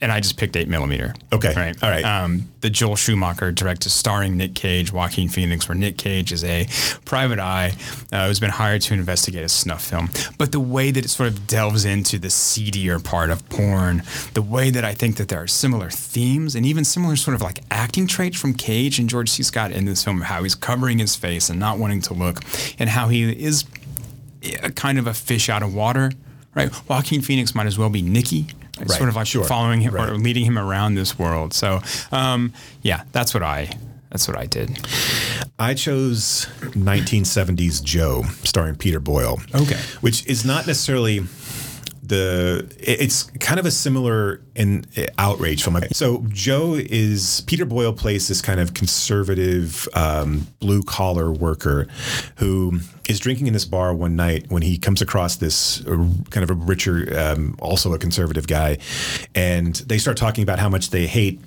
And 0.02 0.10
I 0.10 0.20
just 0.20 0.38
picked 0.38 0.56
eight 0.56 0.66
millimeter. 0.68 1.14
Okay. 1.30 1.52
Right. 1.54 1.82
All 1.82 1.90
right. 1.90 2.04
Um, 2.04 2.48
the 2.62 2.70
Joel 2.70 2.96
Schumacher 2.96 3.52
directed, 3.52 3.90
starring 3.90 4.36
Nick 4.36 4.54
Cage, 4.54 4.92
Joaquin 4.92 5.28
Phoenix, 5.28 5.68
where 5.68 5.76
Nick 5.76 5.98
Cage 5.98 6.32
is 6.32 6.42
a 6.42 6.66
private 7.04 7.38
eye 7.38 7.74
uh, 8.10 8.26
who's 8.26 8.40
been 8.40 8.50
hired 8.50 8.80
to 8.82 8.94
investigate 8.94 9.44
a 9.44 9.48
snuff 9.48 9.84
film. 9.84 10.08
But 10.38 10.52
the 10.52 10.60
way 10.60 10.90
that 10.90 11.04
it 11.04 11.08
sort 11.08 11.28
of 11.28 11.46
delves 11.46 11.84
into 11.84 12.18
the 12.18 12.30
seedier 12.30 12.98
part 12.98 13.28
of 13.28 13.46
porn, 13.50 14.02
the 14.32 14.40
way 14.42 14.70
that 14.70 14.86
I 14.86 14.94
think 14.94 15.16
that 15.16 15.28
there 15.28 15.42
are 15.42 15.46
similar 15.46 15.90
themes 15.90 16.54
and 16.54 16.64
even 16.64 16.84
similar 16.84 17.16
sort 17.16 17.34
of 17.34 17.42
like 17.42 17.60
acting 17.70 18.06
traits 18.06 18.40
from 18.40 18.54
Cage 18.54 18.98
and 18.98 19.08
George 19.08 19.28
C. 19.28 19.42
Scott 19.42 19.70
in 19.70 19.84
this 19.84 20.02
film, 20.02 20.22
how 20.22 20.42
he's 20.42 20.54
covering 20.54 20.98
his 20.98 21.14
face 21.14 21.50
and 21.50 21.60
not 21.60 21.78
wanting 21.78 22.00
to 22.02 22.14
look, 22.14 22.40
and 22.78 22.88
how 22.88 23.08
he 23.08 23.30
is 23.30 23.64
a 24.62 24.70
kind 24.70 24.98
of 24.98 25.06
a 25.06 25.12
fish 25.12 25.50
out 25.50 25.62
of 25.62 25.74
water. 25.74 26.10
Right, 26.52 26.70
Joaquin 26.88 27.20
Phoenix 27.20 27.54
might 27.54 27.66
as 27.68 27.78
well 27.78 27.90
be 27.90 28.02
Nicky, 28.02 28.48
right? 28.88 28.90
Sort 28.98 29.08
of 29.08 29.16
like 29.16 29.26
sure. 29.26 29.44
following 29.44 29.80
him 29.80 29.94
Right. 29.94 30.08
or 30.08 30.16
leading 30.16 30.44
him 30.44 30.58
around 30.58 30.94
this 30.94 31.18
world. 31.18 31.52
So, 31.54 31.80
um, 32.12 32.52
yeah, 32.82 33.04
that's 33.12 33.34
what 33.34 33.42
I 33.42 33.70
that's 34.10 34.26
what 34.26 34.36
I 34.36 34.46
did. 34.46 34.76
I 35.58 35.74
chose 35.74 36.46
1970s 36.60 37.80
Joe, 37.82 38.24
starring 38.42 38.74
Peter 38.74 38.98
Boyle. 38.98 39.40
Okay. 39.54 39.78
which 40.00 40.26
is 40.26 40.44
not 40.44 40.66
necessarily 40.66 41.20
the. 42.10 42.70
It's 42.78 43.24
kind 43.40 43.58
of 43.58 43.64
a 43.64 43.70
similar 43.70 44.42
in 44.54 44.84
outrage 45.16 45.64
film. 45.64 45.80
So 45.92 46.24
Joe 46.28 46.74
is 46.74 47.42
Peter 47.46 47.64
Boyle 47.64 47.94
plays 47.94 48.28
this 48.28 48.42
kind 48.42 48.60
of 48.60 48.74
conservative 48.74 49.88
um, 49.94 50.46
blue 50.58 50.82
collar 50.82 51.32
worker 51.32 51.86
who 52.36 52.80
is 53.08 53.18
drinking 53.18 53.46
in 53.46 53.54
this 53.54 53.64
bar 53.64 53.94
one 53.94 54.16
night 54.16 54.46
when 54.50 54.62
he 54.62 54.76
comes 54.76 55.00
across 55.00 55.36
this 55.36 55.84
uh, 55.86 56.06
kind 56.30 56.44
of 56.44 56.50
a 56.50 56.54
richer, 56.54 57.18
um, 57.18 57.56
also 57.60 57.94
a 57.94 57.98
conservative 57.98 58.46
guy, 58.46 58.76
and 59.34 59.76
they 59.76 59.96
start 59.96 60.18
talking 60.18 60.42
about 60.42 60.58
how 60.58 60.68
much 60.68 60.90
they 60.90 61.06
hate 61.06 61.40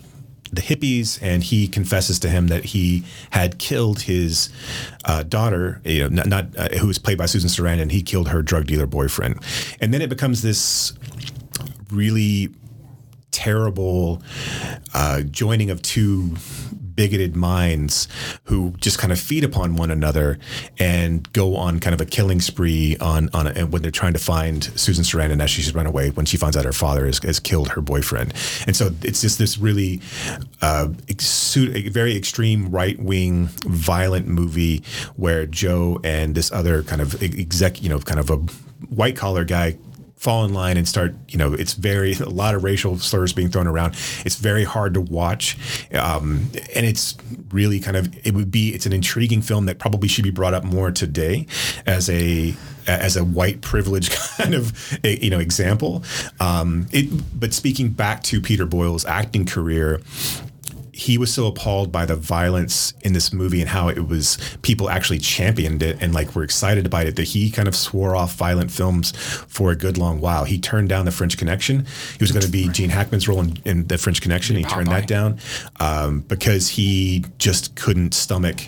the 0.55 0.61
hippies, 0.61 1.19
and 1.21 1.43
he 1.43 1.67
confesses 1.67 2.19
to 2.19 2.29
him 2.29 2.47
that 2.47 2.65
he 2.65 3.03
had 3.31 3.57
killed 3.57 4.01
his 4.01 4.49
uh, 5.05 5.23
daughter, 5.23 5.81
you 5.83 6.01
know, 6.01 6.09
not, 6.09 6.27
not 6.27 6.57
uh, 6.57 6.77
who 6.77 6.87
was 6.87 6.99
played 6.99 7.17
by 7.17 7.25
Susan 7.25 7.49
Sarandon. 7.49 7.83
and 7.83 7.91
He 7.91 8.01
killed 8.01 8.29
her 8.29 8.41
drug 8.41 8.67
dealer 8.67 8.87
boyfriend, 8.87 9.39
and 9.79 9.93
then 9.93 10.01
it 10.01 10.09
becomes 10.09 10.41
this 10.41 10.93
really 11.91 12.49
terrible 13.31 14.21
uh, 14.93 15.21
joining 15.21 15.69
of 15.69 15.81
two 15.81 16.35
bigoted 16.95 17.35
minds 17.35 18.07
who 18.45 18.73
just 18.77 18.99
kind 18.99 19.11
of 19.11 19.19
feed 19.19 19.43
upon 19.43 19.75
one 19.75 19.91
another 19.91 20.39
and 20.79 21.31
go 21.33 21.55
on 21.55 21.79
kind 21.79 21.93
of 21.93 22.01
a 22.01 22.05
killing 22.05 22.41
spree 22.41 22.97
on 22.99 23.29
on 23.33 23.47
a, 23.57 23.65
when 23.65 23.81
they're 23.81 23.91
trying 23.91 24.13
to 24.13 24.19
find 24.19 24.63
Susan 24.79 25.03
Sarandon 25.03 25.41
as 25.41 25.49
she's 25.49 25.73
run 25.73 25.85
away 25.85 26.09
when 26.11 26.25
she 26.25 26.37
finds 26.37 26.57
out 26.57 26.65
her 26.65 26.73
father 26.73 27.05
has, 27.05 27.19
has 27.19 27.39
killed 27.39 27.69
her 27.69 27.81
boyfriend. 27.81 28.33
And 28.67 28.75
so 28.75 28.91
it's 29.01 29.21
just 29.21 29.37
this 29.37 29.57
really 29.57 30.01
uh, 30.61 30.87
very 30.89 32.15
extreme 32.15 32.69
right 32.69 32.99
wing 32.99 33.47
violent 33.65 34.27
movie 34.27 34.83
where 35.15 35.45
Joe 35.45 35.99
and 36.03 36.35
this 36.35 36.51
other 36.51 36.83
kind 36.83 37.01
of 37.01 37.21
exec 37.21 37.81
you 37.81 37.89
know 37.89 37.99
kind 37.99 38.19
of 38.19 38.29
a 38.29 38.37
white 38.89 39.15
collar 39.15 39.43
guy 39.43 39.77
fall 40.23 40.45
in 40.45 40.53
line 40.53 40.77
and 40.77 40.87
start, 40.87 41.13
you 41.27 41.37
know, 41.37 41.51
it's 41.51 41.73
very, 41.73 42.13
a 42.19 42.29
lot 42.29 42.55
of 42.55 42.63
racial 42.63 42.97
slurs 42.97 43.33
being 43.33 43.49
thrown 43.49 43.67
around. 43.67 43.95
It's 44.25 44.35
very 44.35 44.63
hard 44.63 44.93
to 44.93 45.01
watch. 45.01 45.57
Um, 45.93 46.49
and 46.73 46.85
it's 46.85 47.17
really 47.51 47.79
kind 47.81 47.97
of, 47.97 48.07
it 48.25 48.33
would 48.33 48.49
be, 48.49 48.73
it's 48.73 48.85
an 48.85 48.93
intriguing 48.93 49.41
film 49.41 49.65
that 49.65 49.79
probably 49.79 50.07
should 50.07 50.23
be 50.23 50.31
brought 50.31 50.53
up 50.53 50.63
more 50.63 50.91
today 50.91 51.45
as 51.85 52.09
a, 52.09 52.55
as 52.87 53.15
a 53.15 53.23
white 53.23 53.61
privilege 53.61 54.09
kind 54.37 54.53
of 54.53 54.99
you 55.05 55.29
know 55.29 55.39
example. 55.39 56.03
Um, 56.41 56.87
it, 56.91 57.09
but 57.39 57.53
speaking 57.53 57.89
back 57.89 58.23
to 58.23 58.41
Peter 58.41 58.65
Boyle's 58.65 59.05
acting 59.05 59.45
career, 59.45 60.01
he 60.93 61.17
was 61.17 61.33
so 61.33 61.47
appalled 61.47 61.91
by 61.91 62.05
the 62.05 62.15
violence 62.15 62.93
in 63.01 63.13
this 63.13 63.33
movie 63.33 63.59
and 63.61 63.69
how 63.69 63.89
it 63.89 64.07
was 64.07 64.37
people 64.61 64.89
actually 64.89 65.17
championed 65.17 65.81
it 65.81 65.97
and 65.99 66.13
like 66.13 66.35
were 66.35 66.43
excited 66.43 66.85
about 66.85 67.07
it 67.07 67.15
that 67.15 67.23
he 67.23 67.49
kind 67.49 67.67
of 67.67 67.75
swore 67.75 68.15
off 68.15 68.35
violent 68.35 68.69
films 68.69 69.11
for 69.47 69.71
a 69.71 69.75
good 69.75 69.97
long 69.97 70.21
while. 70.21 70.43
He 70.43 70.59
turned 70.59 70.89
down 70.89 71.05
the 71.05 71.11
French 71.11 71.35
Connection. 71.35 71.85
He 72.17 72.21
was 72.21 72.31
going 72.31 72.45
to 72.45 72.51
be 72.51 72.69
Gene 72.69 72.91
Hackman's 72.91 73.27
role 73.27 73.39
in, 73.39 73.57
in 73.65 73.87
the 73.87 73.97
French 73.97 74.21
Connection. 74.21 74.55
He 74.55 74.63
turned 74.63 74.87
that 74.87 75.07
down 75.07 75.39
um, 75.79 76.21
because 76.21 76.69
he 76.69 77.25
just 77.39 77.75
couldn't 77.75 78.13
stomach 78.13 78.59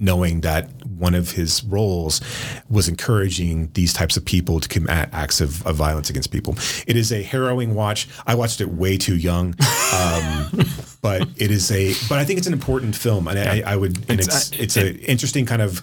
knowing 0.00 0.40
that 0.40 0.70
one 0.86 1.14
of 1.14 1.32
his 1.32 1.62
roles 1.64 2.20
was 2.68 2.88
encouraging 2.88 3.70
these 3.74 3.92
types 3.92 4.16
of 4.16 4.24
people 4.24 4.60
to 4.60 4.68
commit 4.68 5.08
acts 5.12 5.40
of, 5.40 5.64
of 5.66 5.76
violence 5.76 6.10
against 6.10 6.30
people. 6.30 6.54
It 6.86 6.96
is 6.96 7.12
a 7.12 7.22
harrowing 7.22 7.74
watch. 7.74 8.08
I 8.26 8.34
watched 8.34 8.60
it 8.60 8.68
way 8.70 8.96
too 8.96 9.16
young, 9.16 9.54
um, 9.94 10.50
but 11.02 11.28
it 11.36 11.50
is 11.50 11.70
a. 11.70 11.94
But 12.08 12.18
I 12.18 12.24
think 12.24 12.38
it's 12.38 12.46
an 12.46 12.52
important 12.52 12.96
film, 12.96 13.28
and 13.28 13.38
yeah. 13.38 13.68
I, 13.68 13.72
I, 13.74 13.76
would. 13.76 13.98
And 14.10 14.20
it's 14.20 14.50
it's, 14.52 14.52
uh, 14.52 14.62
it's 14.62 14.76
an 14.76 14.98
interesting 15.00 15.46
kind 15.46 15.62
of 15.62 15.80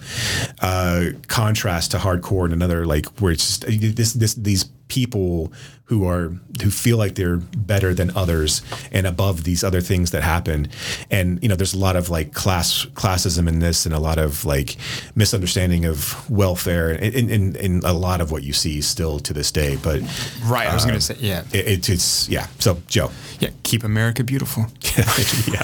uh, 0.60 1.06
contrast 1.26 1.92
to 1.92 1.98
hardcore 1.98 2.44
and 2.44 2.52
another 2.52 2.86
like 2.86 3.06
where 3.20 3.32
it's 3.32 3.60
just 3.60 3.96
this 3.96 4.12
this 4.12 4.34
these 4.34 4.64
people 4.88 5.52
who 5.88 6.06
are 6.06 6.34
who 6.62 6.70
feel 6.70 6.98
like 6.98 7.14
they're 7.14 7.38
better 7.38 7.94
than 7.94 8.14
others 8.16 8.62
and 8.92 9.06
above 9.06 9.44
these 9.44 9.64
other 9.64 9.80
things 9.80 10.10
that 10.10 10.22
happen 10.22 10.68
and 11.10 11.42
you 11.42 11.48
know 11.48 11.56
there's 11.56 11.72
a 11.72 11.78
lot 11.78 11.96
of 11.96 12.10
like 12.10 12.34
class 12.34 12.84
classism 12.92 13.48
in 13.48 13.58
this 13.58 13.86
and 13.86 13.94
a 13.94 13.98
lot 13.98 14.18
of 14.18 14.44
like 14.44 14.76
misunderstanding 15.14 15.86
of 15.86 16.28
welfare 16.30 16.90
and, 16.90 17.30
and, 17.30 17.56
and 17.56 17.84
a 17.84 17.92
lot 17.92 18.20
of 18.20 18.30
what 18.30 18.42
you 18.42 18.52
see 18.52 18.82
still 18.82 19.18
to 19.18 19.32
this 19.32 19.50
day. 19.50 19.76
But 19.82 20.02
right 20.44 20.68
i 20.68 20.74
was 20.74 20.84
gonna 20.84 21.00
say 21.00 21.16
yeah. 21.20 21.44
it, 21.52 21.88
it's 21.88 22.28
yeah. 22.28 22.46
So 22.58 22.80
joe. 22.86 23.10
Yeah 23.40 23.50
keep 23.62 23.84
america 23.84 24.24
beautiful. 24.24 24.66
Yeah. 25.48 25.62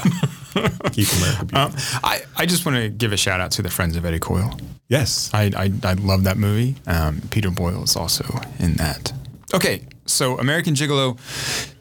Keep 0.93 1.09
america 1.15 1.45
beautiful. 1.45 1.59
Um, 1.59 2.01
I, 2.05 2.23
I 2.37 2.47
just 2.47 2.65
want 2.65 2.77
to 2.77 2.89
give 2.89 3.13
a 3.13 3.17
shout 3.17 3.41
out 3.41 3.51
to 3.53 3.63
the 3.63 3.71
friends 3.71 3.97
of 3.97 4.05
eddie 4.05 4.21
coyle. 4.21 4.59
Yes, 4.89 5.31
I 5.35 5.51
I, 5.57 5.73
I 5.83 5.95
love 5.95 6.25
that 6.25 6.37
movie. 6.37 6.77
Um, 6.87 7.21
Peter 7.31 7.51
Boyle 7.51 7.83
is 7.83 7.97
also 7.97 8.25
in 8.61 8.75
that. 8.75 9.13
Okay, 9.53 9.83
so 10.07 10.39
American 10.39 10.75
Gigolo. 10.75 11.19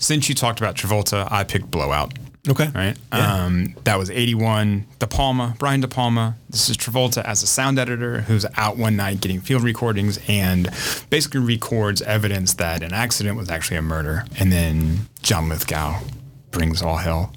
Since 0.01 0.29
you 0.29 0.35
talked 0.35 0.59
about 0.59 0.75
Travolta, 0.75 1.27
I 1.31 1.43
picked 1.43 1.69
Blowout. 1.71 2.13
Okay. 2.47 2.69
Right. 2.75 2.97
Yeah. 3.13 3.45
Um, 3.45 3.73
that 3.85 3.97
was 3.97 4.09
81. 4.09 4.85
De 4.99 5.07
Palma, 5.07 5.55
Brian 5.59 5.79
De 5.79 5.87
Palma. 5.87 6.35
This 6.49 6.69
is 6.69 6.75
Travolta 6.75 7.23
as 7.23 7.41
a 7.41 7.47
sound 7.47 7.79
editor 7.79 8.21
who's 8.21 8.45
out 8.57 8.75
one 8.75 8.97
night 8.97 9.21
getting 9.21 9.39
field 9.39 9.63
recordings 9.63 10.19
and 10.27 10.69
basically 11.09 11.39
records 11.39 12.01
evidence 12.01 12.53
that 12.55 12.83
an 12.83 12.91
accident 12.93 13.37
was 13.37 13.49
actually 13.49 13.77
a 13.77 13.81
murder. 13.81 14.25
And 14.37 14.51
then 14.51 15.07
John 15.21 15.47
Lithgow 15.47 16.01
brings 16.53 16.81
all 16.81 16.95
hell. 16.95 17.33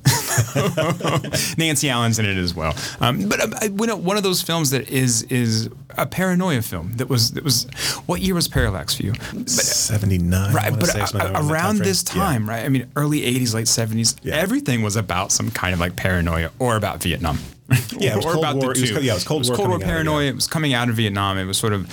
Nancy 1.58 1.88
Allen's 1.88 2.18
in 2.18 2.26
it 2.26 2.36
as 2.36 2.54
well. 2.54 2.76
Um, 3.00 3.28
but 3.28 3.40
uh, 3.40 3.68
one 3.68 4.16
of 4.16 4.22
those 4.22 4.42
films 4.42 4.70
that 4.70 4.88
is 4.88 5.24
is 5.24 5.68
a 5.98 6.06
paranoia 6.06 6.62
film 6.62 6.92
that 6.96 7.08
was 7.08 7.32
that 7.32 7.42
was 7.42 7.64
what 8.06 8.20
year 8.20 8.34
was 8.34 8.46
Parallax 8.46 8.94
for 8.94 9.02
you? 9.02 9.14
Seventy 9.46 10.18
nine. 10.18 10.54
Right, 10.54 10.72
but 10.78 11.14
uh, 11.14 11.32
around 11.34 11.78
this 11.78 12.02
time, 12.02 12.44
yeah. 12.46 12.52
right? 12.52 12.64
I 12.64 12.68
mean, 12.68 12.88
early 12.94 13.24
eighties, 13.24 13.54
late 13.54 13.68
seventies. 13.68 14.14
Yeah. 14.22 14.36
Everything 14.36 14.82
was 14.82 14.94
about 14.96 15.32
some 15.32 15.50
kind 15.50 15.74
of 15.74 15.80
like 15.80 15.96
paranoia 15.96 16.50
or 16.58 16.76
about 16.76 17.02
Vietnam. 17.02 17.38
yeah, 17.98 18.12
it 18.12 18.16
was 18.16 18.26
or 18.26 18.32
Cold 18.32 18.44
about 18.44 18.56
War. 18.56 18.74
the 18.74 18.80
two. 18.80 18.84
It 18.84 18.96
was, 18.96 19.04
yeah, 19.04 19.12
it 19.12 19.14
was 19.14 19.24
Cold 19.24 19.40
it 19.40 19.40
was 19.40 19.48
War. 19.50 19.56
Cold 19.56 19.68
War 19.70 19.78
paranoia. 19.78 20.26
It 20.26 20.34
was 20.34 20.46
coming 20.46 20.72
out 20.72 20.88
of 20.88 20.96
Vietnam. 20.96 21.38
It 21.38 21.44
was 21.44 21.58
sort 21.58 21.72
of 21.72 21.86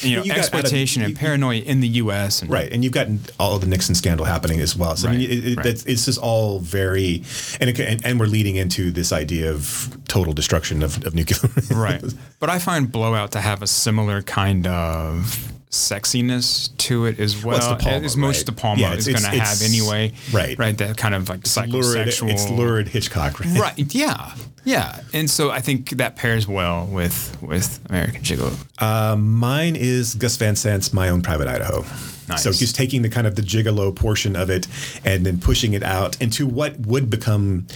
you 0.00 0.16
know, 0.16 0.22
you 0.22 0.32
exploitation 0.32 1.02
of, 1.02 1.08
and 1.08 1.16
paranoia 1.16 1.60
in 1.60 1.80
the 1.80 1.88
U.S. 1.88 2.42
And, 2.42 2.50
right, 2.50 2.70
and 2.72 2.82
you've 2.82 2.92
got 2.92 3.08
all 3.38 3.58
the 3.58 3.66
Nixon 3.66 3.94
scandal 3.94 4.26
happening 4.26 4.60
as 4.60 4.76
well. 4.76 4.96
So 4.96 5.08
right, 5.08 5.14
I 5.14 5.18
mean, 5.18 5.30
it, 5.30 5.56
right. 5.56 5.66
it's 5.66 6.04
just 6.04 6.18
all 6.18 6.58
very, 6.60 7.22
and, 7.60 7.70
it, 7.70 7.80
and, 7.80 8.04
and 8.04 8.20
we're 8.20 8.26
leading 8.26 8.56
into 8.56 8.90
this 8.90 9.12
idea 9.12 9.50
of 9.50 9.96
total 10.08 10.32
destruction 10.32 10.82
of, 10.82 11.04
of 11.06 11.14
nuclear. 11.14 11.50
right, 11.70 12.02
but 12.40 12.50
I 12.50 12.58
find 12.58 12.90
Blowout 12.90 13.32
to 13.32 13.40
have 13.40 13.62
a 13.62 13.66
similar 13.66 14.22
kind 14.22 14.66
of 14.66 15.53
sexiness 15.74 16.74
to 16.78 17.06
it 17.06 17.18
as 17.18 17.44
well, 17.44 17.58
well 17.58 17.76
Palma, 17.76 18.04
as 18.04 18.16
most 18.16 18.38
right? 18.38 18.46
De 18.46 18.52
Palma 18.52 18.80
yeah, 18.80 18.94
is 18.94 19.06
going 19.06 19.18
to 19.18 19.28
have 19.28 19.62
anyway. 19.62 20.12
Right, 20.32 20.58
right. 20.58 20.76
That 20.78 20.96
kind 20.96 21.14
of 21.14 21.28
like 21.28 21.40
psychosexual. 21.40 21.72
Lurid, 21.72 22.08
it's 22.34 22.50
lurid 22.50 22.88
Hitchcock. 22.88 23.40
Right? 23.40 23.58
right. 23.58 23.94
Yeah. 23.94 24.34
Yeah, 24.66 25.00
and 25.12 25.28
so 25.28 25.50
I 25.50 25.60
think 25.60 25.90
that 25.90 26.16
pairs 26.16 26.48
well 26.48 26.86
with 26.86 27.36
with 27.42 27.80
American 27.90 28.22
Gigolo. 28.22 28.56
Uh, 28.78 29.14
mine 29.14 29.76
is 29.76 30.14
Gus 30.14 30.38
Van 30.38 30.56
Sant's 30.56 30.90
My 30.90 31.10
Own 31.10 31.20
Private 31.20 31.48
Idaho. 31.48 31.84
Nice. 32.28 32.42
So 32.42 32.52
he's 32.52 32.72
taking 32.72 33.02
the 33.02 33.10
kind 33.10 33.26
of 33.26 33.34
the 33.34 33.42
gigolo 33.42 33.94
portion 33.94 34.34
of 34.34 34.48
it 34.48 34.66
and 35.04 35.26
then 35.26 35.38
pushing 35.38 35.74
it 35.74 35.82
out 35.82 36.20
into 36.22 36.46
what 36.46 36.78
would 36.80 37.10
become. 37.10 37.66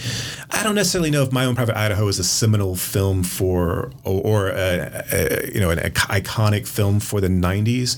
I 0.49 0.63
don't 0.63 0.75
necessarily 0.75 1.11
know 1.11 1.21
if 1.21 1.31
My 1.31 1.45
Own 1.45 1.55
Private 1.55 1.77
Idaho 1.77 2.07
is 2.07 2.17
a 2.17 2.23
seminal 2.23 2.75
film 2.75 3.23
for 3.23 3.91
or, 4.03 4.21
or 4.21 4.47
a, 4.49 5.05
a, 5.11 5.51
you 5.53 5.59
know 5.59 5.69
an 5.69 5.77
iconic 5.77 6.67
film 6.67 6.99
for 6.99 7.21
the 7.21 7.27
'90s, 7.27 7.88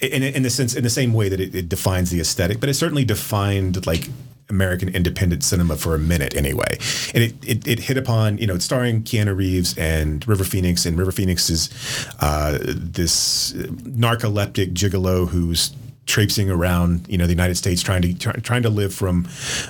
in, 0.00 0.22
in 0.22 0.42
the 0.42 0.50
sense 0.50 0.74
in 0.74 0.82
the 0.82 0.90
same 0.90 1.12
way 1.12 1.28
that 1.28 1.40
it, 1.40 1.54
it 1.54 1.68
defines 1.68 2.10
the 2.10 2.20
aesthetic, 2.20 2.60
but 2.60 2.68
it 2.68 2.74
certainly 2.74 3.04
defined 3.04 3.86
like 3.86 4.08
American 4.50 4.88
independent 4.88 5.44
cinema 5.44 5.76
for 5.76 5.94
a 5.94 5.98
minute 5.98 6.34
anyway. 6.34 6.78
And 7.14 7.24
it, 7.24 7.34
it, 7.46 7.68
it, 7.68 7.78
hit 7.80 7.96
upon, 7.96 8.38
you 8.38 8.46
know, 8.46 8.54
it's 8.54 8.64
starring 8.64 9.02
Keanu 9.02 9.36
Reeves 9.36 9.76
and 9.76 10.26
River 10.26 10.44
Phoenix. 10.44 10.86
And 10.86 10.98
River 10.98 11.12
Phoenix 11.12 11.50
is 11.50 11.68
uh, 12.20 12.58
this 12.62 13.52
narcoleptic 13.52 14.72
gigolo 14.72 15.28
who's 15.28 15.72
traipsing 16.08 16.50
around, 16.50 17.06
you 17.06 17.18
know, 17.18 17.26
the 17.26 17.32
United 17.32 17.54
States, 17.54 17.82
trying 17.82 18.00
to 18.02 18.14
try, 18.14 18.32
trying 18.32 18.62
to 18.62 18.70
live 18.70 18.92
from, 18.92 19.28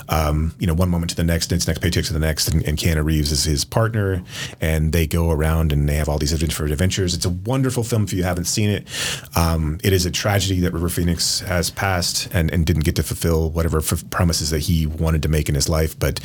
um, 0.08 0.54
you 0.58 0.66
know, 0.66 0.72
one 0.72 0.88
moment 0.88 1.10
to 1.10 1.16
the 1.16 1.24
next, 1.24 1.50
and 1.50 1.58
its 1.58 1.66
next 1.66 1.80
paycheck 1.80 2.04
to 2.04 2.12
the 2.12 2.18
next. 2.18 2.48
And, 2.48 2.66
and 2.66 2.78
Keanu 2.78 3.04
Reeves 3.04 3.32
is 3.32 3.44
his 3.44 3.64
partner, 3.64 4.22
and 4.60 4.92
they 4.92 5.06
go 5.06 5.30
around 5.30 5.72
and 5.72 5.88
they 5.88 5.96
have 5.96 6.08
all 6.08 6.16
these 6.16 6.32
adventures. 6.32 7.12
It's 7.12 7.26
a 7.26 7.30
wonderful 7.30 7.82
film 7.82 8.04
if 8.04 8.12
you 8.12 8.22
haven't 8.22 8.44
seen 8.44 8.70
it. 8.70 8.88
Um, 9.36 9.78
it 9.82 9.92
is 9.92 10.06
a 10.06 10.10
tragedy 10.10 10.60
that 10.60 10.72
River 10.72 10.88
Phoenix 10.88 11.40
has 11.40 11.70
passed 11.70 12.32
and, 12.32 12.50
and 12.52 12.64
didn't 12.64 12.84
get 12.84 12.96
to 12.96 13.02
fulfill 13.02 13.50
whatever 13.50 13.78
f- 13.78 14.08
promises 14.10 14.50
that 14.50 14.60
he 14.60 14.86
wanted 14.86 15.22
to 15.24 15.28
make 15.28 15.48
in 15.48 15.54
his 15.54 15.68
life, 15.68 15.98
but. 15.98 16.20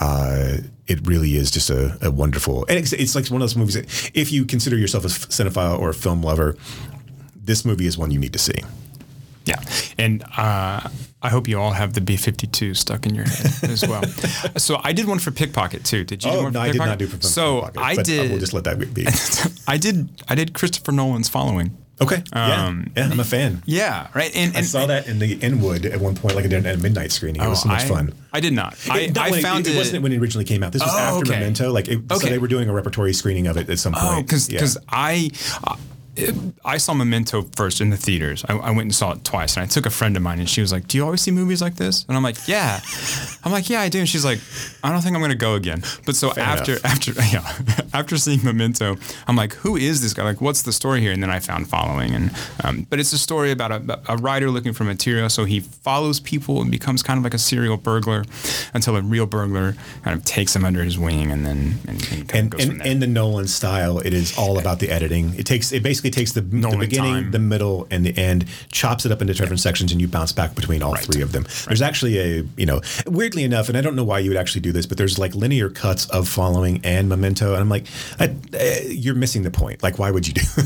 Uh, 0.00 0.58
it 0.88 1.06
really 1.06 1.36
is 1.36 1.52
just 1.52 1.70
a, 1.70 1.96
a 2.02 2.10
wonderful, 2.10 2.66
and 2.68 2.76
it's, 2.76 2.92
it's 2.92 3.14
like 3.14 3.24
one 3.28 3.40
of 3.40 3.46
those 3.46 3.56
movies 3.56 3.74
that 3.74 4.10
if 4.14 4.32
you 4.32 4.44
consider 4.44 4.76
yourself 4.76 5.04
a 5.04 5.08
cinephile 5.08 5.78
or 5.78 5.90
a 5.90 5.94
film 5.94 6.22
lover, 6.22 6.56
this 7.36 7.64
movie 7.64 7.86
is 7.86 7.96
one 7.96 8.10
you 8.10 8.18
need 8.18 8.32
to 8.32 8.38
see. 8.38 8.60
Yeah, 9.44 9.60
and 9.98 10.22
uh, 10.36 10.88
I 11.22 11.28
hope 11.28 11.48
you 11.48 11.58
all 11.58 11.72
have 11.72 11.94
the 11.94 12.00
B 12.00 12.16
fifty 12.16 12.46
two 12.46 12.74
stuck 12.74 13.06
in 13.06 13.14
your 13.14 13.24
head 13.24 13.70
as 13.70 13.86
well. 13.86 14.02
so 14.56 14.80
I 14.82 14.92
did 14.92 15.06
one 15.06 15.18
for 15.18 15.30
pickpocket 15.30 15.84
too. 15.84 16.04
Did 16.04 16.24
you? 16.24 16.30
Oh 16.30 16.36
do 16.36 16.42
one 16.44 16.52
no, 16.52 16.60
for 16.60 16.64
I 16.64 16.72
did 16.72 16.78
not 16.78 16.98
do 16.98 17.06
for 17.06 17.20
So 17.22 17.62
pickpocket, 17.62 17.98
I 17.98 18.02
did. 18.02 18.30
We'll 18.30 18.40
just 18.40 18.52
let 18.52 18.64
that 18.64 18.94
be. 18.94 19.06
I 19.68 19.76
did. 19.76 20.08
I 20.28 20.34
did 20.34 20.54
Christopher 20.54 20.92
Nolan's 20.92 21.28
Following. 21.28 21.76
Okay. 22.00 22.22
Um, 22.32 22.90
yeah. 22.96 23.06
yeah, 23.06 23.12
I'm 23.12 23.20
a 23.20 23.24
fan. 23.24 23.62
Yeah, 23.64 24.08
right. 24.14 24.34
And, 24.34 24.48
and 24.48 24.58
I 24.58 24.62
saw 24.62 24.86
that 24.86 25.06
in 25.06 25.18
the 25.18 25.34
Inwood 25.34 25.84
at 25.86 26.00
one 26.00 26.16
point, 26.16 26.34
like 26.34 26.44
I 26.44 26.48
did 26.48 26.66
at 26.66 26.74
a 26.74 26.78
midnight 26.78 27.12
screening. 27.12 27.40
It 27.40 27.44
oh, 27.44 27.50
was 27.50 27.62
so 27.62 27.68
much 27.68 27.82
I, 27.82 27.88
fun. 27.88 28.14
I 28.32 28.40
did 28.40 28.54
not. 28.54 28.76
I, 28.90 29.12
I 29.16 29.40
found 29.40 29.66
it, 29.66 29.70
it, 29.70 29.74
it, 29.74 29.78
wasn't 29.78 30.02
when 30.02 30.12
it 30.12 30.18
originally 30.18 30.44
came 30.44 30.62
out. 30.62 30.72
This 30.72 30.82
was 30.82 30.90
oh, 30.92 30.98
after 30.98 31.30
okay. 31.30 31.38
Memento. 31.38 31.70
Like, 31.70 31.88
it, 31.88 31.98
okay. 32.10 32.14
so 32.16 32.26
they 32.28 32.38
were 32.38 32.48
doing 32.48 32.68
a 32.68 32.72
repertory 32.72 33.12
screening 33.12 33.46
of 33.46 33.56
it 33.56 33.68
at 33.70 33.78
some 33.78 33.94
oh, 33.94 34.00
point. 34.00 34.18
Oh, 34.18 34.22
because 34.22 34.48
because 34.48 34.76
yeah. 34.76 34.88
I. 34.88 35.30
It, 36.14 36.34
I 36.62 36.76
saw 36.76 36.92
Memento 36.92 37.42
first 37.56 37.80
in 37.80 37.88
the 37.88 37.96
theaters. 37.96 38.44
I, 38.46 38.54
I, 38.54 38.70
went 38.70 38.82
and 38.82 38.94
saw 38.94 39.12
it 39.12 39.24
twice, 39.24 39.56
and 39.56 39.64
I 39.64 39.66
took 39.66 39.86
a 39.86 39.90
friend 39.90 40.14
of 40.14 40.22
mine, 40.22 40.40
and 40.40 40.48
she 40.48 40.60
was 40.60 40.70
like, 40.70 40.86
"Do 40.86 40.98
you 40.98 41.04
always 41.04 41.22
see 41.22 41.30
movies 41.30 41.62
like 41.62 41.76
this?" 41.76 42.04
And 42.06 42.16
I'm 42.16 42.22
like, 42.22 42.36
"Yeah." 42.46 42.80
I'm 43.44 43.50
like, 43.50 43.70
"Yeah, 43.70 43.80
I 43.80 43.88
do." 43.88 44.00
And 44.00 44.08
she's 44.08 44.24
like, 44.24 44.38
"I 44.84 44.92
don't 44.92 45.00
think 45.00 45.16
I'm 45.16 45.22
gonna 45.22 45.34
go 45.34 45.54
again." 45.54 45.82
But 46.04 46.14
so 46.14 46.30
Fair 46.30 46.44
after 46.44 46.72
enough. 46.72 46.84
after 46.84 47.12
yeah 47.32 47.86
after 47.94 48.18
seeing 48.18 48.44
Memento, 48.44 48.96
I'm 49.26 49.36
like, 49.36 49.54
"Who 49.54 49.76
is 49.76 50.02
this 50.02 50.12
guy? 50.12 50.24
Like, 50.24 50.42
what's 50.42 50.62
the 50.62 50.72
story 50.72 51.00
here?" 51.00 51.12
And 51.12 51.22
then 51.22 51.30
I 51.30 51.40
found 51.40 51.70
Following, 51.70 52.14
and 52.14 52.30
um, 52.62 52.86
but 52.90 53.00
it's 53.00 53.14
a 53.14 53.18
story 53.18 53.50
about 53.50 53.72
a, 53.72 54.00
a 54.08 54.16
writer 54.18 54.50
looking 54.50 54.74
for 54.74 54.84
material, 54.84 55.30
so 55.30 55.46
he 55.46 55.60
follows 55.60 56.20
people 56.20 56.60
and 56.60 56.70
becomes 56.70 57.02
kind 57.02 57.16
of 57.16 57.24
like 57.24 57.32
a 57.32 57.38
serial 57.38 57.78
burglar 57.78 58.24
until 58.74 58.96
a 58.96 59.00
real 59.00 59.24
burglar 59.24 59.74
kind 60.02 60.18
of 60.18 60.24
takes 60.24 60.54
him 60.54 60.64
under 60.64 60.84
his 60.84 60.98
wing, 60.98 61.30
and 61.30 61.46
then 61.46 61.78
and, 61.88 62.06
and, 62.12 62.34
and, 62.34 62.54
and 62.60 62.86
in 62.86 63.00
the 63.00 63.06
Nolan 63.06 63.48
style, 63.48 63.98
it 63.98 64.12
is 64.12 64.36
all 64.36 64.58
about 64.58 64.78
the 64.78 64.90
editing. 64.90 65.34
It 65.36 65.46
takes 65.46 65.72
it 65.72 65.82
basically 65.82 66.01
takes 66.10 66.32
the, 66.32 66.40
the 66.40 66.76
beginning, 66.78 67.14
time. 67.14 67.30
the 67.30 67.38
middle, 67.38 67.86
and 67.90 68.04
the 68.04 68.16
end, 68.16 68.46
chops 68.70 69.04
it 69.04 69.12
up 69.12 69.20
into 69.20 69.34
different 69.34 69.60
sections, 69.60 69.92
and 69.92 70.00
you 70.00 70.08
bounce 70.08 70.32
back 70.32 70.54
between 70.54 70.82
all 70.82 70.92
right. 70.92 71.04
three 71.04 71.22
of 71.22 71.32
them. 71.32 71.42
Right. 71.42 71.64
There's 71.68 71.82
actually 71.82 72.18
a 72.18 72.44
you 72.56 72.66
know 72.66 72.80
weirdly 73.06 73.44
enough, 73.44 73.68
and 73.68 73.76
I 73.76 73.80
don't 73.80 73.96
know 73.96 74.04
why 74.04 74.18
you 74.20 74.30
would 74.30 74.38
actually 74.38 74.62
do 74.62 74.72
this, 74.72 74.86
but 74.86 74.98
there's 74.98 75.18
like 75.18 75.34
linear 75.34 75.70
cuts 75.70 76.06
of 76.10 76.28
Following 76.28 76.80
and 76.84 77.08
Memento, 77.08 77.52
and 77.52 77.60
I'm 77.60 77.68
like, 77.68 77.86
I, 78.18 78.34
uh, 78.54 78.88
you're 78.88 79.14
missing 79.14 79.42
the 79.42 79.50
point. 79.50 79.82
Like, 79.82 79.98
why 79.98 80.10
would 80.10 80.26
you 80.26 80.34
do 80.34 80.42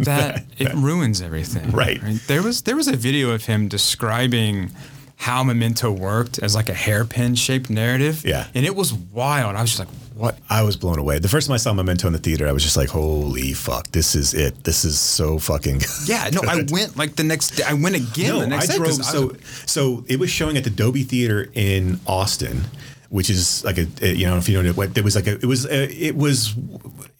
that? 0.00 0.44
it 0.58 0.72
ruins 0.74 1.20
everything. 1.20 1.70
Right. 1.70 2.02
right. 2.02 2.20
There 2.26 2.42
was 2.42 2.62
there 2.62 2.76
was 2.76 2.88
a 2.88 2.96
video 2.96 3.30
of 3.30 3.44
him 3.44 3.68
describing 3.68 4.70
how 5.16 5.42
Memento 5.42 5.90
worked 5.90 6.38
as 6.40 6.54
like 6.54 6.68
a 6.68 6.74
hairpin 6.74 7.34
shaped 7.34 7.70
narrative. 7.70 8.24
Yeah. 8.24 8.46
And 8.54 8.66
it 8.66 8.74
was 8.74 8.92
wild. 8.92 9.56
I 9.56 9.62
was 9.62 9.70
just 9.70 9.80
like, 9.80 9.88
what? 10.14 10.38
I 10.48 10.62
was 10.62 10.76
blown 10.76 10.98
away. 10.98 11.18
The 11.18 11.28
first 11.28 11.48
time 11.48 11.54
I 11.54 11.56
saw 11.56 11.72
Memento 11.72 12.06
in 12.06 12.12
the 12.12 12.18
theater, 12.18 12.46
I 12.46 12.52
was 12.52 12.62
just 12.62 12.76
like, 12.76 12.88
holy 12.88 13.52
fuck, 13.52 13.88
this 13.88 14.14
is 14.14 14.32
it. 14.32 14.64
This 14.64 14.84
is 14.84 14.98
so 14.98 15.38
fucking 15.38 15.78
good. 15.78 15.88
Yeah, 16.06 16.30
no, 16.32 16.42
I 16.46 16.64
went 16.70 16.96
like 16.96 17.16
the 17.16 17.24
next 17.24 17.50
day. 17.50 17.64
I 17.66 17.74
went 17.74 17.96
again 17.96 18.34
no, 18.34 18.40
the 18.40 18.46
next 18.46 18.70
I 18.70 18.72
day. 18.72 18.78
Drove, 18.78 19.04
so, 19.04 19.26
was, 19.28 19.40
so 19.66 20.04
it 20.06 20.20
was 20.20 20.30
showing 20.30 20.56
at 20.56 20.64
the 20.64 20.70
Dobie 20.70 21.04
Theater 21.04 21.48
in 21.54 22.00
Austin 22.06 22.64
which 23.10 23.30
is 23.30 23.64
like 23.64 23.78
a, 23.78 23.86
a, 24.02 24.12
you 24.12 24.26
know 24.26 24.36
if 24.38 24.48
you 24.48 24.60
know 24.60 24.72
what 24.72 24.98
it 24.98 25.04
was 25.04 25.14
like 25.14 25.28
a, 25.28 25.34
it 25.34 25.44
was 25.44 25.66
a, 25.66 25.88
it 26.04 26.16
was 26.16 26.52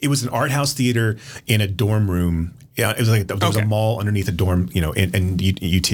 it 0.01 0.09
was 0.09 0.25
an 0.25 0.29
art 0.31 0.51
house 0.51 0.73
theater 0.73 1.17
in 1.47 1.61
a 1.61 1.69
dorm 1.69 2.11
room 2.11 2.53
yeah, 2.77 2.91
it 2.91 2.99
was 2.99 3.09
like 3.09 3.29
there 3.29 3.37
was 3.37 3.57
okay. 3.57 3.65
a 3.65 3.69
mall 3.69 4.01
underneath 4.01 4.27
a 4.27 4.33
dorm, 4.33 4.69
you 4.73 4.81
know, 4.81 4.91
in, 4.93 5.15
in 5.15 5.35
UT, 5.35 5.93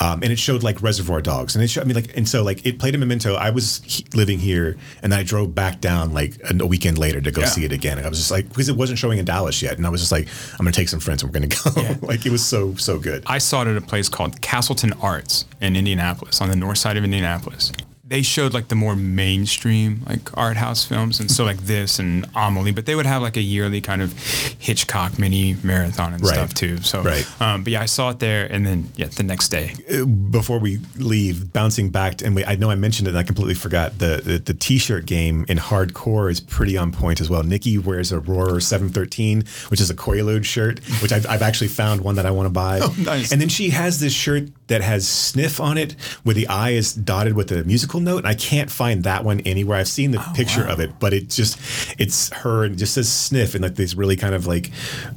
um, 0.00 0.22
and 0.22 0.32
it 0.32 0.40
showed 0.40 0.64
like 0.64 0.82
Reservoir 0.82 1.20
Dogs, 1.20 1.54
and 1.54 1.62
it 1.62 1.68
showed, 1.68 1.82
I 1.82 1.84
mean, 1.84 1.94
like, 1.94 2.16
and 2.16 2.28
so 2.28 2.42
like 2.42 2.66
it 2.66 2.80
played 2.80 2.96
a 2.96 2.98
Memento. 2.98 3.34
I 3.34 3.50
was 3.50 3.80
he- 3.84 4.04
living 4.12 4.40
here, 4.40 4.76
and 5.04 5.14
I 5.14 5.22
drove 5.22 5.54
back 5.54 5.80
down 5.80 6.12
like 6.12 6.40
a, 6.50 6.66
weekend 6.66 6.98
later 6.98 7.20
to 7.20 7.30
go 7.30 7.42
yeah. 7.42 7.46
see 7.46 7.64
it 7.64 7.72
again. 7.72 7.96
And 7.96 8.06
I 8.06 8.10
was 8.10 8.18
just 8.18 8.30
like, 8.30 8.48
because 8.48 8.68
it 8.68 8.76
wasn't 8.76 8.98
showing 8.98 9.18
in 9.18 9.24
Dallas 9.24 9.62
yet, 9.62 9.76
and 9.76 9.86
I 9.86 9.90
was 9.90 10.00
just 10.00 10.10
like, 10.10 10.26
I'm 10.54 10.58
gonna 10.58 10.72
take 10.72 10.88
some 10.88 11.00
friends, 11.00 11.22
and 11.22 11.32
we're 11.32 11.40
gonna 11.40 11.46
go. 11.46 11.80
Yeah. 11.80 11.96
like 12.02 12.26
it 12.26 12.32
was 12.32 12.44
so 12.44 12.74
so 12.74 12.98
good. 12.98 13.22
I 13.26 13.38
saw 13.38 13.62
it 13.62 13.68
at 13.68 13.76
a 13.76 13.80
place 13.80 14.08
called 14.08 14.40
Castleton 14.40 14.92
Arts 14.94 15.44
in 15.60 15.76
Indianapolis, 15.76 16.40
on 16.40 16.48
the 16.48 16.56
north 16.56 16.78
side 16.78 16.96
of 16.96 17.04
Indianapolis, 17.04 17.70
they 18.10 18.22
showed 18.22 18.52
like 18.52 18.66
the 18.66 18.74
more 18.74 18.96
mainstream 18.96 20.02
like 20.08 20.36
art 20.36 20.56
house 20.56 20.84
films 20.84 21.20
and 21.20 21.30
so 21.30 21.44
like 21.44 21.58
this 21.58 22.00
and 22.00 22.26
Amelie, 22.34 22.72
but 22.72 22.84
they 22.84 22.96
would 22.96 23.06
have 23.06 23.22
like 23.22 23.36
a 23.36 23.40
yearly 23.40 23.80
kind 23.80 24.02
of 24.02 24.12
Hitchcock 24.58 25.16
mini 25.16 25.56
marathon 25.62 26.14
and 26.14 26.22
right. 26.22 26.34
stuff 26.34 26.52
too. 26.52 26.78
So, 26.78 27.02
right. 27.02 27.24
um, 27.40 27.62
but 27.62 27.72
yeah, 27.72 27.80
I 27.80 27.86
saw 27.86 28.10
it 28.10 28.18
there, 28.18 28.46
and 28.50 28.66
then 28.66 28.90
yeah, 28.96 29.06
the 29.06 29.22
next 29.22 29.48
day. 29.48 29.74
Uh, 29.88 30.04
before 30.04 30.58
we 30.58 30.78
leave, 30.96 31.52
bouncing 31.52 31.90
back, 31.90 32.16
to, 32.16 32.26
and 32.26 32.34
we, 32.34 32.44
I 32.44 32.56
know 32.56 32.68
I 32.68 32.74
mentioned 32.74 33.06
it, 33.06 33.10
and 33.10 33.18
I 33.18 33.22
completely 33.22 33.54
forgot 33.54 33.98
the, 33.98 34.20
the, 34.24 34.38
the 34.38 34.54
T-shirt 34.54 35.06
game 35.06 35.46
in 35.48 35.56
hardcore 35.56 36.30
is 36.30 36.40
pretty 36.40 36.76
on 36.76 36.90
point 36.90 37.20
as 37.20 37.30
well. 37.30 37.44
Nikki 37.44 37.78
wears 37.78 38.10
a 38.10 38.18
Rorer 38.18 38.60
713, 38.60 39.44
which 39.68 39.80
is 39.80 39.88
a 39.88 39.94
Quaalude 39.94 40.44
shirt, 40.44 40.80
which 41.00 41.12
I've, 41.12 41.26
I've 41.26 41.42
actually 41.42 41.68
found 41.68 42.00
one 42.00 42.16
that 42.16 42.26
I 42.26 42.32
want 42.32 42.46
to 42.46 42.50
buy. 42.50 42.80
Oh, 42.82 42.92
nice. 42.98 43.30
And 43.30 43.40
then 43.40 43.48
she 43.48 43.70
has 43.70 44.00
this 44.00 44.12
shirt 44.12 44.48
that 44.66 44.82
has 44.82 45.06
sniff 45.06 45.60
on 45.60 45.78
it, 45.78 45.92
where 46.24 46.34
the 46.34 46.48
eye 46.48 46.70
is 46.70 46.92
dotted 46.92 47.34
with 47.34 47.52
a 47.52 47.62
musical 47.64 47.99
note, 48.04 48.18
and 48.18 48.26
I 48.26 48.34
can't 48.34 48.70
find 48.70 49.04
that 49.04 49.24
one 49.24 49.40
anywhere. 49.40 49.78
I've 49.78 49.88
seen 49.88 50.10
the 50.10 50.18
oh, 50.18 50.32
picture 50.34 50.64
wow. 50.64 50.72
of 50.72 50.80
it, 50.80 50.98
but 50.98 51.12
it 51.12 51.28
just 51.28 51.58
it's 51.98 52.32
her 52.32 52.64
and 52.64 52.74
it 52.74 52.78
just 52.78 52.94
says 52.94 53.12
sniff 53.12 53.54
in 53.54 53.62
like 53.62 53.74
this 53.74 53.94
really 53.94 54.16
kind 54.16 54.34
of 54.34 54.46
like 54.46 54.72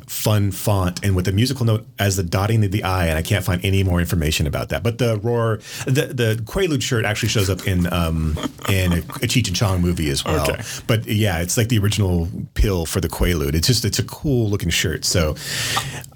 fun 0.08 0.52
font 0.52 1.04
and 1.04 1.16
with 1.16 1.26
the 1.26 1.32
musical 1.32 1.66
note 1.66 1.86
as 2.00 2.16
the 2.16 2.24
dotting 2.24 2.64
of 2.64 2.72
the 2.72 2.84
eye, 2.84 3.08
and 3.08 3.18
I 3.18 3.22
can't 3.22 3.44
find 3.44 3.64
any 3.64 3.84
more 3.84 4.00
information 4.00 4.48
about 4.48 4.70
that. 4.70 4.84
But 4.84 4.98
the 4.98 5.18
roar, 5.18 5.58
the 5.86 6.08
the 6.14 6.42
Quaalude 6.46 6.82
shirt 6.82 7.06
actually 7.06 7.30
shows 7.30 7.50
up 7.50 7.68
in 7.68 7.92
um 7.92 8.38
in 8.70 8.94
a, 8.94 8.98
a 8.98 9.28
Cheech 9.28 9.48
and 9.48 9.56
Chong 9.56 9.82
movie 9.82 10.10
as 10.10 10.24
well. 10.26 10.50
Okay. 10.50 10.62
But 10.88 11.06
yeah, 11.06 11.42
it's 11.42 11.58
like 11.58 11.70
the 11.70 11.80
original 11.80 12.28
pill 12.54 12.86
for 12.86 13.02
the 13.02 13.10
Quaalude. 13.10 13.56
It's 13.56 13.68
just 13.68 13.86
it's 13.86 14.00
a 14.00 14.04
cool 14.04 14.50
looking 14.50 14.70
shirt. 14.70 15.06
So 15.06 15.36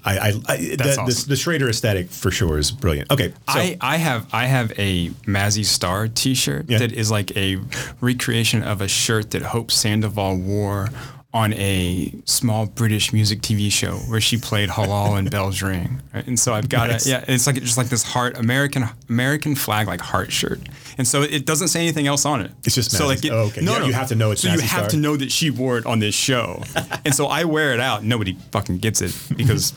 I, 0.04 0.18
I, 0.18 0.28
I 0.48 0.56
the, 0.56 0.96
awesome. 1.00 1.06
the, 1.06 1.24
the 1.28 1.36
Schrader 1.36 1.68
aesthetic 1.68 2.10
for 2.10 2.30
sure 2.30 2.58
is 2.58 2.70
brilliant. 2.70 3.10
Okay, 3.10 3.30
so. 3.30 3.34
I 3.46 3.76
I 3.80 3.96
have 3.96 4.26
I 4.32 4.46
have 4.46 4.72
a 4.78 5.10
Mazzy 5.26 5.64
Star 5.64 6.08
T-shirt 6.08 6.57
yeah. 6.66 6.78
that 6.78 6.92
is 6.92 7.10
like 7.10 7.36
a 7.36 7.58
recreation 8.00 8.62
of 8.62 8.80
a 8.80 8.88
shirt 8.88 9.30
that 9.32 9.42
Hope 9.42 9.70
Sandoval 9.70 10.38
wore 10.38 10.88
on 11.34 11.52
a 11.54 12.12
small 12.24 12.66
British 12.66 13.12
music 13.12 13.40
TV 13.40 13.70
show 13.70 13.92
where 14.08 14.20
she 14.20 14.38
played 14.38 14.70
Halah 14.70 15.16
and 15.16 15.30
Bells 15.30 15.60
Ring. 15.60 16.00
Right? 16.14 16.26
And 16.26 16.40
so 16.40 16.54
I've 16.54 16.68
got 16.68 16.88
nice. 16.88 17.06
it. 17.06 17.10
Yeah, 17.10 17.24
it's 17.28 17.46
like 17.46 17.56
just 17.56 17.76
like 17.76 17.88
this 17.88 18.02
heart 18.02 18.38
American 18.38 18.84
American 19.08 19.54
flag 19.54 19.86
like 19.86 20.00
heart 20.00 20.32
shirt. 20.32 20.60
And 20.98 21.06
so 21.06 21.22
it 21.22 21.46
doesn't 21.46 21.68
say 21.68 21.80
anything 21.80 22.08
else 22.08 22.26
on 22.26 22.40
it. 22.40 22.50
It's 22.64 22.74
just 22.74 22.90
so 22.90 23.06
like 23.06 23.24
it, 23.24 23.30
oh, 23.30 23.46
okay. 23.46 23.60
No, 23.60 23.74
yeah, 23.74 23.78
no, 23.78 23.86
you 23.86 23.92
have 23.92 24.08
to 24.08 24.16
know 24.16 24.32
it's. 24.32 24.42
So 24.42 24.48
you 24.48 24.58
have 24.58 24.68
Star. 24.68 24.88
to 24.88 24.96
know 24.96 25.16
that 25.16 25.30
she 25.30 25.50
wore 25.50 25.78
it 25.78 25.86
on 25.86 26.00
this 26.00 26.14
show. 26.14 26.60
and 27.04 27.14
so 27.14 27.26
I 27.26 27.44
wear 27.44 27.72
it 27.72 27.78
out. 27.78 28.02
Nobody 28.02 28.36
fucking 28.50 28.78
gets 28.78 29.00
it 29.00 29.16
because 29.36 29.72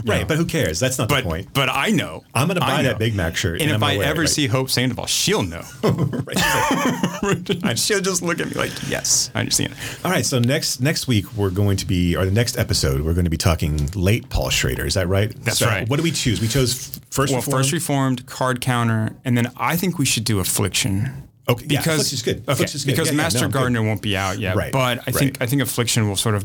right. 0.04 0.20
Know. 0.20 0.26
But 0.26 0.36
who 0.36 0.44
cares? 0.44 0.78
That's 0.78 0.98
not 0.98 1.08
but, 1.08 1.24
the 1.24 1.30
point. 1.30 1.48
But 1.54 1.70
I 1.70 1.90
know. 1.90 2.24
I'm 2.34 2.46
going 2.46 2.56
to 2.56 2.60
buy 2.60 2.82
that 2.82 2.98
Big 2.98 3.14
Mac 3.14 3.36
shirt. 3.36 3.62
And, 3.62 3.70
and 3.70 3.76
if 3.76 3.82
I 3.82 3.96
ever 3.96 4.24
it, 4.24 4.28
see 4.28 4.46
Hope 4.46 4.68
Sandoval, 4.68 5.06
she'll 5.06 5.42
know. 5.42 5.62
she'll 7.74 8.02
just 8.02 8.20
look 8.20 8.40
at 8.40 8.48
me 8.48 8.52
like, 8.54 8.72
yes, 8.90 9.30
I 9.34 9.40
understand. 9.40 9.74
All 10.04 10.10
right. 10.10 10.26
So 10.26 10.38
next 10.38 10.80
next 10.80 11.08
week 11.08 11.34
we're 11.38 11.50
going 11.50 11.78
to 11.78 11.86
be, 11.86 12.14
or 12.16 12.26
the 12.26 12.30
next 12.30 12.58
episode 12.58 13.00
we're 13.00 13.14
going 13.14 13.24
to 13.24 13.30
be 13.30 13.38
talking 13.38 13.88
late 13.94 14.28
Paul 14.28 14.50
Schrader. 14.50 14.84
Is 14.84 14.92
that 14.94 15.08
right? 15.08 15.34
That's 15.42 15.58
so 15.58 15.66
right. 15.66 15.88
What 15.88 15.96
do 15.96 16.02
we 16.02 16.12
choose? 16.12 16.42
We 16.42 16.48
chose 16.48 17.00
first. 17.10 17.32
Well, 17.32 17.40
reformed? 17.40 17.64
first 17.64 17.72
reformed, 17.72 18.26
card 18.26 18.60
counter, 18.60 19.16
and 19.24 19.38
then 19.38 19.50
I 19.56 19.76
think 19.76 19.98
we 19.98 20.04
should 20.04 20.24
do 20.24 20.38
affliction. 20.66 21.25
Okay, 21.48 21.66
because 21.66 22.12
yeah, 22.12 22.34
good. 22.34 22.48
Okay, 22.48 22.64
is 22.64 22.84
good. 22.84 22.90
because 22.90 23.10
yeah, 23.10 23.16
Master 23.16 23.38
yeah, 23.40 23.46
no, 23.46 23.52
Gardener 23.52 23.82
won't 23.82 24.02
be 24.02 24.16
out 24.16 24.38
yet. 24.38 24.56
Right, 24.56 24.72
but 24.72 25.00
I 25.06 25.12
think. 25.12 25.40
I 25.40 25.46
think 25.46 25.62
Affliction 25.62 26.08
will 26.08 26.16
sort 26.16 26.34
of, 26.34 26.44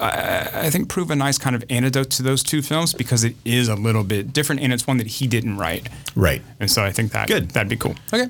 I, 0.00 0.48
I, 0.52 0.70
think, 0.70 0.88
prove 0.88 1.10
a 1.10 1.16
nice 1.16 1.38
kind 1.38 1.56
of 1.56 1.64
antidote 1.70 2.10
to 2.10 2.22
those 2.22 2.42
two 2.42 2.60
films 2.60 2.92
because 2.92 3.24
it 3.24 3.34
is 3.44 3.68
a 3.68 3.74
little 3.74 4.04
bit 4.04 4.32
different 4.32 4.60
and 4.60 4.72
it's 4.72 4.86
one 4.86 4.98
that 4.98 5.06
he 5.06 5.26
didn't 5.26 5.56
write. 5.56 5.88
Right. 6.14 6.42
And 6.60 6.70
so 6.70 6.84
I 6.84 6.92
think 6.92 7.12
that 7.12 7.28
good. 7.28 7.50
That'd 7.52 7.70
be 7.70 7.76
cool. 7.76 7.94
Okay. 8.12 8.28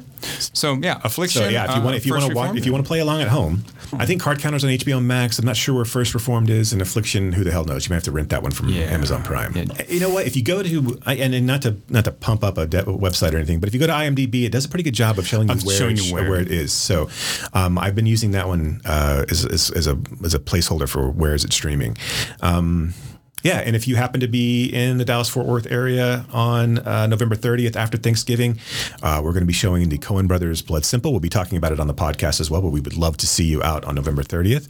So 0.53 0.74
yeah, 0.74 1.01
Affliction. 1.03 1.43
So 1.43 1.49
yeah, 1.49 1.65
if 1.65 1.77
you 1.77 1.82
want, 1.82 1.94
uh, 1.94 1.97
if 1.97 2.07
you 2.07 2.12
want 2.12 2.27
to 2.27 2.35
watch, 2.35 2.57
if 2.57 2.66
you 2.66 2.73
want 2.73 2.85
to 2.85 2.89
play 2.89 3.01
along 3.01 3.23
at 3.23 3.28
home, 3.28 3.65
I 3.99 4.07
think 4.07 4.23
Card 4.23 4.39
Counters 4.39 4.65
on 4.65 4.70
HBO 4.70 5.03
Max. 5.03 5.39
I'm 5.39 5.44
not 5.44 5.57
sure 5.57 5.74
where 5.74 5.85
First 5.85 6.15
Reformed 6.15 6.51
is, 6.51 6.73
and 6.73 6.81
Affliction. 6.81 7.32
Who 7.32 7.44
the 7.44 7.51
hell 7.51 7.65
knows? 7.65 7.86
You 7.86 7.90
may 7.90 7.97
have 7.97 8.05
to 8.05 8.12
rent 8.12 8.31
that 8.31 8.43
one 8.43 8.53
from 8.53 8.73
Amazon 8.73 9.23
Prime. 9.23 9.55
You 9.89 10.01
know 10.01 10.11
what? 10.11 10.27
If 10.27 10.36
you 10.36 10.44
go 10.44 10.62
to 10.62 11.01
and, 11.07 11.35
and 11.35 11.47
not 11.47 11.62
to 11.62 11.77
not 11.89 12.05
to 12.05 12.12
pump 12.12 12.44
up 12.44 12.59
a 12.59 12.66
de- 12.66 12.85
website 12.85 13.32
or 13.32 13.36
anything, 13.36 13.59
but 13.59 13.69
if 13.69 13.74
you 13.74 13.81
go 13.81 13.86
to 13.86 13.93
IMDb, 13.93 14.44
it 14.44 14.53
does 14.53 14.65
a 14.65 14.69
pretty 14.69 14.85
good 14.85 14.94
job 14.94 15.19
of 15.19 15.27
showing 15.27 15.49
you, 15.49 15.57
where, 15.57 15.77
showing 15.77 15.97
you 15.97 16.11
where. 16.12 16.30
where 16.30 16.40
it 16.40 16.51
is. 16.51 16.72
So 16.72 17.09
um, 17.52 17.78
I've 17.78 17.94
been 17.94 18.06
using 18.06 18.32
that 18.32 18.48
one 18.48 18.80
uh, 18.84 19.24
as, 19.30 19.44
as, 19.44 19.70
as, 19.70 19.86
a 19.86 19.98
as 20.24 20.34
a 20.34 20.39
placeholder 20.39 20.89
for 20.89 21.10
where 21.10 21.34
is 21.34 21.44
it 21.44 21.52
streaming. 21.52 21.97
Um, 22.40 22.94
yeah, 23.43 23.59
and 23.59 23.74
if 23.74 23.89
you 23.89 23.97
happen 23.97 24.20
to 24.20 24.28
be 24.28 24.66
in 24.66 24.98
the 24.98 25.05
Dallas 25.05 25.28
Fort 25.28 25.47
Worth 25.47 25.70
area 25.70 26.24
on 26.32 26.78
uh, 26.78 27.06
November 27.09 27.34
30th 27.34 27.76
after 27.76 27.98
Thanksgiving, 27.98 28.59
uh, 29.02 29.20
we're 29.22 29.32
going 29.32 29.43
to 29.43 29.47
be 29.47 29.52
showing 29.52 29.89
the 29.89 29.98
Coen 29.98 30.28
Brothers 30.28 30.62
Blood 30.62 30.84
Simple. 30.84 31.10
We'll 31.10 31.20
be 31.20 31.28
talking 31.28 31.59
about 31.59 31.72
it 31.72 31.80
on 31.80 31.89
the 31.89 31.94
podcast 31.94 32.40
as 32.40 32.51
well, 32.51 32.62
but 32.62 32.70
we 32.70 32.80
would 32.80 32.97
love 32.97 33.16
to 33.18 33.26
see 33.26 33.44
you 33.44 33.62
out 33.62 33.84
on 33.84 33.97
November 33.97 34.22
30th. 34.22 34.68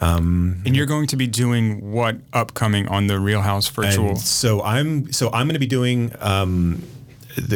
Um, 0.00 0.62
and 0.64 0.76
you're 0.76 0.86
going 0.86 1.08
to 1.08 1.16
be 1.16 1.26
doing 1.26 1.92
what 1.92 2.16
upcoming 2.32 2.86
on 2.88 3.08
the 3.08 3.18
Reelhouse 3.18 3.68
virtual? 3.68 4.16
So 4.16 4.62
I'm 4.62 5.12
so 5.12 5.28
I'm 5.32 5.46
going 5.46 5.54
to 5.54 5.60
be 5.60 5.66
doing. 5.66 6.12
Um, 6.20 6.82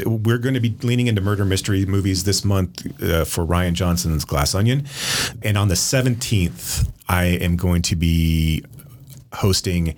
we're 0.07 0.39
going 0.39 0.55
to 0.55 0.61
be 0.61 0.77
leaning 0.83 1.07
into 1.07 1.21
murder 1.21 1.45
mystery 1.45 1.87
movies 1.87 2.25
this 2.25 2.45
month 2.45 2.87
uh, 3.03 3.25
for 3.25 3.45
Rian 3.45 3.73
Johnson's 3.75 4.25
Glass 4.25 4.55
Onion, 4.55 4.87
and 5.43 5.57
on 5.57 5.69
the 5.69 5.77
seventeenth, 5.77 6.91
I 7.09 7.25
am 7.25 7.57
going 7.57 7.83
to 7.83 7.97
be 7.97 8.65
hosting 9.33 9.95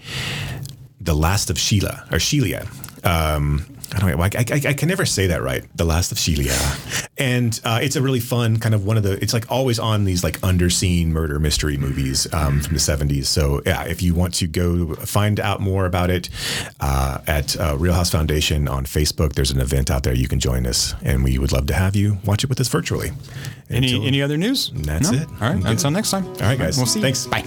The 1.01 1.15
Last 1.15 1.51
of 1.51 1.59
Sheila 1.59 2.07
or 2.11 2.19
Sheila. 2.19 2.67
Um, 3.05 3.67
I 3.95 3.99
don't 3.99 4.17
know. 4.17 4.23
I, 4.23 4.31
I, 4.35 4.71
I, 4.71 4.75
can 4.75 4.89
never 4.89 5.05
say 5.05 5.27
that 5.27 5.43
right. 5.43 5.65
The 5.77 5.85
Last 5.85 6.13
of 6.13 6.19
Sheila, 6.19 6.57
and 7.19 7.59
uh, 7.65 7.81
it's 7.83 7.97
a 7.97 8.03
really 8.03 8.21
fun 8.21 8.59
kind 8.59 8.75
of 8.75 8.87
one 8.87 8.97
of 8.97 9.03
the. 9.03 9.23
It's 9.23 9.35
like 9.35 9.51
always 9.51 9.79
on 9.79 10.05
these 10.05 10.25
like 10.25 10.39
underseen 10.41 11.09
murder 11.09 11.39
mystery 11.39 11.77
movies 11.77 12.33
um, 12.33 12.61
from 12.61 12.75
the 12.75 12.81
seventies. 12.81 13.29
So 13.29 13.61
yeah, 13.67 13.85
if 13.85 14.03
you 14.03 14.15
want 14.15 14.35
to 14.35 14.47
go 14.47 14.95
find 14.95 15.39
out 15.41 15.61
more 15.61 15.85
about 15.85 16.11
it 16.11 16.31
uh, 16.81 17.19
at 17.27 17.59
uh, 17.61 17.77
Reelhouse 17.79 18.11
Foundation 18.11 18.67
on 18.67 18.87
Facebook, 18.87 19.35
there's 19.35 19.51
an 19.51 19.61
event 19.61 19.91
out 19.91 20.05
there. 20.05 20.15
You 20.15 20.29
can 20.29 20.41
join 20.41 20.67
us, 20.67 20.95
and 21.03 21.23
we 21.23 21.39
would 21.39 21.53
love 21.53 21.67
to 21.67 21.75
have 21.75 21.95
you 21.95 22.19
watch 22.25 22.45
it 22.45 22.49
with 22.49 22.61
us 22.61 22.69
virtually. 22.69 23.13
Any 23.69 23.89
Until, 23.89 24.07
any 24.07 24.23
other 24.23 24.37
news? 24.37 24.71
That's 24.75 25.11
no? 25.11 25.19
it. 25.19 25.29
All 25.41 25.53
right. 25.53 25.65
Until 25.65 25.91
next 25.91 26.11
time. 26.11 26.27
All 26.27 26.33
right, 26.41 26.59
guys. 26.59 26.77
We'll 26.77 26.87
see. 26.87 27.01
Thanks. 27.01 27.27
Bye. 27.27 27.45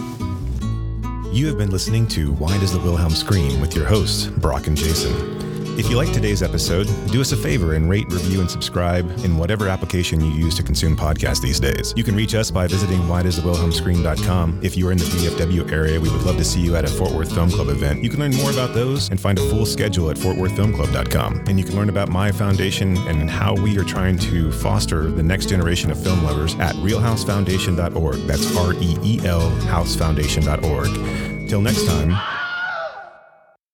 You 1.32 1.48
have 1.48 1.58
been 1.58 1.72
listening 1.72 2.08
to 2.10 2.32
Why 2.34 2.58
Does 2.60 2.72
the 2.72 2.80
Wilhelm 2.80 3.12
Scream 3.12 3.60
with 3.60 3.76
your 3.76 3.86
hosts, 3.86 4.28
Brock 4.28 4.68
and 4.68 4.78
Jason. 4.78 5.55
If 5.78 5.90
you 5.90 5.98
like 5.98 6.14
today's 6.14 6.42
episode, 6.42 6.88
do 7.12 7.20
us 7.20 7.34
a 7.34 7.38
favor 7.38 7.74
and 7.74 7.90
rate, 7.90 8.06
review, 8.10 8.40
and 8.40 8.50
subscribe 8.50 9.10
in 9.26 9.38
whatever 9.38 9.68
application 9.68 10.22
you 10.22 10.32
use 10.32 10.56
to 10.56 10.64
consume 10.64 10.96
podcasts 10.96 11.42
these 11.42 11.60
days. 11.60 11.94
You 11.98 12.04
can 12.06 12.16
reach 12.16 12.34
us 12.34 12.50
by 12.50 12.66
visiting 12.66 13.00
whydoesthewilhelmscream.com. 13.02 14.62
If 14.64 14.78
you 14.78 14.88
are 14.88 14.94
in 14.94 14.98
the 14.98 15.04
DFW 15.04 15.70
area, 15.70 16.00
we 16.00 16.10
would 16.10 16.22
love 16.22 16.38
to 16.38 16.46
see 16.46 16.62
you 16.62 16.78
at 16.78 16.86
a 16.86 16.88
Fort 16.88 17.12
Worth 17.12 17.34
Film 17.34 17.50
Club 17.50 17.68
event. 17.68 18.02
You 18.02 18.10
can 18.10 18.22
learn 18.22 18.34
more 18.38 18.52
about 18.52 18.74
those 18.74 19.10
and 19.10 19.20
find 19.20 19.38
a 19.38 19.50
full 19.50 19.66
schedule 19.66 20.10
at 20.10 20.16
fortworthfilmclub.com. 20.16 21.44
And 21.48 21.60
you 21.60 21.66
can 21.66 21.76
learn 21.76 21.90
about 21.90 22.08
my 22.08 22.32
foundation 22.32 22.96
and 23.10 23.30
how 23.30 23.54
we 23.54 23.78
are 23.78 23.84
trying 23.84 24.18
to 24.20 24.54
foster 24.54 25.12
the 25.12 25.24
next 25.24 25.50
generation 25.50 25.92
of 25.92 26.02
film 26.02 26.24
lovers 26.24 26.56
at 26.56 26.74
reelhousefoundation.org. 26.76 28.16
That's 28.28 28.56
R 28.56 28.74
E 28.76 28.98
E 29.04 29.20
L 29.26 29.52
housefoundation.org. 29.68 31.50
Till 31.50 31.62
next 31.62 31.86
time, 31.86 32.45